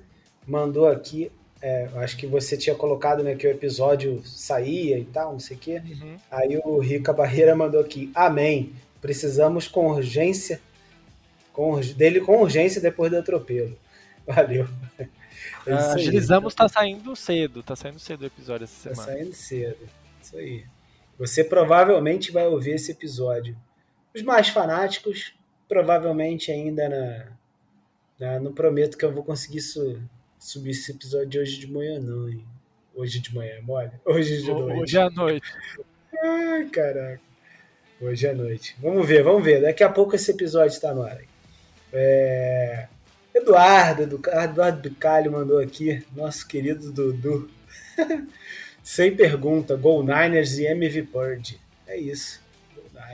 mandou 0.47 0.87
aqui 0.87 1.33
é, 1.63 1.89
acho 1.97 2.17
que 2.17 2.27
você 2.27 2.57
tinha 2.57 2.75
colocado 2.75 3.23
né, 3.23 3.35
que 3.35 3.47
o 3.47 3.51
episódio 3.51 4.23
saía 4.25 4.99
e 4.99 5.05
tal, 5.05 5.33
não 5.33 5.39
sei 5.39 5.57
o 5.57 5.61
quê. 5.61 5.83
Uhum. 5.85 6.17
Aí 6.31 6.61
o 6.65 6.79
Rica 6.79 7.13
Barreira 7.13 7.55
mandou 7.55 7.81
aqui: 7.81 8.11
Amém. 8.15 8.73
Precisamos 9.01 9.67
com 9.67 9.91
urgência 9.91 10.61
com, 11.53 11.81
dele 11.81 12.21
com 12.21 12.41
urgência 12.41 12.81
depois 12.81 13.11
do 13.11 13.19
atropelo. 13.19 13.77
Valeu. 14.27 14.67
É 15.67 15.73
ah, 15.73 15.93
agilizamos 15.93 16.55
tá 16.55 16.69
saindo 16.69 17.15
cedo, 17.15 17.63
tá 17.63 17.77
saindo 17.77 17.99
cedo 17.99 18.23
o 18.23 18.27
episódio 18.27 18.65
essa 18.65 18.89
tá 18.89 18.95
semana. 18.95 19.13
Tá 19.13 19.19
saindo 19.19 19.35
cedo. 19.35 19.89
Isso 20.23 20.37
aí. 20.37 20.65
Você 21.19 21.45
provavelmente 21.45 22.33
vai 22.33 22.47
ouvir 22.47 22.73
esse 22.73 22.93
episódio. 22.93 23.55
Os 24.15 24.23
mais 24.23 24.49
fanáticos, 24.49 25.35
provavelmente 25.69 26.51
ainda 26.51 26.89
na, 26.89 27.27
na 28.19 28.41
não 28.41 28.53
prometo 28.53 28.97
que 28.97 29.05
eu 29.05 29.13
vou 29.13 29.23
conseguir 29.23 29.59
isso 29.59 30.01
subir 30.41 30.71
esse 30.71 30.91
episódio 30.91 31.41
hoje 31.41 31.59
de 31.59 31.71
manhã, 31.71 32.01
não, 32.01 32.29
hein? 32.29 32.43
Hoje 32.95 33.21
de 33.21 33.35
manhã, 33.35 33.61
mole? 33.63 33.91
Hoje 34.05 34.43
de 34.43 34.51
noite. 34.51 34.81
Hoje 34.81 34.99
à 34.99 35.11
noite. 35.11 35.55
Ai, 36.25 36.69
caraca. 36.71 37.21
Hoje 38.01 38.27
à 38.27 38.35
noite. 38.35 38.77
Vamos 38.81 39.07
ver, 39.07 39.23
vamos 39.23 39.45
ver. 39.45 39.63
Daqui 39.63 39.85
a 39.85 39.89
pouco 39.89 40.17
esse 40.17 40.31
episódio 40.31 40.75
está 40.75 40.93
no 40.93 41.03
ar. 41.03 41.21
É... 41.93 42.89
Eduardo, 43.35 44.03
Eduardo 44.03 44.81
Bicalho 44.81 45.31
mandou 45.31 45.59
aqui, 45.59 46.05
nosso 46.17 46.49
querido 46.49 46.91
Dudu. 46.91 47.49
Sem 48.83 49.15
pergunta, 49.15 49.77
Gol 49.77 50.03
Niners 50.03 50.59
e 50.59 50.67
MV 50.67 51.03
Purge. 51.05 51.61
É 51.87 51.97
isso. 51.97 52.41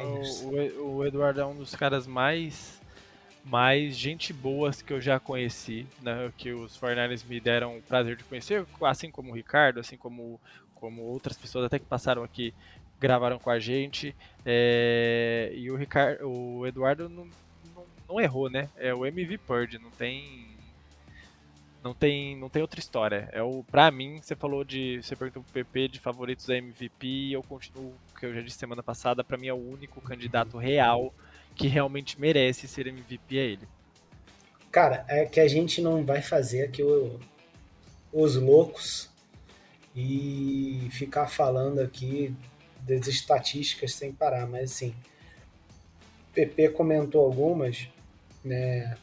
O, 0.01 0.83
o, 0.83 0.97
o 0.97 1.07
Eduardo 1.07 1.41
é 1.41 1.47
um 1.47 1.57
dos 1.57 1.75
caras 1.75 2.07
mais 2.07 2.76
mais 3.47 3.97
gente 3.97 4.33
boas 4.33 4.83
que 4.83 4.93
eu 4.93 5.01
já 5.01 5.21
conheci, 5.21 5.87
né, 6.03 6.33
que 6.37 6.53
os 6.53 6.77
49 6.77 7.25
me 7.29 7.41
deram 7.41 7.79
o 7.79 7.83
prazer 7.83 8.17
de 8.17 8.25
conhecer, 8.25 8.67
assim 8.83 9.09
como 9.11 9.31
o 9.31 9.35
Ricardo, 9.35 9.79
assim 9.79 9.97
como, 9.97 10.41
como 10.75 11.03
outras 11.03 11.37
pessoas 11.39 11.65
até 11.65 11.79
que 11.79 11.85
passaram 11.85 12.25
aqui, 12.25 12.53
gravaram 12.99 13.39
com 13.39 13.49
a 13.49 13.61
gente. 13.61 14.15
É, 14.45 15.53
e 15.55 15.71
o, 15.71 15.77
Ricardo, 15.77 16.29
o 16.29 16.67
Eduardo 16.67 17.09
não, 17.09 17.29
não, 17.75 17.85
não, 18.09 18.21
errou, 18.21 18.51
né? 18.51 18.69
É 18.77 18.93
o 18.93 19.07
MV 19.07 19.39
Purge, 19.39 19.79
não 19.79 19.91
tem. 19.91 20.47
Não 21.85 21.95
tem, 21.95 22.37
não 22.37 22.49
tem 22.49 22.63
outra 22.63 22.81
história. 22.81 23.29
É 23.31 23.41
o, 23.41 23.63
pra 23.63 23.93
mim, 23.93 24.19
você 24.21 24.35
falou 24.35 24.65
de. 24.65 25.01
Você 25.01 25.15
perguntou 25.15 25.45
pro 25.45 25.53
PP 25.53 25.89
de 25.89 26.01
favoritos 26.01 26.47
da 26.47 26.57
MVP, 26.57 27.31
eu 27.31 27.45
continuo, 27.45 27.95
que 28.19 28.27
eu 28.27 28.35
já 28.35 28.41
disse 28.41 28.59
semana 28.59 28.83
passada, 28.83 29.23
para 29.23 29.37
mim 29.37 29.47
é 29.47 29.55
o 29.55 29.71
único 29.71 30.01
candidato 30.01 30.59
real 30.59 31.15
que 31.57 31.67
realmente 31.67 32.21
merece 32.21 32.69
ser 32.69 32.87
MVP 32.87 33.39
é 33.39 33.45
ele. 33.45 33.69
Cara, 34.71 35.05
é 35.09 35.25
que 35.25 35.41
a 35.41 35.49
gente 35.49 35.81
não 35.81 36.05
vai 36.05 36.21
fazer 36.21 36.65
aqui 36.65 36.83
o, 36.83 37.19
os 38.13 38.37
loucos 38.37 39.11
e 39.95 40.89
ficar 40.93 41.27
falando 41.29 41.81
aqui 41.81 42.35
das 42.83 43.09
estatísticas 43.09 43.95
sem 43.95 44.13
parar, 44.13 44.47
mas 44.47 44.73
assim, 44.73 44.95
PP 46.35 46.69
comentou 46.71 47.25
algumas, 47.25 47.89
né? 48.45 48.97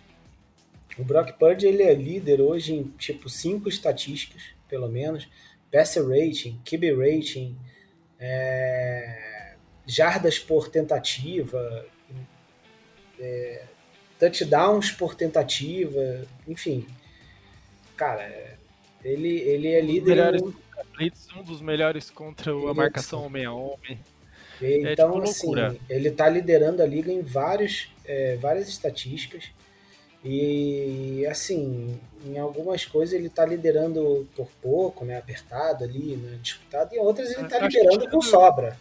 O 0.97 1.03
Brock 1.03 1.31
Purdy 1.39 1.65
ele 1.65 1.81
é 1.81 1.93
líder 1.95 2.39
hoje 2.39 2.75
em 2.75 2.83
tipo 2.83 3.27
cinco 3.27 3.67
estatísticas, 3.67 4.43
pelo 4.69 4.87
menos, 4.87 5.27
passer 5.71 6.07
rating, 6.07 6.61
QB 6.63 6.93
rating, 6.93 7.57
é, 8.19 9.55
jardas 9.87 10.37
por 10.37 10.69
tentativa, 10.69 11.85
é, 13.23 13.63
touchdowns 14.19 14.91
por 14.91 15.15
tentativa, 15.15 16.25
enfim. 16.47 16.85
Cara, 17.95 18.57
ele, 19.03 19.39
ele 19.41 19.67
é 19.67 19.81
líder. 19.81 20.15
Melhores, 20.15 20.41
no... 20.41 21.39
um 21.39 21.43
dos 21.43 21.61
melhores 21.61 22.09
contra 22.09 22.51
a 22.51 22.73
marcação 22.73 23.25
homem 23.25 23.45
a 23.45 23.53
homem. 23.53 23.99
É, 24.61 24.91
então, 24.91 25.09
é 25.09 25.25
tipo 25.25 25.59
assim, 25.63 25.79
ele 25.89 26.09
está 26.09 26.29
liderando 26.29 26.81
a 26.81 26.85
liga 26.85 27.11
em 27.11 27.21
vários, 27.21 27.89
é, 28.05 28.37
várias 28.37 28.67
estatísticas. 28.67 29.49
E, 30.23 31.25
assim, 31.29 31.99
em 32.25 32.39
algumas 32.39 32.85
coisas 32.85 33.13
ele 33.13 33.27
está 33.27 33.45
liderando 33.45 34.25
por 34.33 34.47
pouco, 34.61 35.03
né? 35.03 35.17
Apertado 35.17 35.83
ali, 35.83 36.15
né, 36.15 36.39
disputado. 36.41 36.93
E 36.93 36.97
em 36.97 36.99
outras 36.99 37.31
ele 37.31 37.41
está 37.41 37.59
liderando 37.59 37.91
tirando, 37.91 38.11
com 38.11 38.21
sobra. 38.21 38.77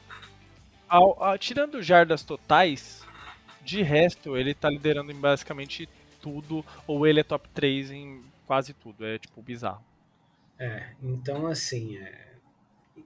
Ao, 0.88 1.20
ao, 1.20 1.36
tirando 1.36 1.82
jardas 1.82 2.22
totais, 2.22 3.01
de 3.64 3.82
resto, 3.82 4.36
ele 4.36 4.54
tá 4.54 4.68
liderando 4.68 5.12
em 5.12 5.14
basicamente 5.14 5.88
tudo, 6.20 6.64
ou 6.86 7.06
ele 7.06 7.20
é 7.20 7.24
top 7.24 7.48
3 7.50 7.90
em 7.90 8.22
quase 8.46 8.72
tudo. 8.72 9.04
É 9.04 9.18
tipo 9.18 9.40
bizarro. 9.42 9.84
É, 10.58 10.90
então 11.02 11.46
assim, 11.46 11.96
é... 11.96 12.34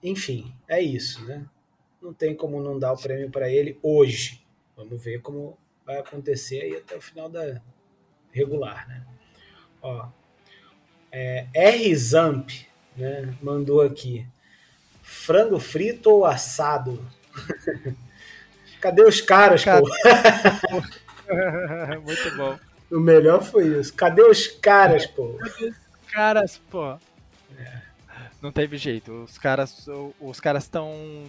enfim, 0.03 0.53
é 0.69 0.81
isso, 0.81 1.25
né? 1.25 1.47
Não 2.01 2.13
tem 2.13 2.35
como 2.35 2.63
não 2.63 2.79
dar 2.79 2.93
o 2.93 2.99
prêmio 2.99 3.31
para 3.31 3.51
ele 3.51 3.79
hoje. 3.83 4.45
Vamos 4.77 5.03
ver 5.03 5.23
como 5.23 5.57
vai 5.85 5.99
acontecer 5.99 6.61
aí 6.61 6.77
até 6.77 6.97
o 6.97 7.01
final 7.01 7.29
da 7.29 7.61
regular, 8.33 8.87
né? 8.89 9.07
Ó, 9.81 10.09
é, 11.11 11.47
R 11.55 11.97
Zamp, 11.97 12.51
né, 12.97 13.35
mandou 13.41 13.81
aqui. 13.81 14.27
Frango 15.03 15.59
frito 15.59 16.11
ou 16.11 16.25
assado? 16.27 17.03
Cadê 18.87 19.03
os 19.03 19.21
caras, 19.21 19.65
Cara... 19.65 19.83
pô? 19.83 19.89
Muito 22.07 22.37
bom. 22.37 22.57
O 22.89 23.01
melhor 23.01 23.43
foi 23.43 23.81
isso. 23.81 23.93
Cadê 23.93 24.23
os 24.23 24.47
caras, 24.47 25.05
pô? 25.05 25.37
Cadê 25.41 25.71
os 25.71 25.77
caras, 26.13 26.59
pô? 26.71 26.93
É. 27.59 27.83
Não 28.41 28.53
teve 28.53 28.77
jeito. 28.77 29.25
Os 29.25 29.39
caras 29.39 29.89
os 30.21 30.39
caras 30.39 30.63
estão 30.63 31.25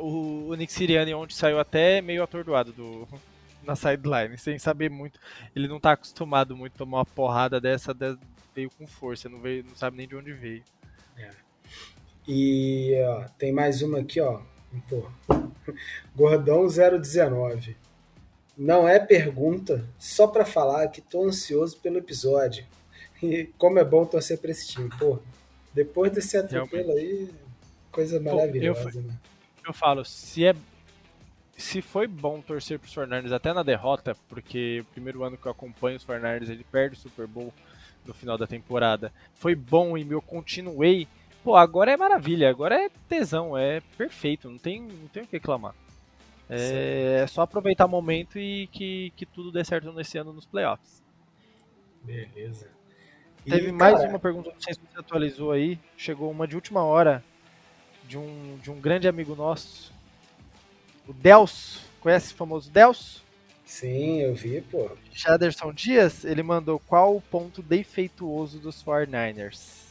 o, 0.00 0.50
o 0.50 0.54
Nick 0.54 0.72
Sirianni 0.72 1.12
ontem 1.12 1.34
saiu 1.34 1.58
até 1.58 2.00
meio 2.00 2.22
atordoado 2.22 2.72
do 2.72 3.08
na 3.64 3.74
sideline, 3.74 4.38
sem 4.38 4.56
saber 4.56 4.88
muito. 4.88 5.18
Ele 5.56 5.66
não 5.66 5.80
tá 5.80 5.90
acostumado 5.90 6.56
muito 6.56 6.74
a 6.74 6.78
tomar 6.78 6.98
uma 6.98 7.04
porrada 7.04 7.60
dessa, 7.60 7.92
veio 8.54 8.70
com 8.78 8.86
força, 8.86 9.28
não 9.28 9.40
veio, 9.40 9.64
não 9.64 9.74
sabe 9.74 9.96
nem 9.96 10.06
de 10.06 10.14
onde 10.14 10.32
veio. 10.32 10.62
É. 11.18 11.30
E 12.28 12.94
ó, 13.08 13.24
tem 13.36 13.52
mais 13.52 13.82
uma 13.82 13.98
aqui, 13.98 14.20
ó. 14.20 14.40
Pô, 14.88 15.08
Gordão 16.14 16.66
019. 16.66 17.76
Não 18.56 18.88
é 18.88 18.98
pergunta, 18.98 19.84
só 19.98 20.26
para 20.26 20.44
falar 20.44 20.88
que 20.88 21.00
tô 21.00 21.24
ansioso 21.24 21.76
pelo 21.78 21.98
episódio. 21.98 22.64
E 23.22 23.50
como 23.58 23.78
é 23.78 23.84
bom 23.84 24.04
torcer 24.04 24.38
pra 24.38 24.50
esse 24.50 24.68
time. 24.68 24.90
Pô, 24.98 25.18
depois 25.74 26.10
desse 26.12 26.36
atropelo 26.36 26.92
aí, 26.92 27.30
coisa 27.90 28.18
maravilhosa, 28.20 28.90
Pô, 28.90 28.98
eu, 28.98 29.02
né? 29.02 29.14
Eu 29.66 29.72
falo, 29.74 30.04
se 30.04 30.46
é 30.46 30.54
se 31.56 31.80
foi 31.80 32.06
bom 32.06 32.40
torcer 32.40 32.78
para 32.78 32.86
os 32.86 32.92
Fernandes 32.92 33.32
até 33.32 33.52
na 33.52 33.62
derrota, 33.62 34.14
porque 34.28 34.80
o 34.80 34.84
primeiro 34.92 35.24
ano 35.24 35.38
que 35.38 35.46
eu 35.46 35.52
acompanho 35.52 35.96
os 35.96 36.04
Fernandes, 36.04 36.50
ele 36.50 36.64
perde 36.70 36.96
o 36.96 36.98
Super 36.98 37.26
Bowl 37.26 37.52
no 38.04 38.12
final 38.12 38.36
da 38.36 38.46
temporada. 38.46 39.12
Foi 39.34 39.54
bom 39.54 39.96
e 39.96 40.06
eu 40.10 40.20
continuei 40.20 41.08
Pô, 41.46 41.54
agora 41.54 41.92
é 41.92 41.96
maravilha, 41.96 42.50
agora 42.50 42.74
é 42.74 42.90
tesão, 43.08 43.56
é 43.56 43.80
perfeito, 43.96 44.50
não 44.50 44.58
tem, 44.58 44.82
não 44.82 45.06
tem 45.06 45.22
o 45.22 45.26
que 45.28 45.36
reclamar. 45.36 45.76
É, 46.50 47.20
é, 47.22 47.26
só 47.28 47.42
aproveitar 47.42 47.86
o 47.86 47.88
momento 47.88 48.36
e 48.36 48.66
que, 48.66 49.12
que 49.14 49.24
tudo 49.24 49.52
dê 49.52 49.64
certo 49.64 49.92
nesse 49.92 50.18
ano 50.18 50.32
nos 50.32 50.44
playoffs. 50.44 51.00
Beleza. 52.02 52.68
E, 53.46 53.50
Teve 53.52 53.70
mais 53.70 54.02
uma 54.02 54.18
pergunta, 54.18 54.50
não 54.52 54.60
sei 54.60 54.74
se 54.74 54.80
você 54.80 54.98
atualizou 54.98 55.52
aí. 55.52 55.78
Chegou 55.96 56.28
uma 56.32 56.48
de 56.48 56.56
última 56.56 56.82
hora 56.82 57.22
de 58.08 58.18
um, 58.18 58.58
de 58.60 58.68
um 58.68 58.80
grande 58.80 59.06
amigo 59.06 59.36
nosso, 59.36 59.92
o 61.06 61.12
Delso. 61.12 61.80
Conhece 62.00 62.34
o 62.34 62.36
famoso 62.36 62.68
Delso? 62.72 63.22
Sim, 63.64 64.20
eu 64.20 64.34
vi, 64.34 64.62
pô. 64.62 64.90
Jaderson 65.12 65.72
Dias, 65.72 66.24
ele 66.24 66.42
mandou 66.42 66.80
qual 66.80 67.14
o 67.14 67.20
ponto 67.20 67.62
defeituoso 67.62 68.58
dos 68.58 68.82
49ers? 68.82 69.85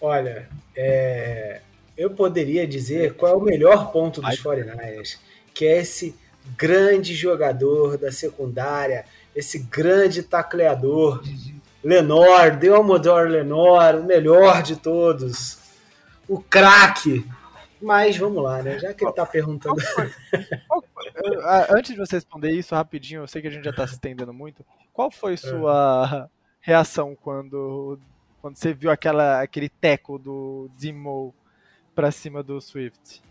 Olha, 0.00 0.48
é, 0.76 1.60
eu 1.96 2.10
poderia 2.10 2.66
dizer 2.66 3.14
qual 3.14 3.32
é 3.32 3.36
o 3.36 3.40
melhor 3.40 3.92
ponto 3.92 4.22
dos 4.22 4.42
49ers, 4.42 5.18
que 5.52 5.66
é 5.66 5.78
esse 5.78 6.14
grande 6.56 7.14
jogador 7.14 7.98
da 7.98 8.10
secundária, 8.10 9.04
esse 9.34 9.58
grande 9.58 10.22
tacleador, 10.22 11.22
Lenor, 11.82 12.56
Delmodor 12.56 13.28
Lenor, 13.28 13.96
o 13.96 14.04
melhor 14.04 14.62
de 14.62 14.76
todos, 14.76 15.58
o 16.28 16.40
craque. 16.40 17.26
Mas 17.80 18.16
vamos 18.16 18.42
lá, 18.42 18.62
né? 18.62 18.78
Já 18.78 18.92
que 18.92 19.04
ele 19.04 19.12
tá 19.12 19.24
perguntando. 19.24 19.76
Antes 21.70 21.92
de 21.92 21.98
você 21.98 22.16
responder 22.16 22.50
isso 22.50 22.74
rapidinho, 22.74 23.22
eu 23.22 23.26
sei 23.26 23.40
que 23.40 23.48
a 23.48 23.50
gente 23.50 23.64
já 23.64 23.72
tá 23.72 23.86
se 23.86 23.94
estendendo 23.94 24.32
muito. 24.32 24.64
Qual 24.92 25.10
foi 25.10 25.36
sua 25.38 26.28
é. 26.28 26.30
reação 26.60 27.16
quando, 27.16 27.98
quando 28.40 28.56
você 28.56 28.72
viu 28.72 28.90
aquela, 28.90 29.42
aquele 29.42 29.68
teco 29.68 30.18
do 30.18 30.70
Zimo 30.78 31.34
pra 31.94 32.10
cima 32.10 32.42
do 32.42 32.60
Swift? 32.60 33.22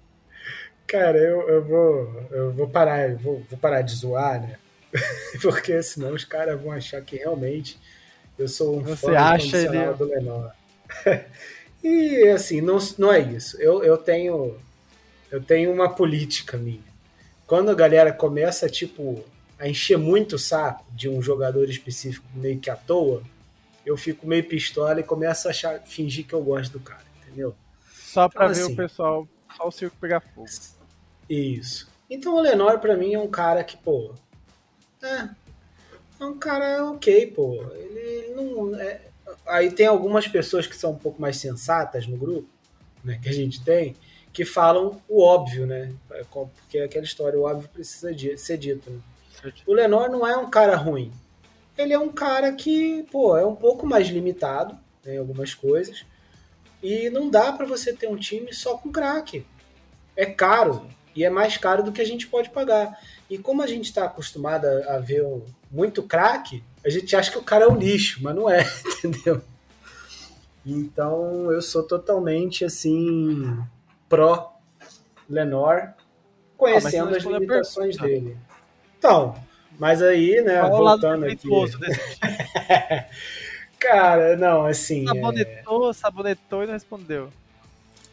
Cara, 0.88 1.18
eu, 1.18 1.48
eu 1.50 1.64
vou 1.64 2.28
eu 2.32 2.52
vou 2.52 2.68
parar, 2.68 3.10
eu 3.10 3.18
vou, 3.18 3.44
vou 3.50 3.60
parar 3.60 3.82
de 3.82 3.96
zoar, 3.96 4.42
né? 4.42 4.58
Porque 5.42 5.82
senão 5.84 6.14
os 6.14 6.24
caras 6.24 6.60
vão 6.60 6.72
achar 6.72 7.02
que 7.02 7.18
realmente 7.18 7.80
eu 8.38 8.48
sou 8.48 8.80
um 8.80 8.84
Você 8.84 9.08
fã 9.08 9.18
acha 9.18 9.58
ele... 9.58 9.94
do 9.94 10.06
Lenor. 10.06 10.52
e 11.84 12.28
assim, 12.30 12.62
não, 12.62 12.78
não 12.98 13.14
é 13.14 13.20
isso. 13.20 13.62
Eu, 13.62 13.84
eu 13.84 13.98
tenho 13.98 14.58
eu 15.32 15.42
tenho 15.42 15.72
uma 15.72 15.90
política 15.90 16.58
minha. 16.58 16.90
Quando 17.46 17.70
a 17.70 17.76
galera 17.76 18.12
começa, 18.12 18.68
tipo, 18.68 19.24
a 19.60 19.68
encher 19.68 19.98
muito 19.98 20.36
o 20.36 20.40
saco 20.40 20.84
de 20.92 21.08
um 21.08 21.22
jogador 21.22 21.70
específico 21.70 22.26
meio 22.34 22.60
que 22.60 22.70
à 22.70 22.76
toa, 22.76 23.22
eu 23.90 23.98
fico 23.98 24.28
meio 24.28 24.44
pistola 24.48 25.00
e 25.00 25.04
começo 25.04 25.48
a 25.48 25.52
achar, 25.52 25.82
fingir 25.82 26.26
que 26.26 26.34
eu 26.34 26.44
gosto 26.44 26.74
do 26.74 26.80
cara, 26.80 27.04
entendeu? 27.24 27.56
Só 27.92 28.30
pra 28.30 28.46
então, 28.46 28.56
ver 28.56 28.62
assim, 28.62 28.74
o 28.74 28.76
pessoal, 28.76 29.28
só 29.58 29.68
o 29.68 29.72
circo 29.72 29.98
pegar 30.00 30.20
fogo. 30.20 30.48
Isso. 31.28 31.90
Então 32.08 32.36
o 32.36 32.40
Lenor 32.40 32.78
para 32.80 32.96
mim 32.96 33.16
é 33.16 33.20
um 33.20 33.28
cara 33.28 33.64
que, 33.64 33.76
pô, 33.76 34.14
é, 35.02 35.30
é 36.20 36.24
um 36.24 36.38
cara 36.38 36.86
ok, 36.86 37.28
pô. 37.32 37.64
Ele, 37.74 38.00
ele 38.00 38.36
não 38.36 38.80
é, 38.80 39.02
aí 39.48 39.72
tem 39.72 39.88
algumas 39.88 40.28
pessoas 40.28 40.68
que 40.68 40.76
são 40.76 40.92
um 40.92 40.98
pouco 40.98 41.20
mais 41.20 41.38
sensatas 41.38 42.06
no 42.06 42.16
grupo, 42.16 42.48
né, 43.04 43.20
que 43.22 43.30
a 43.30 43.34
gente 43.34 43.64
tem, 43.64 43.96
que 44.32 44.46
falam 44.46 45.02
o 45.10 45.24
óbvio, 45.24 45.66
né? 45.66 45.92
É 46.12 46.24
porque 46.24 46.78
é 46.78 46.84
aquela 46.84 47.06
história, 47.06 47.40
o 47.40 47.44
óbvio 47.44 47.68
precisa 47.70 48.12
ser 48.38 48.58
dito. 48.58 48.92
Né? 48.92 49.00
O 49.66 49.74
Lenor 49.74 50.10
não 50.10 50.28
é 50.28 50.38
um 50.38 50.48
cara 50.48 50.76
ruim. 50.76 51.12
Ele 51.80 51.94
é 51.94 52.00
um 52.00 52.10
cara 52.10 52.52
que, 52.52 53.04
pô, 53.10 53.38
é 53.38 53.46
um 53.46 53.56
pouco 53.56 53.88
mais 53.88 54.08
limitado 54.08 54.78
né, 55.06 55.16
em 55.16 55.18
algumas 55.18 55.54
coisas. 55.54 56.06
E 56.84 57.10
não 57.10 57.30
dá 57.30 57.54
para 57.54 57.66
você 57.66 57.94
ter 57.94 58.08
um 58.08 58.18
time 58.18 58.54
só 58.54 58.78
com 58.78 58.92
craque. 58.92 59.46
É 60.14 60.26
caro. 60.26 60.86
E 61.16 61.24
é 61.24 61.30
mais 61.30 61.56
caro 61.56 61.82
do 61.82 61.94
que 61.94 62.02
a 62.02 62.06
gente 62.06 62.28
pode 62.28 62.50
pagar. 62.50 63.00
E 63.30 63.38
como 63.38 63.62
a 63.62 63.68
gente 63.68 63.86
está 63.86 64.04
acostumado 64.04 64.66
a, 64.66 64.96
a 64.96 65.00
ver 65.00 65.26
muito 65.72 66.04
craque, 66.04 66.62
a 66.86 66.90
gente 66.90 67.16
acha 67.16 67.32
que 67.32 67.38
o 67.38 67.44
cara 67.44 67.64
é 67.64 67.68
um 67.70 67.78
lixo, 67.78 68.22
mas 68.22 68.36
não 68.36 68.50
é, 68.50 68.66
entendeu? 69.02 69.42
Então 70.66 71.50
eu 71.50 71.62
sou 71.62 71.84
totalmente 71.84 72.66
assim 72.66 73.58
pró 74.10 74.54
Lenor, 75.30 75.94
conhecendo 76.58 77.14
ah, 77.14 77.18
as 77.18 77.24
limitações 77.24 77.96
dele. 77.96 78.38
Então, 78.98 79.36
mas 79.80 80.02
aí, 80.02 80.42
né, 80.42 80.60
Qual 80.60 80.78
voltando 80.78 81.26
aqui. 81.26 81.48
Cara, 83.80 84.36
não, 84.36 84.66
assim. 84.66 85.08
Sabonetou, 85.08 85.90
é... 85.90 85.94
sabonetou 85.94 86.64
e 86.64 86.66
não 86.66 86.74
respondeu. 86.74 87.30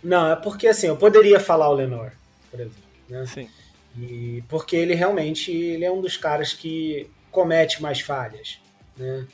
Não, 0.02 0.30
é 0.30 0.36
porque 0.36 0.68
assim, 0.68 0.86
eu 0.86 0.96
poderia 0.96 1.40
falar 1.40 1.68
o 1.68 1.74
Lenor, 1.74 2.12
por 2.50 2.60
exemplo. 2.60 2.82
Né? 3.08 3.26
Sim. 3.26 3.50
E 3.98 4.44
porque 4.48 4.76
ele 4.76 4.94
realmente 4.94 5.50
ele 5.50 5.84
é 5.84 5.90
um 5.90 6.00
dos 6.00 6.16
caras 6.16 6.52
que 6.52 7.10
comete 7.32 7.82
mais 7.82 8.00
falhas 8.00 8.60
né, 8.96 9.26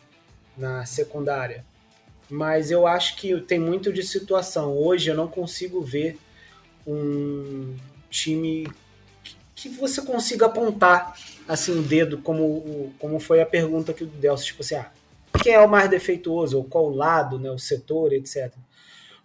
na 0.56 0.86
secundária. 0.86 1.62
Mas 2.30 2.70
eu 2.70 2.86
acho 2.86 3.16
que 3.16 3.38
tem 3.42 3.58
muito 3.58 3.92
de 3.92 4.02
situação. 4.02 4.74
Hoje 4.74 5.10
eu 5.10 5.14
não 5.14 5.28
consigo 5.28 5.82
ver 5.82 6.16
um 6.86 7.76
time 8.08 8.66
que 9.68 9.78
você 9.78 10.02
consiga 10.02 10.46
apontar 10.46 11.14
assim 11.46 11.78
o 11.78 11.82
dedo, 11.82 12.18
como, 12.18 12.92
como 12.98 13.20
foi 13.20 13.40
a 13.40 13.46
pergunta 13.46 13.92
que 13.92 14.04
o 14.04 14.06
Delcio, 14.06 14.46
tipo 14.46 14.62
assim, 14.62 14.74
ah, 14.74 14.90
quem 15.42 15.54
é 15.54 15.60
o 15.60 15.68
mais 15.68 15.88
defeituoso, 15.88 16.58
ou 16.58 16.64
qual 16.64 16.90
lado, 16.90 17.38
né, 17.38 17.50
o 17.50 17.58
setor, 17.58 18.12
etc. 18.12 18.52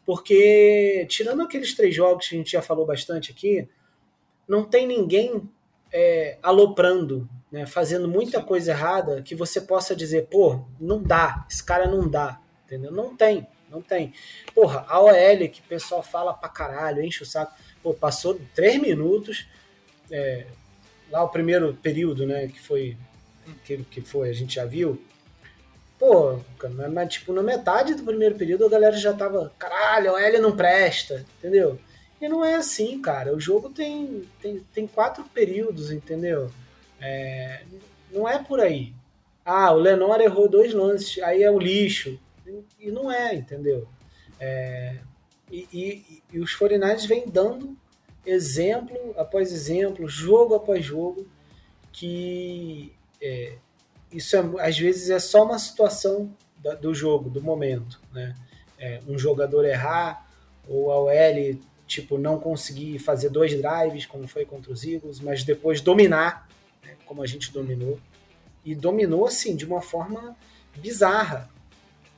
Porque, 0.05 1.05
tirando 1.09 1.41
aqueles 1.41 1.73
três 1.75 1.93
jogos 1.93 2.27
que 2.27 2.35
a 2.35 2.37
gente 2.37 2.51
já 2.51 2.61
falou 2.61 2.85
bastante 2.85 3.31
aqui, 3.31 3.67
não 4.47 4.63
tem 4.63 4.87
ninguém 4.87 5.41
é, 5.91 6.37
aloprando, 6.41 7.27
né, 7.51 7.65
fazendo 7.65 8.07
muita 8.07 8.41
coisa 8.41 8.71
errada 8.71 9.21
que 9.21 9.35
você 9.35 9.59
possa 9.59 9.95
dizer, 9.95 10.27
pô, 10.27 10.61
não 10.79 11.01
dá, 11.01 11.45
esse 11.49 11.63
cara 11.63 11.87
não 11.87 12.07
dá, 12.07 12.39
entendeu? 12.65 12.91
Não 12.91 13.15
tem, 13.15 13.45
não 13.69 13.81
tem. 13.81 14.13
Porra, 14.53 14.85
a 14.87 15.01
OL 15.01 15.49
que 15.51 15.61
o 15.61 15.67
pessoal 15.67 16.01
fala 16.01 16.33
pra 16.33 16.47
caralho, 16.47 17.03
enche 17.03 17.23
o 17.23 17.25
saco, 17.25 17.53
pô, 17.83 17.93
passou 17.93 18.39
três 18.53 18.79
minutos, 18.79 19.47
é, 20.11 20.45
lá 21.11 21.23
o 21.23 21.29
primeiro 21.29 21.73
período, 21.75 22.25
né, 22.25 22.47
que 22.47 22.59
foi, 22.59 22.97
que, 23.63 23.77
que 23.83 24.01
foi, 24.01 24.29
a 24.29 24.33
gente 24.33 24.55
já 24.55 24.65
viu, 24.65 25.01
Pô, 25.99 26.39
mas, 26.93 27.13
tipo, 27.13 27.33
na 27.33 27.41
metade 27.41 27.95
do 27.95 28.03
primeiro 28.03 28.35
período 28.35 28.65
a 28.65 28.69
galera 28.69 28.95
já 28.95 29.13
tava, 29.13 29.51
caralho, 29.57 30.13
o 30.13 30.17
L 30.17 30.37
não 30.39 30.55
presta, 30.55 31.25
entendeu? 31.39 31.79
E 32.21 32.27
não 32.27 32.45
é 32.45 32.55
assim, 32.55 33.01
cara. 33.01 33.35
O 33.35 33.39
jogo 33.39 33.69
tem, 33.69 34.23
tem, 34.41 34.59
tem 34.73 34.87
quatro 34.87 35.23
períodos, 35.33 35.91
entendeu? 35.91 36.51
É, 37.01 37.63
não 38.11 38.29
é 38.29 38.37
por 38.37 38.59
aí. 38.59 38.93
Ah, 39.43 39.71
o 39.71 39.79
Lenor 39.79 40.21
errou 40.21 40.47
dois 40.47 40.73
lances, 40.73 41.21
aí 41.23 41.41
é 41.41 41.49
o 41.49 41.59
lixo. 41.59 42.19
E 42.79 42.91
não 42.91 43.11
é, 43.11 43.33
entendeu? 43.33 43.87
É, 44.39 44.97
e, 45.51 45.67
e, 45.73 46.23
e, 46.33 46.39
os 46.39 46.55
49 46.55 47.07
vêm 47.07 47.27
dando 47.27 47.75
exemplo 48.27 49.13
após 49.17 49.51
exemplo, 49.51 50.07
jogo 50.07 50.55
após 50.55 50.83
jogo, 50.85 51.27
que 51.91 52.93
é, 53.21 53.55
isso 54.11 54.35
é, 54.35 54.67
às 54.67 54.77
vezes 54.77 55.09
é 55.09 55.19
só 55.19 55.43
uma 55.43 55.57
situação 55.57 56.31
da, 56.57 56.75
do 56.75 56.93
jogo, 56.93 57.29
do 57.29 57.41
momento, 57.41 57.99
né? 58.13 58.35
É, 58.79 58.99
um 59.07 59.17
jogador 59.17 59.65
errar 59.65 60.29
ou 60.67 60.91
a 60.91 60.99
OL 60.99 61.57
tipo 61.87 62.17
não 62.17 62.37
conseguir 62.37 62.99
fazer 62.99 63.29
dois 63.29 63.51
drives 63.51 64.05
como 64.05 64.27
foi 64.27 64.45
contra 64.45 64.71
os 64.71 64.83
Eagles, 64.83 65.19
mas 65.19 65.43
depois 65.43 65.81
dominar, 65.81 66.47
né, 66.83 66.95
como 67.05 67.23
a 67.23 67.25
gente 67.25 67.51
dominou 67.51 67.97
e 68.63 68.75
dominou 68.75 69.25
assim 69.25 69.55
de 69.55 69.65
uma 69.65 69.81
forma 69.81 70.35
bizarra, 70.75 71.49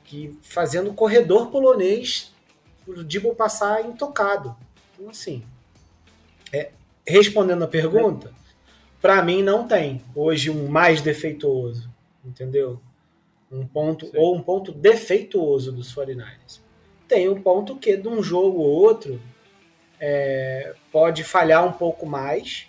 que 0.04 0.36
fazendo 0.42 0.90
o 0.90 0.94
corredor 0.94 1.50
polonês 1.50 2.32
o 2.86 3.04
Dibo 3.04 3.34
passar 3.34 3.86
intocado. 3.86 4.56
Então 4.92 5.08
assim, 5.08 5.44
respondendo 7.10 7.64
a 7.64 7.68
pergunta, 7.68 8.32
para 9.00 9.22
mim 9.22 9.42
não 9.42 9.66
tem 9.66 10.02
hoje 10.14 10.50
um 10.50 10.68
mais 10.68 11.00
defeituoso, 11.02 11.90
entendeu? 12.24 12.80
Um 13.50 13.66
ponto 13.66 14.06
Sim. 14.06 14.12
ou 14.16 14.36
um 14.36 14.42
ponto 14.42 14.72
defeituoso 14.72 15.72
dos 15.72 15.94
49ers. 15.94 16.60
Tem 17.08 17.28
um 17.28 17.40
ponto 17.40 17.76
que 17.76 17.96
de 17.96 18.08
um 18.08 18.22
jogo 18.22 18.60
ou 18.60 18.68
outro 18.68 19.20
é, 19.98 20.74
pode 20.92 21.24
falhar 21.24 21.66
um 21.66 21.72
pouco 21.72 22.06
mais, 22.06 22.68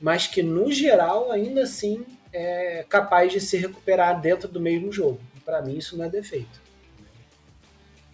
mas 0.00 0.26
que 0.26 0.42
no 0.42 0.70
geral 0.70 1.32
ainda 1.32 1.62
assim 1.62 2.04
é 2.32 2.84
capaz 2.88 3.32
de 3.32 3.40
se 3.40 3.56
recuperar 3.56 4.20
dentro 4.20 4.48
do 4.48 4.60
mesmo 4.60 4.92
jogo. 4.92 5.20
Para 5.44 5.62
mim 5.62 5.78
isso 5.78 5.96
não 5.96 6.04
é 6.04 6.08
defeito. 6.08 6.67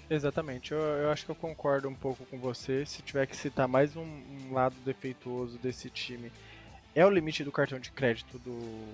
Exatamente, 0.08 0.72
eu, 0.72 0.78
eu, 0.78 1.10
acho 1.10 1.24
que 1.24 1.30
eu 1.30 1.34
concordo 1.34 1.88
um 1.88 1.94
pouco 1.94 2.24
com 2.26 2.38
você. 2.38 2.84
Se 2.84 3.02
tiver 3.02 3.26
que 3.26 3.36
citar 3.36 3.66
mais 3.66 3.96
um, 3.96 4.02
um 4.02 4.52
lado 4.52 4.76
defeituoso 4.84 5.58
desse 5.58 5.88
time, 5.88 6.30
é 6.94 7.04
o 7.04 7.10
limite 7.10 7.42
do 7.42 7.50
cartão 7.50 7.78
de 7.78 7.90
crédito 7.90 8.38
do, 8.38 8.84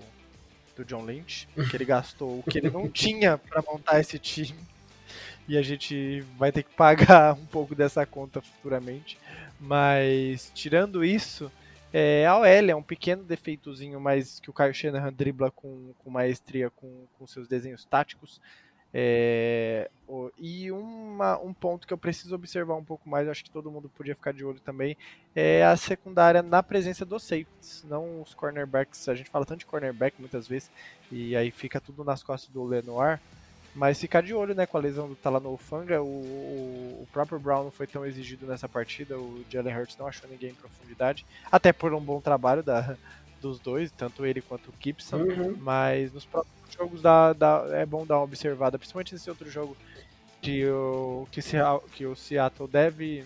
do 0.76 0.84
John 0.84 1.04
Lynch, 1.04 1.48
que 1.68 1.76
ele 1.76 1.84
gastou 1.84 2.38
o 2.38 2.42
que 2.42 2.58
ele 2.58 2.70
não 2.70 2.88
tinha 2.90 3.36
para 3.36 3.62
montar 3.62 4.00
esse 4.00 4.18
time. 4.18 4.58
E 5.48 5.58
a 5.58 5.62
gente 5.62 6.20
vai 6.38 6.52
ter 6.52 6.62
que 6.62 6.74
pagar 6.74 7.34
um 7.34 7.46
pouco 7.46 7.74
dessa 7.74 8.06
conta 8.06 8.40
futuramente. 8.40 9.18
Mas, 9.58 10.50
tirando 10.54 11.04
isso, 11.04 11.50
é, 11.92 12.24
a 12.24 12.36
OL 12.38 12.46
é 12.46 12.74
um 12.74 12.82
pequeno 12.82 13.24
defeitozinho, 13.24 14.00
mas 14.00 14.38
que 14.38 14.48
o 14.48 14.52
Caio 14.52 14.72
Shanahan 14.72 15.12
dribla 15.12 15.50
com, 15.50 15.92
com 15.98 16.08
maestria 16.08 16.70
com, 16.70 17.04
com 17.18 17.26
seus 17.26 17.48
desenhos 17.48 17.84
táticos. 17.84 18.40
É, 18.92 19.88
e 20.38 20.70
uma, 20.72 21.38
um 21.38 21.52
ponto 21.52 21.86
que 21.86 21.92
eu 21.92 21.98
preciso 21.98 22.34
observar 22.34 22.74
um 22.74 22.84
pouco 22.84 23.08
mais, 23.08 23.28
acho 23.28 23.44
que 23.44 23.50
todo 23.50 23.70
mundo 23.70 23.88
podia 23.88 24.14
ficar 24.14 24.32
de 24.32 24.44
olho 24.44 24.58
também, 24.60 24.96
é 25.34 25.64
a 25.64 25.76
secundária 25.76 26.42
na 26.42 26.62
presença 26.62 27.04
dos 27.04 27.22
safeties, 27.22 27.84
não 27.88 28.20
os 28.20 28.34
cornerbacks. 28.34 29.08
A 29.08 29.14
gente 29.14 29.30
fala 29.30 29.46
tanto 29.46 29.60
de 29.60 29.66
cornerback 29.66 30.16
muitas 30.18 30.48
vezes, 30.48 30.70
e 31.10 31.36
aí 31.36 31.50
fica 31.50 31.80
tudo 31.80 32.02
nas 32.02 32.22
costas 32.22 32.50
do 32.50 32.64
Lenoir. 32.64 33.20
Mas 33.72 34.00
ficar 34.00 34.20
de 34.20 34.34
olho 34.34 34.52
né, 34.52 34.66
com 34.66 34.76
a 34.76 34.80
lesão 34.80 35.08
do 35.08 35.14
Talanofanga, 35.14 36.02
o, 36.02 36.06
o, 36.06 37.02
o 37.02 37.08
próprio 37.12 37.38
Brown 37.38 37.62
não 37.62 37.70
foi 37.70 37.86
tão 37.86 38.04
exigido 38.04 38.44
nessa 38.44 38.68
partida, 38.68 39.16
o 39.16 39.44
Jalen 39.48 39.76
Hurts 39.76 39.96
não 39.96 40.08
achou 40.08 40.28
ninguém 40.28 40.50
em 40.50 40.54
profundidade, 40.54 41.24
até 41.52 41.72
por 41.72 41.94
um 41.94 42.00
bom 42.00 42.20
trabalho 42.20 42.64
da, 42.64 42.96
dos 43.40 43.60
dois, 43.60 43.92
tanto 43.92 44.26
ele 44.26 44.42
quanto 44.42 44.70
o 44.70 44.74
Gibson, 44.80 45.18
uhum. 45.18 45.56
mas 45.60 46.12
nos 46.12 46.24
próximos 46.24 46.59
jogos 46.74 47.02
dá, 47.02 47.32
dá, 47.32 47.64
é 47.72 47.86
bom 47.86 48.06
dar 48.06 48.16
uma 48.18 48.24
observada, 48.24 48.78
principalmente 48.78 49.12
nesse 49.12 49.28
outro 49.28 49.50
jogo 49.50 49.76
que 50.40 50.66
o, 50.66 51.26
que, 51.30 51.42
se, 51.42 51.56
que 51.92 52.06
o 52.06 52.16
Seattle 52.16 52.68
deve 52.68 53.24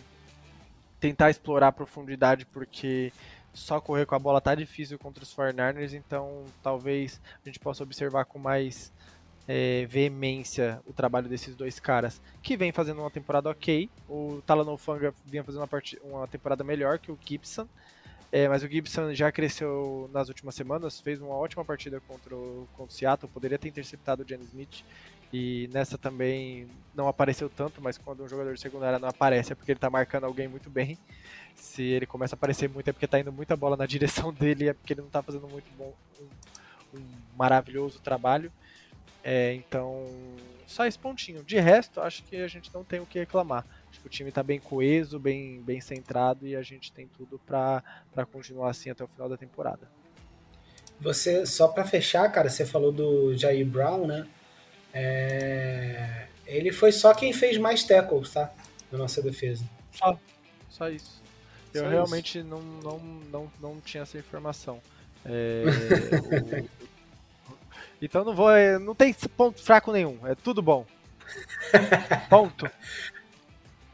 tentar 1.01 1.31
explorar 1.31 1.69
a 1.69 1.73
profundidade, 1.73 2.47
porque 2.47 3.13
só 3.53 3.81
correr 3.81 4.07
com 4.07 4.15
a 4.15 4.19
bola 4.19 4.41
tá 4.41 4.55
difícil 4.55 4.99
contra 4.99 5.23
os 5.23 5.35
49ers, 5.35 5.93
então 5.93 6.45
talvez 6.63 7.21
a 7.45 7.49
gente 7.49 7.61
possa 7.61 7.83
observar 7.83 8.25
com 8.25 8.39
mais 8.39 8.93
é, 9.47 9.87
veemência 9.87 10.81
o 10.87 10.93
trabalho 10.93 11.29
desses 11.29 11.55
dois 11.55 11.79
caras, 11.79 12.21
que 12.43 12.57
vem 12.57 12.73
fazendo 12.73 13.01
uma 13.01 13.11
temporada 13.11 13.49
ok. 13.49 13.89
O 14.09 14.43
Talanofanga 14.47 15.15
vinha 15.25 15.45
fazendo 15.45 15.61
uma, 15.63 16.19
uma 16.19 16.27
temporada 16.27 16.65
melhor 16.65 16.99
que 16.99 17.13
o 17.13 17.19
Gibson, 17.25 17.69
é, 18.35 18.49
mas 18.49 18.65
o 18.65 18.69
Gibson 18.69 19.15
já 19.15 19.31
cresceu 19.31 20.11
nas 20.13 20.27
últimas 20.29 20.57
semanas, 20.57 20.99
fez 20.99 21.21
uma 21.21 21.37
ótima 21.37 21.65
partida 21.65 22.01
contra 22.01 22.35
o, 22.35 22.67
contra 22.73 22.93
o 22.93 22.97
Seattle, 22.97 23.31
poderia 23.33 23.57
ter 23.57 23.69
interceptado 23.69 24.25
o 24.25 24.29
Jenny 24.29 24.43
Smith, 24.43 24.85
e 25.33 25.71
nessa 25.73 25.97
também 25.97 26.67
não 26.97 27.07
apareceu 27.07 27.49
tanto, 27.49 27.81
mas 27.81 27.97
quando 27.97 28.25
um 28.25 28.29
jogador 28.29 28.53
de 28.53 28.61
secundária 28.61 28.99
não 28.99 29.09
aparece 29.09 29.53
é 29.53 29.55
porque 29.55 29.71
ele 29.71 29.77
está 29.77 29.89
marcando 29.89 30.25
alguém 30.25 30.49
muito 30.49 30.69
bem. 30.69 30.99
Se 31.55 31.85
ele 31.85 32.07
começa 32.07 32.35
a 32.35 32.37
aparecer 32.37 32.69
muito 32.69 32.91
é 32.91 32.93
porque 32.93 33.05
está 33.05 33.21
indo 33.21 33.33
muita 33.33 33.55
bola 33.55 33.77
na 33.77 33.87
direção 33.87 34.33
dele, 34.33 34.69
é 34.69 34.73
porque 34.73 34.95
ele 34.95 35.03
não 35.03 35.07
está 35.07 35.23
fazendo 35.23 35.47
muito 35.47 35.71
bom, 35.79 35.95
um, 36.21 36.99
um 36.99 37.05
maravilhoso 37.39 38.01
trabalho. 38.01 38.51
É, 39.23 39.55
então, 39.55 40.09
só 40.67 40.85
esse 40.85 40.99
pontinho. 40.99 41.45
De 41.45 41.61
resto, 41.61 42.01
acho 42.01 42.25
que 42.25 42.35
a 42.39 42.49
gente 42.49 42.75
não 42.75 42.83
tem 42.83 42.99
o 42.99 43.07
que 43.07 43.21
reclamar. 43.21 43.65
Acho 43.95 44.01
que 44.01 44.07
o 44.09 44.11
time 44.11 44.29
está 44.29 44.43
bem 44.43 44.59
coeso, 44.59 45.21
bem, 45.21 45.63
bem 45.63 45.81
centrado 45.81 46.45
e 46.49 46.57
a 46.57 46.63
gente 46.63 46.91
tem 46.91 47.07
tudo 47.07 47.39
para 47.47 47.81
continuar 48.33 48.71
assim 48.71 48.91
até 48.91 49.05
o 49.05 49.07
final 49.07 49.29
da 49.29 49.37
temporada. 49.37 49.89
Você, 51.01 51.47
só 51.47 51.69
para 51.69 51.85
fechar, 51.85 52.29
cara, 52.33 52.51
você 52.51 52.67
falou 52.67 52.91
do 52.91 53.37
Jair 53.37 53.65
Brown, 53.65 54.05
né? 54.07 54.27
É... 54.93 56.27
Ele 56.45 56.73
foi 56.73 56.91
só 56.91 57.15
quem 57.15 57.33
fez 57.33 57.57
mais 57.57 57.85
tackles, 57.85 58.33
tá? 58.33 58.53
Na 58.91 58.99
nossa 58.99 59.23
defesa. 59.23 59.65
Só, 59.93 60.19
só 60.69 60.89
isso. 60.89 61.23
Eu 61.73 61.85
só 61.85 61.89
realmente 61.89 62.41
isso. 62.41 62.49
Não, 62.49 62.61
não, 62.61 62.99
não, 63.31 63.53
não 63.61 63.81
tinha 63.81 64.03
essa 64.03 64.19
informação. 64.19 64.83
É, 65.25 65.65
o, 67.49 67.55
então 68.03 68.25
não 68.25 68.35
vou. 68.35 68.51
É, 68.51 68.77
não 68.77 68.95
tem 68.95 69.15
ponto 69.37 69.63
fraco 69.63 69.93
nenhum. 69.93 70.19
É 70.27 70.35
tudo 70.35 70.61
bom. 70.61 70.85
ponto. 72.29 72.69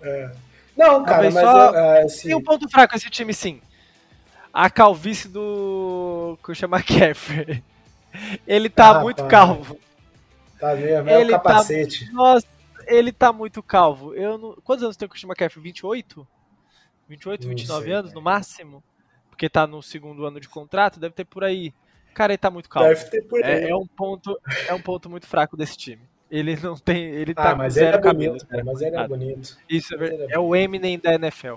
É. 0.03 0.31
Não, 0.77 1.05
cara, 1.05 1.29
ah, 1.29 1.31
mas, 1.31 1.45
só, 1.45 1.75
é, 1.75 2.03
assim... 2.03 2.29
tem 2.29 2.37
um 2.37 2.43
ponto 2.43 2.69
fraco 2.69 2.97
esse 2.97 3.11
time 3.11 3.35
sim. 3.35 3.61
A 4.53 4.71
calvície 4.71 5.29
do 5.29 6.39
Christian 6.43 6.69
McCaffrey. 6.69 7.63
Ele 8.47 8.69
tá 8.69 8.99
ah, 8.99 9.01
muito 9.01 9.25
calvo. 9.27 9.79
Tá 10.59 10.75
mesmo, 10.75 11.09
é 11.09 11.21
ele 11.21 11.33
o 11.33 11.37
tá 11.37 11.39
capacete. 11.39 12.07
Tá, 12.07 12.13
nossa, 12.13 12.47
ele 12.87 13.13
tá 13.13 13.33
muito 13.33 13.63
calvo. 13.63 14.13
Eu 14.15 14.37
não, 14.37 14.57
quantos 14.65 14.83
anos 14.83 14.97
tem 14.97 15.07
o 15.07 15.09
Christian 15.09 15.29
McCaffrey? 15.29 15.63
28? 15.63 16.27
28, 17.09 17.43
não 17.43 17.49
29 17.51 17.85
sei, 17.85 17.93
anos 17.93 18.13
no 18.13 18.21
máximo? 18.21 18.83
Porque 19.31 19.49
tá 19.49 19.67
no 19.67 19.83
segundo 19.83 20.27
ano 20.27 20.41
de 20.41 20.49
contrato, 20.49 21.01
deve 21.01 21.15
ter 21.15 21.25
por 21.25 21.45
aí. 21.45 21.73
Cara, 22.13 22.33
ele 22.33 22.39
tá 22.39 22.51
muito 22.51 22.69
calmo. 22.69 22.89
Deve 22.89 23.05
ter 23.07 23.23
por 23.23 23.41
é, 23.43 23.71
é, 23.71 23.77
um 23.77 23.87
ponto, 23.87 24.39
é 24.67 24.75
um 24.75 24.83
ponto 24.83 25.09
muito 25.09 25.27
fraco 25.27 25.57
desse 25.57 25.77
time. 25.77 26.03
Ele 26.31 26.57
não 26.57 26.77
tem. 26.77 27.03
Ele 27.03 27.33
ah, 27.37 27.43
tá 27.43 27.55
mas 27.55 27.75
zero 27.75 27.89
ele 27.89 27.97
é 27.97 28.01
cabelo, 28.01 28.33
bonito, 28.33 28.47
cara, 28.47 28.65
mas 28.65 28.81
ele 28.81 28.97
é 28.97 29.09
bonito. 29.09 29.59
Isso 29.69 29.95
é, 29.95 30.09
é, 30.09 30.27
é 30.31 30.39
o 30.39 30.55
Eminem 30.55 30.99
da 30.99 31.15
NFL. 31.15 31.55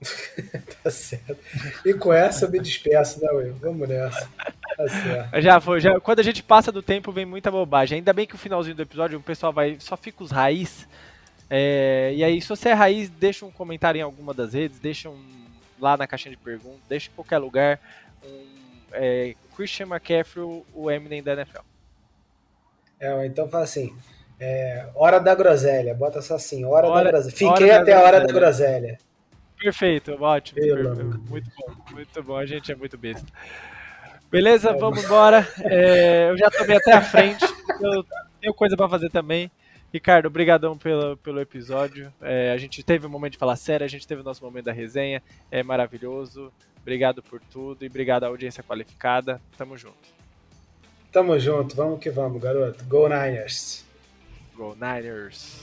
tá 0.82 0.90
certo. 0.90 1.38
E 1.84 1.94
com 1.94 2.12
essa 2.12 2.44
eu 2.44 2.50
me 2.50 2.60
despeço, 2.60 3.20
né, 3.20 3.30
Will? 3.32 3.54
Vamos 3.54 3.88
nessa. 3.88 4.28
Tá 4.76 4.88
certo. 4.88 5.40
Já 5.40 5.60
foi. 5.60 5.80
Já, 5.80 5.98
quando 5.98 6.20
a 6.20 6.22
gente 6.22 6.42
passa 6.42 6.70
do 6.70 6.82
tempo, 6.82 7.10
vem 7.10 7.24
muita 7.24 7.50
bobagem. 7.50 7.96
Ainda 7.96 8.12
bem 8.12 8.26
que 8.26 8.34
o 8.34 8.38
finalzinho 8.38 8.76
do 8.76 8.82
episódio 8.82 9.18
o 9.18 9.22
pessoal 9.22 9.52
vai. 9.52 9.76
Só 9.80 9.96
fica 9.96 10.22
os 10.22 10.30
raiz. 10.30 10.86
É, 11.48 12.12
e 12.14 12.22
aí, 12.22 12.40
se 12.40 12.48
você 12.48 12.68
é 12.68 12.72
raiz, 12.74 13.08
deixa 13.08 13.46
um 13.46 13.50
comentário 13.50 13.98
em 13.98 14.02
alguma 14.02 14.34
das 14.34 14.52
redes, 14.52 14.78
deixa 14.78 15.08
um 15.08 15.46
lá 15.80 15.96
na 15.96 16.06
caixinha 16.06 16.34
de 16.34 16.42
perguntas, 16.42 16.80
deixa 16.88 17.08
em 17.08 17.14
qualquer 17.14 17.38
lugar. 17.38 17.80
Um 18.24 18.56
é, 18.92 19.34
Christian 19.54 19.86
McCaffrey, 19.86 20.62
o 20.74 20.90
Eminem 20.90 21.22
da 21.22 21.32
NFL. 21.32 21.60
É, 22.98 23.26
então 23.26 23.48
fala 23.48 23.64
assim, 23.64 23.94
é, 24.38 24.88
hora 24.94 25.18
da 25.18 25.34
groselha, 25.34 25.94
bota 25.94 26.20
só 26.22 26.36
assim, 26.36 26.64
hora, 26.64 26.86
hora 26.86 27.04
da 27.04 27.10
groselha. 27.10 27.36
Fiquei 27.36 27.70
até 27.70 27.92
a 27.92 28.02
hora 28.02 28.20
da 28.20 28.32
groselha. 28.32 28.98
Perfeito, 29.58 30.22
ótimo. 30.22 30.60
Perfeito. 30.60 31.20
Muito 31.28 31.50
bom, 31.56 31.74
muito 31.92 32.22
bom, 32.22 32.36
a 32.36 32.46
gente 32.46 32.70
é 32.70 32.74
muito 32.74 32.98
besta. 32.98 33.26
Beleza, 34.30 34.70
é, 34.70 34.74
vamos 34.74 35.02
embora. 35.04 35.46
É, 35.64 36.30
eu 36.30 36.36
já 36.36 36.50
tomei 36.50 36.76
até 36.76 36.92
a 36.92 37.02
frente, 37.02 37.44
eu 37.80 38.04
tenho 38.40 38.54
coisa 38.54 38.76
para 38.76 38.88
fazer 38.88 39.10
também. 39.10 39.50
Ricardo, 39.92 40.26
obrigadão 40.26 40.76
pelo, 40.76 41.16
pelo 41.16 41.40
episódio. 41.40 42.12
É, 42.20 42.52
a 42.52 42.56
gente 42.58 42.82
teve 42.82 43.06
um 43.06 43.10
momento 43.10 43.32
de 43.32 43.38
falar 43.38 43.56
sério, 43.56 43.84
a 43.84 43.88
gente 43.88 44.06
teve 44.06 44.20
o 44.20 44.24
nosso 44.24 44.44
momento 44.44 44.66
da 44.66 44.72
resenha, 44.72 45.22
é 45.50 45.62
maravilhoso. 45.62 46.52
Obrigado 46.82 47.22
por 47.22 47.40
tudo 47.40 47.82
e 47.82 47.88
obrigado 47.88 48.24
à 48.24 48.26
audiência 48.26 48.62
qualificada. 48.62 49.40
Tamo 49.56 49.76
junto. 49.76 50.15
Tamo 51.16 51.38
junto, 51.40 51.74
vamos 51.74 51.98
que 51.98 52.10
vamos, 52.10 52.42
garoto. 52.42 52.84
Go 52.84 53.08
Niners! 53.08 53.82
Go 54.54 54.76
Niners! 54.78 55.62